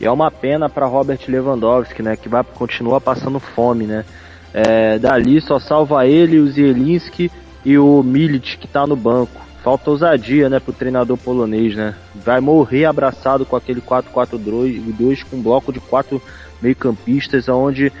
E 0.00 0.06
é 0.06 0.10
uma 0.10 0.30
pena 0.30 0.68
para 0.68 0.86
Robert 0.86 1.20
Lewandowski, 1.28 2.02
né? 2.02 2.16
Que 2.16 2.28
vai 2.28 2.42
continuar 2.42 3.00
passando 3.00 3.38
fome, 3.38 3.86
né? 3.86 4.04
É, 4.52 4.98
dali 4.98 5.40
só 5.40 5.58
salva 5.60 6.06
ele, 6.06 6.38
o 6.38 6.48
Zielinski 6.48 7.30
e 7.64 7.78
o 7.78 8.02
Milic 8.02 8.56
que 8.56 8.66
tá 8.66 8.86
no 8.86 8.96
banco. 8.96 9.49
Falta 9.62 9.90
ousadia, 9.90 10.48
né, 10.48 10.58
pro 10.58 10.72
treinador 10.72 11.18
polonês, 11.18 11.76
né? 11.76 11.94
Vai 12.14 12.40
morrer 12.40 12.86
abraçado 12.86 13.44
com 13.44 13.56
aquele 13.56 13.80
4-4-2 13.80 15.22
com 15.28 15.36
um 15.36 15.42
bloco 15.42 15.70
de 15.72 15.80
quatro 15.80 16.20
meio-campistas, 16.62 17.48
onde 17.48 17.92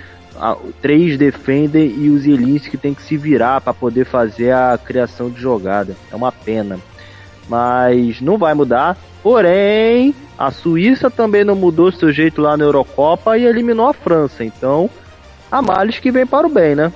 três 0.80 1.18
defendem 1.18 1.94
e 1.98 2.08
o 2.08 2.18
Zielinski 2.18 2.78
tem 2.78 2.94
que 2.94 3.02
se 3.02 3.16
virar 3.16 3.60
para 3.60 3.74
poder 3.74 4.06
fazer 4.06 4.52
a 4.52 4.78
criação 4.82 5.28
de 5.28 5.38
jogada. 5.40 5.94
É 6.10 6.16
uma 6.16 6.32
pena. 6.32 6.78
Mas 7.48 8.20
não 8.20 8.38
vai 8.38 8.54
mudar. 8.54 8.96
Porém, 9.22 10.14
a 10.38 10.50
Suíça 10.50 11.10
também 11.10 11.44
não 11.44 11.54
mudou 11.54 11.92
seu 11.92 12.10
jeito 12.10 12.40
lá 12.40 12.56
na 12.56 12.64
Eurocopa 12.64 13.36
e 13.36 13.44
eliminou 13.44 13.86
a 13.86 13.92
França. 13.92 14.42
Então, 14.42 14.88
a 15.52 15.60
males 15.60 15.98
que 15.98 16.10
vem 16.10 16.24
para 16.24 16.46
o 16.46 16.50
bem, 16.50 16.74
né? 16.74 16.90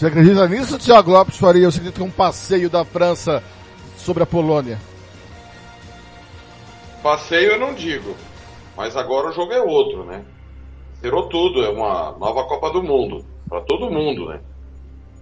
Você 0.00 0.06
acredita 0.06 0.48
nisso, 0.48 0.78
Thiago 0.78 1.10
Lopes 1.10 1.36
Faria? 1.36 1.70
Você 1.70 1.76
acredita 1.76 2.00
que 2.00 2.08
um 2.08 2.10
passeio 2.10 2.70
da 2.70 2.86
França 2.86 3.44
sobre 3.98 4.22
a 4.22 4.26
Polônia? 4.26 4.78
Passeio 7.02 7.52
eu 7.52 7.60
não 7.60 7.74
digo, 7.74 8.16
mas 8.74 8.96
agora 8.96 9.28
o 9.28 9.32
jogo 9.32 9.52
é 9.52 9.60
outro, 9.60 10.02
né? 10.04 10.24
Zerou 11.02 11.28
tudo, 11.28 11.62
é 11.62 11.68
uma 11.68 12.12
nova 12.12 12.44
Copa 12.44 12.70
do 12.70 12.82
Mundo, 12.82 13.26
para 13.46 13.60
todo 13.60 13.90
mundo, 13.90 14.30
né? 14.30 14.40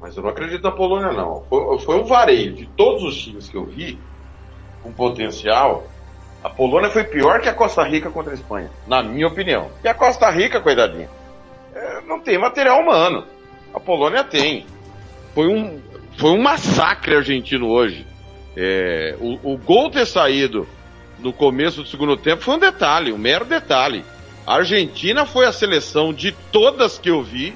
Mas 0.00 0.16
eu 0.16 0.22
não 0.22 0.30
acredito 0.30 0.62
na 0.62 0.70
Polônia, 0.70 1.10
não. 1.10 1.42
Foi, 1.50 1.80
foi 1.80 2.00
um 2.00 2.04
vareio 2.04 2.52
de 2.52 2.66
todos 2.76 3.02
os 3.02 3.20
times 3.20 3.48
que 3.48 3.56
eu 3.56 3.64
vi, 3.64 3.98
com 4.80 4.92
potencial. 4.92 5.88
A 6.40 6.48
Polônia 6.48 6.88
foi 6.88 7.02
pior 7.02 7.40
que 7.40 7.48
a 7.48 7.54
Costa 7.54 7.82
Rica 7.82 8.12
contra 8.12 8.30
a 8.30 8.36
Espanha, 8.36 8.70
na 8.86 9.02
minha 9.02 9.26
opinião. 9.26 9.72
E 9.82 9.88
a 9.88 9.94
Costa 9.94 10.30
Rica, 10.30 10.60
coitadinha, 10.60 11.10
é, 11.74 12.00
não 12.02 12.20
tem 12.20 12.38
material 12.38 12.80
humano. 12.80 13.24
A 13.72 13.80
Polônia 13.80 14.24
tem. 14.24 14.66
Foi 15.34 15.46
um, 15.46 15.80
foi 16.16 16.30
um 16.30 16.42
massacre 16.42 17.16
argentino 17.16 17.68
hoje. 17.68 18.06
É, 18.56 19.16
o, 19.20 19.54
o 19.54 19.56
gol 19.56 19.90
ter 19.90 20.06
saído 20.06 20.66
no 21.18 21.32
começo 21.32 21.82
do 21.82 21.88
segundo 21.88 22.16
tempo 22.16 22.42
foi 22.42 22.54
um 22.54 22.58
detalhe, 22.58 23.12
um 23.12 23.18
mero 23.18 23.44
detalhe. 23.44 24.04
A 24.46 24.56
Argentina 24.56 25.26
foi 25.26 25.46
a 25.46 25.52
seleção 25.52 26.12
de 26.12 26.32
todas 26.50 26.98
que 26.98 27.10
eu 27.10 27.22
vi 27.22 27.54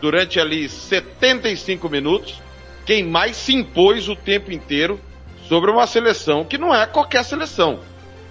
durante 0.00 0.40
ali 0.40 0.68
75 0.68 1.88
minutos, 1.88 2.42
quem 2.84 3.04
mais 3.04 3.36
se 3.36 3.54
impôs 3.54 4.08
o 4.08 4.16
tempo 4.16 4.50
inteiro 4.50 5.00
sobre 5.48 5.70
uma 5.70 5.86
seleção 5.86 6.44
que 6.44 6.58
não 6.58 6.74
é 6.74 6.84
qualquer 6.86 7.24
seleção. 7.24 7.80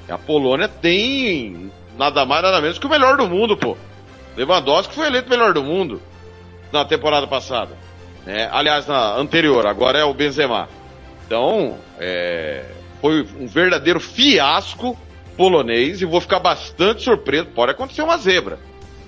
A 0.10 0.18
Polônia 0.18 0.68
tem 0.68 1.72
nada 1.98 2.26
mais 2.26 2.44
nada 2.44 2.60
menos 2.60 2.78
que 2.78 2.86
o 2.86 2.90
melhor 2.90 3.16
do 3.16 3.28
mundo, 3.28 3.56
pô. 3.56 3.78
Lewandowski 4.36 4.94
foi 4.94 5.08
eleito 5.08 5.30
melhor 5.30 5.54
do 5.54 5.64
mundo 5.64 6.02
na 6.72 6.86
temporada 6.86 7.28
passada. 7.28 7.76
Né? 8.26 8.48
Aliás, 8.52 8.88
na 8.88 9.16
anterior, 9.16 9.66
agora 9.66 10.00
é 10.00 10.04
o 10.04 10.14
Benzema. 10.14 10.70
Então, 11.26 11.78
é, 12.00 12.66
foi 13.00 13.26
um 13.40 13.48
verdadeiro 13.48 14.00
fiasco 14.00 14.98
polonês 15.38 16.02
e 16.02 16.06
vou 16.06 16.22
ficar 16.22 16.40
bastante 16.40 17.04
surpreso. 17.04 17.48
Pode 17.48 17.72
acontecer 17.72 18.02
uma 18.02 18.18
zebra, 18.18 18.60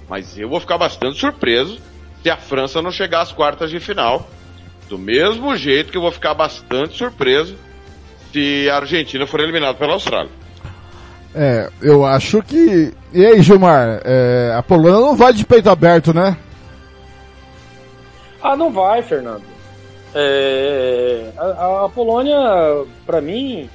mas 0.09 0.38
eu 0.38 0.49
vou 0.49 0.59
ficar 0.59 0.78
bastante 0.78 1.20
surpreso 1.20 1.80
se 2.22 2.30
a 2.30 2.38
França 2.38 2.82
não 2.82 2.91
chegar 2.91 3.22
às 3.22 3.32
quartas 3.32 3.70
de 3.70 3.80
final. 3.80 4.28
Do 4.89 4.97
mesmo 4.97 5.55
jeito 5.55 5.91
que 5.91 5.97
eu 5.97 6.01
vou 6.01 6.11
ficar 6.11 6.34
bastante 6.34 6.97
surpreso 6.97 7.55
se 8.32 8.70
a 8.70 8.78
Argentina 8.78 9.28
for 9.28 9.39
eliminada 9.39 9.76
pela 9.76 9.93
Austrália. 9.93 10.32
É, 11.36 11.70
eu 11.82 12.05
acho 12.05 12.41
que. 12.41 12.93
E 13.11 13.26
aí, 13.26 13.41
Gilmar? 13.41 14.01
É, 14.03 14.53
a 14.55 14.61
Polônia 14.61 14.99
não 14.99 15.16
vai 15.16 15.34
de 15.34 15.45
peito 15.45 15.70
aberto, 15.70 16.14
né? 16.14 16.38
Ah, 18.43 18.57
não 18.57 18.69
vai, 18.69 19.01
Fernando. 19.01 19.45
É, 20.13 21.31
a, 21.37 21.85
a 21.85 21.89
Polônia, 21.89 22.35
para 23.05 23.21
mim, 23.21 23.69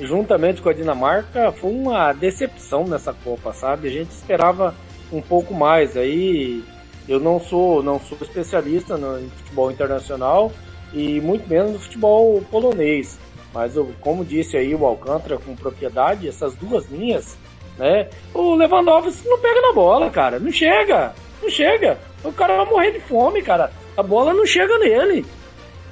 juntamente 0.00 0.60
com 0.60 0.68
a 0.68 0.72
Dinamarca, 0.72 1.52
foi 1.52 1.70
uma 1.70 2.12
decepção 2.12 2.84
nessa 2.88 3.14
Copa, 3.14 3.52
sabe? 3.52 3.86
A 3.86 3.90
gente 3.92 4.10
esperava 4.10 4.74
um 5.12 5.22
pouco 5.22 5.54
mais. 5.54 5.96
Aí 5.96 6.64
eu 7.08 7.20
não 7.20 7.38
sou, 7.38 7.84
não 7.84 8.00
sou 8.00 8.18
especialista 8.20 8.98
no 8.98 9.30
futebol 9.30 9.70
internacional 9.70 10.50
e 10.92 11.20
muito 11.20 11.48
menos 11.48 11.70
no 11.74 11.78
futebol 11.78 12.42
polonês. 12.50 13.16
Mas 13.54 13.76
eu, 13.76 13.92
como 14.00 14.24
disse 14.24 14.56
aí 14.56 14.74
o 14.74 14.84
Alcântara 14.84 15.38
com 15.38 15.54
propriedade, 15.54 16.28
essas 16.28 16.56
duas 16.56 16.90
linhas, 16.90 17.38
né? 17.78 18.08
O 18.34 18.56
Lewandowski 18.56 19.28
não 19.28 19.38
pega 19.38 19.60
na 19.60 19.72
bola, 19.72 20.10
cara. 20.10 20.40
Não 20.40 20.50
chega. 20.50 21.14
Não 21.40 21.48
chega. 21.48 21.96
O 22.24 22.32
cara 22.32 22.56
vai 22.56 22.66
morrer 22.66 22.90
de 22.90 23.00
fome, 23.00 23.40
cara 23.40 23.70
a 24.00 24.02
bola 24.02 24.32
não 24.32 24.46
chega 24.46 24.78
nele. 24.78 25.24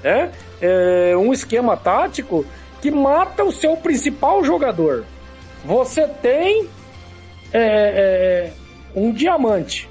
É, 0.02 0.30
é 0.61 1.16
um 1.16 1.32
esquema 1.32 1.76
tático 1.76 2.44
que 2.80 2.90
mata 2.90 3.44
o 3.44 3.52
seu 3.52 3.76
principal 3.76 4.42
jogador. 4.42 5.04
Você 5.64 6.06
tem 6.22 6.68
é, 7.52 7.61
é, 7.61 8.52
um 8.94 9.12
diamante, 9.12 9.88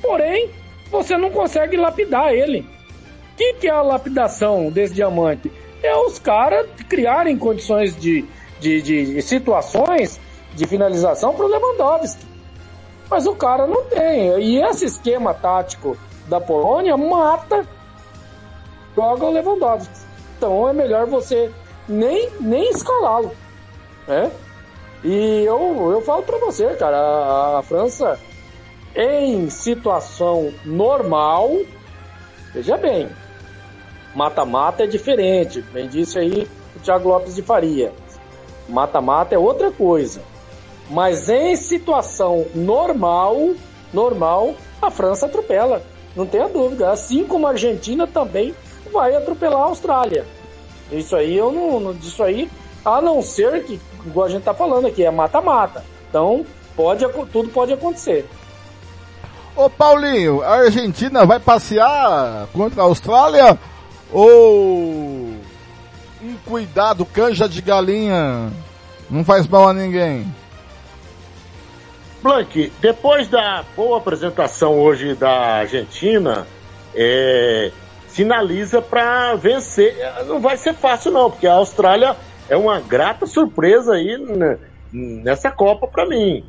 porém 0.00 0.50
você 0.90 1.16
não 1.16 1.30
consegue 1.30 1.76
lapidar 1.76 2.32
ele. 2.32 2.60
O 2.60 3.36
que, 3.36 3.54
que 3.54 3.66
é 3.66 3.70
a 3.70 3.82
lapidação 3.82 4.70
desse 4.70 4.94
diamante? 4.94 5.50
É 5.82 5.96
os 5.96 6.18
caras 6.18 6.68
criarem 6.88 7.36
condições 7.36 7.96
de, 7.96 8.24
de, 8.60 8.82
de 8.82 9.22
situações 9.22 10.20
de 10.54 10.66
finalização 10.66 11.34
para 11.34 11.46
o 11.46 11.48
Lewandowski. 11.48 12.24
Mas 13.10 13.26
o 13.26 13.34
cara 13.34 13.66
não 13.66 13.84
tem. 13.84 14.38
E 14.38 14.62
esse 14.62 14.84
esquema 14.84 15.34
tático 15.34 15.96
da 16.28 16.40
Polônia 16.40 16.96
mata 16.96 17.66
joga 18.96 19.24
o 19.24 19.30
Lewandowski. 19.30 19.94
Então 20.36 20.68
é 20.68 20.72
melhor 20.72 21.06
você 21.06 21.50
nem, 21.88 22.30
nem 22.40 22.70
escalá-lo. 22.70 23.32
Né? 24.06 24.30
E 25.04 25.44
eu, 25.44 25.90
eu 25.90 26.00
falo 26.02 26.22
para 26.22 26.38
você, 26.38 26.66
cara, 26.74 26.96
a, 26.96 27.58
a, 27.58 27.62
França 27.62 28.18
em 28.94 29.48
situação 29.50 30.52
normal, 30.64 31.50
veja 32.52 32.76
bem, 32.76 33.08
mata-mata 34.14 34.84
é 34.84 34.86
diferente, 34.86 35.62
bem 35.72 35.88
disse 35.88 36.18
aí 36.18 36.48
o 36.76 36.80
Thiago 36.80 37.08
Lopes 37.08 37.34
de 37.34 37.42
Faria. 37.42 37.92
Mata-mata 38.68 39.34
é 39.34 39.38
outra 39.38 39.70
coisa. 39.70 40.22
Mas 40.90 41.28
em 41.28 41.56
situação 41.56 42.46
normal, 42.54 43.54
normal, 43.92 44.54
a 44.80 44.90
França 44.90 45.26
atropela. 45.26 45.82
Não 46.14 46.26
tenha 46.26 46.48
dúvida. 46.48 46.90
Assim 46.90 47.24
como 47.24 47.46
a 47.46 47.50
Argentina 47.50 48.06
também 48.06 48.54
vai 48.92 49.14
atropelar 49.14 49.62
a 49.62 49.66
Austrália. 49.66 50.26
Isso 50.90 51.16
aí 51.16 51.36
eu 51.36 51.50
não. 51.50 51.92
isso 51.92 52.22
aí, 52.22 52.50
a 52.84 53.00
não 53.00 53.22
ser 53.22 53.64
que, 53.64 53.80
igual 54.06 54.26
a 54.26 54.30
gente 54.30 54.42
tá 54.42 54.52
falando 54.52 54.86
aqui, 54.86 55.04
é 55.04 55.10
mata-mata. 55.10 55.84
Então, 56.08 56.44
pode, 56.76 57.06
tudo 57.32 57.48
pode 57.48 57.72
acontecer. 57.72 58.28
Ô 59.56 59.68
Paulinho, 59.68 60.42
a 60.42 60.56
Argentina 60.56 61.26
vai 61.26 61.38
passear 61.38 62.46
contra 62.52 62.82
a 62.82 62.84
Austrália 62.84 63.58
ou 64.10 65.34
um 66.22 66.36
cuidado, 66.46 67.04
canja 67.04 67.48
de 67.48 67.60
galinha 67.60 68.50
não 69.12 69.22
faz 69.22 69.46
mal 69.46 69.68
a 69.68 69.74
ninguém? 69.74 70.26
Blank, 72.22 72.72
depois 72.80 73.26
da 73.26 73.64
boa 73.74 73.98
apresentação 73.98 74.78
hoje 74.78 75.14
da 75.14 75.56
Argentina, 75.58 76.46
é, 76.94 77.72
sinaliza 78.06 78.80
para 78.80 79.34
vencer. 79.34 79.96
Não 80.26 80.38
vai 80.38 80.56
ser 80.56 80.72
fácil 80.72 81.10
não, 81.10 81.28
porque 81.28 81.48
a 81.48 81.54
Austrália 81.54 82.14
é 82.48 82.56
uma 82.56 82.78
grata 82.80 83.26
surpresa 83.26 83.94
aí 83.94 84.16
nessa 84.92 85.50
Copa 85.50 85.88
para 85.88 86.06
mim. 86.06 86.44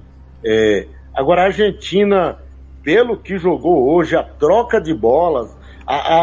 É, 0.46 0.86
agora 1.16 1.42
a 1.42 1.46
Argentina, 1.46 2.38
pelo 2.84 3.18
que 3.18 3.40
jogou 3.40 3.96
hoje, 3.96 4.16
a 4.16 4.24
troca 4.24 4.80
de 4.80 4.94
bolas, 4.94 5.58
a, 5.88 5.96
a, 5.96 6.20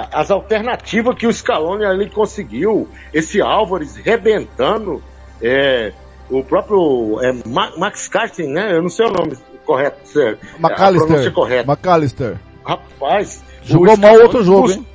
a, 0.00 0.20
as 0.20 0.30
alternativas 0.30 1.14
que 1.14 1.26
o 1.26 1.32
Scaloni 1.32 1.84
ali 1.84 2.10
conseguiu, 2.10 2.88
esse 3.14 3.40
Álvares 3.40 3.96
rebentando, 3.96 5.00
é, 5.40 5.92
o 6.30 6.42
próprio 6.44 7.18
é, 7.22 7.32
Max 7.78 8.08
Carsten, 8.08 8.48
né? 8.48 8.76
Eu 8.76 8.82
não 8.82 8.88
sei 8.88 9.06
o 9.06 9.10
nome 9.10 9.36
correto. 9.68 9.98
McAllister. 10.58 11.32
correta. 11.32 11.70
McAllister. 11.70 12.38
Rapaz. 12.64 13.44
Jogou 13.62 13.96
mal 13.98 14.14
outro 14.14 14.42
jogo, 14.42 14.70
hein? 14.70 14.86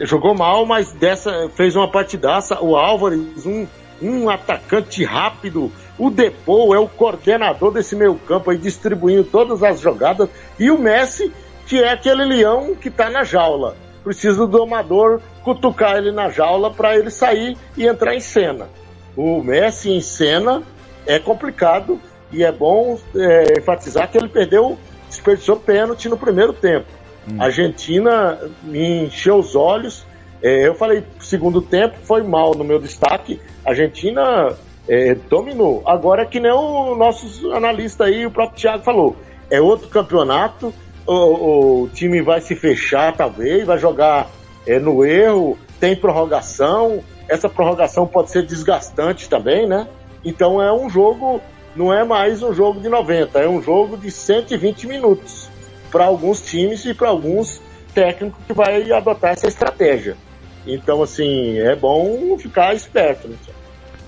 Jogou 0.00 0.34
mal, 0.34 0.64
mas 0.64 0.92
dessa 0.92 1.48
fez 1.54 1.74
uma 1.74 1.90
partidaça. 1.90 2.62
O 2.62 2.76
Álvares, 2.76 3.44
um, 3.44 3.66
um 4.00 4.30
atacante 4.30 5.04
rápido, 5.04 5.72
O 5.98 6.10
Depou 6.10 6.74
é 6.74 6.78
o 6.78 6.86
coordenador 6.86 7.72
desse 7.72 7.96
meio 7.96 8.14
campo 8.14 8.50
aí, 8.50 8.58
distribuindo 8.58 9.24
todas 9.24 9.62
as 9.62 9.80
jogadas. 9.80 10.28
E 10.58 10.70
o 10.70 10.78
Messi, 10.78 11.32
que 11.66 11.82
é 11.82 11.90
aquele 11.90 12.24
leão 12.24 12.74
que 12.74 12.88
está 12.88 13.10
na 13.10 13.24
jaula. 13.24 13.76
Precisa 14.04 14.36
do 14.36 14.46
domador 14.46 15.20
cutucar 15.42 15.96
ele 15.96 16.12
na 16.12 16.28
jaula 16.28 16.70
para 16.70 16.96
ele 16.96 17.10
sair 17.10 17.56
e 17.76 17.86
entrar 17.86 18.14
em 18.14 18.20
cena. 18.20 18.68
O 19.16 19.42
Messi 19.42 19.90
em 19.90 20.00
cena 20.00 20.62
é 21.06 21.18
complicado 21.18 22.00
e 22.32 22.44
é 22.44 22.52
bom 22.52 22.98
é, 23.14 23.58
enfatizar 23.58 24.10
que 24.10 24.18
ele 24.18 24.28
perdeu, 24.28 24.76
desperdiçou 25.08 25.56
pênalti 25.56 26.08
no 26.08 26.18
primeiro 26.18 26.52
tempo. 26.52 26.86
Hum. 27.30 27.36
A 27.38 27.44
Argentina 27.44 28.38
me 28.62 29.04
encheu 29.04 29.36
os 29.36 29.54
olhos. 29.54 30.04
É, 30.42 30.66
eu 30.66 30.74
falei, 30.74 31.02
segundo 31.20 31.62
tempo 31.62 31.96
foi 32.02 32.22
mal 32.22 32.54
no 32.54 32.64
meu 32.64 32.78
destaque. 32.78 33.40
A 33.64 33.70
Argentina 33.70 34.54
é, 34.88 35.14
dominou. 35.14 35.82
Agora 35.86 36.22
é 36.22 36.26
que 36.26 36.38
nem 36.38 36.52
o 36.52 36.94
nosso 36.94 37.52
analista 37.52 38.04
aí, 38.04 38.26
o 38.26 38.30
próprio 38.30 38.60
Thiago 38.60 38.84
falou. 38.84 39.16
É 39.50 39.60
outro 39.60 39.88
campeonato, 39.88 40.74
o, 41.06 41.82
o 41.82 41.88
time 41.88 42.20
vai 42.20 42.40
se 42.40 42.54
fechar 42.54 43.16
talvez, 43.16 43.64
vai 43.64 43.78
jogar 43.78 44.28
é, 44.66 44.78
no 44.78 45.04
erro, 45.04 45.56
tem 45.78 45.94
prorrogação, 45.94 47.02
essa 47.28 47.48
prorrogação 47.48 48.06
pode 48.06 48.30
ser 48.30 48.44
desgastante 48.44 49.28
também, 49.28 49.66
né? 49.66 49.88
Então 50.24 50.60
é 50.62 50.72
um 50.72 50.88
jogo, 50.88 51.40
não 51.74 51.92
é 51.92 52.04
mais 52.04 52.42
um 52.42 52.52
jogo 52.52 52.80
de 52.80 52.88
90, 52.88 53.38
é 53.38 53.48
um 53.48 53.62
jogo 53.62 53.96
de 53.96 54.10
120 54.10 54.86
minutos 54.86 55.48
para 55.90 56.06
alguns 56.06 56.40
times 56.40 56.84
e 56.84 56.94
para 56.94 57.08
alguns 57.08 57.60
técnicos 57.94 58.44
que 58.46 58.52
vai 58.52 58.90
adotar 58.92 59.32
essa 59.32 59.46
estratégia. 59.46 60.16
Então, 60.66 61.02
assim, 61.02 61.58
é 61.58 61.76
bom 61.76 62.36
ficar 62.38 62.74
esperto, 62.74 63.28
né? 63.28 63.36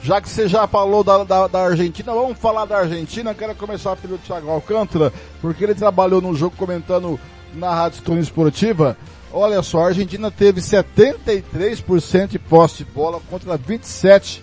Já 0.02 0.20
que 0.20 0.28
você 0.28 0.46
já 0.46 0.66
falou 0.66 1.02
da, 1.02 1.24
da, 1.24 1.46
da, 1.46 1.60
Argentina, 1.66 2.12
vamos 2.12 2.38
falar 2.38 2.64
da 2.64 2.78
Argentina. 2.78 3.34
Quero 3.34 3.54
começar 3.54 3.96
pelo 3.96 4.18
Thiago 4.18 4.48
Alcântara, 4.50 5.12
porque 5.40 5.64
ele 5.64 5.74
trabalhou 5.74 6.20
no 6.20 6.34
jogo 6.34 6.54
comentando 6.56 7.18
na 7.54 7.74
Rádio 7.74 8.02
Tuna 8.02 8.20
Esportiva. 8.20 8.96
Olha 9.32 9.62
só, 9.62 9.82
a 9.82 9.86
Argentina 9.88 10.30
teve 10.30 10.60
73% 10.60 12.28
de 12.28 12.38
posse 12.38 12.78
de 12.78 12.90
bola 12.90 13.20
contra 13.30 13.58
27% 13.58 14.40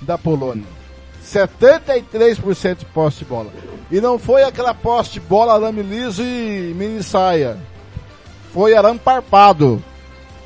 da 0.00 0.16
Polônia. 0.16 0.64
73% 1.22 2.76
de 2.78 2.84
posse 2.86 3.18
de 3.18 3.24
bola. 3.24 3.50
E 3.90 4.00
não 4.00 4.18
foi 4.18 4.42
aquela 4.42 4.74
posse 4.74 5.12
de 5.12 5.20
bola 5.20 5.54
arame 5.54 5.82
liso 5.82 6.22
e 6.22 6.72
mini 6.74 7.02
saia. 7.02 7.56
Foi 8.52 8.74
arame 8.74 8.98
parpado. 8.98 9.82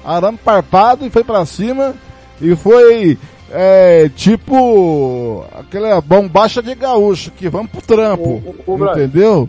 Arame 0.04 0.38
parpado 0.38 1.04
e 1.06 1.10
foi 1.10 1.24
para 1.24 1.44
cima. 1.46 1.94
E 2.40 2.54
foi 2.54 3.18
é 3.50 4.10
tipo 4.14 5.44
aquela 5.58 6.00
bombacha 6.00 6.62
de 6.62 6.74
gaúcho 6.74 7.30
que 7.30 7.48
vamos 7.48 7.70
pro 7.70 7.80
trampo, 7.80 8.42
o, 8.66 8.72
o, 8.72 8.76
o 8.76 8.90
entendeu? 8.90 9.48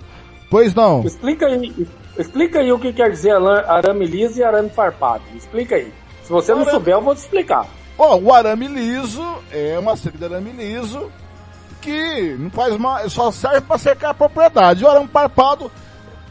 Pois 0.49 0.73
não. 0.73 1.03
Explica 1.03 1.45
aí, 1.45 1.87
explica 2.21 2.59
aí 2.59 2.71
o 2.71 2.79
que 2.79 2.93
quer 2.93 3.09
dizer 3.09 3.33
arame 3.67 4.05
liso 4.05 4.39
e 4.39 4.43
arame 4.43 4.69
farpado. 4.69 5.23
Explica 5.35 5.75
aí. 5.75 5.93
Se 6.23 6.31
você 6.31 6.53
não 6.53 6.65
souber, 6.65 6.95
eu 6.95 7.01
vou 7.01 7.15
te 7.15 7.19
explicar. 7.19 7.65
Ó, 7.97 8.15
oh, 8.15 8.27
o 8.27 8.33
arame 8.33 8.67
liso 8.67 9.23
é 9.51 9.77
uma 9.77 9.97
cerca 9.97 10.17
de 10.17 10.25
arame 10.25 10.51
liso 10.51 11.11
que 11.81 12.35
não 12.39 12.49
faz 12.49 12.77
mais, 12.77 13.11
só 13.11 13.31
serve 13.31 13.61
para 13.61 13.77
cercar 13.77 14.11
a 14.11 14.13
propriedade. 14.13 14.83
O 14.83 14.89
arame 14.89 15.07
farpado 15.07 15.71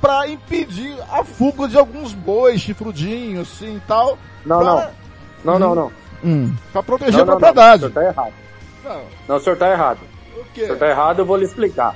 para 0.01 0.29
impedir 0.29 0.97
a 1.11 1.25
fuga 1.25 1.69
de 1.69 1.77
alguns 1.77 2.13
bois 2.13 2.61
chifrudinhos, 2.61 3.53
assim 3.53 3.77
e 3.77 3.81
tal. 3.81 4.19
Não, 4.47 4.61
pra... 4.61 4.75
não. 4.75 4.99
Não, 5.45 5.59
não, 5.59 5.75
não. 5.75 5.93
Hum, 6.25 6.55
pra 6.73 6.83
proteger 6.83 7.15
não, 7.15 7.23
a 7.23 7.27
propriedade. 7.27 7.83
Não, 7.83 7.91
não, 7.91 8.01
o 8.01 8.01
senhor 8.01 8.03
tá 8.03 8.09
errado. 8.09 8.33
Não. 8.85 9.03
não, 9.29 9.37
o 9.37 9.41
senhor 9.41 9.59
tá 9.59 9.71
errado. 9.71 9.99
O 10.37 10.45
quê? 10.53 10.63
O 10.63 10.67
senhor 10.67 10.79
tá 10.79 10.89
errado, 10.89 11.19
eu 11.21 11.27
vou 11.27 11.37
lhe 11.37 11.45
explicar. 11.45 11.95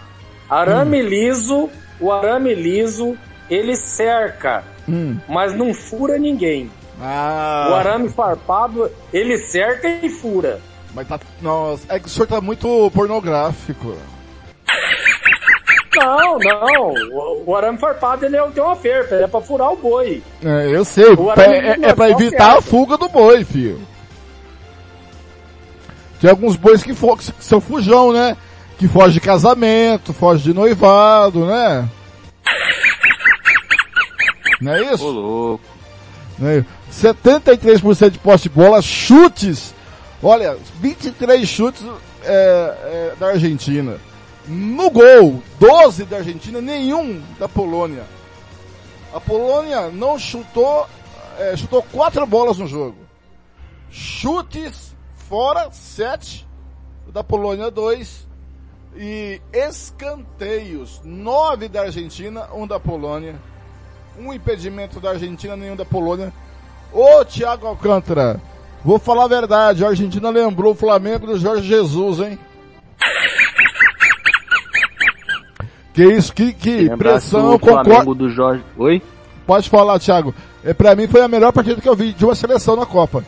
Arame 0.48 1.02
hum. 1.02 1.08
liso, 1.08 1.70
o 2.00 2.12
arame 2.12 2.54
liso, 2.54 3.16
ele 3.52 3.76
cerca, 3.76 4.64
hum. 4.88 5.18
mas 5.28 5.54
não 5.54 5.74
fura 5.74 6.18
ninguém. 6.18 6.70
Ah. 7.00 7.68
O 7.70 7.74
arame 7.74 8.08
farpado, 8.08 8.90
ele 9.12 9.36
cerca 9.38 9.88
e 9.88 10.08
fura. 10.08 10.60
Mas 10.94 11.06
tá. 11.06 11.20
Nossa, 11.40 11.84
é 11.88 11.98
que 11.98 12.06
o 12.06 12.10
senhor 12.10 12.26
tá 12.26 12.40
muito 12.40 12.90
pornográfico. 12.94 13.96
Não, 15.94 16.38
não. 16.38 16.94
O, 17.12 17.50
o 17.50 17.54
arame 17.54 17.78
farpado 17.78 18.24
ele 18.24 18.34
é, 18.34 18.42
tem 18.48 18.62
uma 18.62 18.74
ferpa, 18.74 19.14
ele 19.14 19.24
é 19.24 19.26
pra 19.26 19.42
furar 19.42 19.70
o 19.70 19.76
boi. 19.76 20.22
É, 20.42 20.74
eu 20.74 20.86
sei. 20.86 21.04
É, 21.04 21.86
é, 21.86 21.90
é 21.90 21.94
pra 21.94 22.08
evitar 22.08 22.56
a 22.56 22.62
fuga 22.62 22.96
do 22.96 23.10
boi, 23.10 23.44
filho. 23.44 23.78
Tem 26.18 26.30
alguns 26.30 26.56
bois 26.56 26.82
que, 26.82 26.94
que 26.94 27.44
são 27.44 27.60
fujão, 27.60 28.10
né? 28.10 28.38
Que 28.78 28.88
foge 28.88 29.12
de 29.12 29.20
casamento, 29.20 30.14
foge 30.14 30.44
de 30.44 30.54
noivado, 30.54 31.44
né? 31.44 31.86
Não 34.62 34.72
é 34.72 34.94
isso? 34.94 35.04
Ô, 35.04 35.10
louco. 35.10 35.64
é? 36.40 36.64
73% 36.90 38.10
de 38.10 38.18
posse 38.18 38.44
de 38.44 38.48
bola, 38.50 38.80
chutes. 38.80 39.74
Olha, 40.22 40.56
23 40.80 41.48
chutes 41.48 41.84
é, 42.22 42.30
é, 42.32 43.16
da 43.18 43.28
Argentina. 43.28 43.98
No 44.46 44.88
gol, 44.90 45.42
12 45.58 46.04
da 46.04 46.18
Argentina, 46.18 46.60
nenhum 46.60 47.20
da 47.40 47.48
Polônia. 47.48 48.04
A 49.12 49.20
Polônia 49.20 49.90
não 49.90 50.16
chutou, 50.18 50.86
é, 51.38 51.56
chutou 51.56 51.82
quatro 51.82 52.24
bolas 52.24 52.58
no 52.58 52.66
jogo. 52.66 52.96
Chutes 53.90 54.94
fora, 55.28 55.70
7 55.72 56.46
da 57.12 57.24
Polônia 57.24 57.70
2 57.70 58.28
e 58.96 59.40
escanteios, 59.52 61.00
9 61.04 61.68
da 61.68 61.82
Argentina, 61.82 62.48
1 62.52 62.62
um 62.62 62.66
da 62.66 62.78
Polônia. 62.78 63.40
Um 64.18 64.32
impedimento 64.32 65.00
da 65.00 65.10
Argentina, 65.10 65.56
nenhum 65.56 65.76
da 65.76 65.84
Polônia. 65.84 66.32
Ô 66.92 67.24
Thiago 67.24 67.66
Alcântara, 67.66 68.40
vou 68.84 68.98
falar 68.98 69.24
a 69.24 69.28
verdade, 69.28 69.84
a 69.84 69.88
Argentina 69.88 70.28
lembrou 70.28 70.72
o 70.72 70.76
Flamengo 70.76 71.26
do 71.26 71.38
Jorge 71.38 71.66
Jesus, 71.66 72.20
hein? 72.20 72.38
Que 75.94 76.04
isso, 76.04 76.32
que, 76.32 76.52
que 76.52 76.88
pressão, 76.96 77.58
concordo. 77.58 78.14
do 78.14 78.30
Jorge. 78.30 78.62
Oi? 78.78 79.02
Pode 79.46 79.68
falar, 79.68 79.98
Thiago. 79.98 80.34
É, 80.64 80.72
pra 80.72 80.94
mim 80.94 81.06
foi 81.06 81.20
a 81.20 81.28
melhor 81.28 81.52
partida 81.52 81.80
que 81.80 81.88
eu 81.88 81.96
vi 81.96 82.12
de 82.12 82.24
uma 82.24 82.34
seleção 82.34 82.76
na 82.76 82.86
Copa 82.86 83.22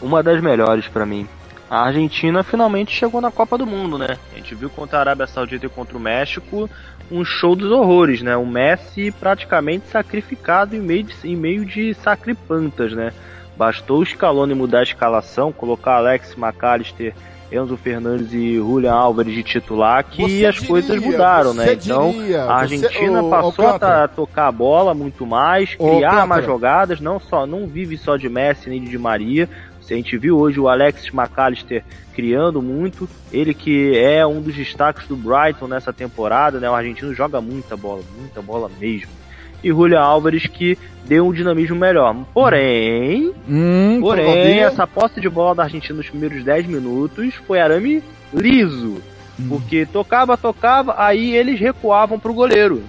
uma 0.00 0.22
das 0.22 0.42
melhores 0.42 0.88
para 0.88 1.06
mim. 1.06 1.28
A 1.70 1.84
Argentina 1.84 2.42
finalmente 2.42 2.90
chegou 2.90 3.20
na 3.20 3.30
Copa 3.30 3.56
do 3.56 3.64
Mundo, 3.64 3.96
né? 3.96 4.18
A 4.32 4.36
gente 4.36 4.56
viu 4.56 4.68
contra 4.68 4.98
a 4.98 5.00
Arábia 5.02 5.28
Saudita 5.28 5.66
e 5.66 5.68
contra 5.68 5.96
o 5.96 6.00
México 6.00 6.68
um 7.08 7.24
show 7.24 7.54
dos 7.54 7.70
horrores, 7.70 8.22
né? 8.22 8.36
O 8.36 8.44
Messi 8.44 9.12
praticamente 9.12 9.86
sacrificado 9.86 10.74
em 10.74 10.80
meio 10.80 11.04
de, 11.04 11.14
em 11.24 11.36
meio 11.36 11.64
de 11.64 11.94
sacripantas, 11.94 12.92
né? 12.92 13.12
Bastou 13.56 14.00
o 14.00 14.04
Scaloni 14.06 14.52
mudar 14.52 14.80
a 14.80 14.82
escalação, 14.82 15.52
colocar 15.52 15.94
Alex 15.94 16.34
McAllister, 16.36 17.14
Enzo 17.52 17.76
Fernandes 17.76 18.32
e 18.32 18.56
Julian 18.56 18.92
Álvares 18.92 19.34
de 19.34 19.42
titular 19.42 20.04
que 20.04 20.22
você 20.22 20.46
as 20.46 20.54
diria, 20.54 20.68
coisas 20.68 21.00
mudaram, 21.00 21.52
né? 21.52 21.72
Então 21.72 22.12
diria, 22.12 22.44
a 22.44 22.54
Argentina 22.54 23.22
você, 23.22 23.30
passou 23.30 23.68
a 23.68 24.08
tocar 24.08 24.48
a 24.48 24.52
bola 24.52 24.94
muito 24.94 25.26
mais, 25.26 25.74
criar 25.74 26.26
mais 26.26 26.44
jogadas, 26.44 27.00
não 27.00 27.18
só 27.18 27.46
não 27.46 27.66
vive 27.66 27.96
só 27.96 28.16
de 28.16 28.28
Messi 28.28 28.70
nem 28.70 28.82
de 28.82 28.90
Di 28.90 28.98
Maria. 28.98 29.48
A 29.92 29.96
gente 29.96 30.16
viu 30.16 30.38
hoje 30.38 30.58
o 30.60 30.68
Alex 30.68 31.08
McAllister 31.12 31.84
criando 32.14 32.60
muito, 32.60 33.08
ele 33.32 33.54
que 33.54 33.96
é 33.96 34.26
um 34.26 34.40
dos 34.40 34.54
destaques 34.54 35.06
do 35.06 35.16
Brighton 35.16 35.66
nessa 35.66 35.92
temporada, 35.92 36.60
né? 36.60 36.68
O 36.68 36.74
argentino 36.74 37.14
joga 37.14 37.40
muita 37.40 37.76
bola, 37.76 38.02
muita 38.18 38.42
bola 38.42 38.70
mesmo 38.78 39.20
e 39.62 39.68
Julian 39.68 40.00
Álvares 40.00 40.46
que 40.46 40.76
deu 41.04 41.26
um 41.26 41.32
dinamismo 41.32 41.76
melhor. 41.76 42.14
Porém, 42.32 43.32
hum, 43.48 43.98
porém 44.00 44.60
essa 44.60 44.86
posse 44.86 45.20
de 45.20 45.28
bola 45.28 45.54
da 45.54 45.62
Argentina 45.64 45.96
nos 45.96 46.08
primeiros 46.08 46.42
10 46.44 46.66
minutos 46.66 47.34
foi 47.46 47.60
arame 47.60 48.02
liso. 48.32 49.02
Hum. 49.38 49.48
Porque 49.48 49.86
tocava, 49.86 50.36
tocava, 50.36 50.94
aí 50.98 51.34
eles 51.34 51.58
recuavam 51.58 52.18
pro 52.18 52.34
goleiro. 52.34 52.82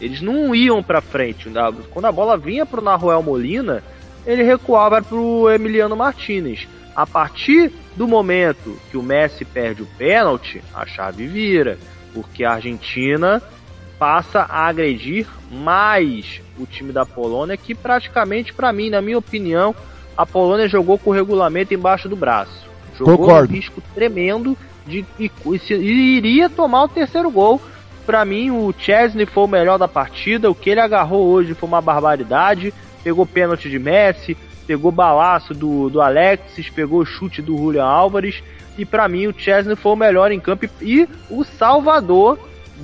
Eles 0.00 0.20
não 0.20 0.54
iam 0.54 0.82
para 0.82 1.00
frente. 1.00 1.50
Quando 1.90 2.04
a 2.04 2.12
bola 2.12 2.36
vinha 2.36 2.64
pro 2.64 2.80
Naruel 2.82 3.22
Molina, 3.22 3.82
ele 4.28 4.42
recuava 4.42 5.00
pro 5.00 5.50
Emiliano 5.50 5.96
Martinez. 5.96 6.68
A 6.94 7.06
partir 7.06 7.72
do 7.96 8.06
momento 8.06 8.78
que 8.90 8.98
o 8.98 9.02
Messi 9.02 9.42
perde 9.42 9.82
o 9.82 9.88
pênalti, 9.96 10.62
a 10.74 10.84
chave 10.84 11.26
vira, 11.26 11.78
porque 12.12 12.44
a 12.44 12.52
Argentina 12.52 13.42
passa 13.98 14.40
a 14.40 14.66
agredir 14.66 15.26
mais 15.50 16.42
o 16.58 16.66
time 16.66 16.92
da 16.92 17.06
Polônia, 17.06 17.56
que 17.56 17.74
praticamente, 17.74 18.52
para 18.52 18.70
mim, 18.70 18.90
na 18.90 19.00
minha 19.00 19.16
opinião, 19.16 19.74
a 20.14 20.26
Polônia 20.26 20.68
jogou 20.68 20.98
com 20.98 21.08
o 21.08 21.14
regulamento 21.14 21.72
embaixo 21.72 22.06
do 22.06 22.14
braço. 22.14 22.68
Jogou 22.98 23.16
Concordo. 23.16 23.50
um 23.50 23.56
risco 23.56 23.82
tremendo 23.94 24.58
de 24.86 25.06
e, 25.18 25.30
e 25.70 26.16
iria 26.16 26.50
tomar 26.50 26.84
o 26.84 26.88
terceiro 26.88 27.30
gol. 27.30 27.62
Para 28.04 28.24
mim, 28.26 28.50
o 28.50 28.74
Chesney 28.78 29.24
foi 29.24 29.44
o 29.44 29.48
melhor 29.48 29.78
da 29.78 29.88
partida. 29.88 30.50
O 30.50 30.54
que 30.54 30.68
ele 30.68 30.80
agarrou 30.80 31.28
hoje 31.28 31.54
foi 31.54 31.68
uma 31.68 31.80
barbaridade. 31.80 32.74
Pegou 33.08 33.24
pênalti 33.24 33.70
de 33.70 33.78
Messi, 33.78 34.36
pegou 34.66 34.92
balaço 34.92 35.54
do, 35.54 35.88
do 35.88 35.98
Alexis, 35.98 36.68
pegou 36.68 37.02
chute 37.06 37.40
do 37.40 37.56
Julian 37.56 37.86
Álvares. 37.86 38.42
E 38.76 38.84
para 38.84 39.08
mim 39.08 39.26
o 39.26 39.32
Chesney 39.32 39.74
foi 39.74 39.92
o 39.92 39.96
melhor 39.96 40.30
em 40.30 40.38
campo 40.38 40.68
e 40.82 41.08
o 41.30 41.42
salvador 41.42 42.38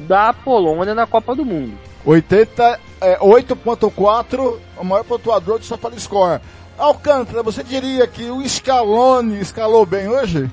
da 0.09 0.33
Polônia 0.33 0.95
na 0.95 1.07
Copa 1.07 1.35
do 1.35 1.45
Mundo. 1.45 1.75
80, 2.07 2.81
é, 3.03 3.18
8.4, 3.18 4.59
o 4.79 4.85
maior 4.85 5.05
pontuador 5.05 5.59
do 5.59 5.64
SofaScore. 5.66 6.41
Alcântara, 6.79 7.43
você 7.43 7.62
diria 7.62 8.07
que 8.07 8.31
o 8.31 8.49
Scaloni 8.49 9.39
escalou 9.39 9.85
bem 9.85 10.09
hoje? 10.09 10.51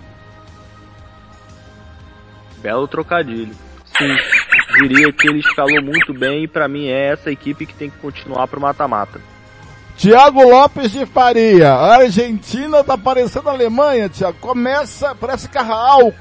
Belo 2.58 2.90
trocadilho. 2.90 3.56
Sim, 3.98 4.18
diria 4.82 5.14
que 5.14 5.30
ele 5.30 5.40
escalou 5.40 5.82
muito 5.82 6.14
bem 6.14 6.44
e 6.44 6.48
para 6.48 6.68
mim 6.68 6.88
é 6.88 7.08
essa 7.08 7.32
equipe 7.32 7.66
que 7.66 7.74
tem 7.74 7.90
que 7.90 8.00
continuar 8.00 8.50
pro 8.50 8.60
mata-mata. 8.60 9.31
Tiago 10.02 10.42
Lopes 10.42 10.94
de 10.94 11.06
Faria, 11.06 11.74
Argentina 11.74 12.84
tá 12.84 12.98
parecendo 12.98 13.50
a 13.50 13.52
Alemanha, 13.52 14.10
Tiago. 14.10 14.36
Começa, 14.42 15.14
parece 15.14 15.48
carro 15.48 16.12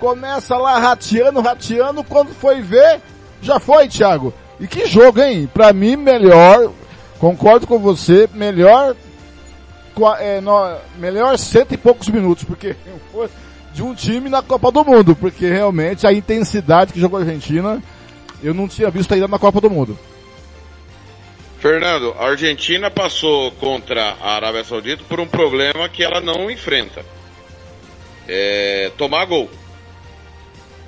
começa 0.00 0.56
lá 0.56 0.80
rateando, 0.80 1.40
rateando, 1.40 2.02
quando 2.02 2.34
foi 2.34 2.60
ver, 2.60 3.00
já 3.40 3.60
foi, 3.60 3.86
Thiago. 3.86 4.34
E 4.58 4.66
que 4.66 4.84
jogo, 4.86 5.20
hein? 5.20 5.48
Pra 5.54 5.72
mim, 5.72 5.94
melhor, 5.94 6.72
concordo 7.20 7.68
com 7.68 7.78
você, 7.78 8.28
melhor, 8.34 8.96
é, 10.18 10.40
no, 10.40 10.76
melhor 10.98 11.38
cento 11.38 11.72
e 11.72 11.76
poucos 11.76 12.08
minutos, 12.08 12.42
porque 12.42 12.74
foi 13.12 13.28
de 13.72 13.80
um 13.80 13.94
time 13.94 14.28
na 14.28 14.42
Copa 14.42 14.72
do 14.72 14.84
Mundo, 14.84 15.14
porque 15.14 15.48
realmente 15.48 16.04
a 16.04 16.12
intensidade 16.12 16.92
que 16.92 16.98
jogou 16.98 17.20
a 17.20 17.22
Argentina, 17.22 17.80
eu 18.42 18.52
não 18.52 18.66
tinha 18.66 18.90
visto 18.90 19.14
ainda 19.14 19.28
na 19.28 19.38
Copa 19.38 19.60
do 19.60 19.70
Mundo. 19.70 19.96
Fernando, 21.60 22.16
a 22.18 22.30
Argentina 22.30 22.90
passou 22.90 23.52
contra 23.52 24.16
a 24.18 24.34
Arábia 24.34 24.64
Saudita 24.64 25.04
por 25.06 25.20
um 25.20 25.26
problema 25.26 25.90
que 25.90 26.02
ela 26.02 26.18
não 26.18 26.50
enfrenta. 26.50 27.04
É 28.26 28.90
tomar 28.96 29.26
gol. 29.26 29.50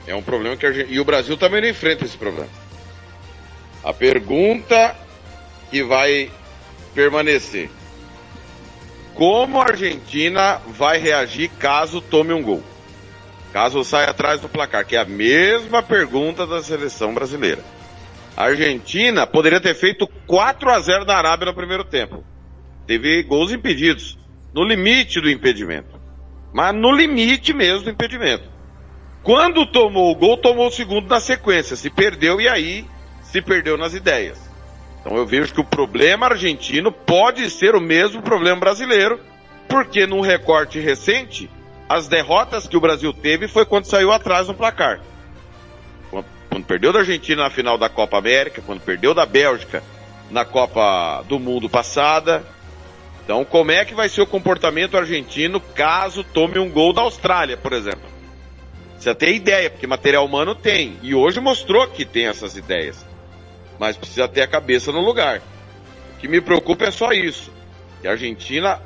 É 0.07 0.15
um 0.15 0.23
problema 0.23 0.57
que 0.57 0.65
a 0.65 0.71
Argentina... 0.71 0.95
E 0.95 0.99
o 0.99 1.05
Brasil 1.05 1.37
também 1.37 1.61
não 1.61 1.69
enfrenta 1.69 2.07
esse 2.07 2.17
problema. 2.17 2.49
A 3.85 3.93
pergunta 3.93 4.97
que 5.71 5.83
vai 5.83 6.31
permanecer. 6.95 7.69
Como 9.13 9.61
a 9.61 9.65
Argentina 9.65 10.59
vai 10.69 10.97
reagir 10.97 11.51
caso 11.59 12.01
tome 12.01 12.33
um 12.33 12.43
gol? 12.43 12.63
Caso 13.53 13.85
saia 13.85 14.09
atrás 14.09 14.41
do 14.41 14.49
placar, 14.49 14.87
que 14.87 14.97
é 14.97 15.01
a 15.01 15.05
mesma 15.05 15.83
pergunta 15.83 16.47
da 16.47 16.63
seleção 16.63 17.13
brasileira. 17.13 17.63
A 18.37 18.45
Argentina 18.45 19.27
poderia 19.27 19.61
ter 19.61 19.75
feito 19.75 20.07
4 20.27 20.71
a 20.71 20.81
0 20.81 21.05
na 21.05 21.15
Arábia 21.15 21.47
no 21.47 21.55
primeiro 21.55 21.85
tempo. 21.85 22.25
Teve 22.87 23.23
gols 23.23 23.53
impedidos. 23.53 24.19
No 24.55 24.65
limite 24.65 25.21
do 25.21 25.31
impedimento. 25.31 26.01
Mas 26.53 26.75
no 26.75 26.93
limite 26.93 27.53
mesmo 27.53 27.85
do 27.85 27.91
impedimento. 27.91 28.45
Quando 29.23 29.67
tomou 29.67 30.11
o 30.11 30.15
gol, 30.15 30.37
tomou 30.37 30.67
o 30.67 30.71
segundo 30.71 31.09
na 31.09 31.21
sequência. 31.21 31.77
Se 31.77 31.89
perdeu 31.89 32.41
e 32.41 32.49
aí 32.49 32.87
se 33.23 33.41
perdeu 33.41 33.79
nas 33.79 33.95
ideias. 33.95 34.51
Então 35.01 35.17
eu 35.17 35.27
vejo 35.27 35.55
que 35.55 35.61
o 35.61 35.65
problema 35.65 36.27
argentino 36.27 36.93
pode 36.93 37.49
ser 37.51 37.75
o 37.75 37.81
mesmo 37.81 38.23
problema 38.23 38.61
brasileiro, 38.61 39.19
porque 39.69 40.07
num 40.07 40.21
recorte 40.21 40.79
recente, 40.79 41.51
as 41.89 42.09
derrotas 42.09 42.69
que 42.69 42.77
o 42.77 42.81
Brasil 42.81 43.13
teve 43.13 43.49
foi 43.49 43.65
quando 43.65 43.87
saiu 43.87 44.13
atrás 44.13 44.49
no 44.49 44.55
placar. 44.55 45.01
Quando, 46.53 46.67
perdeu 46.67 46.93
da 46.93 46.99
Argentina 46.99 47.45
na 47.45 47.51
final 47.51 47.79
da 47.79 47.89
Copa 47.89 48.19
América, 48.19 48.61
quando 48.61 48.83
perdeu 48.83 49.15
da 49.15 49.25
Bélgica 49.25 49.83
na 50.31 50.45
Copa 50.45 51.25
do 51.27 51.39
Mundo 51.39 51.67
passada. 51.67 52.45
Então, 53.25 53.43
como 53.43 53.71
é 53.71 53.87
que 53.87 53.95
vai 53.95 54.07
ser 54.11 54.21
o 54.21 54.27
comportamento 54.27 54.99
argentino 54.99 55.59
caso 55.59 56.23
tome 56.23 56.59
um 56.59 56.71
gol 56.71 56.93
da 56.93 57.01
Austrália, 57.01 57.57
por 57.57 57.73
exemplo? 57.73 58.03
Precisa 58.93 59.15
ter 59.15 59.33
ideia, 59.35 59.71
porque 59.71 59.87
material 59.87 60.27
humano 60.27 60.55
tem. 60.55 60.99
E 61.03 61.15
hoje 61.15 61.41
mostrou 61.41 61.89
que 61.89 62.05
tem 62.05 62.27
essas 62.27 62.55
ideias. 62.55 63.03
Mas 63.79 63.97
precisa 63.97 64.29
ter 64.29 64.43
a 64.43 64.47
cabeça 64.47 64.93
no 64.93 65.01
lugar. 65.01 65.41
O 66.15 66.21
que 66.21 66.29
me 66.29 66.43
preocupa 66.43 66.85
é 66.85 66.91
só 66.91 67.13
isso. 67.13 67.51
Que 68.03 68.09
a 68.09 68.11
Argentina 68.11 68.79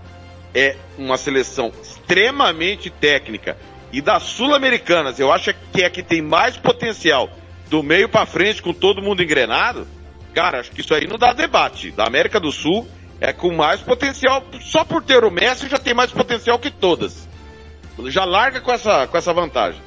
é 0.54 0.76
uma 0.96 1.16
seleção 1.16 1.72
extremamente 1.82 2.90
técnica. 2.90 3.56
E 3.92 4.00
das 4.00 4.22
sul-americanas, 4.22 5.18
eu 5.18 5.32
acho 5.32 5.52
que 5.72 5.82
é 5.82 5.86
a 5.86 5.90
que 5.90 6.02
tem 6.02 6.22
mais 6.22 6.56
potencial 6.56 7.28
do 7.68 7.82
meio 7.82 8.08
para 8.08 8.26
frente, 8.26 8.62
com 8.62 8.72
todo 8.72 9.02
mundo 9.02 9.22
engrenado. 9.22 9.86
Cara, 10.34 10.60
acho 10.60 10.70
que 10.70 10.80
isso 10.80 10.94
aí 10.94 11.06
não 11.06 11.18
dá 11.18 11.32
debate. 11.32 11.90
Da 11.90 12.06
América 12.06 12.38
do 12.38 12.52
Sul 12.52 12.86
é 13.20 13.32
com 13.32 13.54
mais 13.54 13.80
potencial. 13.80 14.44
Só 14.60 14.84
por 14.84 15.02
ter 15.02 15.24
o 15.24 15.30
Messi 15.30 15.68
já 15.68 15.78
tem 15.78 15.94
mais 15.94 16.10
potencial 16.10 16.58
que 16.58 16.70
todas. 16.70 17.26
Já 18.06 18.24
larga 18.24 18.60
com 18.60 18.70
essa, 18.70 19.06
com 19.06 19.16
essa 19.16 19.32
vantagem. 19.32 19.80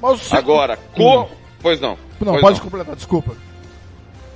Mas, 0.00 0.32
Agora, 0.32 0.76
co... 0.76 1.22
Hum. 1.22 1.28
Pois 1.60 1.80
não. 1.80 1.98
Não, 2.20 2.32
pois 2.32 2.40
pode 2.40 2.58
não. 2.58 2.64
completar, 2.64 2.94
desculpa. 2.94 3.36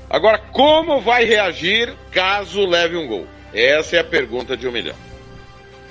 Agora, 0.09 0.39
como 0.51 1.01
vai 1.01 1.25
reagir 1.25 1.95
caso 2.11 2.67
leve 2.67 2.97
um 2.97 3.07
gol? 3.07 3.27
Essa 3.55 3.97
é 3.97 4.01
a 4.01 4.05
pergunta 4.05 4.57
de 4.57 4.67
um 4.67 4.73
milhão. 4.73 4.97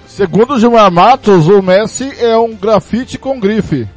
Segundo 0.05 0.55
o 0.55 0.59
Gilmar 0.59 0.91
Matos, 0.91 1.47
o 1.47 1.61
Messi 1.61 2.11
é 2.19 2.37
um 2.37 2.53
grafite 2.53 3.17
com 3.17 3.39
grife. 3.39 3.87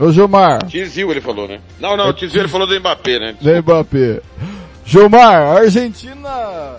Ô 0.00 0.10
Gilmar. 0.10 0.66
Tizil 0.66 1.10
ele 1.10 1.20
falou, 1.20 1.46
né? 1.46 1.60
Não, 1.78 1.94
não, 1.94 2.08
é, 2.08 2.12
Tizil 2.14 2.40
ele 2.40 2.48
falou 2.48 2.66
do 2.66 2.74
Mbappé, 2.80 3.18
né? 3.18 3.36
Do 3.38 3.62
Mbappé. 3.62 4.22
Gilmar, 4.82 5.42
a 5.42 5.58
Argentina 5.58 6.76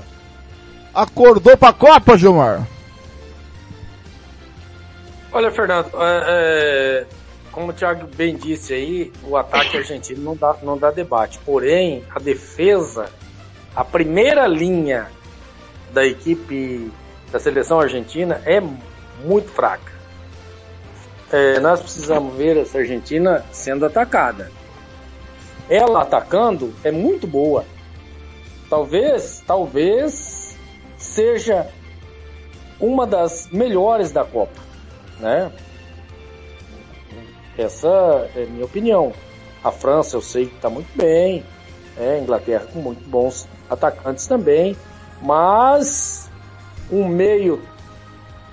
acordou 0.92 1.56
pra 1.56 1.72
Copa, 1.72 2.18
Gilmar? 2.18 2.68
Olha, 5.32 5.52
Fernando, 5.52 5.92
é, 5.94 7.06
é 7.06 7.06
como 7.52 7.70
o 7.70 7.74
Thiago 7.74 8.08
bem 8.16 8.36
disse 8.36 8.74
aí, 8.74 9.12
o 9.24 9.38
ataque 9.38 9.78
argentino 9.78 10.24
não 10.24 10.36
dá, 10.36 10.56
não 10.64 10.78
dá 10.78 10.90
debate. 10.90 11.38
Porém, 11.46 12.04
a 12.16 12.20
defesa, 12.20 13.10
a 13.76 13.84
primeira 13.84 14.48
linha 14.48 15.08
da 15.94 16.06
equipe 16.06 16.92
da 17.32 17.40
seleção 17.40 17.80
argentina 17.80 18.42
é 18.46 18.60
muito 19.24 19.50
fraca. 19.50 19.91
É, 21.32 21.60
nós 21.62 21.80
precisamos 21.80 22.36
ver 22.36 22.58
essa 22.58 22.80
Argentina 22.80 23.46
sendo 23.52 23.86
atacada. 23.86 24.52
Ela 25.70 26.02
atacando 26.02 26.74
é 26.84 26.92
muito 26.92 27.26
boa. 27.26 27.64
Talvez, 28.70 29.42
talvez 29.48 30.58
seja 30.98 31.68
uma 32.80 33.08
das 33.08 33.48
melhores 33.52 34.12
da 34.12 34.26
Copa, 34.26 34.60
né? 35.20 35.52
Essa 37.58 38.30
é 38.36 38.46
minha 38.46 38.66
opinião. 38.66 39.14
A 39.64 39.72
França 39.72 40.18
eu 40.18 40.22
sei 40.22 40.48
que 40.48 40.56
está 40.56 40.70
muito 40.70 40.90
bem, 40.98 41.46
é, 41.98 42.16
a 42.16 42.20
Inglaterra 42.20 42.66
com 42.74 42.80
muito 42.80 43.08
bons 43.10 43.48
atacantes 43.70 44.26
também, 44.26 44.76
mas 45.22 46.30
um 46.92 47.08
meio 47.08 47.62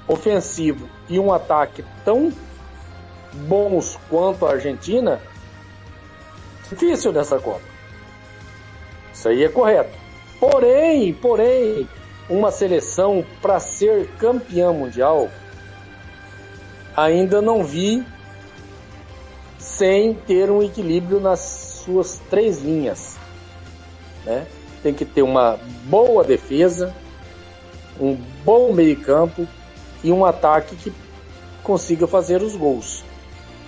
ofensivo 0.07 0.89
e 1.09 1.18
um 1.18 1.33
ataque 1.33 1.85
tão 2.05 2.33
bons 3.33 3.99
quanto 4.09 4.47
a 4.47 4.53
Argentina, 4.53 5.20
difícil 6.68 7.12
nessa 7.12 7.39
Copa. 7.39 7.62
Isso 9.12 9.29
aí 9.29 9.45
é 9.45 9.49
correto. 9.49 9.97
Porém, 10.39 11.12
porém, 11.14 11.89
uma 12.29 12.51
seleção 12.51 13.24
para 13.43 13.59
ser 13.59 14.09
campeã 14.18 14.72
mundial, 14.72 15.29
ainda 16.97 17.41
não 17.43 17.64
vi 17.64 18.05
sem 19.59 20.14
ter 20.14 20.51
um 20.51 20.62
equilíbrio 20.62 21.20
nas 21.20 21.41
suas 21.85 22.20
três 22.31 22.61
linhas. 22.61 23.16
Né? 24.24 24.47
Tem 24.83 24.95
que 24.95 25.05
ter 25.05 25.22
uma 25.22 25.59
boa 25.85 26.22
defesa, 26.22 26.95
um 28.01 28.14
bom 28.45 28.72
meio-campo 28.72 29.49
e 30.05 30.12
um 30.12 30.24
ataque 30.24 30.76
que 30.76 30.93
consiga 31.62 32.07
fazer 32.07 32.43
os 32.43 32.55
gols. 32.55 33.05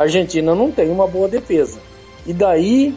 A 0.00 0.04
Argentina 0.04 0.54
não 0.54 0.72
tem 0.72 0.90
uma 0.90 1.06
boa 1.06 1.28
defesa. 1.28 1.78
E 2.26 2.32
daí, 2.32 2.96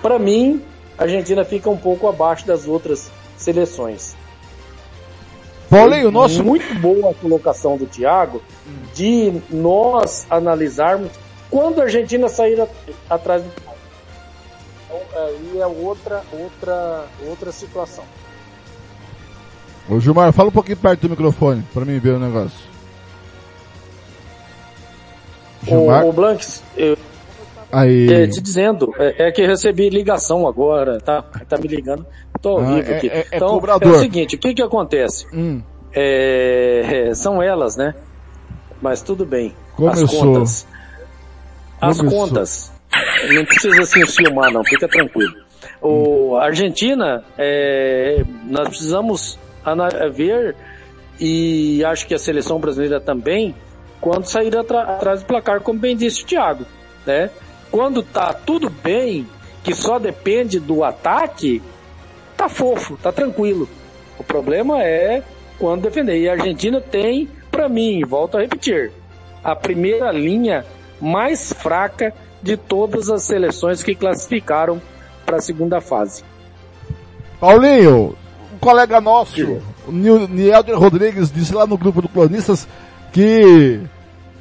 para 0.00 0.16
mim, 0.16 0.62
a 0.96 1.02
Argentina 1.02 1.44
fica 1.44 1.68
um 1.68 1.76
pouco 1.76 2.06
abaixo 2.06 2.46
das 2.46 2.68
outras 2.68 3.10
seleções. 3.36 4.14
Paulinho, 5.68 6.12
nosso. 6.12 6.44
Muito 6.44 6.72
boa 6.76 7.10
a 7.10 7.14
colocação 7.14 7.76
do 7.76 7.84
Thiago 7.84 8.40
de 8.94 9.32
nós 9.50 10.24
analisarmos 10.30 11.10
quando 11.50 11.80
a 11.80 11.84
Argentina 11.84 12.28
sair 12.28 12.64
atrás 13.10 13.42
do 13.42 13.50
então, 14.86 15.24
aí 15.24 15.58
é 15.58 15.66
outra, 15.66 16.22
outra, 16.32 17.06
outra 17.26 17.50
situação. 17.50 18.04
Ô 19.88 19.98
Gilmar, 19.98 20.32
fala 20.32 20.48
um 20.48 20.52
pouquinho 20.52 20.76
perto 20.76 21.00
do 21.00 21.10
microfone 21.10 21.64
para 21.74 21.84
mim 21.84 21.98
ver 21.98 22.10
o 22.10 22.20
negócio. 22.20 22.73
Gilmar? 25.64 26.04
O, 26.04 26.10
o 26.10 26.12
Blanks, 26.12 26.62
eu, 26.76 26.96
Aí. 27.74 28.12
É, 28.12 28.26
te 28.28 28.40
dizendo, 28.40 28.94
é, 28.98 29.26
é, 29.26 29.32
que 29.32 29.44
recebi 29.44 29.90
ligação 29.90 30.46
agora, 30.46 31.00
tá, 31.00 31.22
tá 31.22 31.58
me 31.58 31.66
ligando, 31.66 32.06
tô 32.40 32.58
ah, 32.58 32.62
vivo 32.62 32.92
aqui. 32.92 33.08
É, 33.08 33.18
é, 33.18 33.26
então, 33.32 33.58
é 33.58 33.88
o 33.88 33.98
seguinte, 33.98 34.36
o 34.36 34.38
que 34.38 34.54
que 34.54 34.62
acontece? 34.62 35.26
Hum. 35.34 35.60
É, 35.92 37.10
são 37.14 37.42
elas, 37.42 37.76
né? 37.76 37.94
Mas 38.80 39.02
tudo 39.02 39.26
bem. 39.26 39.52
Começou. 39.74 40.04
as 40.04 40.10
contas. 40.12 40.66
As 41.80 41.96
Começou. 41.98 42.20
contas. 42.20 42.72
Não 43.32 43.44
precisa 43.44 43.82
se 43.84 44.00
enciumar 44.00 44.52
não, 44.52 44.62
fica 44.64 44.86
tranquilo. 44.86 45.34
O 45.82 46.36
a 46.36 46.44
Argentina, 46.44 47.24
é, 47.36 48.22
nós 48.44 48.68
precisamos 48.68 49.38
ver, 50.14 50.54
e 51.18 51.84
acho 51.84 52.06
que 52.06 52.14
a 52.14 52.18
seleção 52.18 52.60
brasileira 52.60 53.00
também, 53.00 53.54
quando 54.04 54.26
sair 54.26 54.54
atrás 54.54 55.22
do 55.22 55.26
placar, 55.26 55.62
como 55.62 55.78
bem 55.78 55.96
disse 55.96 56.22
o 56.22 56.26
Thiago. 56.26 56.66
Né? 57.06 57.30
Quando 57.70 58.02
tá 58.02 58.34
tudo 58.34 58.68
bem, 58.68 59.26
que 59.62 59.74
só 59.74 59.98
depende 59.98 60.60
do 60.60 60.84
ataque, 60.84 61.62
tá 62.36 62.46
fofo, 62.46 62.98
tá 63.02 63.10
tranquilo. 63.10 63.66
O 64.18 64.22
problema 64.22 64.82
é 64.82 65.22
quando 65.58 65.84
defender. 65.84 66.18
E 66.20 66.28
a 66.28 66.32
Argentina 66.32 66.82
tem, 66.82 67.30
para 67.50 67.66
mim, 67.66 68.02
volto 68.06 68.36
a 68.36 68.42
repetir, 68.42 68.92
a 69.42 69.56
primeira 69.56 70.12
linha 70.12 70.66
mais 71.00 71.50
fraca 71.54 72.12
de 72.42 72.58
todas 72.58 73.08
as 73.08 73.22
seleções 73.22 73.82
que 73.82 73.94
classificaram 73.94 74.82
para 75.24 75.38
a 75.38 75.40
segunda 75.40 75.80
fase. 75.80 76.22
Paulinho, 77.40 78.14
um 78.52 78.58
colega 78.60 79.00
nosso, 79.00 79.62
o 79.88 79.92
Nil- 79.92 80.28
Nielder 80.28 80.78
Rodrigues, 80.78 81.32
disse 81.32 81.54
lá 81.54 81.66
no 81.66 81.78
grupo 81.78 82.02
do 82.02 82.08
Cronistas 82.10 82.68
que, 83.14 83.80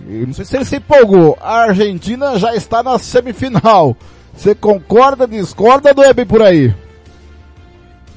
eu 0.07 0.27
não 0.27 0.33
sei 0.33 0.45
se 0.45 0.55
ele 0.55 0.65
se 0.65 0.77
empolgou, 0.77 1.37
a 1.41 1.63
Argentina 1.63 2.37
já 2.37 2.55
está 2.55 2.83
na 2.83 2.97
semifinal. 2.97 3.95
Você 4.35 4.55
concorda, 4.55 5.27
discorda 5.27 5.93
ou 5.95 6.03
é 6.03 6.13
bem 6.13 6.25
por 6.25 6.41
aí? 6.41 6.73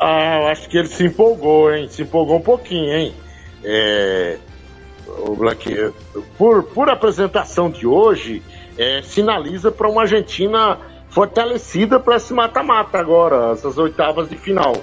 Ah, 0.01 0.41
eu 0.41 0.47
acho 0.49 0.69
que 0.69 0.79
ele 0.79 0.89
se 0.89 1.05
empolgou, 1.05 1.73
hein? 1.73 1.89
Se 1.89 2.03
empolgou 2.03 2.37
um 2.37 2.43
pouquinho, 2.43 2.93
hein? 2.93 3.15
É, 3.65 4.39
o 5.07 5.35
Black, 5.35 5.93
por, 6.37 6.63
por 6.65 6.89
apresentação 6.89 7.71
de 7.71 7.87
hoje, 7.87 8.43
é, 8.79 9.03
sinaliza 9.03 9.71
para 9.71 9.89
uma 9.89 10.03
Argentina 10.03 10.79
fortalecida 11.09 11.99
para 11.99 12.17
esse 12.17 12.33
mata-mata 12.35 12.99
agora, 12.99 13.53
essas 13.53 13.79
oitavas 13.79 14.29
de 14.29 14.37
final. 14.37 14.75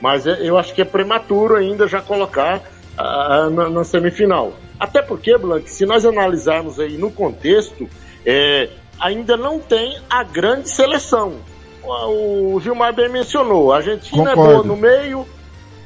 Mas 0.00 0.26
é- 0.26 0.40
eu 0.42 0.58
acho 0.58 0.74
que 0.74 0.82
é 0.82 0.84
prematuro 0.84 1.54
ainda 1.54 1.86
já 1.86 2.00
colocar 2.00 2.62
ah, 2.98 3.48
na, 3.50 3.70
na 3.70 3.84
semifinal. 3.84 4.52
Até 4.78 5.02
porque, 5.02 5.36
Blanc, 5.38 5.68
se 5.70 5.86
nós 5.86 6.04
analisarmos 6.04 6.78
aí 6.78 6.96
no 6.96 7.10
contexto, 7.10 7.88
é, 8.24 8.68
ainda 9.00 9.36
não 9.36 9.58
tem 9.58 9.98
a 10.10 10.22
grande 10.22 10.68
seleção. 10.70 11.36
O 11.82 12.60
Gilmar 12.60 12.92
bem 12.94 13.08
mencionou, 13.08 13.72
a 13.72 13.76
Argentina 13.76 14.32
é 14.32 14.34
boa 14.34 14.46
Concordo. 14.48 14.68
no 14.68 14.76
meio, 14.76 15.26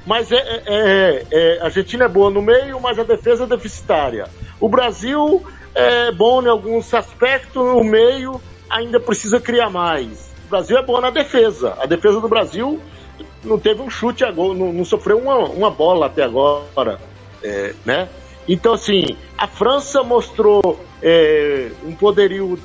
mas 0.05 0.33
é, 0.33 0.37
é- 0.37 0.63
é- 0.67 1.27
é- 1.31 1.59
a 1.61 1.67
Argentina 1.67 2.07
é 2.07 2.09
boa 2.09 2.31
no 2.31 2.43
meio, 2.43 2.81
mas 2.81 2.99
a 2.99 3.05
defesa 3.05 3.45
é 3.45 3.47
deficitária. 3.47 4.27
O 4.59 4.69
Brasil 4.69 5.45
é 5.75 6.11
bom 6.11 6.43
em 6.43 6.49
alguns 6.49 6.93
aspectos, 6.93 7.55
no 7.55 7.85
meio 7.85 8.41
ainda 8.69 8.99
precisa 8.99 9.39
criar 9.41 9.71
mais. 9.71 10.33
O 10.47 10.51
Brasil 10.51 10.77
é 10.77 10.83
bom 10.83 11.01
na 11.01 11.11
defesa. 11.11 11.77
A 11.79 11.87
defesa 11.87 12.21
do 12.21 12.29
Brasil 12.29 12.81
não 13.45 13.59
teve 13.59 13.82
um 13.82 13.90
chute 13.90 14.24
a 14.24 14.30
gol, 14.30 14.55
não, 14.55 14.72
não 14.72 14.84
sofreu 14.84 15.18
uma, 15.18 15.36
uma 15.38 15.70
bola 15.70 16.07
até 16.07 16.22
agora, 16.22 17.01
é, 17.43 17.74
né? 17.84 18.09
Então 18.49 18.72
assim, 18.74 19.16
a 19.36 19.47
França 19.47 20.03
mostrou 20.03 20.80
é, 21.03 21.70
um 21.84 21.95
poderio, 21.95 22.59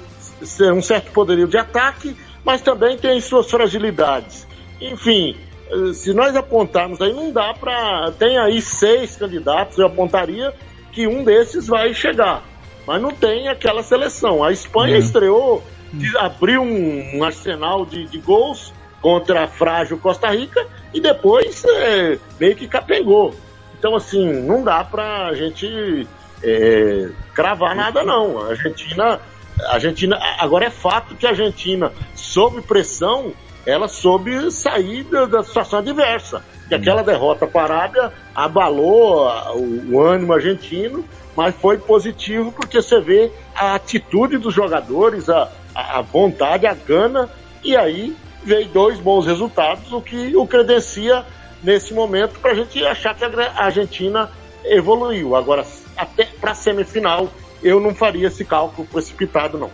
um 0.74 0.82
certo 0.82 1.12
poderio 1.12 1.48
de 1.48 1.58
ataque, 1.58 2.16
mas 2.44 2.62
também 2.62 2.98
tem 2.98 3.20
suas 3.22 3.50
fragilidades. 3.50 4.48
Enfim, 4.80 5.36
se 5.94 6.14
nós 6.14 6.36
apontarmos 6.36 7.02
aí, 7.02 7.14
não 7.14 7.32
dá 7.32 7.54
para. 7.54 8.12
Tem 8.18 8.38
aí 8.38 8.62
seis 8.62 9.18
candidatos, 9.18 9.78
eu 9.78 9.88
apontaria 9.88 10.54
que 10.92 11.08
um 11.08 11.24
desses 11.24 11.68
vai 11.68 11.94
chegar. 11.94 12.44
Mas 12.86 13.02
não 13.02 13.12
tem 13.12 13.50
aquela 13.50 13.84
seleção. 13.84 14.44
A 14.44 14.52
Espanha 14.52 14.96
É. 14.96 15.00
estreou, 15.00 15.62
abriu 16.20 16.62
um, 16.62 17.18
um 17.18 17.24
arsenal 17.24 17.86
de, 17.86 18.06
de 18.06 18.18
gols 18.20 18.74
contra 19.02 19.44
a 19.44 19.48
frágil 19.48 19.98
Costa 19.98 20.30
Rica 20.30 20.66
e 20.94 21.00
depois 21.02 21.64
eh, 21.66 22.18
meio 22.40 22.56
que 22.56 22.68
capengou. 22.68 23.36
Então, 23.78 23.96
assim, 23.96 24.42
não 24.42 24.64
dá 24.64 24.84
pra 24.84 25.34
gente 25.36 26.08
eh, 26.44 27.10
cravar 27.34 27.76
nada, 27.76 28.04
não. 28.04 28.40
A 28.42 28.50
Argentina, 28.50 29.20
a 29.70 29.74
Argentina. 29.76 30.18
Agora 30.40 30.66
é 30.66 30.70
fato 30.70 31.16
que 31.16 31.26
a 31.28 31.30
Argentina, 31.30 31.92
sob 32.16 32.62
pressão, 32.62 33.34
ela 33.66 33.88
soube 33.88 34.50
sair 34.52 35.04
da, 35.04 35.26
da 35.26 35.44
situação 35.44 35.80
adversa. 35.80 36.44
Que 36.68 36.76
aquela 36.76 37.04
derrota 37.04 37.46
para 37.48 37.74
a 37.76 37.78
Arábia 37.78 38.12
abalou 38.36 39.28
a- 39.30 39.54
o, 39.54 39.94
o 39.94 40.02
ânimo 40.02 40.34
argentino, 40.34 41.06
mas 41.36 41.54
foi 41.56 41.78
positivo 41.78 42.52
porque 42.52 42.82
você 42.82 43.00
vê 43.00 43.32
a 43.56 43.76
atitude 43.76 44.38
dos 44.38 44.54
jogadores, 44.54 45.30
a, 45.30 45.44
a 45.76 46.00
a 46.00 46.02
vontade, 46.02 46.66
a 46.66 46.74
gana, 46.74 47.30
e 47.64 47.76
aí 47.78 48.16
veio 48.48 48.68
dois 48.70 49.00
bons 49.00 49.26
resultados, 49.26 49.92
o 49.92 50.02
que 50.02 50.36
o 50.36 50.48
credencia 50.48 51.26
nesse 51.62 51.94
momento 51.94 52.40
para 52.40 52.52
a 52.52 52.56
gente 52.56 52.84
achar 52.86 53.14
que 53.14 53.24
a 53.24 53.64
Argentina 53.64 54.30
evoluiu. 54.64 55.36
Agora, 55.36 55.66
até 55.98 56.26
para 56.40 56.52
a 56.52 56.56
semifinal, 56.56 57.30
eu 57.62 57.80
não 57.80 57.94
faria 57.94 58.28
esse 58.28 58.46
cálculo 58.46 58.88
precipitado, 58.88 59.58
não. 59.58 59.70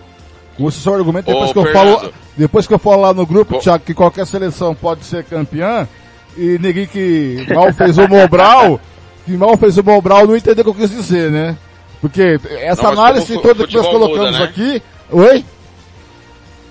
Com 0.57 0.67
esse 0.69 0.79
seu 0.79 0.93
argumento, 0.93 1.25
depois 1.25 1.49
Ô, 1.49 1.53
que 1.53 1.59
eu 1.59 1.63
Fernando. 1.63 1.99
falo, 1.99 2.13
depois 2.37 2.67
que 2.67 2.73
eu 2.73 2.79
falo 2.79 3.01
lá 3.01 3.13
no 3.13 3.25
grupo, 3.25 3.59
Thiago, 3.59 3.83
que 3.83 3.93
qualquer 3.93 4.25
seleção 4.25 4.73
pode 4.73 5.03
ser 5.05 5.23
campeã, 5.23 5.87
e 6.35 6.57
ninguém 6.59 6.87
que 6.87 7.45
mal 7.53 7.71
fez 7.73 7.97
o 7.97 8.07
Mobral, 8.07 8.79
que 9.25 9.31
mal 9.37 9.55
fez 9.57 9.77
o 9.77 9.83
Mobral 9.83 10.25
não 10.25 10.35
entendeu 10.35 10.61
o 10.61 10.73
que 10.73 10.81
eu 10.81 10.87
quis 10.87 10.89
dizer, 10.89 11.29
né? 11.29 11.55
Porque 12.01 12.39
essa 12.59 12.83
Não, 12.83 12.91
análise 12.91 13.33
toda 13.39 13.65
que 13.65 13.75
nós 13.75 13.85
futebol 13.85 13.93
muda, 13.93 14.05
colocamos 14.05 14.39
né? 14.39 14.45
aqui, 14.45 14.83
oi? 15.11 15.45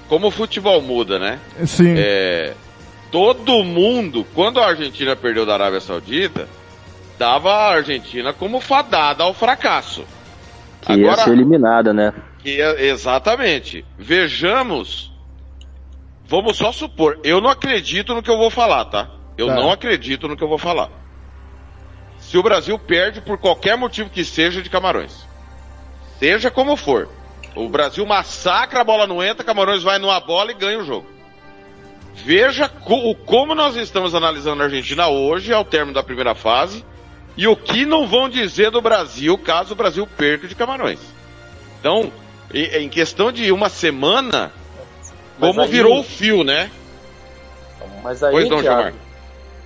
Como 0.08 0.26
o 0.26 0.30
futebol 0.30 0.80
muda, 0.82 1.18
né? 1.18 1.38
Sim. 1.66 1.94
É, 1.96 2.54
todo 3.10 3.64
mundo, 3.64 4.26
quando 4.34 4.60
a 4.60 4.66
Argentina 4.66 5.16
perdeu 5.16 5.46
da 5.46 5.54
Arábia 5.54 5.80
Saudita, 5.80 6.48
dava 7.18 7.52
a 7.52 7.72
Argentina 7.74 8.32
como 8.32 8.60
fadada 8.60 9.24
ao 9.24 9.32
fracasso. 9.32 10.04
Que 10.82 10.94
ia 10.94 11.16
ser 11.16 11.30
eliminada, 11.30 11.92
né? 11.94 12.12
Que 12.40 12.60
é- 12.60 12.86
exatamente. 12.86 13.84
Vejamos. 13.98 15.12
Vamos 16.26 16.56
só 16.56 16.72
supor. 16.72 17.18
Eu 17.22 17.40
não 17.40 17.48
acredito 17.50 18.14
no 18.14 18.22
que 18.22 18.30
eu 18.30 18.36
vou 18.38 18.50
falar, 18.50 18.84
tá? 18.86 19.08
Eu 19.38 19.46
Tá. 19.46 19.54
não 19.54 19.70
acredito 19.70 20.26
no 20.28 20.36
que 20.36 20.42
eu 20.42 20.48
vou 20.48 20.58
falar. 20.58 20.88
Se 22.18 22.36
o 22.38 22.42
Brasil 22.42 22.78
perde 22.78 23.20
por 23.20 23.38
qualquer 23.38 23.76
motivo 23.76 24.08
que 24.10 24.24
seja 24.24 24.60
de 24.62 24.70
Camarões, 24.70 25.26
seja 26.18 26.50
como 26.50 26.76
for, 26.76 27.08
o 27.54 27.68
Brasil 27.68 28.04
massacra, 28.06 28.80
a 28.80 28.84
bola 28.84 29.06
não 29.06 29.22
entra, 29.22 29.44
Camarões 29.44 29.82
vai 29.82 29.98
numa 29.98 30.18
bola 30.20 30.50
e 30.50 30.54
ganha 30.54 30.78
o 30.78 30.84
jogo. 30.84 31.06
Veja 32.14 32.68
co- 32.68 33.14
como 33.26 33.54
nós 33.54 33.76
estamos 33.76 34.14
analisando 34.14 34.62
a 34.62 34.66
Argentina 34.66 35.08
hoje, 35.08 35.52
ao 35.52 35.64
término 35.64 35.94
da 35.94 36.02
primeira 36.02 36.34
fase, 36.34 36.84
e 37.36 37.46
o 37.48 37.56
que 37.56 37.86
não 37.86 38.06
vão 38.06 38.28
dizer 38.28 38.70
do 38.70 38.80
Brasil 38.82 39.36
caso 39.38 39.72
o 39.72 39.76
Brasil 39.76 40.06
perca 40.06 40.46
de 40.46 40.54
Camarões. 40.54 41.00
Então, 41.80 42.12
em 42.52 42.88
questão 42.88 43.32
de 43.32 43.50
uma 43.50 43.68
semana, 43.70 44.52
como 45.40 45.62
aí- 45.62 45.70
virou 45.70 46.00
o 46.00 46.04
fio, 46.04 46.44
né? 46.44 46.70
Mas 48.02 48.22
aí, 48.22 48.32
Pois 48.32 48.48
não, 48.48 48.60
Thiago, 48.60 48.96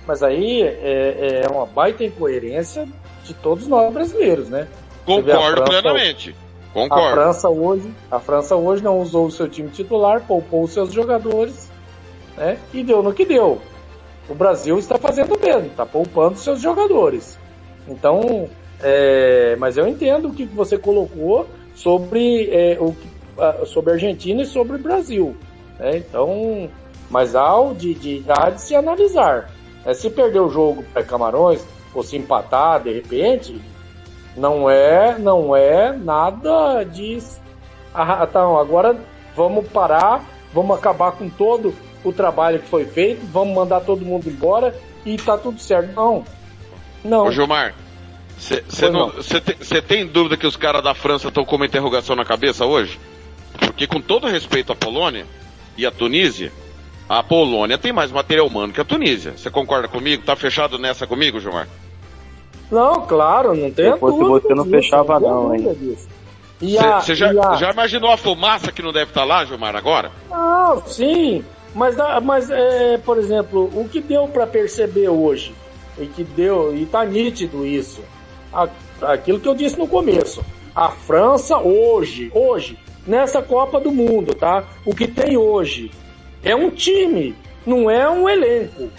mas 0.07 0.23
aí 0.23 0.61
é, 0.61 1.41
é 1.45 1.51
uma 1.51 1.65
baita 1.65 2.03
incoerência 2.03 2.87
de 3.23 3.33
todos 3.33 3.67
nós 3.67 3.93
brasileiros, 3.93 4.47
né? 4.49 4.67
Concordo 5.05 5.63
França- 5.65 5.81
plenamente. 5.81 6.35
A 6.77 6.89
Concordo. 6.89 7.11
França 7.15 7.49
hoje, 7.49 7.91
a 8.11 8.19
França 8.19 8.55
hoje 8.55 8.83
não 8.83 8.99
usou 8.99 9.25
o 9.25 9.31
seu 9.31 9.47
time 9.49 9.69
titular, 9.69 10.21
poupou 10.27 10.63
os 10.63 10.71
seus 10.71 10.93
jogadores, 10.93 11.71
né? 12.37 12.57
E 12.73 12.83
deu 12.83 13.01
no 13.01 13.13
que 13.13 13.25
deu. 13.25 13.59
O 14.29 14.35
Brasil 14.35 14.77
está 14.77 14.97
fazendo 14.97 15.35
o 15.35 15.39
mesmo, 15.39 15.67
está 15.67 15.85
poupando 15.85 16.37
seus 16.37 16.61
jogadores. 16.61 17.39
Então, 17.87 18.47
é, 18.81 19.55
mas 19.57 19.77
eu 19.77 19.87
entendo 19.87 20.27
o 20.27 20.33
que 20.33 20.45
você 20.45 20.77
colocou 20.77 21.47
sobre 21.73 22.49
é, 22.51 22.77
o 22.79 22.95
a- 23.39 23.65
sobre 23.65 23.91
a 23.91 23.93
Argentina 23.93 24.41
e 24.41 24.45
sobre 24.45 24.75
o 24.75 24.79
Brasil. 24.79 25.35
né? 25.79 25.97
Então, 25.97 26.69
mas 27.09 27.35
há 27.35 27.53
de, 27.75 27.93
de, 27.93 28.23
há 28.27 28.49
de 28.49 28.61
se 28.61 28.75
analisar. 28.75 29.49
né? 29.85 29.93
Se 29.93 30.09
perder 30.09 30.41
o 30.41 30.49
jogo 30.49 30.83
para 30.93 31.03
Camarões 31.03 31.63
ou 31.93 32.03
se 32.03 32.17
empatar 32.17 32.81
de 32.83 32.91
repente, 32.93 33.59
não 34.37 34.69
é, 34.69 35.17
não 35.17 35.55
é 35.55 35.91
nada 35.91 36.83
de. 36.83 37.17
Ah, 37.93 38.25
então, 38.29 38.57
agora 38.57 38.95
vamos 39.35 39.67
parar, 39.67 40.23
vamos 40.53 40.77
acabar 40.77 41.11
com 41.13 41.27
todo 41.27 41.73
o 42.03 42.13
trabalho 42.13 42.59
que 42.59 42.69
foi 42.69 42.85
feito, 42.85 43.25
vamos 43.25 43.55
mandar 43.55 43.81
todo 43.81 44.05
mundo 44.05 44.29
embora 44.29 44.75
e 45.05 45.17
tá 45.17 45.37
tudo 45.37 45.59
certo. 45.59 45.93
Não. 45.93 46.23
Não. 47.03 47.25
Ô 47.25 47.31
Gilmar, 47.31 47.73
você 48.37 49.81
tem 49.81 50.05
dúvida 50.05 50.37
que 50.37 50.45
os 50.45 50.55
caras 50.55 50.83
da 50.83 50.93
França 50.93 51.29
estão 51.29 51.43
com 51.43 51.55
uma 51.55 51.65
interrogação 51.65 52.15
na 52.15 52.23
cabeça 52.23 52.65
hoje? 52.65 52.99
Porque 53.59 53.87
com 53.87 53.99
todo 53.99 54.27
respeito 54.27 54.71
à 54.71 54.75
Polônia 54.75 55.25
e 55.75 55.85
à 55.85 55.91
Tunísia, 55.91 56.51
a 57.09 57.23
Polônia 57.23 57.77
tem 57.77 57.91
mais 57.91 58.11
material 58.11 58.45
humano 58.45 58.71
que 58.71 58.81
a 58.81 58.85
Tunísia. 58.85 59.33
Você 59.35 59.49
concorda 59.49 59.87
comigo? 59.87 60.23
Tá 60.23 60.35
fechado 60.35 60.77
nessa 60.77 61.07
comigo, 61.07 61.39
Gilmar? 61.39 61.67
Não, 62.71 63.01
claro, 63.05 63.55
não 63.55 63.71
tem 63.71 63.93
Se 63.93 63.99
fosse 63.99 64.17
você, 64.19 64.53
não 64.53 64.65
fechava 64.65 65.19
não, 65.19 65.55
hein? 65.55 65.97
Você 67.01 67.15
já, 67.15 67.29
a- 67.51 67.55
já 67.55 67.71
imaginou 67.71 68.11
a 68.11 68.17
fumaça 68.17 68.71
que 68.71 68.81
não 68.81 68.91
deve 68.91 69.11
estar 69.11 69.23
lá, 69.23 69.45
Gilmar, 69.45 69.75
agora? 69.75 70.11
Não, 70.29 70.81
sim, 70.87 71.43
mas, 71.75 71.95
dá- 71.95 72.19
mas 72.19 72.49
é, 72.49 72.97
por 72.97 73.17
exemplo, 73.17 73.69
o 73.73 73.87
que 73.87 74.01
deu 74.01 74.27
para 74.27 74.47
perceber 74.47 75.07
hoje, 75.09 75.53
e 75.99 76.05
que 76.07 76.23
deu, 76.23 76.75
e 76.75 76.85
tá 76.85 77.05
nítido 77.05 77.65
isso, 77.65 78.01
a- 78.53 78.67
aquilo 79.03 79.39
que 79.39 79.47
eu 79.47 79.53
disse 79.55 79.77
no 79.77 79.87
começo, 79.87 80.43
a 80.75 80.89
França 80.89 81.57
hoje, 81.59 82.31
hoje, 82.33 82.77
nessa 83.05 83.41
Copa 83.41 83.79
do 83.79 83.91
Mundo, 83.91 84.33
tá? 84.33 84.63
O 84.85 84.93
que 84.95 85.07
tem 85.07 85.37
hoje 85.37 85.91
é 86.43 86.55
um 86.55 86.69
time, 86.71 87.35
não 87.65 87.89
é 87.89 88.09
um 88.09 88.27
elenco. 88.27 88.89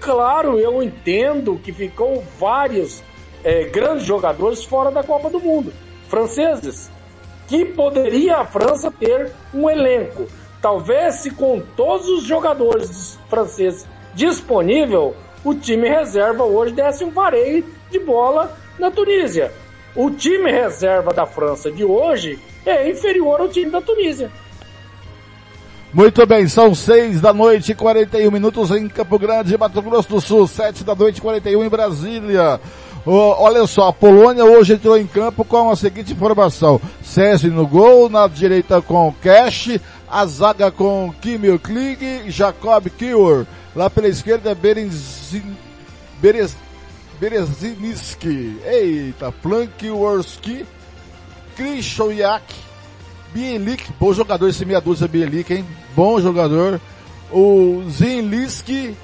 Claro, 0.00 0.58
eu 0.58 0.82
entendo 0.82 1.60
que 1.62 1.72
ficou 1.72 2.24
vários 2.38 3.02
é, 3.44 3.64
grandes 3.64 4.04
jogadores 4.04 4.64
fora 4.64 4.90
da 4.90 5.02
Copa 5.02 5.28
do 5.28 5.38
Mundo, 5.38 5.72
franceses, 6.08 6.90
que 7.46 7.66
poderia 7.66 8.38
a 8.38 8.46
França 8.46 8.90
ter 8.90 9.30
um 9.52 9.68
elenco. 9.68 10.26
Talvez 10.62 11.16
se 11.16 11.30
com 11.30 11.60
todos 11.76 12.08
os 12.08 12.24
jogadores 12.24 13.18
franceses 13.28 13.86
disponível, 14.14 15.14
o 15.44 15.54
time 15.54 15.88
reserva 15.88 16.44
hoje 16.44 16.72
desse 16.72 17.04
um 17.04 17.10
vareio 17.10 17.64
de 17.90 17.98
bola 17.98 18.56
na 18.78 18.90
Tunísia. 18.90 19.52
O 19.94 20.10
time 20.10 20.50
reserva 20.50 21.12
da 21.12 21.26
França 21.26 21.70
de 21.70 21.84
hoje 21.84 22.38
é 22.64 22.88
inferior 22.88 23.40
ao 23.40 23.48
time 23.48 23.70
da 23.70 23.80
Tunísia. 23.80 24.30
Muito 25.92 26.24
bem, 26.24 26.46
são 26.46 26.72
seis 26.72 27.20
da 27.20 27.32
noite 27.32 27.72
e 27.72 27.74
41 27.74 28.30
minutos 28.30 28.70
em 28.70 28.88
Campo 28.88 29.18
Grande, 29.18 29.58
Mato 29.58 29.82
Grosso 29.82 30.08
do 30.08 30.20
Sul, 30.20 30.46
sete 30.46 30.84
da 30.84 30.94
noite 30.94 31.18
e 31.18 31.20
41 31.20 31.64
em 31.64 31.68
Brasília. 31.68 32.60
Ô, 33.04 33.34
olha 33.42 33.66
só, 33.66 33.88
a 33.88 33.92
Polônia 33.92 34.44
hoje 34.44 34.74
entrou 34.74 34.96
em 34.96 35.04
campo 35.04 35.44
com 35.44 35.68
a 35.68 35.74
seguinte 35.74 36.12
informação. 36.12 36.80
César 37.02 37.48
no 37.48 37.66
gol, 37.66 38.08
na 38.08 38.28
direita 38.28 38.80
com 38.80 39.12
Cash, 39.20 39.80
a 40.08 40.24
zaga 40.26 40.70
com 40.70 41.12
Kimil 41.20 41.58
Kling 41.58 42.30
Jacob 42.30 42.86
Kior. 42.90 43.44
Lá 43.74 43.90
pela 43.90 44.06
esquerda, 44.06 44.54
Berenzin. 44.54 45.56
Eita, 48.64 49.32
Flankiworski, 49.42 50.64
Krzysztofiak, 51.56 52.44
Bielik, 53.34 53.92
bom 53.98 54.12
jogador 54.12 54.48
esse 54.48 54.64
meia 54.64 54.80
dúzia 54.80 55.08
Bielik, 55.08 55.52
hein? 55.52 55.64
Bom 55.94 56.20
jogador. 56.20 56.80
O 57.30 57.84
Zinliski, 57.88 58.96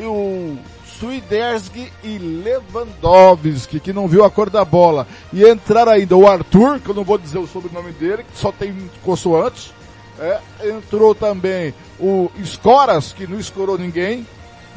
o 0.00 0.56
Swiderski 0.98 1.92
e 2.02 2.18
Lewandowski, 2.18 3.80
que 3.80 3.92
não 3.92 4.08
viu 4.08 4.24
a 4.24 4.30
cor 4.30 4.48
da 4.48 4.64
bola. 4.64 5.06
E 5.32 5.44
entrar 5.44 5.88
ainda 5.88 6.16
o 6.16 6.26
Arthur, 6.26 6.80
que 6.80 6.88
eu 6.88 6.94
não 6.94 7.04
vou 7.04 7.18
dizer 7.18 7.38
o 7.38 7.46
sobrenome 7.46 7.92
dele, 7.92 8.24
que 8.24 8.38
só 8.38 8.50
tem 8.52 8.74
consoantes. 9.02 9.72
É, 10.18 10.40
entrou 10.68 11.14
também 11.14 11.74
o 11.98 12.30
Escoras, 12.38 13.12
que 13.12 13.26
não 13.26 13.38
escorou 13.38 13.76
ninguém. 13.76 14.26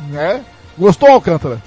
Né? 0.10 0.44
Gostou, 0.78 1.10
Alcântara? 1.10 1.62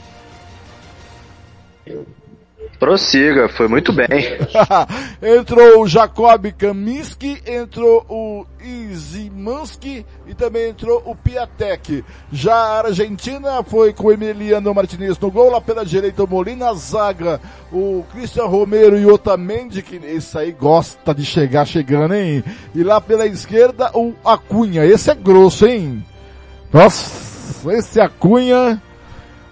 Prossiga, 2.78 3.47
foi 3.49 3.69
muito 3.69 3.93
bem. 3.93 4.09
entrou 5.23 5.82
o 5.82 5.87
Jacob 5.87 6.47
Kaminski, 6.53 7.43
entrou 7.47 8.07
o 8.09 8.47
Izimanski 8.62 10.07
e 10.27 10.32
também 10.32 10.70
entrou 10.70 11.03
o 11.05 11.15
Piatek. 11.15 12.03
Já 12.32 12.55
a 12.55 12.87
Argentina 12.87 13.62
foi 13.62 13.93
com 13.93 14.11
Emiliano 14.11 14.74
Martinez 14.74 15.19
no 15.19 15.31
gol, 15.31 15.51
lá 15.51 15.61
pela 15.61 15.85
direita 15.85 16.24
o 16.24 16.27
Molina, 16.27 16.73
zaga, 16.74 17.39
o 17.70 18.03
Cristian 18.12 18.47
Romero 18.47 18.99
e 18.99 19.05
Otamendi, 19.05 19.82
que 19.82 19.97
esse 19.97 20.39
aí 20.39 20.51
gosta 20.51 21.15
de 21.15 21.24
chegar 21.24 21.66
chegando, 21.66 22.15
hein? 22.15 22.43
E 22.74 22.82
lá 22.82 22.99
pela 22.99 23.27
esquerda 23.27 23.91
o 23.95 24.15
Acunha, 24.24 24.87
esse 24.87 25.11
é 25.11 25.15
grosso, 25.15 25.66
hein? 25.66 26.03
Nossa, 26.73 27.70
esse 27.73 28.01
Acunha, 28.01 28.81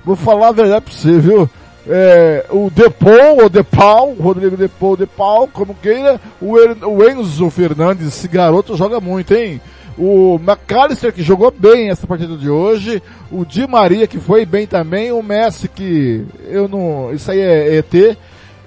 vou 0.02 0.16
falar 0.16 0.48
a 0.48 0.52
verdade 0.52 0.84
pra 0.86 0.94
você, 0.94 1.18
viu? 1.18 1.50
É, 1.88 2.44
o 2.50 2.70
Depol, 2.70 3.42
ou 3.42 3.48
Depau, 3.48 4.12
Rodrigo 4.12 4.56
Depol, 4.56 4.96
Depau, 4.96 5.48
como 5.52 5.74
queira, 5.74 6.20
o, 6.40 6.58
Er- 6.58 6.76
o 6.86 7.08
Enzo 7.08 7.48
Fernandes, 7.50 8.06
esse 8.08 8.28
garoto 8.28 8.76
joga 8.76 9.00
muito, 9.00 9.34
hein? 9.34 9.60
O 9.96 10.38
McAllister, 10.38 11.12
que 11.12 11.22
jogou 11.24 11.50
bem 11.50 11.90
essa 11.90 12.06
partida 12.06 12.36
de 12.36 12.48
hoje, 12.48 13.02
o 13.32 13.44
Di 13.44 13.66
Maria, 13.66 14.06
que 14.06 14.20
foi 14.20 14.46
bem 14.46 14.66
também, 14.66 15.10
o 15.10 15.22
Messi, 15.22 15.66
que 15.66 16.24
eu 16.46 16.68
não, 16.68 17.12
isso 17.12 17.30
aí 17.30 17.40
é 17.40 17.76
ET, 17.78 18.16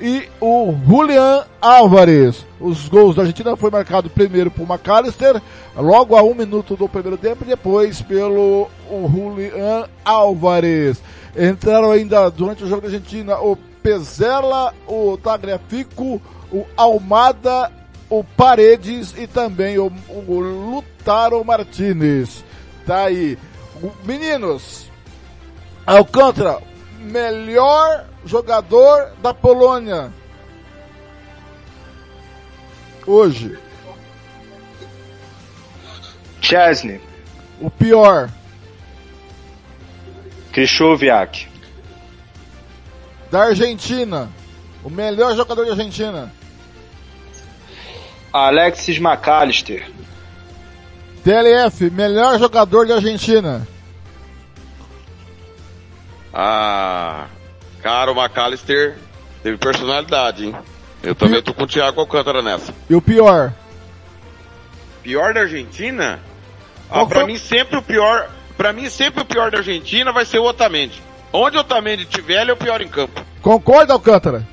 e 0.01 0.23
o 0.41 0.73
Julian 0.85 1.43
Álvares. 1.61 2.45
Os 2.59 2.89
gols 2.89 3.15
da 3.15 3.21
Argentina 3.21 3.55
foi 3.55 3.69
marcado 3.71 4.09
primeiro 4.09 4.51
por 4.51 4.69
McAllister, 4.69 5.41
logo 5.77 6.17
a 6.17 6.23
um 6.23 6.33
minuto 6.35 6.75
do 6.75 6.89
primeiro 6.89 7.17
tempo, 7.17 7.43
e 7.43 7.47
depois 7.47 8.01
pelo 8.01 8.67
o 8.89 9.07
Julian 9.07 9.85
Álvares. 10.03 11.01
Entraram 11.35 11.91
ainda 11.91 12.29
durante 12.29 12.63
o 12.63 12.67
jogo 12.67 12.81
da 12.81 12.87
Argentina 12.87 13.39
o 13.39 13.55
Pezela, 13.55 14.73
o 14.87 15.17
Tagliafico, 15.17 16.21
o 16.51 16.65
Almada, 16.75 17.71
o 18.09 18.23
Paredes 18.23 19.15
e 19.17 19.25
também 19.25 19.79
o, 19.79 19.91
o 20.09 20.39
Lutaro 20.39 21.43
Martinez. 21.43 22.43
Tá 22.85 23.05
aí. 23.05 23.37
Meninos, 24.03 24.91
Alcântara, 25.85 26.61
melhor 26.99 28.05
jogador 28.25 29.11
da 29.21 29.33
Polônia. 29.33 30.11
Hoje. 33.07 33.57
Chesney, 36.41 37.01
O 37.59 37.69
pior. 37.69 38.29
Krychowiak, 40.51 41.47
Da 43.31 43.43
Argentina. 43.45 44.29
O 44.83 44.89
melhor 44.89 45.35
jogador 45.35 45.65
da 45.65 45.71
Argentina. 45.71 46.33
Alexis 48.33 48.97
McAllister, 48.97 49.89
TLF, 51.23 51.89
melhor 51.91 52.39
jogador 52.39 52.87
da 52.87 52.95
Argentina. 52.95 53.67
Ah, 56.33 57.27
cara, 57.83 58.11
o 58.11 58.15
McAllister 58.15 58.97
teve 59.43 59.57
personalidade, 59.57 60.45
hein? 60.45 60.55
Eu 61.03 61.13
também 61.13 61.41
tô 61.41 61.53
com 61.53 61.63
o 61.63 61.67
Thiago 61.67 61.99
Alcântara 61.99 62.41
nessa. 62.41 62.73
E 62.89 62.95
o 62.95 63.01
pior? 63.01 63.53
Pior 65.03 65.33
da 65.33 65.41
Argentina? 65.41 66.19
Qual 66.89 67.03
Ah, 67.05 67.07
pra 67.07 67.19
foi? 67.21 67.27
mim 67.33 67.37
sempre 67.37 67.77
o 67.77 67.81
pior, 67.81 68.29
para 68.51 68.73
mim 68.73 68.89
sempre 68.89 69.21
o 69.21 69.25
pior 69.25 69.51
da 69.51 69.59
Argentina 69.59 70.11
vai 70.11 70.25
ser 70.25 70.39
o 70.39 70.45
Otamendi. 70.45 71.01
Onde 71.33 71.57
o 71.57 71.61
Otamendi 71.61 72.05
tiver, 72.05 72.41
ele 72.41 72.51
é 72.51 72.53
o 72.53 72.57
pior 72.57 72.81
em 72.81 72.87
campo. 72.87 73.23
Concorda, 73.41 73.93
Alcântara? 73.93 74.47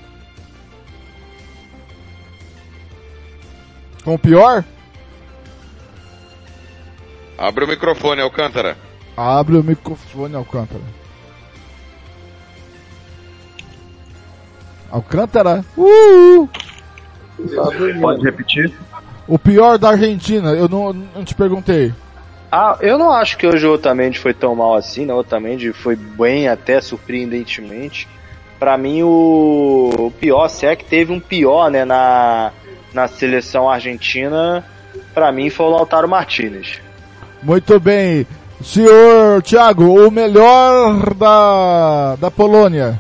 Com 4.05 4.15
o 4.15 4.19
pior? 4.19 4.65
Abre 7.37 7.65
o 7.65 7.69
microfone, 7.69 8.21
Alcântara. 8.21 8.77
Abre 9.17 9.57
o 9.57 9.63
microfone, 9.63 10.35
Alcântara. 10.35 10.83
Alcântara? 14.91 15.65
Uh! 15.77 16.49
Pode 18.01 18.23
repetir? 18.23 18.73
O 19.27 19.39
pior 19.39 19.79
da 19.79 19.91
Argentina, 19.91 20.53
eu 20.53 20.69
não, 20.69 20.93
não 20.93 21.25
te 21.25 21.35
perguntei. 21.35 21.93
Ah, 22.51 22.79
eu 22.81 22.97
não 22.97 23.13
acho 23.13 23.37
que 23.37 23.47
hoje 23.47 23.67
o 23.67 23.75
Otamendi 23.75 24.19
foi 24.19 24.33
tão 24.33 24.55
mal 24.55 24.75
assim, 24.75 25.05
né? 25.05 25.13
O 25.13 25.19
Otamendi 25.19 25.73
foi 25.73 25.95
bem 25.95 26.49
até 26.49 26.81
surpreendentemente. 26.81 28.09
Pra 28.59 28.79
mim 28.79 29.03
o, 29.03 29.91
o 29.99 30.11
pior, 30.11 30.49
se 30.49 30.67
é 30.67 30.75
que 30.75 30.85
teve 30.85 31.13
um 31.13 31.21
pior, 31.21 31.71
né, 31.71 31.85
na, 31.85 32.51
na 32.93 33.07
seleção 33.07 33.69
argentina, 33.69 34.65
pra 35.15 35.31
mim 35.31 35.51
foi 35.51 35.67
o 35.67 35.71
Lautaro 35.71 36.09
Martinez. 36.09 36.81
Muito 37.43 37.79
bem. 37.79 38.27
Senhor 38.63 39.43
Thiago, 39.43 40.07
o 40.07 40.11
melhor 40.11 41.15
da, 41.15 42.17
da 42.17 42.31
Polônia. 42.31 42.99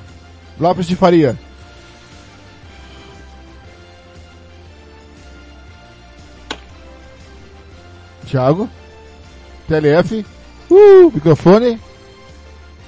Lopes 0.60 0.86
de 0.86 0.94
Faria. 0.94 1.36
Thiago? 8.26 8.68
TLF? 9.68 10.24
Uh, 10.70 11.10
microfone. 11.12 11.78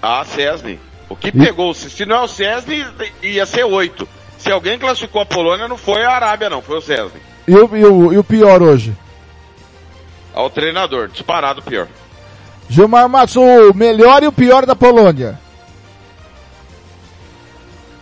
Ah, 0.02 0.24
Cesny. 0.24 0.80
O 1.08 1.16
que 1.16 1.30
pegou, 1.30 1.74
se 1.74 1.90
se 1.90 2.06
não 2.06 2.16
é 2.16 2.20
o 2.22 2.28
Cesny, 2.28 2.84
ia 3.22 3.44
ser 3.44 3.64
oito. 3.64 4.08
Se 4.38 4.50
alguém 4.50 4.78
classificou 4.78 5.20
a 5.20 5.26
Polônia, 5.26 5.68
não 5.68 5.76
foi 5.76 6.02
a 6.02 6.10
Arábia, 6.10 6.48
não, 6.48 6.62
foi 6.62 6.78
o 6.78 6.80
Cesny. 6.80 7.20
E 7.46 7.54
o, 7.54 7.76
e 7.76 7.84
o, 7.84 8.12
e 8.12 8.18
o 8.18 8.24
pior 8.24 8.62
hoje? 8.62 8.96
Ao 10.32 10.48
treinador, 10.48 11.08
disparado 11.08 11.62
pior. 11.62 11.88
Gilmar 12.68 13.08
Matos, 13.08 13.36
o 13.36 13.74
melhor 13.74 14.22
e 14.22 14.28
o 14.28 14.32
pior 14.32 14.64
da 14.64 14.76
Polônia. 14.76 15.38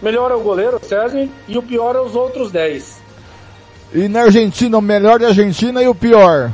Melhor 0.01 0.31
é 0.31 0.35
o 0.35 0.41
goleiro, 0.41 0.79
César, 0.83 1.29
e 1.49 1.59
o 1.59 1.63
pior 1.63 1.97
é 1.97 2.01
os 2.01 2.15
outros 2.15 2.53
10. 2.53 3.01
E 3.95 4.09
na 4.09 4.23
Argentina, 4.23 4.79
o 4.79 4.83
melhor 4.83 5.19
da 5.19 5.29
Argentina 5.29 5.83
e 5.83 5.89
o 5.89 5.95
pior? 5.95 6.53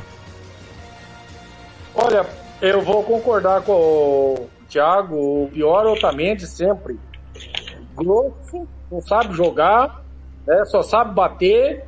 Olha, 1.94 2.26
eu 2.60 2.80
vou 2.82 3.02
concordar 3.02 3.62
com 3.62 3.72
o 3.72 4.48
Thiago, 4.68 5.14
o 5.44 5.48
pior 5.52 5.86
é 5.86 5.88
Otamendi 5.90 6.46
sempre. 6.46 6.98
Grosso, 7.96 8.66
não 8.90 9.00
sabe 9.00 9.34
jogar, 9.34 10.02
né, 10.46 10.64
só 10.66 10.82
sabe 10.82 11.14
bater. 11.14 11.84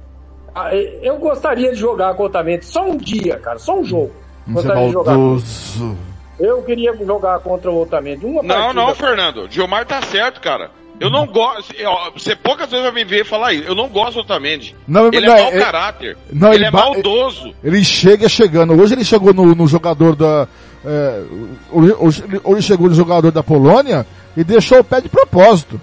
Ah, 0.55 0.75
Eu 0.75 1.19
gostaria 1.19 1.71
de 1.73 1.77
jogar 1.79 2.15
com 2.15 2.23
o 2.23 2.27
Otamendi 2.27 2.65
só 2.65 2.85
um 2.85 2.97
dia, 2.97 3.39
cara, 3.39 3.59
só 3.59 3.79
um 3.79 3.85
jogo. 3.85 4.13
Você 4.47 4.51
é 4.51 4.53
Gostaria 4.55 4.87
de 4.87 4.93
jogar. 4.93 5.13
maldoso. 5.19 5.97
Eu 6.39 6.63
queria 6.63 6.95
jogar 6.97 7.41
contra 7.41 7.71
o 7.71 7.81
Otamendi. 7.83 8.25
Uma 8.27 8.43
Não, 8.43 8.55
partida. 8.57 8.75
não, 8.75 8.95
Fernando. 8.95 9.51
Gilmar 9.51 9.85
tá 9.87 10.01
certo, 10.03 10.41
cara. 10.41 10.71
Eu 10.99 11.11
não 11.11 11.27
gosto. 11.27 11.75
Você 12.15 12.35
poucas 12.35 12.71
vezes 12.71 12.85
vai 12.85 12.93
me 12.95 13.05
ver 13.05 13.25
falar 13.25 13.53
isso. 13.53 13.65
Eu 13.69 13.75
não 13.75 13.89
gosto 13.89 14.15
do 14.15 14.21
Otamendi. 14.21 14.75
Não, 14.89 15.09
ele 15.09 15.27
não, 15.27 15.35
é 15.37 15.43
mau 15.43 15.53
ele- 15.53 15.61
caráter. 15.65 16.17
não, 16.33 16.49
ele, 16.49 16.57
ele 16.59 16.65
é 16.65 16.71
maldoso. 16.71 17.55
Ele 17.63 17.85
chega 17.85 18.29
chegando. 18.29 18.73
Hoje 18.81 18.95
ele 18.95 19.05
chegou 19.05 19.35
no, 19.35 19.55
no 19.55 19.67
jogador 19.67 20.17
da. 20.17 20.49
É, 20.85 21.23
hoje, 21.71 21.95
hoje 21.99 22.25
ele- 22.47 22.63
chegou 22.63 22.89
no 22.89 22.95
jogador 22.95 23.31
da 23.31 23.43
Polônia 23.43 24.07
e 24.37 24.43
deixou 24.43 24.79
o 24.81 24.85
pé 24.85 25.01
de 25.01 25.09
propósito. 25.09 25.81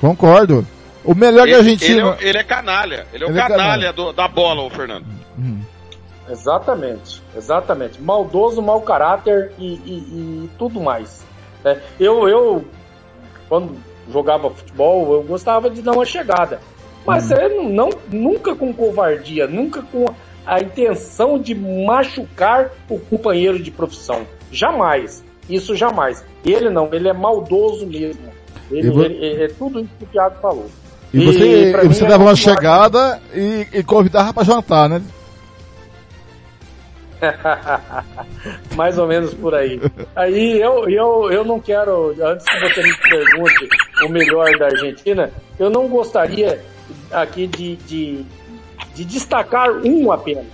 Concordo. 0.00 0.66
O 1.04 1.14
melhor 1.14 1.42
Ele, 1.46 1.52
da 1.52 1.58
ele, 1.58 1.70
Argentina. 1.70 2.16
é, 2.20 2.28
ele 2.28 2.38
é 2.38 2.44
canalha. 2.44 3.06
Ele 3.12 3.24
é 3.24 3.26
o 3.26 3.30
Ele 3.30 3.38
é 3.38 3.42
canalha, 3.42 3.62
canalha. 3.62 3.92
do- 3.92 4.12
da 4.12 4.26
bola, 4.26 4.62
o 4.62 4.70
Fernando. 4.70 5.04
Exatamente, 6.30 7.22
exatamente. 7.36 8.00
Maldoso, 8.00 8.62
mau 8.62 8.80
caráter 8.80 9.52
e, 9.58 9.74
e- 9.84 10.44
e 10.44 10.50
tudo 10.58 10.80
mais. 10.80 11.22
né? 11.62 11.78
Eu, 12.00 12.26
eu, 12.28 12.64
quando 13.48 13.76
jogava 14.12 14.50
futebol, 14.50 15.12
eu 15.14 15.22
gostava 15.22 15.70
de 15.70 15.80
dar 15.82 15.92
uma 15.92 16.04
chegada. 16.04 16.60
Mas 17.06 17.30
é, 17.30 17.48
não, 17.48 17.90
nunca 18.10 18.54
com 18.54 18.72
covardia, 18.72 19.46
nunca 19.46 19.82
com 19.82 20.06
a 20.46 20.60
intenção 20.60 21.38
de 21.38 21.54
machucar 21.54 22.70
o 22.88 22.98
companheiro 22.98 23.58
de 23.58 23.70
profissão. 23.70 24.22
Jamais. 24.50 25.22
Isso 25.48 25.76
jamais. 25.76 26.24
Ele 26.44 26.70
não, 26.70 26.88
ele 26.92 27.08
é 27.08 27.12
maldoso 27.12 27.86
mesmo. 27.86 28.22
Ele, 28.70 28.88
E 28.88 28.90
vo- 28.90 29.02
ele- 29.04 29.44
é 29.44 29.48
tudo 29.48 29.80
isso 29.80 29.90
que 29.98 30.04
o 30.04 30.08
Thiago 30.08 30.36
falou. 30.40 30.66
E 31.12 31.24
você, 31.24 31.68
pra 31.70 31.84
e 31.84 31.88
você 31.88 32.04
é 32.04 32.08
dava 32.08 32.24
uma 32.24 32.34
chegada 32.34 33.20
e, 33.34 33.66
e 33.72 33.82
convidava 33.84 34.32
pra 34.32 34.42
jantar, 34.42 34.88
né? 34.88 35.00
Mais 38.74 38.98
ou 38.98 39.06
menos 39.06 39.34
por 39.34 39.54
aí. 39.54 39.80
Aí 40.14 40.60
eu, 40.60 40.88
eu, 40.88 41.30
eu 41.30 41.44
não 41.44 41.60
quero, 41.60 42.14
antes 42.22 42.46
que 42.46 42.60
você 42.60 42.82
me 42.82 42.96
pergunte 42.96 43.68
o 44.04 44.08
melhor 44.08 44.56
da 44.58 44.66
Argentina, 44.66 45.30
eu 45.58 45.70
não 45.70 45.88
gostaria 45.88 46.62
aqui 47.10 47.46
de, 47.46 47.76
de, 47.76 48.24
de 48.94 49.04
destacar 49.04 49.70
um 49.70 50.10
apenas. 50.12 50.46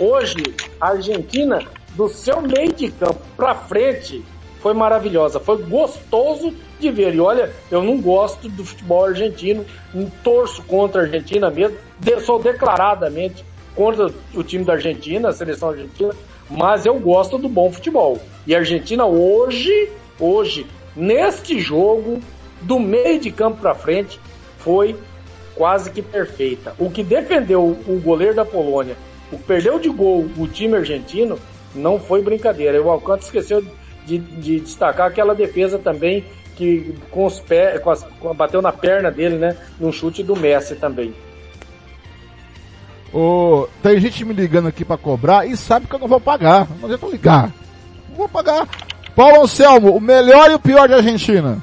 Hoje, 0.00 0.42
a 0.80 0.90
Argentina, 0.90 1.60
do 1.94 2.08
seu 2.08 2.40
meio 2.40 2.72
de 2.72 2.90
campo 2.90 3.20
pra 3.36 3.54
frente, 3.54 4.24
foi 4.60 4.72
maravilhosa. 4.72 5.38
Foi 5.38 5.62
gostoso 5.62 6.54
de 6.80 6.90
ver. 6.90 7.14
E 7.14 7.20
olha, 7.20 7.50
eu 7.70 7.82
não 7.82 8.00
gosto 8.00 8.48
do 8.48 8.64
futebol 8.64 9.04
argentino, 9.04 9.66
torço 10.22 10.62
contra 10.62 11.02
a 11.02 11.04
Argentina 11.04 11.50
mesmo, 11.50 11.76
sou 12.24 12.40
declaradamente 12.40 13.44
contra 13.74 14.10
o 14.34 14.42
time 14.42 14.64
da 14.64 14.74
Argentina, 14.74 15.28
a 15.28 15.32
seleção 15.32 15.70
argentina, 15.70 16.14
mas 16.50 16.84
eu 16.86 16.98
gosto 16.98 17.38
do 17.38 17.48
bom 17.48 17.70
futebol. 17.72 18.18
E 18.46 18.54
a 18.54 18.58
Argentina 18.58 19.06
hoje, 19.06 19.88
hoje, 20.18 20.66
neste 20.94 21.58
jogo, 21.60 22.20
do 22.60 22.78
meio 22.78 23.18
de 23.18 23.30
campo 23.30 23.60
pra 23.60 23.74
frente, 23.74 24.20
foi 24.58 24.96
quase 25.54 25.90
que 25.90 26.02
perfeita. 26.02 26.74
O 26.78 26.90
que 26.90 27.02
defendeu 27.02 27.62
o 27.86 28.00
goleiro 28.02 28.34
da 28.34 28.44
Polônia, 28.44 28.96
o 29.30 29.36
que 29.38 29.44
perdeu 29.44 29.78
de 29.78 29.88
gol 29.88 30.26
o 30.36 30.46
time 30.46 30.76
argentino, 30.76 31.38
não 31.74 31.98
foi 31.98 32.22
brincadeira. 32.22 32.82
O 32.82 32.90
Alcântara 32.90 33.22
esqueceu 33.22 33.64
de, 34.04 34.18
de 34.18 34.60
destacar 34.60 35.08
aquela 35.08 35.34
defesa 35.34 35.78
também 35.78 36.24
que 36.56 36.94
com 37.10 37.24
os 37.24 37.40
pés, 37.40 37.80
com 37.80 37.90
as- 37.90 38.06
bateu 38.36 38.60
na 38.60 38.72
perna 38.72 39.10
dele, 39.10 39.36
né? 39.36 39.56
No 39.80 39.90
chute 39.92 40.22
do 40.22 40.36
Messi 40.36 40.74
também. 40.74 41.14
Ô, 43.12 43.68
tem 43.82 44.00
gente 44.00 44.24
me 44.24 44.32
ligando 44.32 44.68
aqui 44.68 44.84
pra 44.84 44.96
cobrar 44.96 45.46
e 45.46 45.56
sabe 45.56 45.86
que 45.86 45.94
eu 45.94 45.98
não 45.98 46.08
vou 46.08 46.20
pagar. 46.20 46.66
Não 46.80 46.86
adianta 46.86 47.06
ligar. 47.06 47.52
Não 48.08 48.16
vou 48.16 48.28
pagar. 48.28 48.66
Paulo 49.14 49.42
Anselmo, 49.42 49.94
o 49.94 50.00
melhor 50.00 50.50
e 50.50 50.54
o 50.54 50.58
pior 50.58 50.88
da 50.88 50.96
Argentina. 50.96 51.62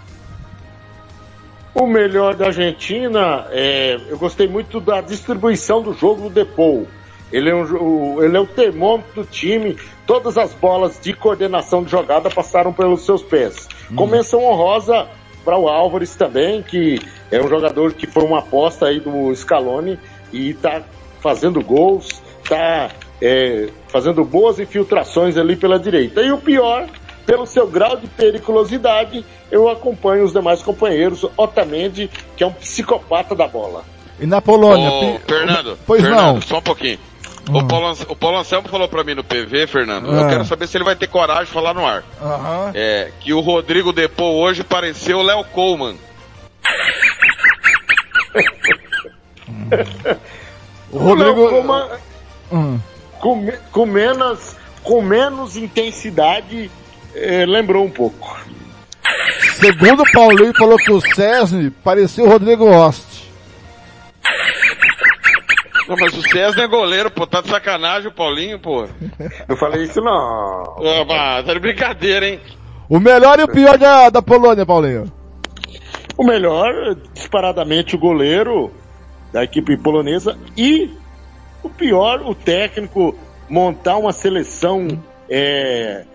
O 1.73 1.88
melhor 1.88 2.35
da 2.35 2.47
Argentina, 2.47 3.47
é, 3.49 3.99
eu 4.09 4.17
gostei 4.17 4.47
muito 4.47 4.80
da 4.80 5.01
distribuição 5.01 5.81
do 5.81 5.93
jogo 5.93 6.23
do 6.23 6.30
Depou. 6.30 6.88
Ele 7.31 7.49
é, 7.49 7.55
um, 7.55 8.21
ele 8.21 8.38
é 8.38 8.45
termômetro 8.45 9.23
do 9.23 9.27
time. 9.27 9.77
Todas 10.05 10.38
as 10.38 10.53
bolas 10.53 10.99
de 10.99 11.13
coordenação 11.13 11.84
de 11.84 11.91
jogada 11.91 12.30
passaram 12.30 12.73
pelos 12.73 13.05
seus 13.05 13.21
pés. 13.21 13.67
Com 13.95 14.07
menção 14.07 14.43
honrosa 14.43 15.07
para 15.45 15.57
o 15.57 15.67
Álvares 15.67 16.15
também, 16.15 16.61
que 16.61 16.99
é 17.31 17.41
um 17.41 17.47
jogador 17.47 17.93
que 17.93 18.07
foi 18.07 18.23
uma 18.23 18.39
aposta 18.39 18.88
aí 18.88 18.99
do 18.99 19.34
Scaloni 19.35 19.97
e 20.34 20.49
está 20.49 20.81
fazendo 21.22 21.62
gols, 21.64 22.22
está 22.44 22.90
fazendo 23.90 24.24
boas 24.24 24.60
infiltrações 24.60 25.38
ali 25.38 25.56
pela 25.56 25.78
direita. 25.80 26.22
E 26.22 26.32
o 26.32 26.38
pior, 26.38 26.88
pelo 27.26 27.46
seu 27.46 27.68
grau 27.68 27.98
de 27.98 28.08
periculosidade, 28.08 29.26
eu 29.52 29.68
acompanho 29.70 30.24
os 30.24 30.32
demais 30.34 30.62
companheiros, 30.62 31.26
Otamendi, 31.36 32.10
que 32.38 32.44
é 32.44 32.48
um 32.48 32.54
psicopata 32.54 33.36
da 33.36 33.48
bola. 33.48 33.84
E 34.20 34.26
na 34.26 34.41
Polônia? 34.41 34.90
Ô, 34.90 35.20
Fernando, 35.28 35.78
Pois 35.86 36.02
Fernando, 36.02 36.36
não. 36.36 36.41
só 36.41 36.58
um 36.60 36.62
pouquinho. 36.62 37.00
O, 37.52 37.66
Paulo, 37.66 37.91
o 38.10 38.16
Paulo 38.16 38.38
Anselmo 38.38 38.68
falou 38.70 38.88
pra 38.88 39.04
mim 39.04 39.16
no 39.16 39.24
PV, 39.24 39.66
Fernando, 39.66 40.08
eu 40.08 40.20
Ah. 40.24 40.30
quero 40.30 40.46
saber 40.46 40.68
se 40.68 40.78
ele 40.78 40.84
vai 40.84 40.96
ter 40.96 41.08
coragem 41.08 41.46
de 41.46 41.52
falar 41.52 41.74
no 41.74 41.84
ar. 41.86 42.04
É, 42.76 43.12
que 43.20 43.34
o 43.34 43.40
Rodrigo 43.40 43.91
Depô 43.91 44.24
hoje 44.44 44.64
pareceu 44.64 45.18
o 45.20 45.24
Léo 45.24 45.44
Coleman. 45.46 45.96
O 50.91 50.98
Rodrigo. 50.98 51.41
Não, 51.44 51.49
com, 51.49 51.60
uma- 51.60 51.90
Hum. 52.52 52.80
com 53.20 53.52
com 53.72 53.86
menos, 53.86 54.56
com 54.84 55.02
menos 55.02 55.56
intensidade, 55.56 56.72
eh, 57.16 57.45
lembrou 57.48 57.86
um 57.86 57.90
pouco. 57.91 58.40
Segundo 59.60 60.02
o 60.03 60.11
Paulinho 60.11 60.53
falou 60.57 60.78
que 60.78 60.91
o 60.91 61.02
César 61.14 61.72
parecia 61.84 62.24
o 62.24 62.30
Rodrigo 62.30 62.66
Ost. 62.66 63.30
Não, 65.88 65.95
mas 65.98 66.14
o 66.16 66.22
César 66.30 66.61
é 66.61 66.68
goleiro, 66.68 67.10
pô, 67.10 67.26
tá 67.26 67.41
de 67.41 67.49
sacanagem 67.49 68.10
o 68.10 68.14
Paulinho, 68.14 68.60
pô. 68.60 68.88
Eu 69.48 69.57
falei 69.57 69.84
isso 69.84 69.99
não. 70.02 70.11
Ah, 70.14 71.06
mas 71.07 71.45
tá 71.45 71.53
de 71.53 71.60
brincadeira, 71.60 72.28
hein? 72.28 72.40
O 72.88 72.99
melhor 72.99 73.40
e 73.40 73.44
o 73.44 73.48
pior 73.48 73.78
da, 73.78 74.10
da 74.10 74.22
Polônia, 74.22 74.66
Paulinho. 74.66 75.11
O 76.18 76.24
melhor, 76.24 76.95
disparadamente, 77.14 77.95
o 77.95 77.99
goleiro 77.99 78.72
da 79.31 79.43
equipe 79.43 79.77
polonesa 79.77 80.38
e 80.57 80.89
o 81.64 81.69
pior, 81.69 82.22
o 82.22 82.34
técnico 82.34 83.15
montar 83.49 83.97
uma 83.97 84.11
seleção 84.11 84.88
é, 85.30 86.06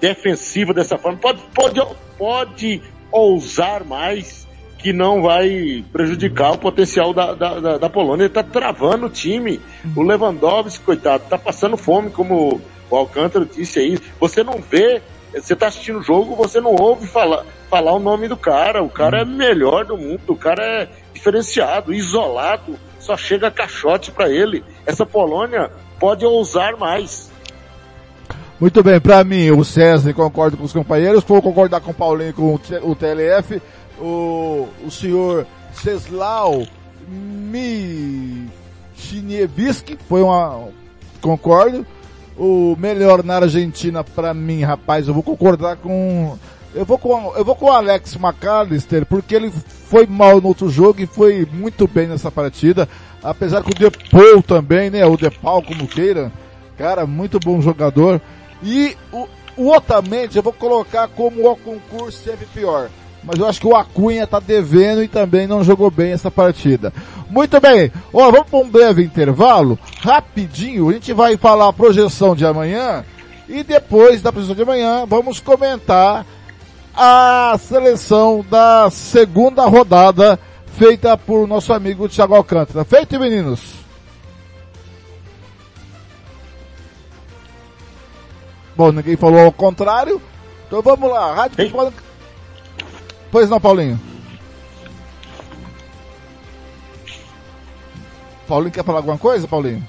defensiva 0.00 0.72
dessa 0.72 0.96
forma. 0.96 1.18
Pode, 1.18 1.42
pode, 1.54 1.80
pode 2.18 2.82
ousar 3.10 3.84
mais 3.84 4.46
que 4.78 4.92
não 4.92 5.22
vai 5.22 5.84
prejudicar 5.92 6.52
o 6.52 6.58
potencial 6.58 7.12
da, 7.12 7.34
da, 7.34 7.78
da, 7.78 7.90
Polônia. 7.90 8.24
Ele 8.24 8.28
está 8.28 8.42
travando 8.42 9.06
o 9.06 9.10
time. 9.10 9.60
O 9.96 10.02
Lewandowski, 10.02 10.84
coitado, 10.84 11.24
está 11.24 11.38
passando 11.38 11.76
fome, 11.76 12.10
como 12.10 12.60
o 12.90 12.96
Alcântara 12.96 13.44
disse 13.44 13.80
aí. 13.80 13.98
Você 14.20 14.44
não 14.44 14.60
vê, 14.60 15.02
você 15.40 15.52
está 15.52 15.66
assistindo 15.66 15.98
o 15.98 16.02
jogo, 16.02 16.34
você 16.34 16.60
não 16.60 16.74
ouve 16.74 17.06
falar, 17.06 17.44
falar 17.68 17.92
o 17.92 17.98
nome 17.98 18.28
do 18.28 18.36
cara. 18.36 18.82
O 18.82 18.88
cara 18.88 19.22
é 19.22 19.24
melhor 19.24 19.84
do 19.84 19.96
mundo, 19.96 20.20
o 20.28 20.36
cara 20.36 20.62
é 20.62 20.88
diferenciado, 21.12 21.92
isolado, 21.92 22.78
só 22.98 23.16
chega 23.16 23.50
caixote 23.50 24.10
para 24.10 24.30
ele. 24.30 24.64
Essa 24.84 25.04
Polônia 25.04 25.70
pode 25.98 26.24
ousar 26.24 26.76
mais. 26.76 27.30
Muito 28.58 28.82
bem, 28.82 28.98
pra 28.98 29.22
mim, 29.22 29.50
o 29.50 29.62
César 29.62 30.14
concordo 30.14 30.56
com 30.56 30.64
os 30.64 30.72
companheiros, 30.72 31.22
vou 31.22 31.42
concordar 31.42 31.82
com 31.82 31.90
o 31.90 31.94
Paulinho 31.94 32.32
com 32.32 32.54
o 32.54 32.94
TLF, 32.94 33.60
o, 33.98 34.66
o 34.82 34.90
senhor 34.90 35.46
Ceslau 35.74 36.66
Michiniewski, 37.06 38.48
foi 40.08 40.22
uma, 40.22 40.68
concordo, 41.20 41.86
o 42.36 42.76
melhor 42.78 43.22
na 43.22 43.36
Argentina 43.36 44.04
pra 44.04 44.34
mim, 44.34 44.62
rapaz, 44.62 45.08
eu 45.08 45.14
vou 45.14 45.22
concordar 45.22 45.76
com, 45.76 46.36
eu 46.74 46.84
vou 46.84 46.98
com, 46.98 47.32
eu 47.36 47.44
vou 47.44 47.56
com 47.56 47.66
o 47.66 47.72
Alex 47.72 48.16
McAllister, 48.16 49.06
porque 49.06 49.34
ele 49.34 49.50
foi 49.50 50.06
mal 50.06 50.40
no 50.40 50.48
outro 50.48 50.68
jogo 50.68 51.00
e 51.00 51.06
foi 51.06 51.46
muito 51.50 51.88
bem 51.88 52.06
nessa 52.06 52.30
partida, 52.30 52.88
apesar 53.22 53.62
que 53.62 53.70
o 53.70 53.74
Depou 53.74 54.42
também, 54.42 54.90
né, 54.90 55.04
o 55.06 55.16
Depau, 55.16 55.62
como 55.62 55.88
queira, 55.88 56.30
cara, 56.76 57.06
muito 57.06 57.40
bom 57.40 57.60
jogador, 57.60 58.20
e 58.62 58.96
o, 59.12 59.26
o 59.56 59.72
Otamendi 59.72 60.36
eu 60.36 60.42
vou 60.42 60.52
colocar 60.52 61.08
como 61.08 61.50
o 61.50 61.56
concurso 61.56 62.22
sempre 62.22 62.46
pior. 62.46 62.90
Mas 63.26 63.38
eu 63.38 63.46
acho 63.46 63.60
que 63.60 63.66
o 63.66 63.76
Acunha 63.76 64.26
tá 64.26 64.38
devendo 64.38 65.02
e 65.02 65.08
também 65.08 65.46
não 65.46 65.64
jogou 65.64 65.90
bem 65.90 66.12
essa 66.12 66.30
partida. 66.30 66.92
Muito 67.28 67.60
bem, 67.60 67.90
ó, 68.12 68.30
vamos 68.30 68.48
para 68.48 68.58
um 68.60 68.70
breve 68.70 69.02
intervalo, 69.02 69.78
rapidinho, 70.00 70.88
a 70.88 70.92
gente 70.92 71.12
vai 71.12 71.36
falar 71.36 71.68
a 71.68 71.72
projeção 71.72 72.36
de 72.36 72.46
amanhã 72.46 73.04
e 73.48 73.64
depois 73.64 74.22
da 74.22 74.32
projeção 74.32 74.54
de 74.54 74.62
amanhã 74.62 75.04
vamos 75.06 75.40
comentar 75.40 76.24
a 76.94 77.58
seleção 77.58 78.46
da 78.48 78.88
segunda 78.90 79.66
rodada 79.66 80.38
feita 80.78 81.16
por 81.16 81.46
nosso 81.46 81.72
amigo 81.72 82.08
Thiago 82.08 82.34
Alcântara. 82.34 82.84
Feito, 82.84 83.18
meninos? 83.18 83.74
Bom, 88.76 88.92
ninguém 88.92 89.16
falou 89.16 89.40
ao 89.40 89.52
contrário. 89.52 90.20
Então 90.66 90.82
vamos 90.82 91.10
lá. 91.10 91.34
Rádio 91.34 91.56
Futebol... 91.56 91.92
Pois 93.30 93.48
não, 93.48 93.60
Paulinho? 93.60 94.00
Paulinho 98.46 98.72
quer 98.72 98.84
falar 98.84 98.98
alguma 98.98 99.18
coisa, 99.18 99.48
Paulinho? 99.48 99.86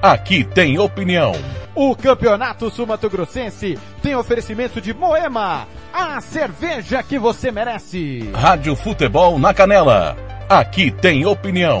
Aqui 0.00 0.44
tem 0.44 0.78
opinião. 0.78 1.32
O 1.74 1.94
Campeonato 1.96 2.70
Sumato 2.70 3.10
Grossense 3.10 3.76
tem 4.00 4.14
oferecimento 4.14 4.80
de 4.80 4.94
Moema, 4.94 5.66
a 5.92 6.20
cerveja 6.20 7.02
que 7.02 7.18
você 7.18 7.50
merece. 7.50 8.30
Rádio 8.32 8.76
Futebol 8.76 9.40
na 9.40 9.52
Canela. 9.52 10.16
Aqui 10.48 10.92
tem 10.92 11.26
opinião. 11.26 11.80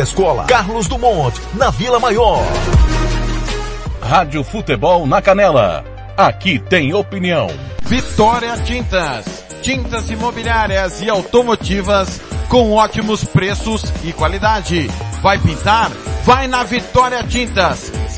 à 0.00 0.02
escola 0.02 0.44
Carlos 0.44 0.86
Dumont, 0.88 1.34
na 1.54 1.70
Vila 1.70 1.98
Maior. 1.98 2.40
Rádio 4.00 4.42
Futebol 4.44 5.06
na 5.06 5.22
Canela. 5.22 5.84
Aqui 6.16 6.58
tem 6.58 6.92
opinião. 6.92 7.48
Vitória 7.82 8.56
Tintas. 8.58 9.44
Tintas 9.62 10.10
imobiliárias 10.10 11.00
e 11.00 11.08
automotivas 11.08 12.20
com 12.48 12.72
ótimos 12.72 13.24
preços 13.24 13.84
e 14.04 14.12
qualidade. 14.12 14.90
Vai 15.22 15.38
pintar? 15.38 15.90
Vai 16.24 16.46
na 16.48 16.62
Vitória 16.64 17.22
Tintas. 17.22 17.92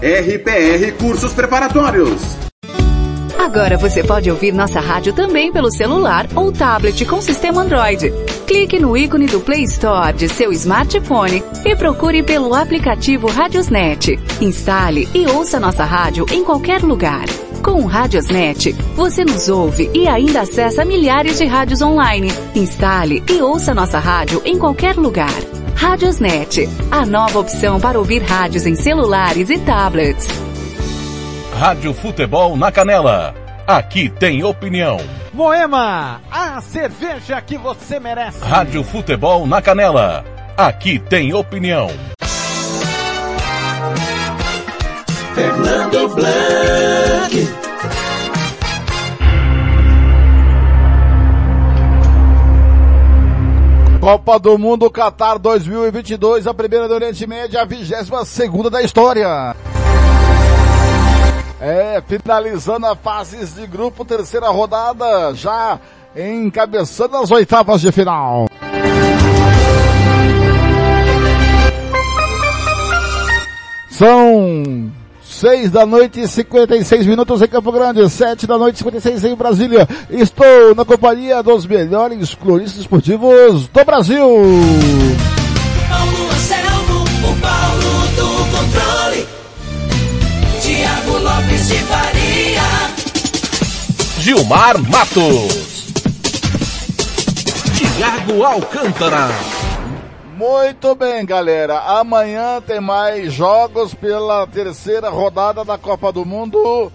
RPR 0.00 0.92
Cursos 0.96 1.32
Preparatórios. 1.32 2.22
Agora 3.36 3.76
você 3.76 4.04
pode 4.04 4.30
ouvir 4.30 4.52
nossa 4.52 4.78
rádio 4.78 5.12
também 5.12 5.52
pelo 5.52 5.72
celular 5.72 6.28
ou 6.36 6.52
tablet 6.52 7.04
com 7.04 7.20
sistema 7.20 7.62
Android. 7.62 8.12
Clique 8.46 8.78
no 8.78 8.96
ícone 8.96 9.26
do 9.26 9.40
Play 9.40 9.64
Store 9.64 10.16
de 10.16 10.28
seu 10.28 10.52
smartphone 10.52 11.42
e 11.64 11.74
procure 11.74 12.22
pelo 12.22 12.54
aplicativo 12.54 13.26
Radiosnet. 13.26 14.16
Instale 14.40 15.08
e 15.12 15.26
ouça 15.26 15.58
nossa 15.58 15.84
rádio 15.84 16.26
em 16.30 16.44
qualquer 16.44 16.80
lugar. 16.82 17.24
Com 17.60 17.82
o 17.82 17.86
Radiosnet, 17.86 18.72
você 18.94 19.24
nos 19.24 19.48
ouve 19.48 19.90
e 19.92 20.06
ainda 20.06 20.42
acessa 20.42 20.84
milhares 20.84 21.38
de 21.38 21.44
rádios 21.44 21.82
online. 21.82 22.32
Instale 22.54 23.24
e 23.28 23.42
ouça 23.42 23.74
nossa 23.74 23.98
rádio 23.98 24.40
em 24.44 24.56
qualquer 24.56 24.94
lugar. 24.94 25.57
Radiosnet, 25.78 26.68
a 26.90 27.06
nova 27.06 27.38
opção 27.38 27.78
para 27.78 28.00
ouvir 28.00 28.20
rádios 28.20 28.66
em 28.66 28.74
celulares 28.74 29.48
e 29.48 29.56
tablets. 29.60 30.26
Rádio 31.56 31.94
Futebol 31.94 32.56
na 32.56 32.72
Canela. 32.72 33.32
Aqui 33.64 34.08
tem 34.08 34.42
opinião. 34.42 34.98
Moema, 35.32 36.20
a 36.32 36.60
cerveja 36.60 37.40
que 37.40 37.56
você 37.56 38.00
merece. 38.00 38.40
Rádio 38.44 38.82
Futebol 38.82 39.46
na 39.46 39.62
Canela. 39.62 40.24
Aqui 40.56 40.98
tem 40.98 41.32
opinião. 41.32 41.88
Fernando 45.32 46.08
Blanc. 46.08 47.07
Copa 54.10 54.38
do 54.38 54.56
Mundo 54.56 54.90
Qatar 54.90 55.38
2022, 55.38 56.46
a 56.46 56.54
primeira 56.54 56.88
do 56.88 56.94
Oriente 56.94 57.26
Médio, 57.26 57.60
a 57.60 57.66
vigésima 57.66 58.24
segunda 58.24 58.70
da 58.70 58.80
história. 58.80 59.54
É, 61.60 62.02
finalizando 62.08 62.86
a 62.86 62.96
fases 62.96 63.54
de 63.54 63.66
grupo, 63.66 64.06
terceira 64.06 64.48
rodada, 64.48 65.34
já 65.34 65.78
encabeçando 66.16 67.18
as 67.18 67.30
oitavas 67.30 67.82
de 67.82 67.92
final. 67.92 68.46
São 73.90 74.90
seis 75.38 75.70
da 75.70 75.86
noite 75.86 76.20
e 76.20 76.26
56 76.26 77.06
minutos 77.06 77.40
em 77.40 77.46
Campo 77.46 77.70
Grande, 77.70 78.08
sete 78.10 78.44
da 78.44 78.58
noite 78.58 78.74
e 78.74 78.78
56 78.78 79.24
em 79.24 79.36
Brasília. 79.36 79.88
Estou 80.10 80.74
na 80.74 80.84
companhia 80.84 81.40
dos 81.44 81.64
melhores 81.64 82.34
cloristas 82.34 82.80
esportivos 82.80 83.68
do 83.68 83.84
Brasil. 83.84 84.26
Paulo 85.88 86.30
Anselmo, 86.32 87.04
o 87.22 87.36
Paulo 87.40 88.08
do 88.16 88.26
controle. 88.56 89.26
Tiago 90.60 91.18
Lopes 91.18 91.68
de 91.68 91.78
Faria. 91.84 92.62
Gilmar 94.18 94.78
Matos. 94.90 95.86
Tiago 97.76 98.42
Alcântara. 98.42 99.28
Muito 100.38 100.94
bem, 100.94 101.26
galera. 101.26 101.80
Amanhã 101.80 102.62
tem 102.64 102.80
mais 102.80 103.32
jogos 103.32 103.92
pela 103.92 104.46
terceira 104.46 105.08
rodada 105.08 105.64
da 105.64 105.76
Copa 105.76 106.12
do 106.12 106.24
Mundo 106.24 106.92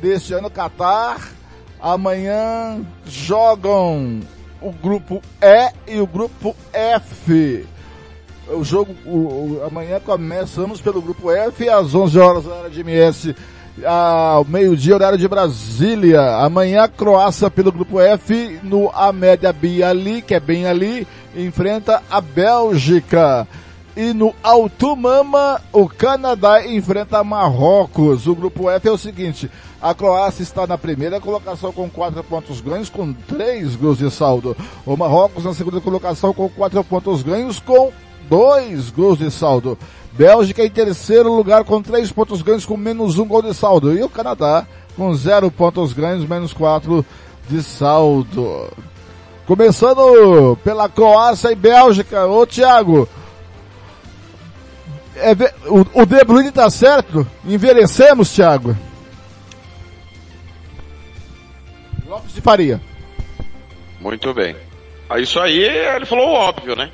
deste 0.00 0.32
ano 0.32 0.48
Qatar. 0.48 1.32
Amanhã 1.80 2.80
jogam 3.04 4.20
o 4.62 4.70
grupo 4.70 5.20
E 5.42 5.94
e 5.94 6.00
o 6.00 6.06
grupo 6.06 6.54
F. 6.72 7.66
O 8.46 8.62
jogo, 8.62 8.94
o, 9.04 9.16
o, 9.16 9.62
amanhã 9.66 9.98
começamos 9.98 10.80
pelo 10.80 11.02
grupo 11.02 11.32
F 11.32 11.68
às 11.68 11.92
11 11.92 12.18
horas 12.20 12.46
hora 12.46 12.70
de 12.70 12.82
MS, 12.82 13.34
ao 13.84 14.44
meio-dia 14.44 14.94
horário 14.94 15.18
de 15.18 15.28
Brasília. 15.28 16.36
Amanhã 16.36 16.88
Croácia 16.88 17.50
pelo 17.50 17.72
grupo 17.72 18.00
F 18.00 18.60
no 18.62 18.90
Amédia 18.90 19.52
Biali, 19.52 20.22
que 20.22 20.34
é 20.34 20.40
bem 20.40 20.66
ali, 20.66 21.06
enfrenta 21.36 22.02
a 22.10 22.20
Bélgica. 22.20 23.46
E 23.96 24.12
no 24.12 24.34
Altumama, 24.42 25.60
o 25.72 25.88
Canadá 25.88 26.66
enfrenta 26.66 27.24
Marrocos. 27.24 28.26
O 28.26 28.34
grupo 28.34 28.70
F 28.70 28.88
é 28.88 28.92
o 28.92 28.98
seguinte, 28.98 29.50
a 29.80 29.94
Croácia 29.94 30.42
está 30.42 30.66
na 30.66 30.76
primeira 30.76 31.20
colocação 31.20 31.72
com 31.72 31.88
quatro 31.88 32.22
pontos 32.22 32.60
ganhos, 32.60 32.90
com 32.90 33.12
três 33.12 33.74
gols 33.74 33.98
de 33.98 34.10
saldo. 34.10 34.56
O 34.84 34.96
Marrocos 34.96 35.44
na 35.44 35.54
segunda 35.54 35.80
colocação 35.80 36.34
com 36.34 36.48
quatro 36.48 36.84
pontos 36.84 37.22
ganhos, 37.22 37.58
com 37.58 37.90
dois 38.28 38.90
gols 38.90 39.18
de 39.18 39.30
saldo. 39.30 39.78
Bélgica 40.16 40.64
em 40.64 40.70
terceiro 40.70 41.32
lugar 41.34 41.64
com 41.64 41.82
três 41.82 42.10
pontos 42.10 42.40
ganhos, 42.40 42.64
com 42.64 42.76
menos 42.76 43.18
um 43.18 43.26
gol 43.26 43.42
de 43.42 43.52
saldo. 43.52 43.92
E 43.96 44.02
o 44.02 44.08
Canadá 44.08 44.66
com 44.96 45.14
zero 45.14 45.50
pontos 45.50 45.92
ganhos, 45.92 46.26
menos 46.26 46.52
quatro 46.52 47.04
de 47.48 47.62
saldo. 47.62 48.72
Começando 49.46 50.56
pela 50.64 50.88
Croácia 50.88 51.52
e 51.52 51.54
Bélgica. 51.54 52.26
Ô 52.26 52.46
Thiago, 52.46 53.08
é, 55.16 55.32
o, 55.66 56.02
o 56.02 56.06
De 56.06 56.24
Bruyne 56.24 56.50
tá 56.50 56.68
certo? 56.70 57.26
Envelhecemos, 57.44 58.32
Thiago? 58.32 58.76
Lopes 62.06 62.34
de 62.34 62.40
Faria. 62.40 62.80
Muito 64.00 64.32
bem. 64.32 64.56
Ah, 65.08 65.18
Isso 65.18 65.38
aí, 65.38 65.62
ele 65.62 66.06
falou 66.06 66.28
óbvio, 66.28 66.74
né? 66.74 66.90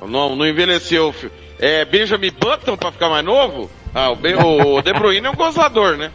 Não, 0.00 0.36
não 0.36 0.46
envelheceu. 0.46 1.14
É 1.58 1.84
Benjamin 1.84 2.32
Button 2.38 2.76
pra 2.76 2.92
ficar 2.92 3.08
mais 3.08 3.24
novo? 3.24 3.70
Ah, 3.94 4.10
o, 4.10 4.16
ben, 4.16 4.34
o 4.36 4.82
De 4.82 4.92
Bruyne 4.92 5.26
é 5.26 5.30
um 5.30 5.34
gozador, 5.34 5.96
né? 5.96 6.10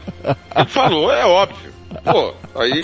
Ele 0.56 0.68
falou, 0.68 1.12
é 1.12 1.26
óbvio. 1.26 1.72
Pô, 2.04 2.34
aí... 2.56 2.82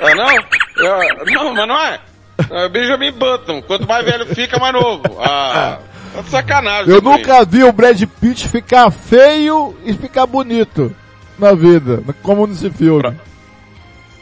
Ah, 0.00 0.14
não? 0.14 0.30
É, 0.30 1.24
não, 1.32 1.54
mas 1.54 1.68
não 1.68 1.80
é. 1.80 2.00
é 2.50 2.68
Benjamin 2.68 3.12
Button. 3.12 3.62
Quanto 3.62 3.86
mais 3.86 4.04
velho 4.04 4.26
fica, 4.34 4.58
mais 4.58 4.72
novo. 4.72 5.02
Ah, 5.20 5.78
tá 6.12 6.20
de 6.22 6.28
sacanagem. 6.30 6.92
Eu 6.92 7.00
nunca 7.00 7.44
vi 7.44 7.62
o 7.62 7.72
Brad 7.72 8.02
Pitt 8.20 8.48
ficar 8.48 8.90
feio 8.90 9.76
e 9.84 9.92
ficar 9.94 10.26
bonito 10.26 10.94
na 11.38 11.54
vida, 11.54 12.02
como 12.22 12.46
nesse 12.46 12.70
filme. 12.70 13.14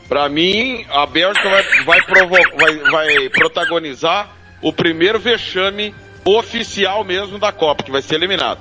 Pra 0.08 0.28
mim, 0.28 0.84
a 0.90 1.06
Bélgica 1.06 1.48
vai, 1.48 1.62
vai, 1.84 2.28
vai, 2.28 2.90
vai 2.90 3.28
protagonizar 3.30 4.28
o 4.60 4.72
primeiro 4.72 5.18
vexame 5.18 5.94
oficial 6.24 7.04
mesmo 7.04 7.38
da 7.38 7.52
Copa, 7.52 7.82
que 7.82 7.90
vai 7.90 8.02
ser 8.02 8.16
eliminado. 8.16 8.60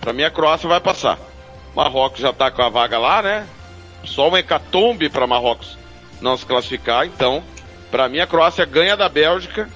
Pra 0.00 0.12
mim, 0.12 0.22
a 0.22 0.30
Croácia 0.30 0.68
vai 0.68 0.80
passar. 0.80 1.18
Marrocos 1.74 2.20
já 2.20 2.32
tá 2.32 2.50
com 2.50 2.62
a 2.62 2.68
vaga 2.68 2.98
lá, 2.98 3.22
né? 3.22 3.46
Só 4.04 4.30
um 4.30 4.36
hecatombe 4.36 5.08
pra 5.08 5.26
Marrocos 5.26 5.76
não 6.20 6.36
se 6.36 6.46
classificar. 6.46 7.06
Então, 7.06 7.42
pra 7.90 8.08
mim, 8.08 8.18
a 8.18 8.26
Croácia 8.26 8.64
ganha 8.64 8.96
da 8.96 9.08
Bélgica. 9.08 9.68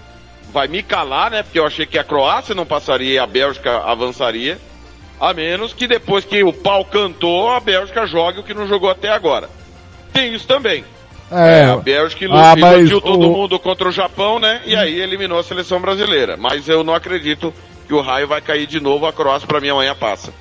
Vai 0.52 0.66
me 0.66 0.82
calar, 0.82 1.30
né? 1.30 1.42
Porque 1.42 1.58
eu 1.58 1.66
achei 1.66 1.86
que 1.86 1.98
a 1.98 2.04
Croácia 2.04 2.54
não 2.54 2.66
passaria 2.66 3.14
e 3.14 3.18
a 3.18 3.26
Bélgica 3.26 3.78
avançaria. 3.78 4.58
A 5.20 5.32
menos 5.34 5.72
que 5.72 5.86
depois 5.86 6.24
que 6.24 6.42
o 6.42 6.52
pau 6.52 6.84
cantou, 6.84 7.50
a 7.50 7.60
Bélgica 7.60 8.06
jogue 8.06 8.40
o 8.40 8.42
que 8.42 8.54
não 8.54 8.66
jogou 8.66 8.90
até 8.90 9.10
agora. 9.10 9.48
Tem 10.12 10.34
isso 10.34 10.46
também. 10.46 10.84
É, 11.30 11.64
a 11.64 11.76
Bélgica 11.76 12.24
ilu- 12.24 12.34
ah, 12.36 12.54
iludiu 12.58 13.00
todo 13.00 13.28
o- 13.28 13.32
mundo 13.32 13.58
contra 13.58 13.88
o 13.88 13.92
Japão, 13.92 14.38
né? 14.40 14.60
E 14.66 14.74
aí 14.74 15.00
eliminou 15.00 15.38
a 15.38 15.42
seleção 15.44 15.80
brasileira. 15.80 16.36
Mas 16.36 16.68
eu 16.68 16.82
não 16.82 16.94
acredito 16.94 17.54
que 17.86 17.94
o 17.94 18.00
raio 18.00 18.26
vai 18.26 18.40
cair 18.40 18.66
de 18.66 18.80
novo. 18.80 19.06
A 19.06 19.12
Croácia, 19.12 19.46
pra 19.46 19.60
mim, 19.60 19.68
amanhã 19.68 19.94
passa. 19.94 20.32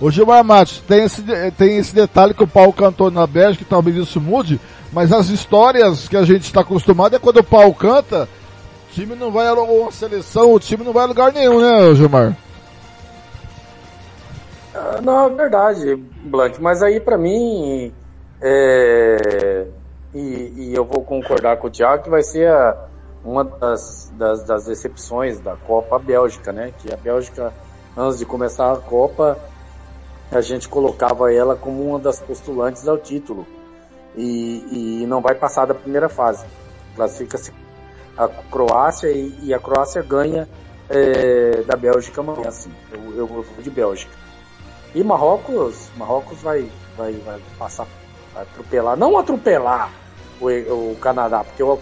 Ô 0.00 0.10
Gilmar 0.10 0.42
Matos, 0.44 0.80
tem 0.86 1.04
esse, 1.04 1.22
tem 1.58 1.76
esse 1.76 1.94
detalhe 1.94 2.32
que 2.32 2.42
o 2.42 2.46
pau 2.46 2.72
cantou 2.72 3.10
na 3.10 3.26
Bélgica, 3.26 3.64
que 3.64 3.68
talvez 3.70 3.96
isso 3.96 4.18
mude, 4.20 4.58
mas 4.92 5.12
as 5.12 5.28
histórias 5.28 6.08
que 6.08 6.16
a 6.16 6.22
gente 6.24 6.44
está 6.44 6.62
acostumado 6.62 7.14
é 7.14 7.18
quando 7.18 7.36
o 7.38 7.44
pau 7.44 7.74
canta, 7.74 8.26
o 8.90 8.94
time 8.94 9.14
não 9.14 9.30
vai 9.30 9.46
a 9.46 9.52
ou 9.52 9.88
a 9.88 9.92
seleção, 9.92 10.54
o 10.54 10.58
time 10.60 10.84
não 10.84 10.92
vai 10.94 11.04
a 11.04 11.06
lugar 11.06 11.32
nenhum, 11.34 11.60
né, 11.60 11.94
Gilmar? 11.94 12.34
Ah, 14.74 15.00
Não, 15.02 15.26
é 15.26 15.30
verdade, 15.34 15.96
Blank, 16.24 16.62
mas 16.62 16.82
aí 16.82 16.98
pra 17.00 17.18
mim, 17.18 17.92
é, 18.40 19.66
e, 20.14 20.18
e 20.70 20.74
eu 20.74 20.84
vou 20.84 21.02
concordar 21.04 21.56
com 21.58 21.66
o 21.68 21.70
Thiago 21.70 22.02
que 22.04 22.10
vai 22.10 22.22
ser 22.22 22.48
a- 22.48 22.86
uma 23.24 23.44
das, 23.44 24.10
das, 24.16 24.44
das 24.44 24.64
decepções 24.64 25.38
da 25.40 25.54
Copa 25.54 25.98
Bélgica, 25.98 26.52
né? 26.52 26.72
Que 26.78 26.92
a 26.92 26.96
Bélgica, 26.96 27.52
antes 27.96 28.18
de 28.18 28.24
começar 28.24 28.72
a 28.72 28.76
Copa, 28.78 29.38
a 30.32 30.40
gente 30.40 30.68
colocava 30.68 31.32
ela 31.32 31.54
como 31.54 31.82
uma 31.90 31.98
das 31.98 32.18
postulantes 32.20 32.88
ao 32.88 32.96
título 32.96 33.46
e, 34.16 35.02
e 35.02 35.06
não 35.06 35.20
vai 35.20 35.34
passar 35.34 35.66
da 35.66 35.74
primeira 35.74 36.08
fase. 36.08 36.46
Classifica-se 36.96 37.52
a 38.16 38.26
Croácia 38.28 39.08
e, 39.10 39.34
e 39.42 39.54
a 39.54 39.58
Croácia 39.58 40.02
ganha 40.02 40.48
é, 40.88 41.62
da 41.66 41.76
Bélgica 41.76 42.20
amanhã, 42.20 42.48
assim. 42.48 42.72
Eu, 42.90 43.16
eu 43.18 43.26
vou 43.26 43.44
de 43.58 43.70
Bélgica. 43.70 44.12
E 44.94 45.04
Marrocos, 45.04 45.90
Marrocos 45.96 46.40
vai, 46.42 46.70
vai, 46.96 47.12
vai 47.12 47.40
passar, 47.58 47.86
vai 48.34 48.42
atropelar, 48.42 48.96
não 48.96 49.16
atropelar 49.18 49.90
o, 50.40 50.46
o 50.92 50.96
Canadá, 51.00 51.44
porque 51.44 51.62
o, 51.62 51.78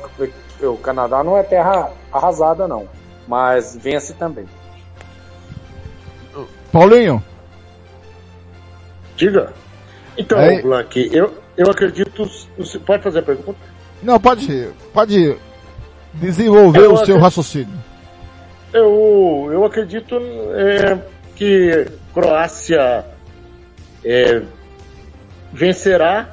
o, 0.62 0.76
Canadá 0.78 1.22
não 1.22 1.36
é 1.36 1.42
terra 1.42 1.90
arrasada 2.12 2.66
não, 2.66 2.88
mas 3.26 3.76
vence 3.80 4.12
também. 4.14 4.46
Paulinho? 6.72 7.22
Diga. 9.16 9.52
Então, 10.16 10.38
Blank, 10.62 11.10
eu, 11.12 11.34
eu 11.56 11.70
acredito. 11.70 12.28
Você 12.58 12.78
pode 12.78 13.02
fazer 13.02 13.20
a 13.20 13.22
pergunta? 13.22 13.58
Não, 14.02 14.18
pode, 14.20 14.68
pode 14.92 15.36
desenvolver 16.14 16.80
Eu 16.80 16.92
o 16.92 16.96
seu 16.96 17.02
acredito- 17.02 17.22
raciocínio. 17.22 17.78
Eu, 18.72 19.48
eu 19.50 19.64
acredito 19.64 20.16
é, 20.54 20.98
que 21.34 21.86
Croácia 22.12 23.04
é, 24.04 24.42
vencerá, 25.52 26.28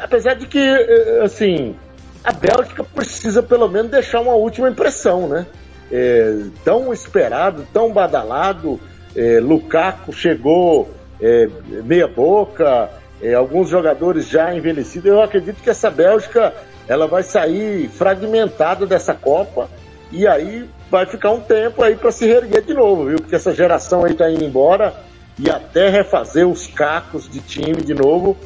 apesar 0.00 0.34
de 0.34 0.46
que, 0.46 0.58
é, 0.58 1.22
assim, 1.22 1.76
a 2.24 2.32
Bélgica 2.32 2.82
precisa 2.82 3.42
pelo 3.42 3.68
menos 3.68 3.90
deixar 3.90 4.20
uma 4.20 4.34
última 4.34 4.68
impressão, 4.68 5.28
né? 5.28 5.46
É, 5.92 6.44
tão 6.64 6.92
esperado, 6.92 7.66
tão 7.72 7.92
badalado, 7.92 8.80
é, 9.14 9.40
Lukaku 9.40 10.12
chegou 10.12 10.90
é, 11.20 11.48
meia 11.84 12.06
boca, 12.06 12.90
alguns 13.36 13.68
jogadores 13.68 14.26
já 14.28 14.54
envelhecidos. 14.54 15.10
Eu 15.10 15.22
acredito 15.22 15.62
que 15.62 15.68
essa 15.68 15.90
Bélgica 15.90 16.54
ela 16.88 17.06
vai 17.06 17.22
sair 17.22 17.88
fragmentada 17.88 18.86
dessa 18.86 19.12
Copa 19.12 19.68
e 20.10 20.26
aí 20.26 20.68
vai 20.90 21.04
ficar 21.04 21.30
um 21.30 21.40
tempo 21.40 21.82
aí 21.82 21.96
para 21.96 22.10
se 22.10 22.26
reerguer 22.26 22.62
de 22.62 22.72
novo, 22.72 23.04
viu? 23.06 23.18
Porque 23.18 23.36
essa 23.36 23.54
geração 23.54 24.04
aí 24.04 24.14
tá 24.14 24.30
indo 24.30 24.42
embora 24.42 24.94
e 25.38 25.50
até 25.50 25.88
refazer 25.88 26.48
os 26.48 26.66
cacos 26.66 27.28
de 27.28 27.40
time 27.40 27.82
de 27.82 27.94
novo 27.94 28.36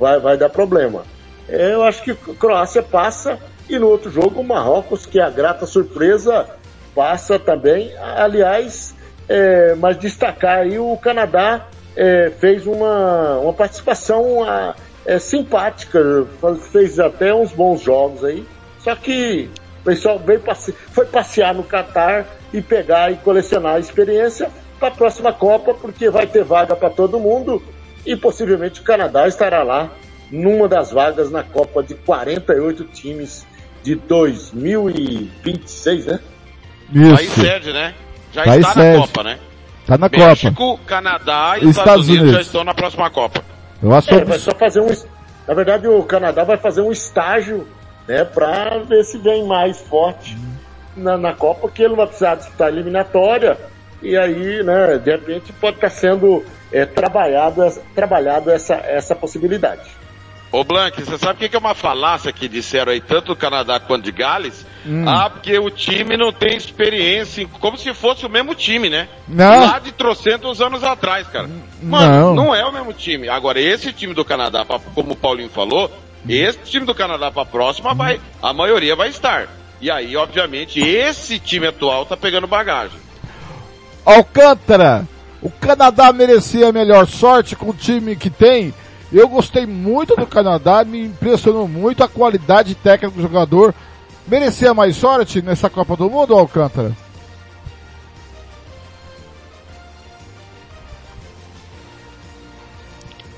vai, 0.00 0.18
vai 0.18 0.36
dar 0.36 0.48
problema. 0.48 1.02
É, 1.46 1.74
eu 1.74 1.82
acho 1.84 2.02
que 2.02 2.14
Croácia 2.14 2.82
passa 2.82 3.38
e 3.68 3.78
no 3.78 3.88
outro 3.88 4.10
jogo 4.10 4.40
o 4.40 4.44
Marrocos, 4.44 5.04
que 5.04 5.20
é 5.20 5.22
a 5.22 5.30
grata 5.30 5.66
surpresa, 5.66 6.46
passa 6.94 7.38
também. 7.38 7.92
Aliás, 7.98 8.94
é, 9.28 9.74
mas 9.76 9.98
destacar 9.98 10.60
aí 10.60 10.78
o 10.78 10.96
Canadá 10.96 11.66
é, 11.94 12.32
fez 12.38 12.66
uma, 12.66 13.38
uma 13.38 13.52
participação 13.52 14.42
ah, 14.42 14.74
é, 15.04 15.18
simpática, 15.18 16.26
fez 16.72 16.98
até 16.98 17.34
uns 17.34 17.52
bons 17.52 17.82
jogos 17.82 18.24
aí. 18.24 18.46
Só 18.78 18.96
que 18.96 19.50
o 19.82 19.84
pessoal 19.84 20.18
veio 20.18 20.40
passe- 20.40 20.72
foi 20.72 21.04
passear 21.04 21.54
no 21.54 21.62
Catar 21.62 22.26
e 22.52 22.62
pegar 22.62 23.12
e 23.12 23.16
colecionar 23.16 23.76
a 23.76 23.80
experiência 23.80 24.50
para 24.78 24.88
a 24.88 24.92
próxima 24.92 25.32
Copa, 25.32 25.74
porque 25.74 26.08
vai 26.08 26.26
ter 26.26 26.42
vaga 26.42 26.74
para 26.74 26.88
todo 26.90 27.20
mundo 27.20 27.62
e 28.04 28.16
possivelmente 28.16 28.80
o 28.80 28.84
Canadá 28.84 29.28
estará 29.28 29.62
lá 29.62 29.90
numa 30.30 30.68
das 30.68 30.92
vagas 30.92 31.30
na 31.30 31.42
Copa 31.42 31.82
de 31.82 31.94
48 31.94 32.84
times 32.84 33.46
de 33.82 33.94
2026, 33.94 36.06
né? 36.06 36.20
Aí 37.18 37.28
sede, 37.28 37.72
né? 37.72 37.94
Já 38.32 38.42
Aí 38.44 38.60
está 38.60 38.74
na 38.74 38.98
Copa, 38.98 39.22
né? 39.22 39.38
Tá 39.86 39.98
na 39.98 40.08
México, 40.08 40.78
Canadá 40.86 41.54
e 41.56 41.68
Estados 41.68 41.76
Estados 41.76 42.06
Unidos, 42.06 42.22
Unidos. 42.22 42.32
já 42.32 42.40
estão 42.42 42.64
na 42.64 42.74
próxima 42.74 43.10
Copa. 43.10 43.42
Eu 43.82 43.94
acho 43.94 44.14
É, 44.14 44.24
vai 44.24 44.38
só 44.38 44.54
fazer 44.54 44.80
um. 44.80 44.88
Na 45.48 45.54
verdade, 45.54 45.88
o 45.88 46.02
Canadá 46.04 46.44
vai 46.44 46.56
fazer 46.56 46.80
um 46.80 46.92
estágio, 46.92 47.66
né, 48.06 48.24
para 48.24 48.78
ver 48.78 49.02
se 49.04 49.18
vem 49.18 49.44
mais 49.44 49.80
forte 49.80 50.36
na, 50.96 51.16
na 51.16 51.32
Copa, 51.32 51.68
que 51.68 51.82
ele 51.82 51.96
vai 51.96 52.06
precisar 52.06 52.36
disputar 52.36 52.68
eliminatória. 52.68 53.58
E 54.02 54.16
aí, 54.16 54.62
né, 54.62 54.98
de 54.98 55.10
repente 55.10 55.52
pode 55.54 55.76
estar 55.76 55.90
sendo 55.90 56.44
é, 56.72 56.84
trabalhado, 56.86 57.62
essa- 57.62 57.82
trabalhado 57.94 58.50
essa, 58.50 58.74
essa 58.74 59.14
possibilidade. 59.14 59.82
Ô 60.52 60.64
Blank, 60.64 61.00
você 61.04 61.16
sabe 61.16 61.46
o 61.46 61.48
que 61.48 61.54
é 61.54 61.58
uma 61.58 61.76
falácia 61.76 62.32
que 62.32 62.48
disseram 62.48 62.90
aí, 62.90 63.00
tanto 63.00 63.26
do 63.26 63.36
Canadá 63.36 63.78
quanto 63.78 64.02
de 64.04 64.10
Gales? 64.10 64.66
Hum. 64.84 65.04
Ah, 65.08 65.30
porque 65.30 65.56
o 65.56 65.70
time 65.70 66.16
não 66.16 66.32
tem 66.32 66.56
experiência, 66.56 67.46
como 67.60 67.78
se 67.78 67.94
fosse 67.94 68.26
o 68.26 68.28
mesmo 68.28 68.52
time, 68.52 68.90
né? 68.90 69.08
Não. 69.28 69.64
Lá 69.66 69.78
de 69.78 69.92
trocentos 69.92 70.60
anos 70.60 70.82
atrás, 70.82 71.28
cara. 71.28 71.46
Não. 71.46 71.60
Mano, 71.88 72.34
não 72.34 72.52
é 72.54 72.64
o 72.66 72.72
mesmo 72.72 72.92
time. 72.92 73.28
Agora, 73.28 73.60
esse 73.60 73.92
time 73.92 74.12
do 74.12 74.24
Canadá, 74.24 74.64
como 74.92 75.12
o 75.12 75.16
Paulinho 75.16 75.50
falou, 75.50 75.88
esse 76.28 76.58
time 76.64 76.84
do 76.84 76.96
Canadá 76.96 77.30
pra 77.30 77.44
próxima 77.44 77.94
vai, 77.94 78.20
a 78.42 78.52
maioria 78.52 78.96
vai 78.96 79.08
estar. 79.08 79.46
E 79.80 79.88
aí, 79.88 80.16
obviamente, 80.16 80.80
esse 80.80 81.38
time 81.38 81.68
atual 81.68 82.04
tá 82.04 82.16
pegando 82.16 82.48
bagagem. 82.48 82.98
Alcântara, 84.04 85.06
o 85.42 85.50
Canadá 85.50 86.12
merecia 86.12 86.68
a 86.68 86.72
melhor 86.72 87.06
sorte 87.06 87.56
com 87.56 87.70
o 87.70 87.74
time 87.74 88.14
que 88.16 88.28
tem. 88.30 88.74
Eu 89.12 89.28
gostei 89.28 89.66
muito 89.66 90.14
do 90.14 90.26
Canadá, 90.26 90.84
me 90.84 91.04
impressionou 91.04 91.66
muito 91.66 92.04
a 92.04 92.08
qualidade 92.08 92.74
técnica 92.74 93.14
do 93.14 93.22
jogador. 93.22 93.74
Merecia 94.26 94.72
mais 94.74 94.96
sorte 94.96 95.42
nessa 95.42 95.68
Copa 95.68 95.96
do 95.96 96.08
Mundo, 96.08 96.34
Alcântara? 96.36 96.92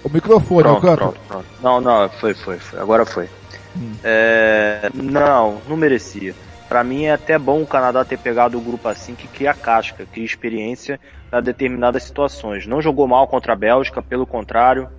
O 0.04 0.08
microfone, 0.08 0.62
Pronto, 0.64 0.74
Alcântara. 0.76 0.96
pronto, 1.12 1.20
pronto. 1.28 1.46
Não, 1.62 1.80
não, 1.80 2.08
foi, 2.08 2.34
foi, 2.34 2.58
foi. 2.58 2.78
Agora 2.80 3.06
foi. 3.06 3.28
É, 4.02 4.90
não, 4.94 5.62
não 5.68 5.76
merecia. 5.76 6.34
Pra 6.68 6.82
mim 6.82 7.04
é 7.04 7.12
até 7.12 7.38
bom 7.38 7.62
o 7.62 7.66
Canadá 7.66 8.04
ter 8.04 8.18
pegado 8.18 8.58
o 8.58 8.60
grupo 8.60 8.88
assim 8.88 9.14
que 9.14 9.28
cria 9.28 9.54
casca, 9.54 10.06
cria 10.10 10.24
experiência 10.24 10.98
para 11.32 11.40
determinadas 11.40 12.02
situações. 12.02 12.66
Não 12.66 12.82
jogou 12.82 13.08
mal 13.08 13.26
contra 13.26 13.54
a 13.54 13.56
Bélgica, 13.56 14.02
pelo 14.02 14.26
contrário. 14.26 14.90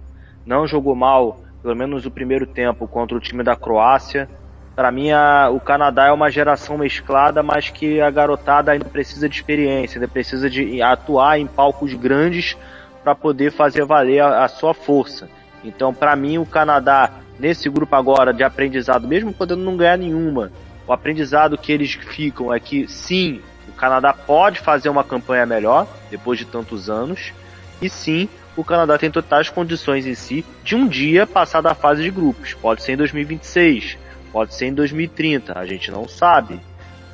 Não 0.44 0.66
jogou 0.66 0.96
mal, 0.96 1.40
pelo 1.62 1.76
menos 1.76 2.08
o 2.08 2.12
primeiro 2.12 2.48
tempo, 2.48 2.88
contra 2.88 3.16
o 3.16 3.20
time 3.20 3.44
da 3.44 3.56
Croácia. 3.56 4.28
Pra 4.76 4.92
mim 4.92 5.12
a- 5.12 5.52
o 5.54 5.60
Canadá 5.60 6.08
é 6.08 6.12
uma 6.12 6.32
geração 6.32 6.76
mesclada, 6.76 7.44
mas 7.44 7.70
que 7.70 8.02
a 8.02 8.10
garotada 8.10 8.72
ainda 8.72 8.86
precisa 8.86 9.30
de 9.30 9.36
experiência, 9.36 10.00
ainda 10.00 10.08
precisa 10.08 10.50
de 10.50 10.82
atuar 10.82 11.38
em 11.38 11.46
palcos 11.46 11.94
grandes 11.94 12.58
para 13.04 13.14
poder 13.14 13.52
fazer 13.52 13.86
valer 13.86 14.22
a, 14.22 14.44
a 14.44 14.48
sua 14.48 14.74
força. 14.74 15.30
Então, 15.64 15.94
para 15.94 16.16
mim, 16.16 16.40
o 16.40 16.48
Canadá, 16.48 17.12
nesse 17.40 17.70
grupo 17.70 17.96
agora 17.96 18.34
de 18.34 18.44
aprendizado, 18.44 19.08
mesmo 19.08 19.32
podendo 19.32 19.62
não 19.62 19.78
ganhar 19.78 20.00
nenhuma, 20.00 20.52
o 20.88 20.92
aprendizado 20.94 21.60
que 21.60 21.72
eles 21.72 21.94
ficam 21.94 22.52
é 22.52 22.60
que, 22.60 22.88
sim, 22.88 23.40
o 23.74 23.76
Canadá 23.76 24.14
pode 24.14 24.60
fazer 24.60 24.88
uma 24.88 25.04
campanha 25.04 25.46
melhor, 25.46 25.88
depois 26.12 26.38
de 26.38 26.46
tantos 26.46 26.90
anos, 26.90 27.34
e 27.82 27.90
sim, 27.90 28.30
o 28.56 28.64
Canadá 28.64 28.98
tem 29.00 29.10
totais 29.10 29.50
condições 29.50 30.06
em 30.06 30.14
si 30.14 30.46
de 30.64 30.76
um 30.76 30.88
dia 30.88 31.26
passar 31.26 31.62
da 31.62 31.74
fase 31.74 32.04
de 32.04 32.12
grupos. 32.12 32.54
Pode 32.54 32.84
ser 32.84 32.94
em 32.94 32.98
2026, 32.98 33.98
pode 34.32 34.54
ser 34.54 34.68
em 34.68 34.74
2030, 34.74 35.58
a 35.58 35.66
gente 35.66 35.90
não 35.90 36.08
sabe. 36.08 36.60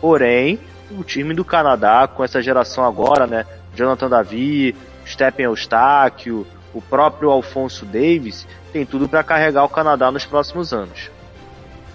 Porém, 0.01 0.59
o 0.91 1.03
time 1.03 1.33
do 1.33 1.45
Canadá, 1.45 2.07
com 2.07 2.23
essa 2.23 2.41
geração 2.41 2.83
agora, 2.83 3.25
né? 3.25 3.45
Jonathan 3.73 4.09
Davi, 4.09 4.75
Stephen 5.05 5.45
Eustáquio, 5.45 6.45
o 6.73 6.81
próprio 6.81 7.31
Alfonso 7.31 7.85
Davis, 7.85 8.45
tem 8.73 8.85
tudo 8.85 9.07
para 9.07 9.23
carregar 9.23 9.63
o 9.63 9.69
Canadá 9.69 10.11
nos 10.11 10.25
próximos 10.25 10.73
anos. 10.73 11.09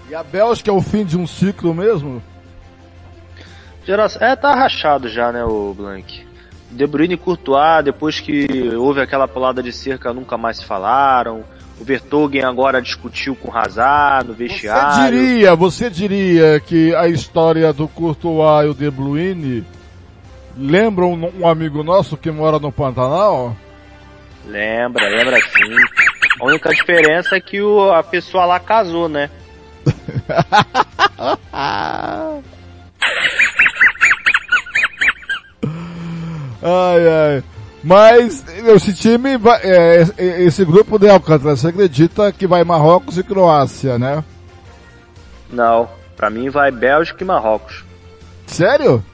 E 0.08 0.14
a 0.14 0.22
Bélgica 0.22 0.70
é 0.70 0.72
o 0.72 0.80
fim 0.80 1.04
de 1.04 1.18
um 1.18 1.26
ciclo 1.26 1.74
mesmo? 1.74 2.22
Geração... 3.86 4.26
É, 4.26 4.34
tá 4.34 4.54
rachado 4.54 5.08
já, 5.08 5.30
né, 5.32 5.44
o 5.44 5.74
Blank. 5.74 6.26
De 6.70 6.86
Bruyne 6.86 7.14
e 7.14 7.16
Courtois, 7.16 7.84
depois 7.84 8.18
que 8.18 8.46
houve 8.76 9.00
aquela 9.00 9.28
pulada 9.28 9.62
de 9.62 9.72
cerca, 9.72 10.12
nunca 10.12 10.36
mais 10.36 10.58
se 10.58 10.64
falaram. 10.64 11.44
O 11.80 11.84
Vertogen 11.84 12.44
agora 12.44 12.80
discutiu 12.80 13.36
com 13.36 13.50
o 13.50 13.56
Hazard 13.56 14.28
no 14.28 14.34
Você 14.34 14.44
vestiário. 14.44 15.18
diria, 15.18 15.54
você 15.54 15.90
diria 15.90 16.60
que 16.60 16.94
a 16.94 17.08
história 17.08 17.72
do 17.72 17.86
Courtois 17.88 18.66
e 18.66 18.70
o 18.70 18.74
De 18.74 18.90
Bruyne 18.90 19.64
lembram 20.56 21.12
um 21.12 21.32
um 21.40 21.48
amigo 21.48 21.82
nosso 21.82 22.16
que 22.16 22.30
mora 22.30 22.58
no 22.58 22.72
Pantanal? 22.72 23.56
Lembra, 24.46 25.08
lembra 25.08 25.36
sim. 25.36 25.74
A 26.40 26.46
única 26.46 26.70
diferença 26.70 27.36
é 27.36 27.40
que 27.40 27.60
o, 27.60 27.92
a 27.92 28.02
pessoa 28.02 28.44
lá 28.44 28.60
casou, 28.60 29.08
né? 29.08 29.30
Ai, 36.64 37.06
ai. 37.36 37.44
Mas 37.82 38.42
esse 38.66 38.94
time, 38.94 39.36
vai, 39.36 39.60
é, 39.62 40.06
esse 40.16 40.64
grupo 40.64 40.98
de 40.98 41.08
Alcântara, 41.08 41.54
você 41.54 41.68
acredita 41.68 42.32
que 42.32 42.46
vai 42.46 42.64
Marrocos 42.64 43.18
e 43.18 43.22
Croácia, 43.22 43.98
né? 43.98 44.24
Não, 45.50 45.88
pra 46.16 46.30
mim 46.30 46.48
vai 46.48 46.70
Bélgica 46.70 47.22
e 47.22 47.26
Marrocos. 47.26 47.84
Sério? 48.46 49.04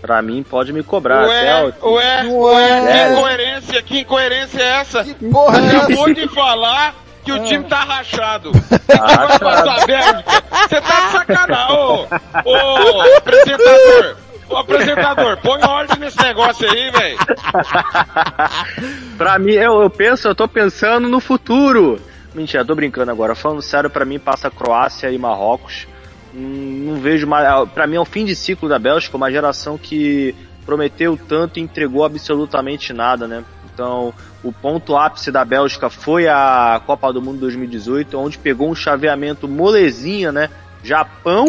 Pra 0.00 0.22
mim 0.22 0.42
pode 0.42 0.72
me 0.72 0.82
cobrar. 0.82 1.26
Ué, 1.28 1.50
até 1.52 1.84
o- 1.86 1.92
ué, 1.92 2.22
Ué. 2.24 2.28
ué, 2.32 2.80
que 2.80 2.98
É. 2.98 3.12
incoerência, 3.12 3.82
que 3.82 3.98
incoerência 4.00 4.62
é 4.62 4.80
essa? 4.80 5.04
porra 5.30 5.60
Você 5.60 5.76
é 5.76 5.78
acabou 5.78 6.04
essa? 6.10 6.14
de 6.14 6.28
falar 6.34 6.94
que 7.22 7.32
o 7.32 7.44
time 7.44 7.64
tá 7.64 7.80
rachado. 7.84 8.50
Tá 8.90 8.96
Vai 9.06 9.14
rachado. 9.16 9.38
passar 9.44 9.82
a 9.82 9.86
Bélgica. 9.86 10.24
Você 10.68 10.80
tá 10.80 11.00
de 11.06 11.12
sacanagem, 11.12 11.76
ô, 11.76 12.06
ô, 12.50 13.16
apresentador. 13.18 14.16
Ô, 14.50 14.56
apresentador, 14.56 15.36
põe 15.38 15.62
ordem 15.62 15.98
nesse 15.98 16.20
negócio 16.22 16.68
aí, 16.68 16.90
velho. 16.90 17.18
Pra 19.16 19.38
mim, 19.38 19.52
eu, 19.52 19.80
eu 19.82 19.90
penso, 19.90 20.26
eu 20.28 20.34
tô 20.34 20.48
pensando 20.48 21.08
no 21.08 21.20
futuro. 21.20 22.00
Mentira, 22.34 22.64
tô 22.64 22.74
brincando 22.74 23.10
agora. 23.10 23.34
Falando 23.34 23.62
sério, 23.62 23.88
pra 23.90 24.04
mim 24.04 24.18
passa 24.18 24.50
Croácia 24.50 25.10
e 25.10 25.18
Marrocos. 25.18 25.86
Hum, 26.34 26.84
Não 26.88 27.00
vejo 27.00 27.26
mais. 27.26 27.68
Pra 27.70 27.86
mim 27.86 27.96
é 27.96 28.00
o 28.00 28.04
fim 28.04 28.24
de 28.24 28.34
ciclo 28.34 28.68
da 28.68 28.78
Bélgica, 28.78 29.16
uma 29.16 29.30
geração 29.30 29.76
que 29.78 30.34
prometeu 30.64 31.18
tanto 31.28 31.58
e 31.58 31.62
entregou 31.62 32.04
absolutamente 32.04 32.92
nada, 32.92 33.26
né? 33.26 33.44
Então, 33.72 34.12
o 34.42 34.52
ponto 34.52 34.96
ápice 34.96 35.30
da 35.32 35.44
Bélgica 35.44 35.88
foi 35.90 36.28
a 36.28 36.80
Copa 36.86 37.12
do 37.12 37.22
Mundo 37.22 37.40
2018, 37.40 38.18
onde 38.18 38.38
pegou 38.38 38.68
um 38.70 38.74
chaveamento 38.74 39.48
molezinha, 39.48 40.30
né? 40.30 40.48
Japão, 40.82 41.46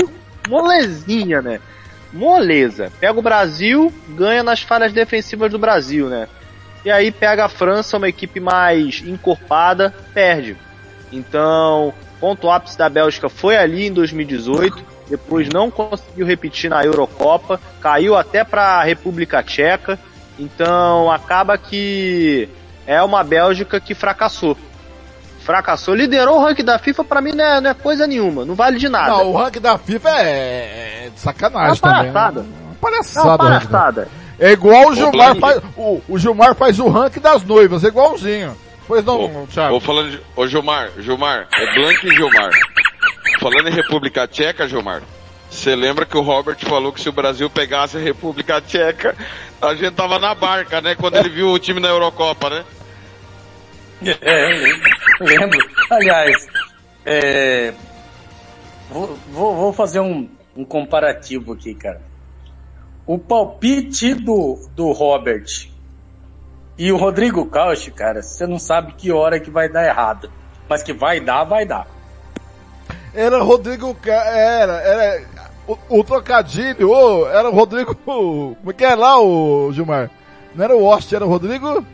molezinha, 0.49 1.41
né? 1.41 1.59
Moleza. 2.13 2.91
Pega 2.99 3.17
o 3.17 3.21
Brasil, 3.21 3.93
ganha 4.09 4.43
nas 4.43 4.61
falhas 4.61 4.91
defensivas 4.91 5.51
do 5.51 5.59
Brasil, 5.59 6.07
né? 6.07 6.27
E 6.83 6.91
aí 6.91 7.11
pega 7.11 7.45
a 7.45 7.49
França, 7.49 7.97
uma 7.97 8.09
equipe 8.09 8.39
mais 8.39 9.01
encorpada, 9.05 9.93
perde. 10.13 10.57
Então, 11.11 11.93
ponto 12.19 12.49
ápice 12.49 12.77
da 12.77 12.89
Bélgica 12.89 13.29
foi 13.29 13.55
ali 13.55 13.87
em 13.87 13.93
2018, 13.93 14.83
depois 15.09 15.49
não 15.49 15.69
conseguiu 15.69 16.25
repetir 16.25 16.69
na 16.69 16.83
Eurocopa, 16.83 17.59
caiu 17.79 18.15
até 18.15 18.43
para 18.43 18.79
a 18.79 18.83
República 18.83 19.43
Tcheca. 19.43 19.99
Então, 20.39 21.11
acaba 21.11 21.57
que 21.57 22.49
é 22.87 23.01
uma 23.03 23.23
Bélgica 23.23 23.79
que 23.79 23.93
fracassou. 23.93 24.57
Fracassou, 25.41 25.95
liderou 25.95 26.37
o 26.37 26.43
ranking 26.43 26.63
da 26.63 26.77
FIFA, 26.77 27.03
para 27.03 27.21
mim 27.21 27.31
não 27.31 27.43
é, 27.43 27.61
não 27.61 27.69
é, 27.71 27.73
coisa 27.73 28.05
nenhuma, 28.05 28.45
não 28.45 28.53
vale 28.53 28.77
de 28.77 28.87
nada. 28.87 29.09
Não, 29.09 29.31
o 29.31 29.37
ranking 29.37 29.59
da 29.59 29.77
FIFA 29.77 30.09
é, 30.19 31.05
é 31.05 31.09
de 31.13 31.19
sacanagem 31.19 31.79
é 31.83 31.87
uma 31.87 31.95
também. 31.95 32.11
Palhaçada. 32.11 32.41
Né? 32.41 32.47
Uma 32.63 32.75
palhaçada. 32.75 33.25
Não, 33.25 33.31
uma 33.31 33.37
palhaçada. 33.37 34.07
É 34.39 34.51
igual 34.51 34.89
o 34.89 34.95
Gilmar 34.95 35.35
faz, 35.35 35.61
o, 35.75 36.01
o, 36.07 36.19
Gilmar 36.19 36.55
faz 36.55 36.79
o 36.79 36.87
ranking 36.87 37.19
das 37.19 37.43
noivas, 37.43 37.83
é 37.83 37.87
igualzinho. 37.87 38.55
Pois 38.87 39.03
não, 39.03 39.43
ô, 39.43 39.47
Thiago. 39.47 39.75
Ô, 39.75 39.79
falando 39.79 40.11
de, 40.11 40.21
ô 40.35 40.47
Gilmar, 40.47 40.89
Gilmar, 40.99 41.47
é 41.53 41.73
Blank 41.75 42.07
e 42.07 42.15
Gilmar. 42.15 42.51
Falando 43.39 43.69
em 43.69 43.73
República 43.73 44.27
Tcheca, 44.27 44.67
Gilmar, 44.67 45.01
você 45.49 45.75
lembra 45.75 46.05
que 46.05 46.17
o 46.17 46.21
Robert 46.21 46.57
falou 46.59 46.93
que 46.93 47.01
se 47.01 47.09
o 47.09 47.11
Brasil 47.11 47.49
pegasse 47.49 47.97
a 47.97 47.99
República 47.99 48.61
Tcheca, 48.61 49.15
a 49.61 49.73
gente 49.75 49.91
tava 49.91 50.17
na 50.17 50.33
barca, 50.33 50.81
né? 50.81 50.95
Quando 50.95 51.17
ele 51.17 51.29
viu 51.29 51.49
o 51.49 51.59
time 51.59 51.79
na 51.79 51.89
Eurocopa, 51.89 52.49
né? 52.49 52.63
É, 54.03 55.23
lembro. 55.23 55.59
Aliás, 55.89 56.47
é, 57.05 57.73
vou, 58.89 59.15
vou, 59.31 59.73
fazer 59.73 59.99
um, 59.99 60.29
um 60.55 60.65
comparativo 60.65 61.53
aqui, 61.53 61.75
cara 61.75 62.01
o 63.05 63.17
palpite 63.17 64.13
do, 64.13 64.57
do 64.75 64.91
Robert 64.91 65.67
e 66.77 66.91
o 66.91 66.97
Rodrigo 66.97 67.45
Cauch, 67.45 67.91
cara, 67.91 68.21
você 68.21 68.47
não 68.47 68.57
sabe 68.57 68.93
que 68.93 69.11
hora 69.11 69.39
que 69.39 69.51
vai 69.51 69.69
dar 69.69 69.85
errado. 69.85 70.31
Mas 70.69 70.81
que 70.81 70.93
vai 70.93 71.19
dar, 71.19 71.43
vai 71.43 71.65
dar. 71.65 71.85
Era 73.13 73.43
Rodrigo, 73.43 73.95
era, 74.05 74.81
era, 74.81 75.23
o, 75.67 75.99
o 75.99 76.03
trocadilho, 76.03 76.89
oh, 76.89 77.27
era 77.27 77.49
o 77.49 77.53
Rodrigo, 77.53 77.93
como 77.95 78.57
é 78.67 78.73
que 78.73 78.85
é 78.85 78.95
lá 78.95 79.19
o 79.19 79.73
Gilmar? 79.73 80.09
Não 80.55 80.63
era 80.63 80.75
o 80.75 80.85
Ost, 80.85 81.13
era 81.13 81.25
o 81.25 81.29
Rodrigo? 81.29 81.85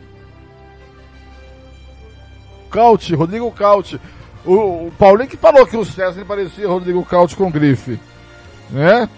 Cauch, 2.68 3.14
Rodrigo 3.14 3.50
Cauch. 3.52 4.00
O, 4.44 4.86
o 4.86 4.92
Paulinho 4.98 5.28
que 5.28 5.36
falou 5.36 5.66
que 5.66 5.76
o 5.76 5.84
César 5.84 6.24
parecia 6.24 6.68
Rodrigo 6.68 7.04
Cauch 7.04 7.36
com 7.36 7.50
grife, 7.50 7.98
né? 8.70 9.08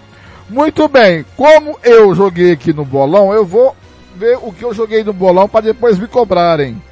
Muito 0.48 0.89
bem, 0.89 1.24
como 1.36 1.78
eu 1.82 2.12
joguei 2.14 2.52
aqui 2.52 2.72
no 2.72 2.85
bolão, 2.85 3.32
eu 3.32 3.44
vou 3.44 3.77
ver 4.16 4.36
o 4.43 4.52
que 4.52 4.64
eu 4.64 4.74
joguei 4.74 5.05
no 5.05 5.12
bolão 5.12 5.48
para 5.48 5.66
depois 5.66 5.98
me 5.98 6.09
cobrarem. 6.09 6.82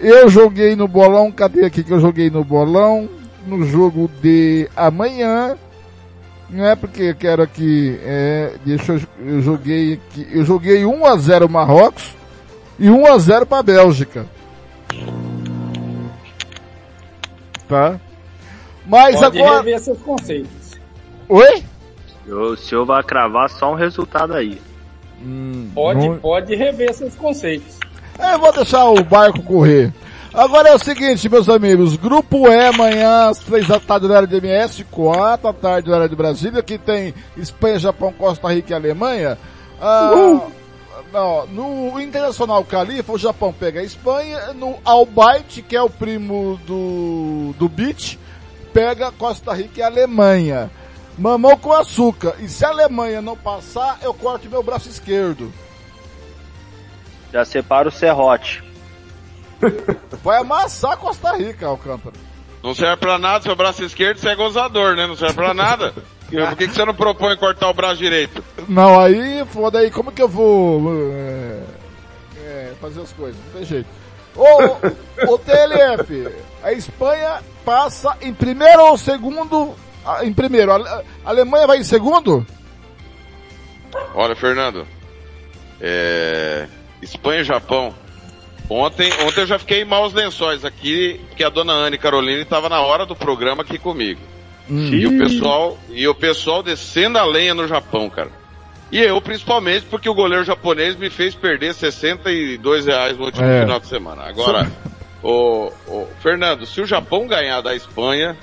Eu 0.00 0.28
joguei 0.28 0.74
no 0.74 0.88
bolão, 0.88 1.30
cadê 1.30 1.64
aqui 1.64 1.84
que 1.84 1.92
eu 1.92 2.00
joguei 2.00 2.30
no 2.30 2.42
bolão? 2.42 3.08
No 3.46 3.64
jogo 3.66 4.10
de 4.22 4.68
amanhã, 4.74 5.56
não 6.52 6.66
é 6.66 6.76
porque 6.76 7.02
eu 7.02 7.14
quero 7.14 7.42
aqui, 7.42 7.98
é, 8.04 8.52
deixa 8.64 8.92
eu, 8.92 9.00
eu 9.24 9.40
joguei 9.42 9.94
aqui, 9.94 10.28
eu 10.30 10.44
joguei 10.44 10.84
1 10.84 11.06
a 11.06 11.16
0 11.16 11.48
Marrocos 11.48 12.14
e 12.78 12.90
1 12.90 13.06
a 13.06 13.18
0 13.18 13.46
para 13.46 13.62
Bélgica. 13.62 14.26
Tá? 17.72 17.98
Mas 18.86 19.18
Pode 19.18 19.40
agora 19.40 19.56
rever 19.62 19.80
seus 19.80 19.98
conceitos. 20.02 20.72
Oi? 21.26 21.64
O 22.28 22.54
senhor 22.54 22.84
vai 22.84 23.02
cravar 23.02 23.48
só 23.48 23.72
um 23.72 23.74
resultado 23.74 24.34
aí. 24.34 24.60
Hum, 25.24 25.70
pode, 25.74 26.06
não... 26.06 26.18
pode 26.18 26.54
rever 26.54 26.92
seus 26.92 27.14
conceitos. 27.14 27.78
É, 28.18 28.34
eu 28.34 28.38
vou 28.38 28.52
deixar 28.52 28.84
o 28.84 29.02
barco 29.02 29.42
correr. 29.42 29.90
Agora 30.34 30.68
é 30.68 30.74
o 30.74 30.78
seguinte, 30.78 31.30
meus 31.30 31.48
amigos, 31.48 31.96
grupo 31.96 32.46
E 32.46 32.66
amanhã 32.66 33.30
às 33.30 33.38
três 33.38 33.66
da 33.66 33.80
tarde 33.80 34.04
horário 34.04 34.28
de 34.28 34.36
MS, 34.36 34.84
quatro 34.84 35.50
da 35.50 35.52
tarde 35.54 35.90
horário 35.90 36.10
de 36.10 36.16
Brasília, 36.16 36.60
aqui 36.60 36.76
tem 36.76 37.14
Espanha, 37.38 37.78
Japão, 37.78 38.12
Costa 38.12 38.52
Rica 38.52 38.72
e 38.72 38.74
Alemanha. 38.74 39.38
Ah, 39.80 40.40
não, 41.12 41.46
no 41.46 42.00
Internacional 42.00 42.64
Califa, 42.64 43.12
o 43.12 43.18
Japão 43.18 43.52
pega 43.52 43.80
a 43.80 43.84
Espanha, 43.84 44.52
no 44.52 44.78
Albaite, 44.84 45.62
que 45.62 45.76
é 45.76 45.82
o 45.82 45.90
primo 45.90 46.60
do, 46.66 47.54
do 47.58 47.68
Beach, 47.68 48.18
pega 48.72 49.12
Costa 49.12 49.52
Rica 49.52 49.80
e 49.80 49.82
Alemanha. 49.82 50.70
Mamão 51.18 51.56
com 51.56 51.72
açúcar. 51.72 52.36
E 52.40 52.48
se 52.48 52.64
a 52.64 52.68
Alemanha 52.68 53.20
não 53.20 53.36
passar, 53.36 53.98
eu 54.02 54.14
corto 54.14 54.48
meu 54.48 54.62
braço 54.62 54.88
esquerdo. 54.88 55.52
Já 57.32 57.44
separa 57.44 57.88
o 57.88 57.92
serrote. 57.92 58.62
Vai 60.22 60.38
amassar 60.38 60.96
Costa 60.96 61.36
Rica, 61.36 61.66
Alcântara. 61.66 62.16
Não 62.62 62.74
serve 62.74 62.96
pra 62.96 63.18
nada, 63.18 63.42
seu 63.42 63.56
braço 63.56 63.82
esquerdo 63.82 64.18
você 64.18 64.28
é 64.28 64.36
gozador, 64.36 64.94
né? 64.94 65.06
Não 65.06 65.16
serve 65.16 65.34
pra 65.34 65.52
nada. 65.52 65.94
Por 66.32 66.56
que, 66.56 66.68
que 66.68 66.74
você 66.74 66.84
não 66.84 66.94
propõe 66.94 67.36
cortar 67.36 67.68
o 67.68 67.74
braço 67.74 67.96
direito? 67.96 68.42
Não, 68.68 68.98
aí, 68.98 69.44
foda 69.46 69.78
aí, 69.78 69.90
como 69.90 70.12
que 70.12 70.22
eu 70.22 70.28
vou 70.28 70.92
é, 70.94 71.62
é, 72.38 72.72
fazer 72.80 73.02
as 73.02 73.12
coisas? 73.12 73.40
Não 73.46 73.52
tem 73.52 73.64
jeito. 73.64 73.88
Ô, 74.34 75.32
ô 75.32 75.38
TLF, 75.38 76.28
a 76.62 76.72
Espanha 76.72 77.40
passa 77.64 78.16
em 78.22 78.32
primeiro 78.32 78.82
ou 78.86 78.96
segundo 78.96 79.76
ah, 80.04 80.24
em 80.24 80.32
primeiro. 80.32 80.72
A 80.72 81.02
Alemanha 81.24 81.66
vai 81.66 81.78
em 81.78 81.84
segundo? 81.84 82.46
Olha, 84.14 84.34
Fernando. 84.34 84.86
É... 85.80 86.66
Espanha 87.00 87.40
e 87.40 87.44
Japão. 87.44 87.94
Ontem, 88.68 89.12
ontem 89.24 89.40
eu 89.40 89.46
já 89.46 89.58
fiquei 89.58 89.84
mal 89.84 90.04
os 90.04 90.14
lençóis 90.14 90.64
aqui, 90.64 91.20
porque 91.28 91.44
a 91.44 91.50
dona 91.50 91.72
Anne 91.72 91.98
Carolina 91.98 92.40
estava 92.40 92.68
na 92.68 92.80
hora 92.80 93.04
do 93.04 93.14
programa 93.14 93.62
aqui 93.62 93.78
comigo. 93.78 94.20
Hum. 94.72 94.88
E 94.94 95.06
o 95.06 95.18
pessoal, 95.18 95.78
e 95.90 96.08
o 96.08 96.14
pessoal 96.14 96.62
descendo 96.62 97.18
a 97.18 97.24
lenha 97.24 97.52
no 97.52 97.68
Japão, 97.68 98.08
cara. 98.08 98.30
E 98.90 98.98
eu, 98.98 99.20
principalmente, 99.20 99.84
porque 99.84 100.08
o 100.08 100.14
goleiro 100.14 100.44
japonês 100.44 100.96
me 100.96 101.10
fez 101.10 101.34
perder 101.34 101.74
62 101.74 102.86
reais 102.86 103.18
no 103.18 103.26
último 103.26 103.44
é. 103.44 103.60
final 103.60 103.78
de 103.78 103.86
semana. 103.86 104.22
Agora, 104.22 104.72
o, 105.22 105.70
o, 105.86 106.08
Fernando, 106.22 106.64
se 106.64 106.80
o 106.80 106.86
Japão 106.86 107.26
ganhar 107.26 107.60
da 107.60 107.74
Espanha, 107.74 108.34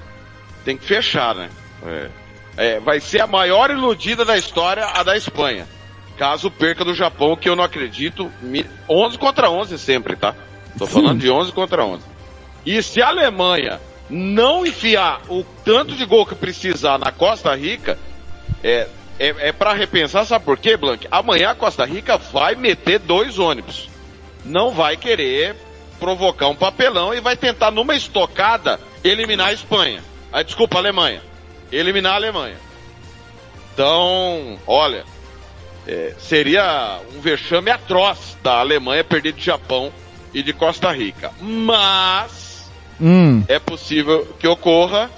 tem 0.63 0.77
que 0.77 0.85
fechar, 0.85 1.33
né? 1.33 1.49
É. 1.83 2.09
É, 2.57 2.79
vai 2.79 2.99
ser 2.99 3.21
a 3.21 3.27
maior 3.27 3.71
iludida 3.71 4.23
da 4.23 4.37
história, 4.37 4.85
a 4.85 5.01
da 5.01 5.17
Espanha. 5.17 5.67
Caso 6.15 6.51
perca 6.51 6.85
do 6.85 6.93
Japão, 6.93 7.35
que 7.35 7.49
eu 7.49 7.55
não 7.55 7.63
acredito. 7.63 8.31
11 8.87 9.17
contra 9.17 9.49
11 9.49 9.79
sempre, 9.79 10.15
tá? 10.15 10.35
Tô 10.77 10.85
falando 10.85 11.19
de 11.19 11.29
11 11.29 11.51
contra 11.53 11.83
11. 11.83 12.03
E 12.65 12.83
se 12.83 13.01
a 13.01 13.07
Alemanha 13.07 13.79
não 14.09 14.65
enfiar 14.65 15.21
o 15.29 15.43
tanto 15.63 15.95
de 15.95 16.05
gol 16.05 16.25
que 16.25 16.35
precisar 16.35 16.97
na 16.97 17.11
Costa 17.11 17.53
Rica, 17.55 17.97
é, 18.63 18.87
é, 19.19 19.49
é 19.49 19.51
para 19.51 19.73
repensar, 19.73 20.25
sabe 20.25 20.45
por 20.45 20.57
quê, 20.57 20.75
Blank? 20.75 21.07
Amanhã 21.11 21.51
a 21.51 21.55
Costa 21.55 21.85
Rica 21.85 22.17
vai 22.17 22.55
meter 22.55 22.99
dois 22.99 23.37
ônibus. 23.37 23.89
Não 24.43 24.71
vai 24.71 24.97
querer 24.97 25.55
provocar 25.99 26.47
um 26.47 26.55
papelão 26.55 27.13
e 27.13 27.19
vai 27.19 27.35
tentar, 27.35 27.69
numa 27.71 27.95
estocada, 27.95 28.79
eliminar 29.03 29.49
a 29.49 29.53
Espanha. 29.53 30.01
Ah, 30.31 30.41
desculpa, 30.41 30.77
a 30.77 30.79
Alemanha. 30.79 31.21
Eliminar 31.71 32.13
a 32.13 32.15
Alemanha. 32.15 32.57
Então, 33.73 34.57
olha, 34.65 35.03
é, 35.87 36.15
seria 36.17 36.99
um 37.15 37.19
vexame 37.19 37.69
atroz 37.69 38.37
da 38.41 38.59
Alemanha 38.59 39.03
perder 39.03 39.33
de 39.33 39.43
Japão 39.43 39.91
e 40.33 40.41
de 40.41 40.53
Costa 40.53 40.91
Rica. 40.91 41.31
Mas 41.41 42.48
hum. 43.01 43.43
é 43.47 43.59
possível 43.59 44.27
que 44.39 44.47
ocorra 44.47 45.09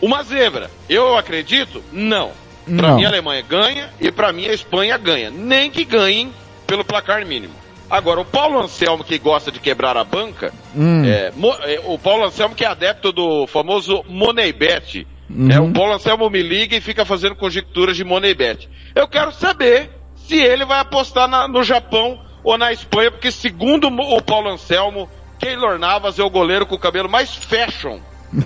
uma 0.00 0.22
zebra. 0.22 0.70
Eu 0.88 1.16
acredito? 1.16 1.82
Não. 1.92 2.30
Para 2.76 2.94
mim 2.94 3.04
a 3.04 3.08
Alemanha 3.08 3.42
ganha 3.42 3.90
e 4.00 4.10
para 4.12 4.32
mim 4.32 4.46
a 4.46 4.52
Espanha 4.52 4.96
ganha. 4.98 5.30
Nem 5.30 5.70
que 5.70 5.84
ganhem 5.84 6.32
pelo 6.66 6.84
placar 6.84 7.24
mínimo. 7.24 7.54
Agora, 7.90 8.20
o 8.20 8.24
Paulo 8.24 8.60
Anselmo, 8.60 9.02
que 9.02 9.18
gosta 9.18 9.50
de 9.50 9.58
quebrar 9.58 9.96
a 9.96 10.04
banca, 10.04 10.52
hum. 10.76 11.04
é, 11.04 11.32
é, 11.64 11.80
o 11.86 11.98
Paulo 11.98 12.24
Anselmo 12.24 12.54
que 12.54 12.64
é 12.64 12.68
adepto 12.68 13.10
do 13.12 13.46
famoso 13.46 14.04
Money 14.06 14.52
Bet, 14.52 15.06
uhum. 15.30 15.50
é, 15.50 15.58
o 15.58 15.72
Paulo 15.72 15.94
Anselmo 15.94 16.28
me 16.28 16.42
liga 16.42 16.76
e 16.76 16.82
fica 16.82 17.06
fazendo 17.06 17.34
conjecturas 17.34 17.96
de 17.96 18.04
Money 18.04 18.34
Bet. 18.34 18.68
Eu 18.94 19.08
quero 19.08 19.32
saber 19.32 19.90
se 20.16 20.36
ele 20.36 20.66
vai 20.66 20.80
apostar 20.80 21.26
na, 21.26 21.48
no 21.48 21.62
Japão 21.62 22.20
ou 22.44 22.58
na 22.58 22.72
Espanha, 22.72 23.10
porque 23.10 23.30
segundo 23.30 23.88
o 23.88 24.22
Paulo 24.22 24.50
Anselmo, 24.50 25.08
Keylor 25.38 25.78
Navas 25.78 26.18
é 26.18 26.22
o 26.22 26.30
goleiro 26.30 26.66
com 26.66 26.74
o 26.74 26.78
cabelo 26.78 27.08
mais 27.08 27.34
fashion. 27.34 27.98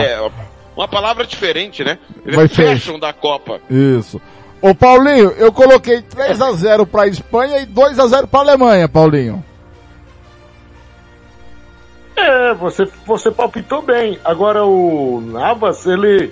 é, 0.00 0.30
uma 0.76 0.88
palavra 0.88 1.26
diferente, 1.26 1.84
né? 1.84 1.98
Ele 2.24 2.36
vai 2.36 2.46
é 2.46 2.48
fashion 2.48 2.98
da 2.98 3.12
Copa. 3.12 3.60
Isso. 3.68 4.20
Ô 4.62 4.74
Paulinho, 4.74 5.30
eu 5.32 5.52
coloquei 5.52 6.02
3 6.02 6.40
a 6.40 6.52
0 6.52 6.86
para 6.86 7.02
a 7.02 7.06
Espanha 7.08 7.58
e 7.60 7.66
2 7.66 7.98
a 7.98 8.06
0 8.06 8.26
para 8.26 8.40
a 8.40 8.42
Alemanha, 8.42 8.88
Paulinho. 8.88 9.44
É, 12.14 12.52
você, 12.54 12.86
você 13.06 13.30
palpitou 13.30 13.80
bem. 13.80 14.18
Agora 14.24 14.64
o 14.64 15.20
Navas, 15.22 15.86
ele 15.86 16.30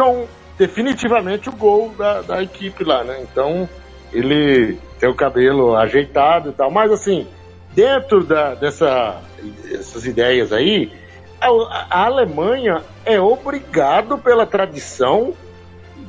um- 0.00 0.26
definitivamente 0.58 1.48
o 1.48 1.52
gol 1.52 1.94
da, 1.96 2.20
da 2.22 2.42
equipe 2.42 2.84
lá, 2.84 3.02
né? 3.02 3.20
Então, 3.22 3.68
ele 4.12 4.78
tem 4.98 5.08
o 5.08 5.14
cabelo 5.14 5.74
ajeitado 5.76 6.50
e 6.50 6.52
tal. 6.52 6.70
Mas 6.70 6.92
assim, 6.92 7.26
dentro 7.74 8.24
da, 8.24 8.54
dessa, 8.54 9.20
dessas 9.64 10.04
ideias 10.04 10.52
aí, 10.52 10.92
a, 11.40 11.48
a 11.90 12.04
Alemanha 12.06 12.82
é 13.04 13.20
obrigado 13.20 14.18
pela 14.18 14.46
tradição 14.46 15.34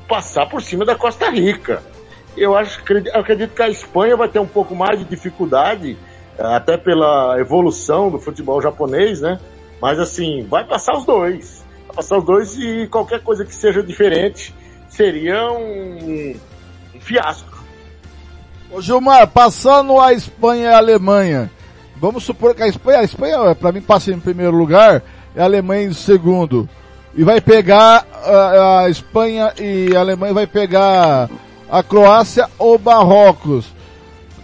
passar 0.07 0.47
por 0.47 0.61
cima 0.61 0.85
da 0.85 0.95
Costa 0.95 1.29
Rica. 1.29 1.81
Eu 2.35 2.55
acho, 2.55 2.79
acredi- 2.79 3.09
acredito 3.11 3.53
que 3.53 3.61
a 3.61 3.69
Espanha 3.69 4.15
vai 4.15 4.27
ter 4.27 4.39
um 4.39 4.47
pouco 4.47 4.75
mais 4.75 4.99
de 4.99 5.05
dificuldade, 5.05 5.97
até 6.37 6.77
pela 6.77 7.39
evolução 7.39 8.09
do 8.09 8.19
futebol 8.19 8.61
japonês, 8.61 9.21
né? 9.21 9.39
Mas 9.81 9.99
assim, 9.99 10.43
vai 10.43 10.63
passar 10.63 10.95
os 10.97 11.05
dois. 11.05 11.63
Vai 11.87 11.97
passar 11.97 12.17
os 12.17 12.23
dois 12.23 12.57
e 12.57 12.87
qualquer 12.87 13.21
coisa 13.21 13.45
que 13.45 13.53
seja 13.53 13.83
diferente 13.83 14.53
seria 14.89 15.51
um, 15.51 16.35
um 16.95 16.99
fiasco. 16.99 17.52
Ô 18.73 18.81
Gilmar, 18.81 19.27
passando 19.27 19.99
a 19.99 20.13
Espanha 20.13 20.63
e 20.63 20.73
a 20.73 20.77
Alemanha, 20.77 21.51
vamos 21.95 22.23
supor 22.23 22.55
que 22.55 22.63
a 22.63 22.67
Espanha, 22.67 23.01
a 23.01 23.03
Espanha 23.03 23.53
pra 23.53 23.71
mim 23.71 23.81
passa 23.81 24.09
em 24.09 24.19
primeiro 24.19 24.57
lugar 24.57 25.03
e 25.35 25.39
a 25.39 25.43
Alemanha 25.43 25.89
em 25.89 25.93
segundo. 25.93 26.67
E 27.13 27.23
vai 27.23 27.39
pegar 27.39 28.03
a, 28.25 28.79
a 28.79 28.89
Espanha 28.89 29.53
e 29.59 29.95
a 29.95 29.99
Alemanha 29.99 30.33
vai 30.33 30.47
pegar 30.47 31.29
a 31.69 31.83
Croácia 31.83 32.49
ou 32.57 32.79
Marrocos. 32.79 33.67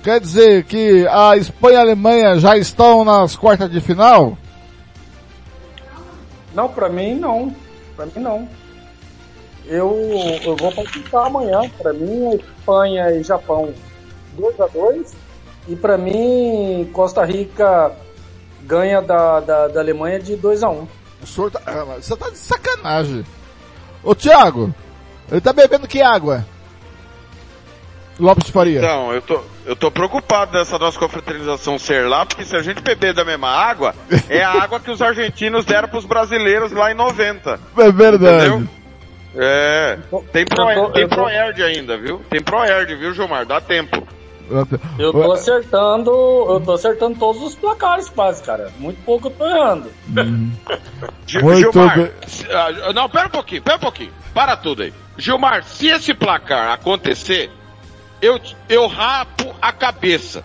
Quer 0.03 0.19
dizer 0.19 0.64
que 0.65 1.07
a 1.07 1.35
Espanha 1.35 1.73
e 1.73 1.77
a 1.77 1.81
Alemanha 1.81 2.39
já 2.39 2.56
estão 2.56 3.03
nas 3.03 3.35
quartas 3.35 3.72
de 3.72 3.81
final? 3.81 4.38
Não, 6.53 6.69
pra 6.69 6.88
mim 6.88 7.15
não. 7.15 7.56
Pra 7.95 8.06
mim 8.06 8.11
não. 8.18 8.47
Eu, 9.65 9.91
eu 10.43 10.56
vou 10.56 10.72
palpitar 10.72 11.26
amanhã. 11.26 11.61
Pra 11.80 11.93
mim, 11.93 12.35
Espanha 12.35 13.10
e 13.10 13.23
Japão 13.23 13.73
2 14.34 14.60
a 14.61 14.68
2 14.68 15.14
E 15.68 15.76
pra 15.76 15.97
mim, 15.97 16.89
Costa 16.93 17.23
Rica 17.26 17.91
ganha 18.64 19.01
da, 19.01 19.39
da, 19.39 19.68
da 19.68 19.80
Alemanha 19.80 20.19
de 20.19 20.35
2 20.35 20.64
a 20.64 20.69
1 20.69 20.88
O 21.23 21.27
senhor 21.27 21.51
tá, 21.51 21.61
ah, 21.65 21.85
você 21.99 22.15
tá 22.15 22.30
de 22.30 22.38
sacanagem. 22.38 23.26
Ô 24.03 24.14
Thiago, 24.15 24.73
ele 25.31 25.41
tá 25.41 25.51
bebendo 25.53 25.88
que 25.88 26.01
água? 26.01 26.45
Lopes 28.19 28.45
de 28.47 28.51
Faria. 28.51 28.80
Então, 28.80 29.14
eu 29.14 29.22
tô, 29.22 29.41
eu 29.65 29.76
tô 29.77 29.89
preocupado 29.89 30.51
dessa 30.51 30.77
nossa 30.77 30.99
confraternização 30.99 31.80
ser 31.80 32.06
lá, 32.07 32.26
porque 32.26 32.43
se 32.43 32.53
a 32.56 32.61
gente 32.61 32.81
beber 32.81 33.14
da 33.14 33.23
mesma 33.23 33.47
água, 33.49 33.95
é 34.27 34.43
a 34.43 34.61
água 34.61 34.80
que 34.80 34.91
os 34.91 35.01
argentinos 35.01 35.64
deram 35.64 35.88
pros 35.88 36.06
brasileiros 36.06 36.72
lá 36.73 36.91
em 36.91 36.95
90. 36.95 37.60
É 37.77 37.91
verdade. 37.91 38.47
Entendeu? 38.47 38.68
É. 39.38 39.97
Tem, 40.34 40.43
pro, 40.45 40.57
tô- 40.73 40.89
tem 40.91 41.07
tô- 41.07 41.15
Proerd 41.15 41.64
ainda, 41.64 41.97
viu? 41.97 42.19
Tem 42.30 42.41
Proerd, 42.41 42.93
viu, 42.95 43.14
Gilmar? 43.14 43.45
Dá 43.45 43.61
tempo. 43.61 44.06
Eu 44.97 45.11
tô 45.11 45.31
acertando, 45.31 46.09
eu 46.11 46.61
tô 46.63 46.71
acertando 46.73 47.17
todos 47.19 47.41
os 47.41 47.55
placares 47.55 48.09
quase, 48.09 48.41
cara. 48.43 48.71
Muito 48.80 49.01
pouco 49.03 49.27
eu 49.27 49.31
tô 49.31 49.45
errando. 49.45 49.91
Gil- 51.27 51.41
Muito 51.43 51.71
Gilmar, 51.71 51.95
bem. 51.97 52.11
ah, 52.51 52.93
não, 52.93 53.09
pera 53.09 53.27
um 53.27 53.31
pouquinho, 53.31 53.61
pera 53.61 53.77
um 53.77 53.81
pouquinho. 53.81 54.11
Para 54.34 54.55
tudo 54.57 54.84
aí. 54.84 54.93
Gilmar, 55.17 55.63
se 55.63 55.88
esse 55.88 56.13
placar 56.13 56.71
acontecer, 56.73 57.51
eu, 58.21 58.39
eu 58.67 58.88
rapo 58.88 59.53
a 59.61 59.71
cabeça. 59.71 60.43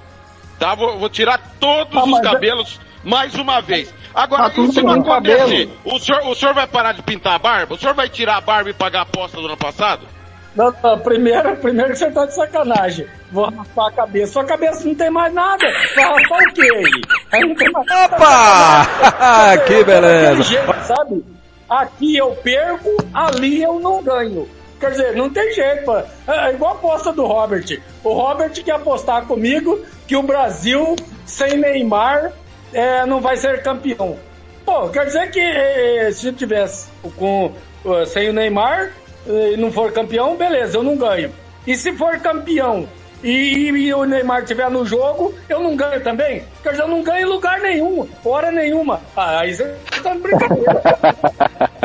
Tá? 0.59 0.74
Vou, 0.74 0.98
vou 0.98 1.09
tirar 1.09 1.39
todos 1.59 1.97
Ah, 1.97 2.05
os 2.05 2.18
é- 2.18 2.22
cabelos 2.22 2.81
mais 3.02 3.35
uma 3.35 3.60
vez. 3.60 3.93
Agora, 4.14 4.44
Tá 4.44 4.51
se 4.51 4.81
não 4.82 4.93
acontecer? 4.93 5.09
cabelo. 5.09 5.70
O 5.85 5.98
senhor, 5.98 6.26
o 6.28 6.35
senhor 6.35 6.55
vai 6.55 6.66
parar 6.66 6.93
de 6.93 7.02
pintar 7.02 7.35
a 7.35 7.39
barba? 7.39 7.74
O 7.74 7.78
senhor 7.78 7.94
vai 7.94 8.09
tirar 8.09 8.36
a 8.36 8.40
barba 8.40 8.70
e 8.70 8.72
pagar 8.72 9.01
a 9.01 9.02
aposta 9.02 9.39
do 9.40 9.47
ano 9.47 9.56
passado? 9.56 10.06
Não, 10.55 10.72
não, 10.82 10.98
primeiro, 11.01 11.56
primeiro 11.56 11.93
que 11.93 11.98
você 11.98 12.10
tá 12.10 12.26
de 12.26 12.35
sacanagem. 12.35 13.06
Vou 13.32 13.51
raspar 13.51 13.89
a 13.89 13.93
cabeça. 13.93 14.32
Sua 14.32 14.44
cabeça 14.44 14.86
não 14.86 14.94
tem 14.94 15.10
mais 15.10 15.32
nada. 15.35 15.66
Vai 15.94 16.05
raspar 16.05 16.39
o 16.39 16.52
quê 16.52 16.62
aí? 16.62 17.02
Aí 17.32 17.48
não 17.48 17.55
tem 17.56 17.70
mais 17.72 17.86
nada. 17.86 18.14
Opa! 18.14 19.59
que 19.66 19.85
beleza. 19.85 20.43
Jeito, 20.43 20.74
sabe? 20.85 21.24
Aqui 21.68 22.16
eu 22.16 22.31
perco, 22.36 22.90
ali 23.12 23.62
eu 23.62 23.81
não 23.81 24.02
ganho. 24.02 24.48
Quer 24.78 24.90
dizer, 24.90 25.16
não 25.16 25.31
tem 25.31 25.52
jeito. 25.52 25.85
pô. 25.85 25.97
É 26.31 26.52
igual 26.52 26.72
a 26.72 26.74
aposta 26.74 27.12
do 27.12 27.24
Robert. 27.26 27.81
O 28.02 28.12
Robert 28.12 28.52
quer 28.52 28.72
apostar 28.72 29.26
comigo 29.26 29.85
que 30.06 30.14
o 30.14 30.22
Brasil, 30.22 30.94
sem 31.24 31.56
Neymar, 31.56 32.32
é, 32.72 33.06
não 33.06 33.20
vai 33.20 33.36
ser 33.36 33.62
campeão. 33.62 34.18
Pô, 34.64 34.89
quer 34.89 35.06
dizer 35.06 35.31
que 35.31 35.40
eh, 35.40 36.10
se 36.12 36.32
tivesse 36.32 36.89
com, 37.16 37.52
eh, 37.85 38.06
sem 38.06 38.31
o 38.31 38.32
Neymar 38.32 38.85
eh, 38.85 38.93
e 39.27 39.57
não 39.57 39.73
for 39.73 39.93
campeão, 39.93 40.37
beleza, 40.37 40.79
eu 40.79 40.83
não 40.83 40.97
ganho. 40.97 41.33
E 41.67 41.75
se 41.77 41.93
for 41.93 42.19
campeão 42.19 42.87
e, 43.23 43.69
e 43.69 43.95
o 43.95 44.05
Neymar 44.05 44.43
estiver 44.43 44.71
no 44.71 44.85
jogo, 44.85 45.35
eu 45.49 45.61
não 45.61 45.75
ganho 45.75 46.03
também? 46.03 46.45
Dizer, 46.63 46.83
eu 46.83 46.89
não 46.89 47.03
ganho 47.03 47.27
em 47.27 47.31
lugar 47.31 47.59
nenhum, 47.61 48.07
hora 48.25 48.53
nenhuma. 48.53 49.01
Ah, 49.17 49.41
aí 49.41 49.55
você 49.55 49.75
tá 50.03 50.13
de 50.13 50.21
brincadeira. 50.21 50.83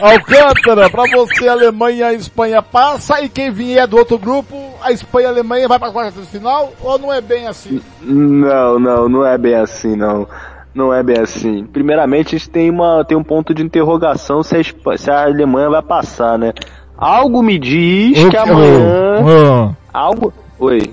Alcântara, 0.00 0.88
pra 0.88 1.04
você 1.14 1.46
a 1.46 1.52
Alemanha 1.52 1.96
e 1.98 2.02
a 2.02 2.12
Espanha 2.14 2.62
passa 2.62 3.20
e 3.20 3.28
quem 3.28 3.50
vier 3.50 3.86
do 3.86 3.98
outro 3.98 4.18
grupo, 4.18 4.56
a 4.80 4.92
Espanha 4.92 5.26
e 5.26 5.28
a 5.28 5.30
Alemanha 5.30 5.68
vai 5.68 5.78
pra 5.78 5.92
quarta 5.92 6.18
de 6.18 6.26
final 6.26 6.72
ou 6.80 6.98
não 6.98 7.12
é 7.12 7.20
bem 7.20 7.46
assim? 7.46 7.82
Não, 8.00 8.78
não, 8.78 9.08
não 9.10 9.26
é 9.26 9.36
bem 9.36 9.54
assim, 9.54 9.94
não. 9.94 10.26
Não 10.74 10.92
é 10.92 11.02
bem 11.02 11.18
assim. 11.18 11.64
Primeiramente, 11.64 12.34
a 12.34 12.38
gente 12.38 12.50
tem, 12.50 12.70
uma, 12.70 13.04
tem 13.04 13.16
um 13.16 13.24
ponto 13.24 13.52
de 13.52 13.62
interrogação 13.62 14.42
se 14.42 14.56
a, 14.56 14.98
se 14.98 15.10
a 15.10 15.24
Alemanha 15.24 15.68
vai 15.70 15.82
passar, 15.82 16.38
né? 16.38 16.52
Algo 16.96 17.42
me 17.42 17.58
diz 17.58 18.28
que 18.28 18.36
amanhã. 18.36 19.76
Algo. 19.92 20.32
Oi. 20.58 20.92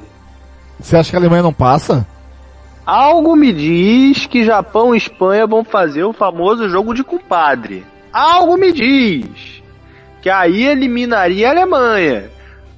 Você 0.79 0.95
acha 0.95 1.09
que 1.09 1.15
a 1.15 1.19
Alemanha 1.19 1.43
não 1.43 1.53
passa? 1.53 2.07
Algo 2.85 3.35
me 3.35 3.51
diz 3.51 4.25
que 4.25 4.45
Japão 4.45 4.95
e 4.95 4.97
Espanha 4.97 5.45
vão 5.45 5.63
fazer 5.63 6.05
o 6.05 6.13
famoso 6.13 6.69
jogo 6.69 6.93
de 6.93 7.03
compadre. 7.03 7.85
Algo 8.13 8.55
me 8.55 8.71
diz 8.71 9.61
que 10.21 10.29
aí 10.29 10.65
eliminaria 10.65 11.49
a 11.49 11.51
Alemanha. 11.51 12.29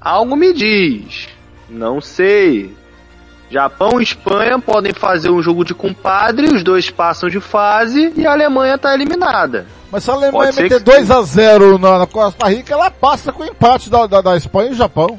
Algo 0.02 0.36
me 0.36 0.54
diz. 0.54 1.30
Não 1.70 2.02
sei. 2.02 2.74
Japão 3.52 4.00
e 4.00 4.04
Espanha 4.04 4.60
podem 4.60 4.94
fazer 4.94 5.30
um 5.32 5.42
jogo 5.42 5.64
de 5.66 5.74
compadre, 5.74 6.48
os 6.48 6.64
dois 6.64 6.90
passam 6.90 7.30
de 7.30 7.40
fase 7.40 8.14
e 8.16 8.26
a 8.28 8.32
Alemanha 8.32 8.78
tá 8.78 8.94
eliminada. 8.94 9.66
Mas 9.92 10.04
se 10.04 10.12
a 10.12 10.14
Alemanha 10.14 10.54
Pode 10.54 10.62
meter 10.62 10.84
que- 10.84 10.92
2x0 10.92 11.80
na, 11.80 11.98
na 12.00 12.06
Costa 12.08 12.48
Rica, 12.48 12.74
ela 12.74 12.92
passa 12.92 13.32
com 13.32 13.42
o 13.42 13.46
empate 13.48 13.90
da, 13.90 14.06
da, 14.06 14.22
da 14.22 14.38
Espanha 14.38 14.70
e 14.72 14.76
Japão. 14.76 15.18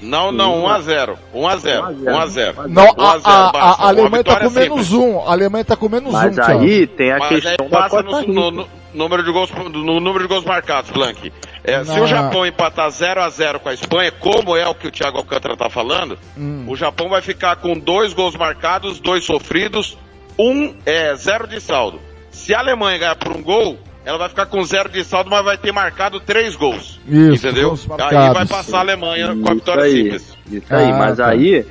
Não, 0.00 0.30
não, 0.30 0.62
1x0. 0.62 1.16
1x0. 1.34 2.04
1x0. 2.04 2.54
Não, 2.68 2.84
a, 2.84 2.94
1x0, 2.94 3.20
a, 3.24 3.48
a, 3.48 3.52
basta. 3.52 3.82
a 3.82 3.88
Alemanha 3.88 4.22
tá 4.24 4.36
com 4.40 4.50
menos 4.50 4.86
simples. 4.86 4.92
um. 4.92 5.20
A 5.20 5.32
Alemanha 5.32 5.64
tá 5.64 5.74
com 5.76 5.88
menos 5.88 6.12
Mas 6.12 6.36
um, 6.38 6.42
aí 6.42 6.86
Thiago. 6.86 6.96
tem 6.96 7.12
a 7.12 7.18
Mas 7.18 7.28
questão 7.30 7.50
aí 7.66 7.70
da 7.70 7.78
passa 7.78 8.02
Costa 8.02 8.10
no, 8.10 8.18
Rica. 8.20 8.32
no- 8.32 8.50
no 8.52 8.68
número 8.94 9.22
de 9.24 9.32
gols, 9.32 9.50
no 9.72 10.00
número 10.00 10.20
de 10.20 10.28
gols 10.28 10.44
marcados, 10.44 10.90
Blank. 10.90 11.32
É, 11.66 11.82
se 11.84 11.98
o 11.98 12.06
Japão 12.06 12.46
empatar 12.46 12.88
0 12.90 13.20
a 13.22 13.28
0 13.28 13.58
com 13.60 13.68
a 13.68 13.74
Espanha, 13.74 14.12
como 14.12 14.56
é 14.56 14.66
o 14.68 14.74
que 14.74 14.86
o 14.86 14.90
Thiago 14.90 15.18
Alcântara 15.18 15.56
tá 15.56 15.68
falando, 15.68 16.16
Hum. 16.38 16.64
o 16.68 16.76
Japão 16.76 17.08
vai 17.08 17.20
ficar 17.20 17.56
com 17.56 17.76
dois 17.76 18.12
gols 18.14 18.36
marcados, 18.36 19.00
dois 19.00 19.24
sofridos, 19.24 19.98
um 20.38 20.74
é 20.86 21.14
zero 21.16 21.46
de 21.48 21.60
saldo. 21.60 22.00
Se 22.30 22.54
a 22.54 22.60
Alemanha 22.60 22.98
ganhar 22.98 23.16
por 23.16 23.32
um 23.36 23.42
gol, 23.42 23.78
ela 24.04 24.16
vai 24.18 24.28
ficar 24.28 24.46
com 24.46 24.62
zero 24.64 24.88
de 24.88 25.02
saldo, 25.02 25.28
mas 25.28 25.44
vai 25.44 25.58
ter 25.58 25.72
marcado 25.72 26.20
três 26.20 26.54
gols. 26.54 27.00
Isso, 27.08 27.46
entendeu? 27.46 27.70
gols 27.70 27.88
Aí 27.98 28.32
vai 28.32 28.46
passar 28.46 28.76
a 28.76 28.80
Alemanha 28.80 29.26
com 29.28 29.32
a 29.32 29.42
Isso 29.42 29.54
vitória 29.54 29.82
aí, 29.84 30.02
simples. 30.02 30.36
Isso 30.52 30.66
aí, 30.74 30.90
Ah, 30.92 30.96
mas 30.96 31.16
tá. 31.16 31.28
aí 31.30 31.66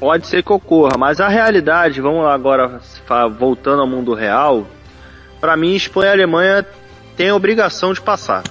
pode 0.00 0.26
ser 0.26 0.42
que 0.42 0.52
ocorra. 0.52 0.96
Mas 0.98 1.20
a 1.20 1.28
realidade, 1.28 2.00
vamos 2.00 2.24
agora 2.26 2.80
voltando 3.38 3.82
ao 3.82 3.86
mundo 3.86 4.14
real, 4.14 4.66
pra 5.38 5.54
mim 5.54 5.74
Espanha 5.74 6.08
e 6.08 6.12
Alemanha 6.14 6.64
têm 7.16 7.28
a 7.28 7.34
obrigação 7.36 7.92
de 7.92 8.00
passar. 8.00 8.42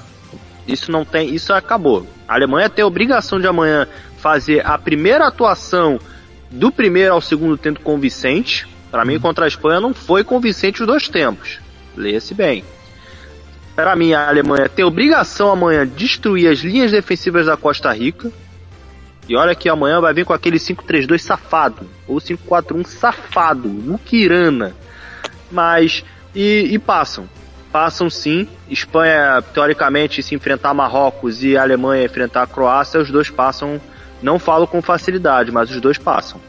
Isso 0.67 0.91
não 0.91 1.03
tem, 1.03 1.33
isso 1.33 1.53
acabou. 1.53 2.07
A 2.27 2.35
Alemanha 2.35 2.69
tem 2.69 2.83
a 2.83 2.87
obrigação 2.87 3.39
de 3.39 3.47
amanhã 3.47 3.87
fazer 4.17 4.65
a 4.65 4.77
primeira 4.77 5.27
atuação 5.27 5.99
do 6.49 6.71
primeiro 6.71 7.13
ao 7.13 7.21
segundo 7.21 7.57
tempo 7.57 7.81
convincente. 7.81 8.67
Pra 8.89 9.03
mim 9.03 9.19
contra 9.19 9.45
a 9.45 9.47
Espanha 9.47 9.81
não 9.81 9.93
foi 9.93 10.23
convincente 10.23 10.81
os 10.81 10.87
dois 10.87 11.07
tempos. 11.09 11.59
Leia-se 11.95 12.33
bem. 12.33 12.63
Para 13.75 13.95
mim, 13.95 14.13
a 14.13 14.27
Alemanha 14.27 14.69
tem 14.69 14.85
obrigação 14.85 15.49
amanhã 15.49 15.85
de 15.85 15.95
destruir 15.95 16.47
as 16.47 16.59
linhas 16.59 16.91
defensivas 16.91 17.47
da 17.47 17.57
Costa 17.57 17.91
Rica. 17.91 18.31
E 19.27 19.35
olha 19.35 19.55
que 19.55 19.67
amanhã 19.67 19.99
vai 19.99 20.13
vir 20.13 20.25
com 20.25 20.33
aquele 20.33 20.57
5-3-2 20.57 21.19
safado. 21.19 21.89
Ou 22.07 22.17
5-4-1 22.17 22.85
safado. 22.85 23.67
Lukirana. 23.67 24.75
Mas. 25.51 26.03
E, 26.35 26.67
e 26.71 26.79
passam. 26.79 27.27
Passam 27.73 28.07
sim. 28.07 28.47
Espanha, 28.69 29.43
teoricamente, 29.51 30.21
se 30.21 30.35
enfrentar 30.35 30.75
Marrocos 30.75 31.43
e 31.43 31.57
a 31.57 31.63
Alemanha 31.63 32.05
enfrentar 32.05 32.43
a 32.43 32.47
Croácia, 32.47 33.01
os 33.01 33.09
dois 33.09 33.31
passam. 33.31 33.81
Não 34.21 34.37
falo 34.37 34.67
com 34.67 34.79
facilidade, 34.79 35.51
mas 35.51 35.71
os 35.71 35.81
dois 35.81 35.97
passam. 35.97 36.39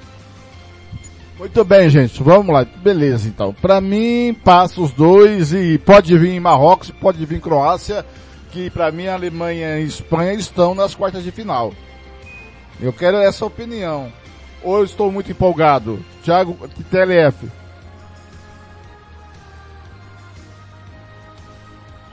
Muito 1.39 1.65
bem, 1.65 1.89
gente. 1.89 2.23
Vamos 2.23 2.53
lá. 2.53 2.65
Beleza, 2.65 3.27
então. 3.27 3.55
Pra 3.55 3.81
mim, 3.81 4.37
passa 4.45 4.83
os 4.83 4.93
dois 4.93 5.55
e 5.55 5.79
pode 5.79 6.17
vir 6.19 6.39
Marrocos, 6.39 6.91
pode 6.91 7.25
vir 7.25 7.41
Croácia, 7.41 8.05
que 8.51 8.69
pra 8.69 8.93
mim 8.93 9.07
Alemanha 9.07 9.79
e 9.81 9.87
Espanha 9.87 10.35
estão 10.35 10.75
nas 10.75 10.95
quartas 10.95 11.25
de 11.25 11.31
final. 11.31 11.73
Eu 12.79 12.93
quero 12.93 13.17
essa 13.17 13.47
opinião. 13.47 14.13
Ou 14.63 14.77
eu 14.77 14.85
estou 14.85 15.11
muito 15.11 15.33
empolgado? 15.33 16.05
Thiago, 16.23 16.69
TLF. 16.91 17.64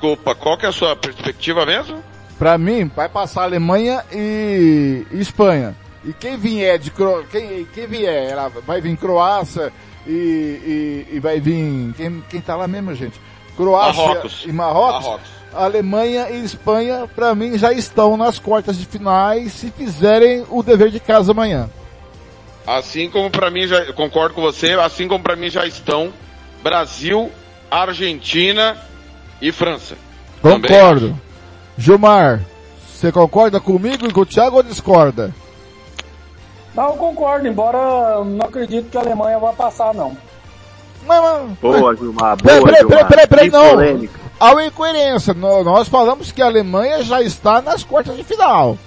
Desculpa, 0.01 0.33
qual 0.33 0.57
que 0.57 0.65
é 0.65 0.69
a 0.69 0.71
sua 0.71 0.95
perspectiva 0.95 1.63
mesmo? 1.63 2.03
Pra 2.39 2.57
mim, 2.57 2.89
vai 2.95 3.07
passar 3.07 3.43
Alemanha 3.43 4.03
e 4.11 5.05
Espanha. 5.11 5.75
E 6.03 6.11
quem 6.11 6.37
vier 6.37 6.79
de 6.79 6.89
Cro... 6.89 7.23
quem, 7.31 7.65
quem 7.65 7.85
vier, 7.85 8.31
ela 8.31 8.49
vai 8.65 8.81
vir 8.81 8.97
Croácia 8.97 9.71
e, 10.07 10.11
e, 10.11 11.07
e 11.11 11.19
vai 11.19 11.39
vir 11.39 11.93
quem, 11.95 12.23
quem 12.27 12.41
tá 12.41 12.55
lá 12.55 12.67
mesmo, 12.67 12.95
gente? 12.95 13.21
Croácia 13.55 14.03
Marrocos. 14.03 14.43
e 14.43 14.51
Marrocos. 14.51 15.05
Marrocos. 15.05 15.29
Alemanha 15.53 16.31
e 16.31 16.43
Espanha, 16.43 17.07
pra 17.15 17.35
mim, 17.35 17.55
já 17.59 17.71
estão 17.71 18.17
nas 18.17 18.39
quartas 18.39 18.79
de 18.79 18.87
finais 18.87 19.51
se 19.51 19.69
fizerem 19.69 20.43
o 20.49 20.63
dever 20.63 20.89
de 20.89 20.99
casa 20.99 21.31
amanhã. 21.31 21.69
Assim 22.65 23.07
como 23.07 23.29
pra 23.29 23.51
mim 23.51 23.67
já, 23.67 23.93
concordo 23.93 24.33
com 24.33 24.41
você, 24.41 24.71
assim 24.73 25.07
como 25.07 25.23
pra 25.23 25.35
mim 25.35 25.51
já 25.51 25.63
estão 25.67 26.11
Brasil, 26.63 27.31
Argentina 27.69 28.89
e 29.41 29.51
França. 29.51 29.95
Também 30.41 30.61
Concordo. 30.61 31.19
Gilmar, 31.77 32.41
você 32.93 33.11
concorda 33.11 33.59
comigo 33.59 34.07
e 34.07 34.13
com 34.13 34.21
o 34.21 34.25
Thiago 34.25 34.57
ou 34.57 34.63
discorda? 34.63 35.33
Não, 36.75 36.87
eu 36.89 36.93
concordo, 36.93 37.47
embora 37.47 37.77
eu 38.15 38.25
não 38.25 38.45
acredito 38.45 38.89
que 38.89 38.97
a 38.97 39.01
Alemanha 39.01 39.39
vai 39.39 39.53
passar, 39.53 39.93
não. 39.93 40.15
Mas, 41.05 41.21
mas, 41.21 41.57
Boa, 41.59 41.95
Gilmar. 41.95 42.37
Boa, 42.37 42.37
Peraí, 42.37 42.61
peraí, 42.63 42.77
Gilmar. 42.79 43.07
peraí, 43.07 43.27
peraí, 43.27 43.27
peraí, 43.27 43.49
não. 43.49 43.69
polêmica. 43.75 44.19
Há 44.39 44.51
uma 44.51 44.65
incoerência. 44.65 45.33
Nós 45.33 45.87
falamos 45.87 46.31
que 46.31 46.41
a 46.41 46.45
Alemanha 46.45 47.03
já 47.03 47.21
está 47.21 47.61
nas 47.61 47.83
quartas 47.83 48.15
de 48.15 48.23
final. 48.23 48.77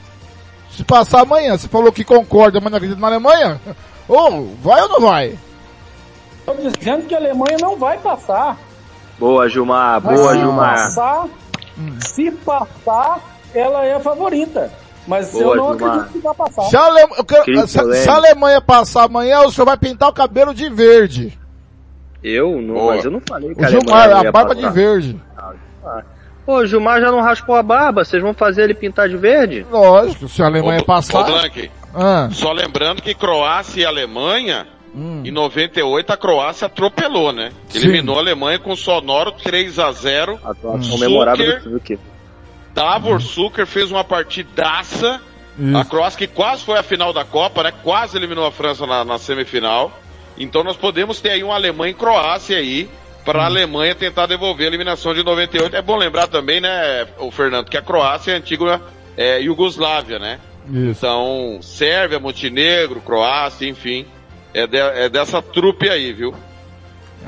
Se 0.71 0.83
passar 0.83 1.21
amanhã, 1.21 1.57
você 1.57 1.69
falou 1.69 1.93
que 1.93 2.03
concorda, 2.05 2.61
mas 2.61 2.71
não 2.71 2.77
acredita 2.79 3.01
na 3.01 3.07
Alemanha? 3.07 3.61
Ou 4.09 4.49
vai 4.63 4.83
ou 4.83 4.89
não 4.89 5.01
vai? 5.01 5.39
Estou 6.41 6.55
dizendo 6.57 7.07
que 7.07 7.15
a 7.15 7.19
Alemanha 7.19 7.57
não 7.61 7.77
vai 7.77 7.97
passar. 7.99 8.59
Boa, 9.19 9.49
Gilmar. 9.49 10.01
Mas 10.03 10.19
Boa, 10.19 10.33
se 10.33 10.39
Gilmar. 10.39 10.75
Passar, 10.75 11.27
se 12.01 12.31
passar, 12.31 13.21
ela 13.55 13.85
é 13.85 13.95
a 13.95 14.01
favorita. 14.01 14.71
Mas 15.07 15.33
Boa, 15.33 15.45
eu 15.45 15.57
não 15.57 15.77
Gilmar. 15.79 15.95
acredito 15.97 16.13
que 16.13 16.19
vai 16.21 16.35
passar. 16.35 16.63
Se 16.63 16.77
a, 16.77 16.81
Ale- 16.87 17.25
quero- 17.27 17.45
Que 17.45 17.67
se- 17.67 17.95
se 18.03 18.09
a 18.09 18.15
Alemanha 18.15 18.61
passar 18.61 19.05
amanhã, 19.05 19.41
o 19.43 19.51
senhor 19.53 19.67
vai 19.67 19.77
pintar 19.77 20.09
o 20.09 20.13
cabelo 20.13 20.55
de 20.55 20.69
verde. 20.71 21.39
Eu? 22.23 22.61
Não, 22.63 22.75
Boa. 22.75 22.95
mas 22.97 23.05
eu 23.05 23.11
não 23.11 23.21
falei 23.29 23.55
que 23.55 23.61
O 23.61 23.65
a 23.65 23.69
Gilmar, 23.69 24.11
a 24.27 24.33
barba 24.33 24.55
de 24.55 24.63
passar. 24.63 24.75
verde. 24.75 25.21
Pô, 26.47 26.57
o 26.59 26.67
Gilmar 26.67 27.01
já 27.01 27.11
não 27.11 27.21
raspou 27.23 27.55
a 27.57 27.63
barba, 27.63 28.05
vocês 28.05 28.23
vão 28.23 28.35
fazer 28.35 28.65
ele 28.65 28.75
pintar 28.75 29.09
de 29.09 29.17
verde? 29.17 29.67
Lógico, 29.71 30.29
se 30.29 30.43
a 30.43 30.47
Alemanha 30.47 30.81
Ô, 30.81 30.85
passar. 30.85 31.21
ô, 31.21 31.25
Blank, 31.25 31.71
Ah, 31.95 32.29
só 32.33 32.53
lembrando 32.53 33.01
que 33.01 33.15
Croácia 33.15 33.83
e 33.83 33.85
Alemanha, 33.87 34.67
hum. 34.95 35.23
em 35.25 35.31
98 35.31 36.13
a 36.13 36.17
Croácia 36.17 36.67
atropelou, 36.67 37.33
né? 37.33 37.53
Sim. 37.69 37.79
Eliminou 37.79 38.17
a 38.17 38.21
Alemanha 38.21 38.59
com 38.59 38.75
sonoro 38.77 39.33
3 39.33 39.79
a 39.79 39.93
0 39.93 40.39
A 40.45 40.51
atuação 40.51 40.99
memorável 40.99 41.61
do 41.61 41.71
Zucker. 41.71 41.99
Davor 42.75 43.21
Zucker 43.21 43.67
fez 43.67 43.91
uma 43.91 44.05
partidaça. 44.05 45.21
Isso. 45.59 45.77
A 45.77 45.85
Croácia 45.85 46.19
que 46.19 46.27
quase 46.27 46.65
foi 46.65 46.79
a 46.79 46.83
final 46.83 47.13
da 47.13 47.25
Copa, 47.25 47.63
né? 47.63 47.73
Quase 47.83 48.17
eliminou 48.17 48.47
a 48.47 48.51
França 48.51 48.87
na, 48.87 49.05
na 49.05 49.19
semifinal. 49.19 49.93
Então 50.37 50.65
nós 50.65 50.77
podemos 50.77 51.21
ter 51.21 51.31
aí 51.31 51.45
um 51.45 51.53
Alemanha 51.53 51.93
e 51.93 51.95
Croácia 51.95 52.57
aí 52.57 52.89
para 53.25 53.39
Hum. 53.39 53.43
a 53.43 53.47
Alemanha 53.47 53.95
tentar 53.95 54.27
devolver 54.27 54.67
a 54.67 54.69
eliminação 54.69 55.15
de 55.15 55.23
98. 55.23 55.75
É 55.75 55.83
bom 55.83 55.97
lembrar 55.97 56.27
também, 56.27 56.61
né, 56.61 57.07
o 57.19 57.31
Fernando, 57.31 57.71
que 57.71 57.77
a 57.77 57.83
Croácia 57.83 58.33
é 58.33 58.35
a 58.35 58.39
antiga 58.39 58.83
é, 59.17 59.41
Iugoslávia, 59.41 60.19
né? 60.19 60.41
Isso. 60.69 60.99
Então, 60.99 61.59
Sérvia, 61.63 62.19
Montenegro, 62.19 63.01
Croácia, 63.01 63.69
enfim, 63.69 64.07
é, 64.55 64.67
de- 64.67 64.77
é 64.79 65.09
dessa 65.09 65.43
trupe 65.43 65.89
aí, 65.89 66.13
viu? 66.13 66.35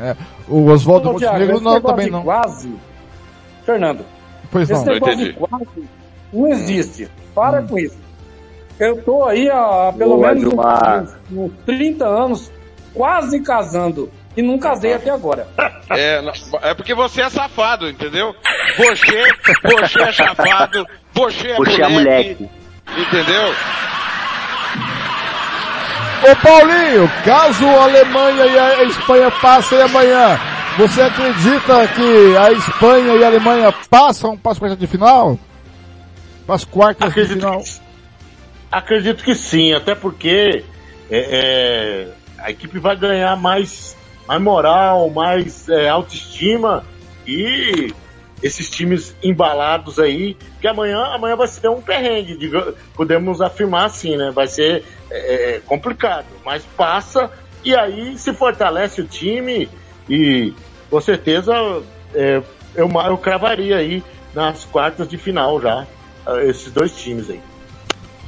É. 0.01 0.15
O 0.49 0.67
Oswaldo 0.71 1.13
Montenegro 1.13 1.55
esse 1.57 1.65
não, 1.65 1.75
negócio 1.75 1.97
também 1.97 2.11
não. 2.11 2.23
Quase. 2.23 2.75
Fernando, 3.65 4.05
Pois 4.51 4.71
esse 4.71 4.85
não. 4.85 4.93
negócio 4.95 5.17
de 5.17 5.23
entendi. 5.25 5.39
quase 5.39 5.89
não 6.33 6.49
existe. 6.49 7.09
Para 7.35 7.63
com 7.63 7.79
isso. 7.79 7.99
Eu 8.79 9.03
tô 9.03 9.25
aí 9.25 9.49
há 9.51 9.93
pelo 9.97 10.17
Boa, 10.17 10.35
menos 10.35 10.53
uns, 10.53 11.17
uns 11.33 11.53
30 11.65 12.07
anos 12.07 12.53
quase 12.95 13.41
casando. 13.41 14.11
E 14.37 14.43
não 14.43 14.59
casei 14.59 14.93
até 14.93 15.09
agora. 15.11 15.49
É, 15.89 16.21
não- 16.21 16.33
é 16.63 16.75
porque 16.75 16.95
você 16.95 17.23
é 17.23 17.31
safado, 17.31 17.89
entendeu? 17.89 18.35
Você, 18.77 19.25
você 19.63 20.03
é 20.03 20.13
safado, 20.13 20.87
você 21.15 21.49
é 21.53 21.57
Você 21.57 21.83
é 21.83 21.89
moleque, 21.89 22.37
moleque. 22.43 22.51
entendeu? 23.01 23.55
Ô 26.23 26.37
Paulinho, 26.37 27.11
caso 27.25 27.67
a 27.67 27.85
Alemanha 27.85 28.47
e 28.47 28.59
a 28.59 28.85
Espanha 28.85 29.31
passem 29.31 29.81
amanhã, 29.81 30.39
você 30.79 31.03
acredita 31.03 31.87
que 31.89 32.37
a 32.37 32.53
Espanha 32.53 33.15
e 33.17 33.25
a 33.25 33.27
Alemanha 33.27 33.75
passam 33.91 34.37
para 34.37 34.53
as 34.53 34.59
quartas 34.59 34.79
de 34.79 34.87
final? 34.87 35.39
Para 36.47 36.55
as 36.55 36.65
quartas 36.65 37.13
de 37.13 37.21
Acredito 37.21 37.41
final? 37.41 37.61
que, 37.61 37.81
acredito 38.73 39.25
que 39.25 39.35
sim, 39.35 39.73
até 39.75 39.95
porque 39.95 40.65
é, 41.11 41.19
é, 41.19 42.09
a 42.39 42.51
equipe 42.51 42.79
vai 42.79 42.97
ganhar 42.97 43.37
mais, 43.37 43.97
mais 44.27 44.41
moral, 44.41 45.11
mais 45.11 45.69
é, 45.69 45.89
autoestima 45.89 46.85
e 47.27 47.93
esses 48.43 48.69
times 48.69 49.15
embalados 49.23 49.99
aí, 49.99 50.37
que 50.61 50.69
amanhã, 50.69 51.03
amanhã 51.15 51.37
vai 51.37 51.49
ser 51.49 51.69
um 51.69 51.81
perrengue, 51.81 52.37
diga- 52.37 52.75
podemos 52.95 53.41
afirmar 53.41 53.87
assim, 53.87 54.17
né? 54.17 54.31
Vai 54.31 54.47
ser 54.47 54.85
é, 55.11 55.61
complicado, 55.67 56.27
mas 56.45 56.63
passa 56.77 57.31
e 57.65 57.75
aí 57.75 58.17
se 58.19 58.33
fortalece 58.33 59.01
o 59.01 59.07
time 59.07 59.69
e 60.09 60.53
com 60.91 61.01
certeza 61.01 61.53
é, 62.15 62.43
eu, 62.75 62.89
eu 62.89 63.19
cravaria 63.19 63.77
aí 63.77 64.03
nas 64.35 64.65
quartas 64.65 65.09
de 65.09 65.17
final 65.17 65.61
já 65.61 65.87
ah, 66.27 66.43
esses 66.45 66.71
dois 66.73 66.95
times 66.97 67.31
aí. 67.31 67.41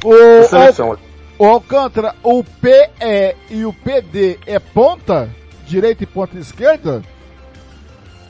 O, 0.05 0.43
seleção. 0.45 0.97
o 1.39 1.45
Alcântara, 1.45 2.15
o 2.23 2.43
PE 2.43 3.37
e 3.51 3.65
o 3.65 3.73
PD 3.73 4.39
é 4.47 4.59
ponta? 4.59 5.29
Direita 5.67 6.05
e 6.05 6.07
ponta 6.07 6.39
esquerda? 6.39 7.03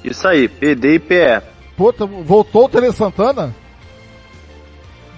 Isso 0.02 0.26
aí, 0.26 0.48
PD 0.48 0.94
e 0.94 0.98
PE. 0.98 1.42
Puta, 1.78 2.05
voltou 2.05 2.64
o 2.64 2.68
Tele 2.68 2.92
Santana? 2.92 3.55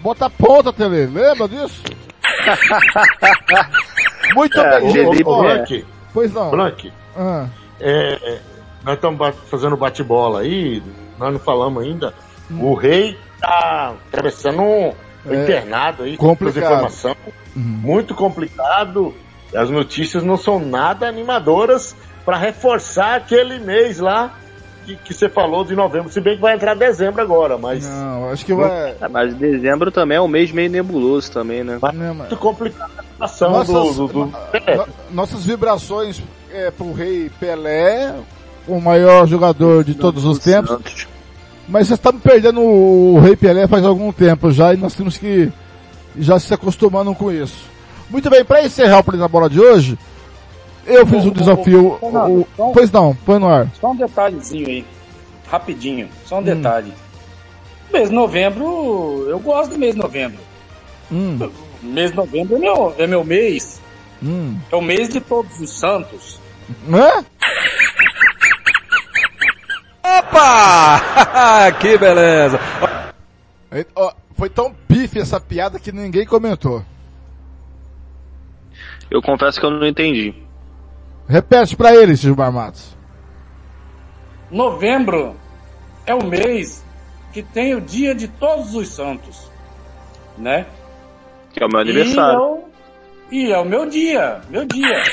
Bota 0.02 0.26
a 0.26 0.30
ponta, 0.30 0.72
Tele, 0.72 1.06
lembra 1.06 1.48
disso? 1.48 1.82
Muito 4.34 4.60
É, 4.60 4.80
bem. 4.80 5.22
Blank, 5.24 5.84
Pois 6.12 6.32
não. 6.32 6.50
Blank, 6.50 6.92
Ah, 7.16 7.46
é, 7.80 8.14
é, 8.34 8.38
nós 8.84 8.94
estamos 8.94 9.34
fazendo 9.48 9.76
bate-bola 9.76 10.40
aí, 10.40 10.82
nós 11.18 11.32
não 11.32 11.40
falamos 11.40 11.82
ainda. 11.82 12.14
O 12.50 12.74
rei 12.74 13.18
tá 13.40 13.94
atravessando 14.08 14.62
um 14.62 14.92
É, 15.28 15.34
internado 15.42 16.02
aí, 16.04 16.16
complicado. 16.16 16.62
com 16.62 16.68
informação. 16.74 17.16
Muito 17.54 18.14
complicado. 18.14 19.14
As 19.54 19.68
notícias 19.70 20.22
não 20.22 20.36
são 20.36 20.58
nada 20.58 21.08
animadoras 21.08 21.96
para 22.24 22.36
reforçar 22.36 23.16
aquele 23.16 23.58
mês 23.58 23.98
lá 23.98 24.34
que, 24.96 25.04
que 25.04 25.14
você 25.14 25.28
falou 25.28 25.64
de 25.64 25.74
novembro. 25.74 26.10
Se 26.10 26.20
bem 26.20 26.36
que 26.36 26.42
vai 26.42 26.54
entrar 26.54 26.74
dezembro 26.74 27.20
agora, 27.22 27.56
mas 27.58 27.86
não, 27.88 28.30
acho 28.30 28.44
que 28.44 28.54
vai. 28.54 28.94
Ah, 29.00 29.08
mas 29.08 29.34
dezembro 29.34 29.90
também 29.90 30.16
é 30.18 30.20
um 30.20 30.28
mês 30.28 30.50
meio 30.52 30.70
nebuloso 30.70 31.30
também, 31.30 31.62
né? 31.64 31.78
Não, 31.80 31.90
mas- 31.92 32.16
muito 32.16 32.36
complicada 32.36 32.90
a 33.20 33.28
situação 33.28 33.50
Nossas, 33.50 33.96
do, 33.96 34.06
do, 34.06 34.12
do- 34.12 34.26
no- 34.26 34.88
nossas 35.10 35.44
vibrações 35.44 36.22
é, 36.52 36.70
pro 36.70 36.92
rei 36.92 37.30
Pelé, 37.38 38.14
o 38.66 38.80
maior 38.80 39.26
jogador 39.26 39.84
de 39.84 39.94
todos 39.94 40.24
os 40.24 40.38
tempos. 40.38 41.06
Mas 41.68 41.86
vocês 41.86 41.98
estão 41.98 42.18
perdendo 42.18 42.60
o 42.60 43.20
Rei 43.20 43.36
Pelé 43.36 43.68
faz 43.68 43.84
algum 43.84 44.10
tempo 44.12 44.50
já 44.50 44.74
e 44.74 44.76
nós 44.76 44.94
temos 44.94 45.16
que 45.16 45.52
já 46.18 46.38
se 46.40 46.52
acostumando 46.52 47.14
com 47.14 47.30
isso. 47.30 47.68
Muito 48.08 48.28
bem, 48.28 48.44
para 48.44 48.64
encerrar 48.64 48.98
o 48.98 49.04
Planeta 49.04 49.28
Bola 49.28 49.48
de 49.48 49.60
hoje, 49.60 49.96
eu 50.86 51.06
fiz 51.06 51.24
um 51.24 51.30
desafio. 51.30 51.98
o- 52.00 52.46
o- 52.58 52.72
pois 52.72 52.90
não, 52.90 53.14
põe 53.14 53.38
no 53.38 53.48
ar. 53.48 53.68
Só 53.80 53.90
um 53.90 53.96
detalhezinho 53.96 54.66
aí. 54.68 54.84
Rapidinho. 55.50 56.08
Só 56.24 56.36
Hum. 56.36 56.40
um 56.40 56.42
detalhe. 56.42 56.92
Mês 57.92 58.08
de 58.08 58.14
novembro, 58.14 59.26
eu 59.28 59.38
gosto 59.40 59.72
do 59.72 59.78
mês 59.78 59.94
de 59.94 60.00
novembro. 60.00 60.38
Hum, 61.10 61.50
Mês 61.82 62.10
de 62.12 62.16
novembro 62.16 62.56
é 62.56 62.58
meu, 62.60 62.94
é 62.98 63.06
meu 63.06 63.24
mês. 63.24 63.80
hum. 64.22 64.56
É 64.70 64.76
o 64.76 64.80
mês 64.80 65.08
de 65.08 65.20
todos 65.20 65.58
os 65.60 65.70
santos. 65.78 66.38
Hã? 66.92 67.24
Opa! 70.04 71.70
que 71.80 71.98
beleza! 71.98 72.58
Foi 74.36 74.48
tão 74.48 74.72
pife 74.88 75.18
essa 75.18 75.38
piada 75.40 75.78
que 75.78 75.92
ninguém 75.92 76.24
comentou. 76.24 76.82
Eu 79.10 79.20
confesso 79.20 79.58
que 79.60 79.66
eu 79.66 79.70
não 79.70 79.86
entendi. 79.86 80.34
Repete 81.30 81.76
pra 81.76 81.94
ele, 81.94 82.16
Gilmar 82.16 82.50
Matos. 82.50 82.96
Novembro 84.50 85.36
é 86.04 86.12
o 86.12 86.24
mês 86.24 86.84
que 87.32 87.40
tem 87.40 87.72
o 87.72 87.80
dia 87.80 88.16
de 88.16 88.26
todos 88.26 88.74
os 88.74 88.88
santos, 88.88 89.48
né? 90.36 90.66
Que 91.52 91.62
é 91.62 91.66
o 91.66 91.70
meu 91.70 91.78
aniversário. 91.78 92.64
E, 93.30 93.44
eu, 93.44 93.48
e 93.48 93.52
é 93.52 93.58
o 93.58 93.64
meu 93.64 93.88
dia, 93.88 94.40
meu 94.50 94.64
dia. 94.64 95.04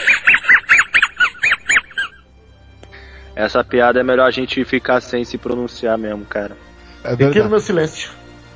Essa 3.36 3.64
piada 3.64 4.00
é 4.00 4.04
melhor 4.04 4.28
a 4.28 4.32
gente 4.32 4.66
ficar 4.66 5.00
sem 5.00 5.24
se 5.24 5.38
pronunciar 5.38 6.00
mesmo, 6.00 6.26
cara. 6.26 6.58
É 7.04 7.12
Fique 7.12 7.26
verdade. 7.26 7.44
no 7.44 7.50
meu 7.52 7.60
silêncio. 7.60 8.10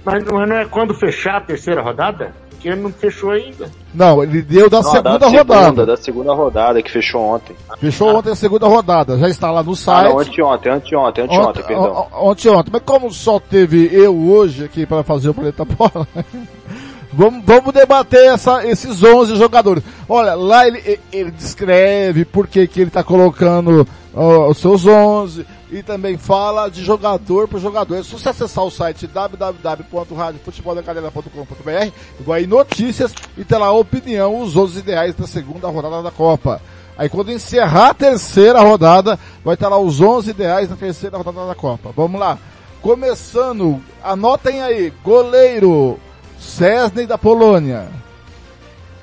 Mas 0.06 0.24
não 0.24 0.42
é 0.42 0.64
quando 0.66 0.94
fechar 0.94 1.36
a 1.36 1.42
terceira 1.42 1.82
rodada? 1.82 2.34
Ele 2.64 2.76
não 2.76 2.92
fechou 2.92 3.32
ainda. 3.32 3.70
Não, 3.94 4.22
ele 4.24 4.42
deu 4.42 4.70
da 4.70 4.82
Não, 4.82 4.92
segunda 4.92 5.18
da 5.18 5.28
rodada. 5.28 5.64
Segunda, 5.66 5.86
da 5.86 5.98
segunda 5.98 6.34
rodada 6.34 6.82
que 6.84 6.92
fechou 6.92 7.22
ontem. 7.22 7.56
Fechou 7.80 8.16
ontem 8.16 8.32
a 8.32 8.36
segunda 8.36 8.68
rodada. 8.68 9.18
Já 9.18 9.28
está 9.28 9.52
lá 9.52 9.64
no 9.64 9.72
Ah, 9.72 9.76
site. 9.76 10.10
não, 10.12 10.20
anteontem, 10.20 10.72
anteontem, 10.72 11.24
anteontem, 11.26 11.64
perdão. 11.64 12.08
on- 12.14 12.30
Ontem, 12.30 12.50
ontem. 12.50 12.70
Mas 12.72 12.82
como 12.86 13.12
só 13.12 13.40
teve 13.40 13.90
eu 13.92 14.16
hoje 14.16 14.64
aqui 14.66 14.86
para 14.86 15.04
fazer 15.04 15.30
o 15.30 15.34
Planeta 15.34 15.66
Bola, 15.66 16.08
vamos, 17.14 17.44
vamos 17.46 17.74
debater 17.74 18.34
essa, 18.34 18.66
esses 18.66 19.04
11 19.04 19.36
jogadores. 19.36 19.84
Olha, 20.08 20.34
lá 20.34 20.68
ele, 20.68 21.00
ele 21.12 21.32
descreve 21.32 22.26
por 22.26 22.48
que 22.48 22.70
ele 22.76 22.84
está 22.84 23.04
colocando 23.04 23.88
ó, 24.14 24.50
os 24.50 24.58
seus 24.58 24.86
11 24.86 25.46
e 25.72 25.82
também 25.82 26.18
fala 26.18 26.70
de 26.70 26.84
jogador 26.84 27.48
por 27.48 27.58
jogador. 27.60 27.96
É 27.96 28.04
só 28.04 28.18
você 28.18 28.28
acessar 28.30 28.64
o 28.66 28.72
site 28.72 29.08
www.radiofuteboldacanela.com.br, 29.08 31.92
vai 32.20 32.44
em 32.44 32.48
notícias 32.48 33.14
e 33.38 33.46
tem 33.46 33.58
lá 33.58 33.68
a 33.68 33.72
opinião, 33.72 34.42
os 34.42 34.54
11 34.56 34.80
ideais 34.80 35.16
da 35.16 35.26
segunda 35.26 35.70
rodada 35.70 36.04
da 36.04 36.12
Copa. 36.12 36.62
Aí 36.98 37.08
quando 37.10 37.32
encerrar 37.32 37.92
a 37.92 37.94
terceira 37.94 38.60
rodada, 38.60 39.18
vai 39.44 39.54
estar 39.54 39.70
lá 39.70 39.80
os 39.80 40.02
11 40.02 40.30
ideais 40.30 40.68
da 40.70 40.76
terceira 40.76 41.18
rodada 41.18 41.48
da 41.48 41.56
Copa. 41.56 41.94
Vamos 41.96 42.20
lá. 42.20 42.38
Começando, 42.82 43.82
anotem 44.04 44.62
aí, 44.62 44.92
goleiro, 45.04 45.98
Cesny 46.42 47.06
da 47.06 47.18
Polônia. 47.18 47.88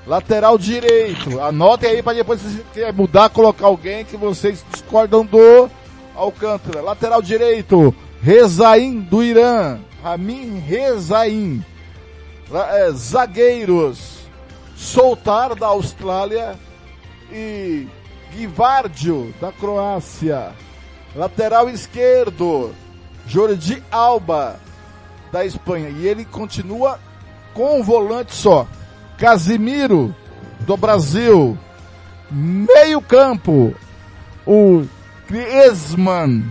Lateral 0.06 0.58
direito, 0.58 1.40
anotem 1.40 1.90
aí 1.90 2.02
para 2.02 2.16
depois 2.16 2.40
se 2.40 2.64
quer 2.72 2.92
mudar, 2.92 3.28
colocar 3.28 3.66
alguém 3.66 4.04
que 4.04 4.16
vocês 4.16 4.64
discordam 4.72 5.24
do 5.24 5.70
Alcântara. 6.14 6.80
Lateral 6.80 7.22
direito, 7.22 7.94
Rezaim 8.20 9.00
do 9.00 9.22
Irã, 9.22 9.78
Ramin 10.02 10.58
Rezaim. 10.58 11.64
É, 12.50 12.90
zagueiros, 12.92 14.18
Soltar 14.74 15.54
da 15.54 15.66
Austrália 15.66 16.56
e 17.30 17.86
Guivardio 18.32 19.34
da 19.40 19.52
Croácia. 19.52 20.52
Lateral 21.14 21.68
esquerdo, 21.68 22.72
Jordi 23.26 23.82
Alba 23.90 24.58
da 25.30 25.44
Espanha. 25.44 25.90
E 25.90 26.06
ele 26.06 26.24
continua 26.24 26.98
com 27.58 27.80
um 27.80 27.82
volante 27.82 28.32
só. 28.36 28.68
Casimiro 29.18 30.14
do 30.60 30.76
Brasil. 30.76 31.58
Meio 32.30 33.00
campo, 33.00 33.74
o 34.46 34.84
Griezmann, 35.28 36.44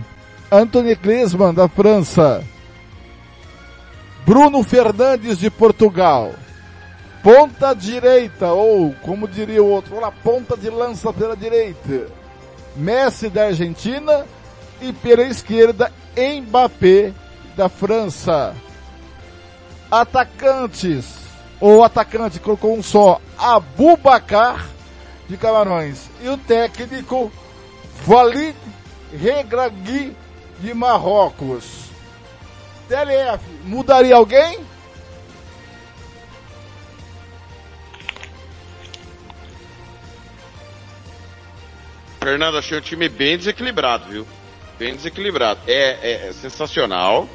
Anthony 0.52 0.94
Griezmann 0.94 1.54
da 1.54 1.66
França. 1.66 2.44
Bruno 4.26 4.62
Fernandes 4.62 5.38
de 5.38 5.48
Portugal. 5.48 6.34
Ponta 7.22 7.72
direita, 7.72 8.52
ou 8.52 8.94
como 9.00 9.26
diria 9.26 9.62
o 9.62 9.70
outro, 9.70 9.98
lá, 9.98 10.12
ponta 10.12 10.58
de 10.58 10.68
lança 10.68 11.10
pela 11.10 11.34
direita. 11.34 12.06
Messi 12.76 13.30
da 13.30 13.46
Argentina 13.46 14.26
e 14.82 14.92
pela 14.92 15.22
esquerda 15.22 15.90
Mbappé 16.14 17.14
da 17.56 17.68
França. 17.70 18.54
Atacantes, 19.90 21.16
ou 21.60 21.82
atacante 21.82 22.38
colocou 22.38 22.76
um 22.76 22.82
só, 22.82 23.20
Abubacar 23.38 24.66
de 25.28 25.36
Camarões. 25.36 26.08
E 26.22 26.28
o 26.28 26.36
técnico 26.36 27.32
Walid 28.06 28.56
Regragui 29.12 30.16
de 30.60 30.74
Marrocos. 30.74 31.88
TLF, 32.88 33.44
mudaria 33.64 34.16
alguém? 34.16 34.60
Fernando, 42.20 42.58
achei 42.58 42.76
um 42.76 42.82
time 42.82 43.08
bem 43.08 43.38
desequilibrado, 43.38 44.08
viu? 44.10 44.26
Bem 44.78 44.94
desequilibrado. 44.94 45.60
É, 45.66 46.28
é 46.28 46.32
sensacional, 46.32 47.28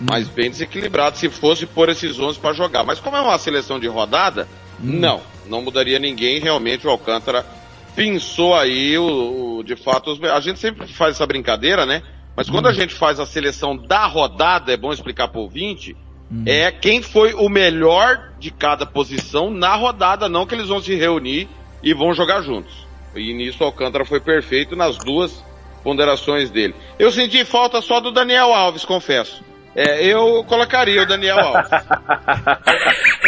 mas 0.00 0.28
bem 0.28 0.50
desequilibrado 0.50 1.16
se 1.16 1.28
fosse 1.28 1.66
pôr 1.66 1.88
esses 1.88 2.18
11 2.18 2.38
para 2.38 2.52
jogar. 2.52 2.84
Mas 2.84 3.00
como 3.00 3.16
é 3.16 3.20
uma 3.20 3.38
seleção 3.38 3.78
de 3.80 3.86
rodada, 3.86 4.46
não. 4.78 5.20
Não 5.48 5.62
mudaria 5.62 5.98
ninguém. 5.98 6.38
Realmente 6.40 6.86
o 6.86 6.90
Alcântara 6.90 7.46
pensou 7.94 8.54
aí 8.54 8.98
o, 8.98 9.58
o- 9.58 9.64
de 9.64 9.76
fato, 9.76 10.10
os- 10.10 10.22
a 10.22 10.40
gente 10.40 10.58
sempre 10.58 10.86
faz 10.86 11.14
essa 11.16 11.26
brincadeira, 11.26 11.86
né? 11.86 12.02
Mas 12.36 12.50
quando 12.50 12.66
a 12.68 12.72
gente 12.72 12.94
faz 12.94 13.18
a 13.18 13.24
seleção 13.24 13.74
da 13.76 14.04
rodada, 14.06 14.70
é 14.72 14.76
bom 14.76 14.92
explicar 14.92 15.28
para 15.28 15.38
o 15.38 15.44
ouvinte, 15.44 15.96
é 16.44 16.70
quem 16.70 17.00
foi 17.00 17.32
o 17.32 17.48
melhor 17.48 18.32
de 18.38 18.50
cada 18.50 18.84
posição 18.84 19.48
na 19.50 19.74
rodada, 19.76 20.28
não 20.28 20.44
que 20.44 20.54
eles 20.54 20.68
vão 20.68 20.80
se 20.82 20.94
reunir 20.94 21.48
e 21.82 21.94
vão 21.94 22.12
jogar 22.12 22.42
juntos. 22.42 22.86
E 23.14 23.32
nisso 23.32 23.62
o 23.62 23.66
Alcântara 23.66 24.04
foi 24.04 24.20
perfeito 24.20 24.76
nas 24.76 24.98
duas 24.98 25.42
ponderações 25.82 26.50
dele. 26.50 26.74
Eu 26.98 27.10
senti 27.10 27.44
falta 27.44 27.80
só 27.80 28.00
do 28.00 28.10
Daniel 28.10 28.52
Alves, 28.52 28.84
confesso. 28.84 29.42
É, 29.76 30.02
eu 30.06 30.42
colocaria 30.44 31.02
o 31.02 31.06
Daniel 31.06 31.38
Alves. 31.38 31.70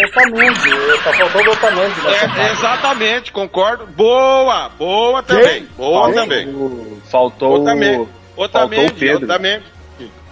Otamendi, 0.09 0.70
tá 1.05 1.12
faltando 1.12 1.51
Otamendi 1.51 2.01
É, 2.41 2.53
exatamente, 2.53 3.33
concordo. 3.33 3.87
Boa, 3.89 4.70
boa 4.70 5.23
também. 5.23 5.66
Boa 5.77 6.05
Faltou- 6.05 6.23
também. 6.23 6.47
Faltou, 7.11 7.55
Otamendi, 7.62 7.97
faltou 7.97 8.45
Otamendi, 8.45 8.87
o 8.87 8.95
Pedro. 8.95 9.25
Otamendi. 9.25 9.65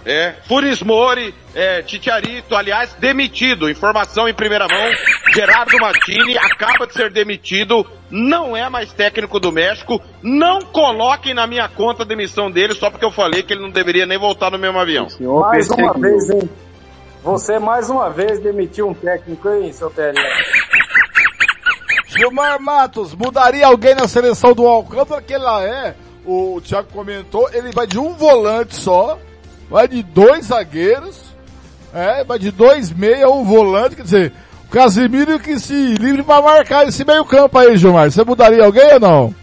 É, 0.05 0.35
Furismori, 0.47 1.35
é, 1.53 1.81
Titiarito, 1.81 2.55
aliás, 2.55 2.93
demitido. 2.93 3.69
Informação 3.69 4.27
em 4.27 4.33
primeira 4.33 4.65
mão. 4.65 4.91
Gerardo 5.37 5.77
Martini 5.79 6.35
acaba 6.35 6.87
de 6.87 6.93
ser 6.93 7.11
demitido. 7.11 7.85
Não 8.09 8.57
é 8.57 8.67
mais 8.71 8.91
técnico 8.91 9.39
do 9.39 9.51
México. 9.51 10.01
Não 10.23 10.61
coloquem 10.61 11.35
na 11.35 11.45
minha 11.45 11.69
conta 11.69 12.01
a 12.01 12.05
demissão 12.07 12.49
dele 12.49 12.73
só 12.73 12.89
porque 12.89 13.05
eu 13.05 13.11
falei 13.11 13.43
que 13.43 13.53
ele 13.53 13.61
não 13.61 13.69
deveria 13.69 14.07
nem 14.07 14.17
voltar 14.17 14.49
no 14.49 14.57
mesmo 14.57 14.79
avião. 14.79 15.05
Mais 15.19 15.69
uma 15.69 15.93
vez, 15.93 16.29
hein? 16.31 16.49
Você 17.23 17.59
mais 17.59 17.87
uma 17.87 18.09
vez 18.09 18.39
demitiu 18.39 18.87
um 18.87 18.95
técnico, 18.95 19.47
hein, 19.49 19.71
seu 19.71 19.91
TLF? 19.91 20.17
Gilmar 22.07 22.59
Matos, 22.59 23.13
mudaria 23.13 23.67
alguém 23.67 23.93
na 23.93 24.07
seleção 24.07 24.53
do 24.53 24.65
Alcântara 24.65 25.21
que 25.21 25.37
lá 25.37 25.63
é? 25.63 25.93
O 26.25 26.59
Thiago 26.61 26.87
comentou, 26.91 27.47
ele 27.53 27.71
vai 27.71 27.85
de 27.85 27.99
um 27.99 28.13
volante 28.13 28.75
só, 28.75 29.19
vai 29.69 29.87
de 29.87 30.01
dois 30.01 30.45
zagueiros, 30.45 31.21
é, 31.93 32.23
vai 32.23 32.39
de 32.39 32.49
dois 32.49 32.91
meia, 32.91 33.29
um 33.29 33.43
volante, 33.43 33.95
quer 33.95 34.03
dizer, 34.03 34.33
Casimiro 34.69 35.39
que 35.39 35.59
se 35.59 35.93
livre 35.95 36.23
para 36.23 36.41
marcar 36.41 36.87
esse 36.87 37.05
meio 37.05 37.23
campo 37.25 37.57
aí, 37.57 37.77
Gilmar. 37.77 38.11
Você 38.11 38.23
mudaria 38.23 38.65
alguém 38.65 38.93
ou 38.93 38.99
não? 38.99 39.35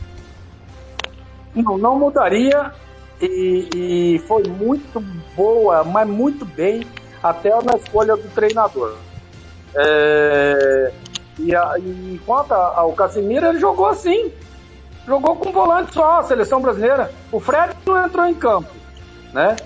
Não, 1.54 1.78
não 1.78 1.98
mudaria 1.98 2.72
e, 3.20 3.68
e 3.74 4.18
foi 4.26 4.42
muito 4.44 5.00
boa, 5.36 5.82
mas 5.84 6.06
muito 6.08 6.44
bem 6.44 6.86
até 7.22 7.50
na 7.50 7.76
escolha 7.76 8.16
do 8.16 8.28
treinador. 8.34 8.96
É, 9.74 10.92
e, 11.38 11.54
a, 11.54 11.74
e 11.78 12.20
quanto 12.26 12.54
Casimiro, 12.96 13.46
ele 13.46 13.58
jogou 13.58 13.86
assim. 13.86 14.30
Jogou 15.06 15.36
com 15.36 15.52
volante 15.52 15.92
só, 15.92 16.20
a 16.20 16.22
seleção 16.22 16.60
brasileira. 16.60 17.10
O 17.30 17.38
Fred 17.38 17.74
não 17.84 18.04
entrou 18.04 18.26
em 18.26 18.34
campo, 18.34 18.70
né? 19.32 19.56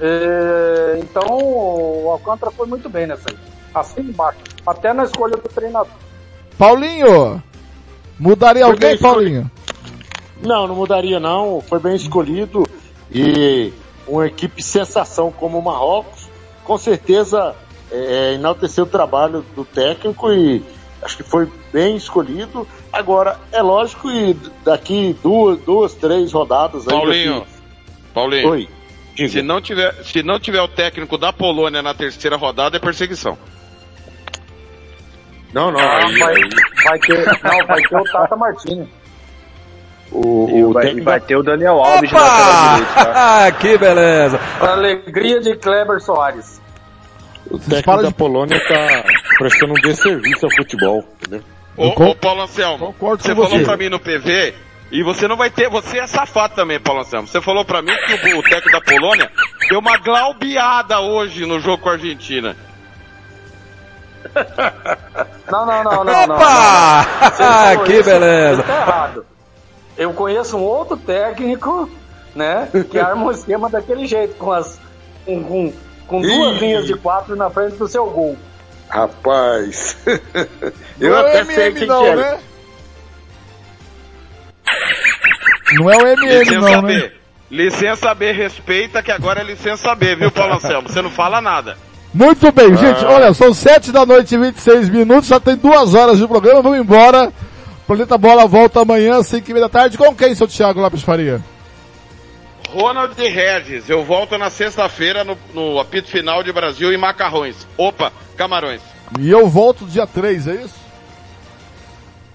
É, 0.00 0.98
então 1.00 1.38
o 1.38 2.10
Alcântara 2.10 2.50
foi 2.52 2.66
muito 2.66 2.88
bem 2.88 3.06
nessa 3.06 3.24
aí. 3.28 3.53
Assim 3.74 4.00
embaixo. 4.00 4.38
Até 4.66 4.92
na 4.92 5.04
escolha 5.04 5.36
do 5.36 5.48
treinador. 5.48 5.92
Paulinho, 6.56 7.42
Mudaria 8.18 8.64
Foi 8.64 8.72
alguém, 8.72 8.98
Paulinho? 8.98 9.50
Não, 10.42 10.66
não 10.66 10.76
mudaria 10.76 11.18
não. 11.18 11.60
Foi 11.60 11.78
bem 11.78 11.96
escolhido 11.96 12.64
e 13.10 13.72
uma 14.06 14.26
equipe 14.26 14.62
sensação 14.62 15.32
como 15.32 15.58
o 15.58 15.62
Marrocos, 15.62 16.28
com 16.64 16.76
certeza 16.78 17.54
é, 17.90 18.34
enalteceu 18.34 18.84
o 18.84 18.88
trabalho 18.88 19.44
do 19.54 19.64
técnico 19.64 20.32
e 20.32 20.62
acho 21.02 21.16
que 21.16 21.22
foi 21.22 21.48
bem 21.72 21.96
escolhido. 21.96 22.66
Agora, 22.92 23.38
é 23.50 23.60
lógico 23.62 24.08
que 24.08 24.36
daqui 24.64 25.16
duas, 25.22 25.58
duas 25.60 25.94
três 25.94 26.32
rodadas 26.32 26.86
aí. 26.86 26.94
Paulinho, 26.94 27.40
daqui- 27.40 27.52
Paulinho. 28.12 28.50
Oi. 28.50 28.68
Se 29.16 29.42
não, 29.42 29.60
tiver, 29.60 29.94
se 30.04 30.24
não 30.24 30.40
tiver 30.40 30.60
o 30.60 30.66
técnico 30.66 31.16
da 31.16 31.32
Polônia 31.32 31.80
na 31.82 31.94
terceira 31.94 32.36
rodada, 32.36 32.76
é 32.76 32.80
perseguição. 32.80 33.38
Não, 35.54 35.70
não. 35.70 35.78
Ah, 35.80 35.98
aí- 36.04 36.18
vai, 36.18 36.34
aí- 36.34 36.50
vai 36.84 36.98
ter, 36.98 37.24
não, 37.42 37.66
vai 37.66 37.82
ter 37.82 37.96
o 37.96 38.04
Tata 38.04 38.36
Martino. 38.36 38.88
o, 40.12 40.48
E 40.50 40.64
o 40.64 40.72
vai, 40.72 41.00
vai 41.00 41.20
ter 41.20 41.36
o 41.36 41.42
Daniel 41.42 41.82
Alves 41.82 42.10
na 42.12 42.20
lateral 42.20 42.74
direita. 42.74 42.94
tá? 42.94 43.12
Ah, 43.46 43.52
que 43.58 43.78
beleza. 43.78 44.38
Para 44.58 44.72
alegria 44.72 45.40
de 45.40 45.56
Kleber 45.56 46.00
Soares. 46.00 46.60
o 47.50 47.58
técnico 47.58 48.02
da 48.02 48.10
Polônia 48.10 48.60
tá 48.68 49.04
prestando 49.38 49.72
um 49.72 49.80
desserviço 49.80 50.44
ao 50.46 50.52
futebol, 50.56 51.04
entendeu? 51.20 51.42
Ô, 51.76 51.88
ô 51.88 52.14
Paulo 52.14 52.42
Anselmo, 52.42 52.78
concordo 52.78 53.22
você 53.22 53.34
com 53.34 53.42
falou 53.42 53.58
você. 53.58 53.64
pra 53.64 53.76
mim 53.76 53.88
no 53.88 53.98
PV, 53.98 54.54
e 54.92 55.02
você 55.02 55.26
não 55.26 55.36
vai 55.36 55.50
ter, 55.50 55.68
você 55.68 55.98
é 55.98 56.06
safado 56.06 56.54
também, 56.54 56.78
Paulo 56.78 57.00
Anselmo. 57.00 57.26
Você 57.26 57.40
falou 57.40 57.64
pra 57.64 57.82
mim 57.82 57.92
que 58.06 58.32
o, 58.34 58.38
o 58.38 58.42
técnico 58.42 58.70
da 58.70 58.80
Polônia 58.80 59.28
deu 59.68 59.80
uma 59.80 59.96
glaubiada 59.98 61.00
hoje 61.00 61.44
no 61.46 61.58
jogo 61.58 61.82
com 61.82 61.88
a 61.88 61.92
Argentina. 61.92 62.56
Não, 65.50 65.66
não, 65.66 65.84
não, 65.84 65.84
não, 65.84 66.04
não. 66.04 66.26
não. 66.26 66.36
Opa! 66.36 67.30
Você 67.30 67.42
Ah, 67.44 67.76
que 67.84 67.92
isso, 67.92 68.04
beleza. 68.04 68.62
Tá 68.62 68.80
errado. 68.80 69.26
Eu 69.96 70.12
conheço 70.12 70.56
um 70.56 70.62
outro 70.62 70.96
técnico, 70.96 71.88
né, 72.34 72.68
que 72.90 72.98
arma 72.98 73.26
um 73.26 73.30
esquema 73.30 73.68
daquele 73.68 74.06
jeito, 74.06 74.34
com 74.34 74.50
as, 74.50 74.78
com, 75.24 75.42
com, 75.44 75.72
com 76.06 76.20
duas 76.20 76.56
Ih. 76.56 76.60
linhas 76.60 76.86
de 76.86 76.96
quatro 76.96 77.36
na 77.36 77.48
frente 77.48 77.76
do 77.76 77.86
seu 77.86 78.06
gol. 78.06 78.36
Rapaz, 78.88 79.96
eu 81.00 81.10
não 81.10 81.18
é 81.18 81.22
o 81.22 81.26
até 81.26 81.44
sei 81.44 81.54
MM 81.54 81.78
quem 81.78 81.88
não, 81.88 82.02
que 82.02 82.08
é. 82.08 82.16
né? 82.16 82.40
Não 85.74 85.90
é 85.90 85.96
o 85.96 86.06
MM 86.06 86.38
Licença 86.38 86.60
não, 86.60 86.82
B. 86.82 86.92
né? 86.92 87.12
Licença 87.50 88.14
B, 88.14 88.32
respeita 88.32 89.02
que 89.02 89.12
agora 89.12 89.40
é 89.40 89.44
licença 89.44 89.94
B, 89.94 90.16
viu, 90.16 90.30
Paulo 90.30 90.54
Anselmo? 90.54 90.88
Você 90.88 91.00
não 91.00 91.10
fala 91.10 91.40
nada. 91.40 91.76
Muito 92.14 92.52
bem, 92.52 92.72
Ah. 92.72 92.76
gente. 92.76 93.04
Olha, 93.04 93.34
são 93.34 93.52
sete 93.52 93.90
da 93.90 94.06
noite 94.06 94.34
e 94.34 94.38
26 94.38 94.88
minutos, 94.88 95.26
já 95.28 95.40
tem 95.40 95.56
duas 95.56 95.94
horas 95.94 96.16
de 96.18 96.26
programa, 96.28 96.62
vamos 96.62 96.78
embora. 96.78 97.32
Planeta 97.86 98.16
Bola 98.16 98.46
volta 98.46 98.80
amanhã, 98.80 99.22
5 99.22 99.50
e 99.50 99.52
meia 99.52 99.64
da 99.66 99.68
tarde. 99.68 99.98
Com 99.98 100.14
quem, 100.14 100.34
seu 100.34 100.46
Thiago 100.46 100.80
Lopes 100.80 101.02
Faria? 101.02 101.42
Ronald 102.70 103.14
Regis, 103.16 103.88
eu 103.90 104.02
volto 104.04 104.38
na 104.38 104.48
sexta-feira 104.48 105.22
no, 105.22 105.36
no 105.52 105.78
apito 105.78 106.08
final 106.08 106.42
de 106.42 106.52
Brasil 106.52 106.92
e 106.92 106.96
Macarrões. 106.96 107.66
Opa, 107.76 108.12
Camarões. 108.36 108.80
E 109.18 109.30
eu 109.30 109.46
volto 109.48 109.84
dia 109.84 110.06
3, 110.06 110.46
é 110.48 110.54
isso? 110.54 110.74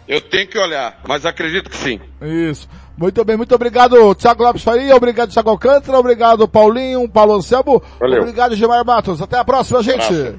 Eu 0.07 0.21
tenho 0.21 0.47
que 0.47 0.57
olhar, 0.57 0.99
mas 1.07 1.25
acredito 1.25 1.69
que 1.69 1.75
sim. 1.77 1.99
Isso. 2.21 2.67
Muito 2.99 3.23
bem, 3.23 3.37
muito 3.37 3.55
obrigado, 3.55 4.13
Thiago 4.13 4.43
Lopes 4.43 4.61
Faria, 4.61 4.93
obrigado, 4.93 5.31
Thiago 5.31 5.49
Alcântara, 5.49 5.97
obrigado, 5.97 6.45
Paulinho, 6.49 7.07
Paulo 7.07 7.35
Anselmo, 7.35 7.81
Valeu. 7.97 8.23
obrigado, 8.23 8.57
Gilmar 8.57 8.85
Matos. 8.85 9.21
Até 9.21 9.37
a 9.37 9.45
próxima, 9.45 9.81
gente. 9.81 10.03
Abraço. 10.03 10.35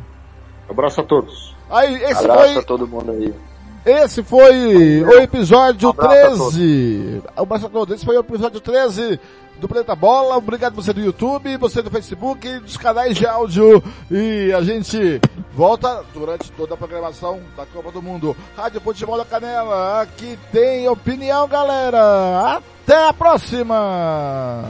Abraço 0.68 1.00
a 1.00 1.04
todos. 1.04 1.56
Aí, 1.70 1.94
esse 2.04 2.22
Abraço 2.22 2.52
foi... 2.52 2.58
a 2.58 2.62
todo 2.62 2.86
mundo 2.86 3.12
aí. 3.12 3.32
Esse 3.84 4.22
foi 4.22 5.02
o 5.02 5.12
episódio 5.20 5.88
Abraço 5.88 6.12
a 6.12 6.50
13. 6.50 7.22
Um 7.36 7.42
abraço 7.42 7.66
a 7.66 7.68
todos. 7.68 7.94
Esse 7.94 8.04
foi 8.04 8.16
o 8.16 8.20
episódio 8.20 8.60
13 8.60 9.18
do 9.58 9.68
Planeta 9.68 9.94
Bola. 9.94 10.36
Obrigado 10.36 10.74
você 10.74 10.92
do 10.92 11.00
YouTube, 11.00 11.56
você 11.56 11.80
do 11.80 11.90
Facebook, 11.90 12.58
dos 12.60 12.76
canais 12.76 13.16
de 13.16 13.26
áudio. 13.26 13.82
E 14.10 14.52
a 14.52 14.62
gente 14.62 15.20
volta 15.54 16.04
durante 16.12 16.50
toda 16.52 16.74
a 16.74 16.76
programação 16.76 17.40
da 17.56 17.64
Copa 17.66 17.90
do 17.90 18.02
Mundo. 18.02 18.36
Rádio 18.56 18.80
Futebol 18.80 19.16
da 19.16 19.24
Canela. 19.24 20.02
Aqui 20.02 20.38
tem 20.52 20.86
opinião, 20.88 21.48
galera. 21.48 22.56
Até 22.56 23.08
a 23.08 23.12
próxima. 23.12 24.64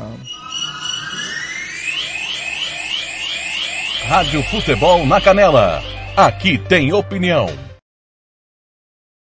Rádio 4.06 4.42
Futebol 4.44 5.04
na 5.04 5.20
Canela. 5.20 5.82
Aqui 6.16 6.58
tem 6.58 6.92
opinião. 6.92 7.69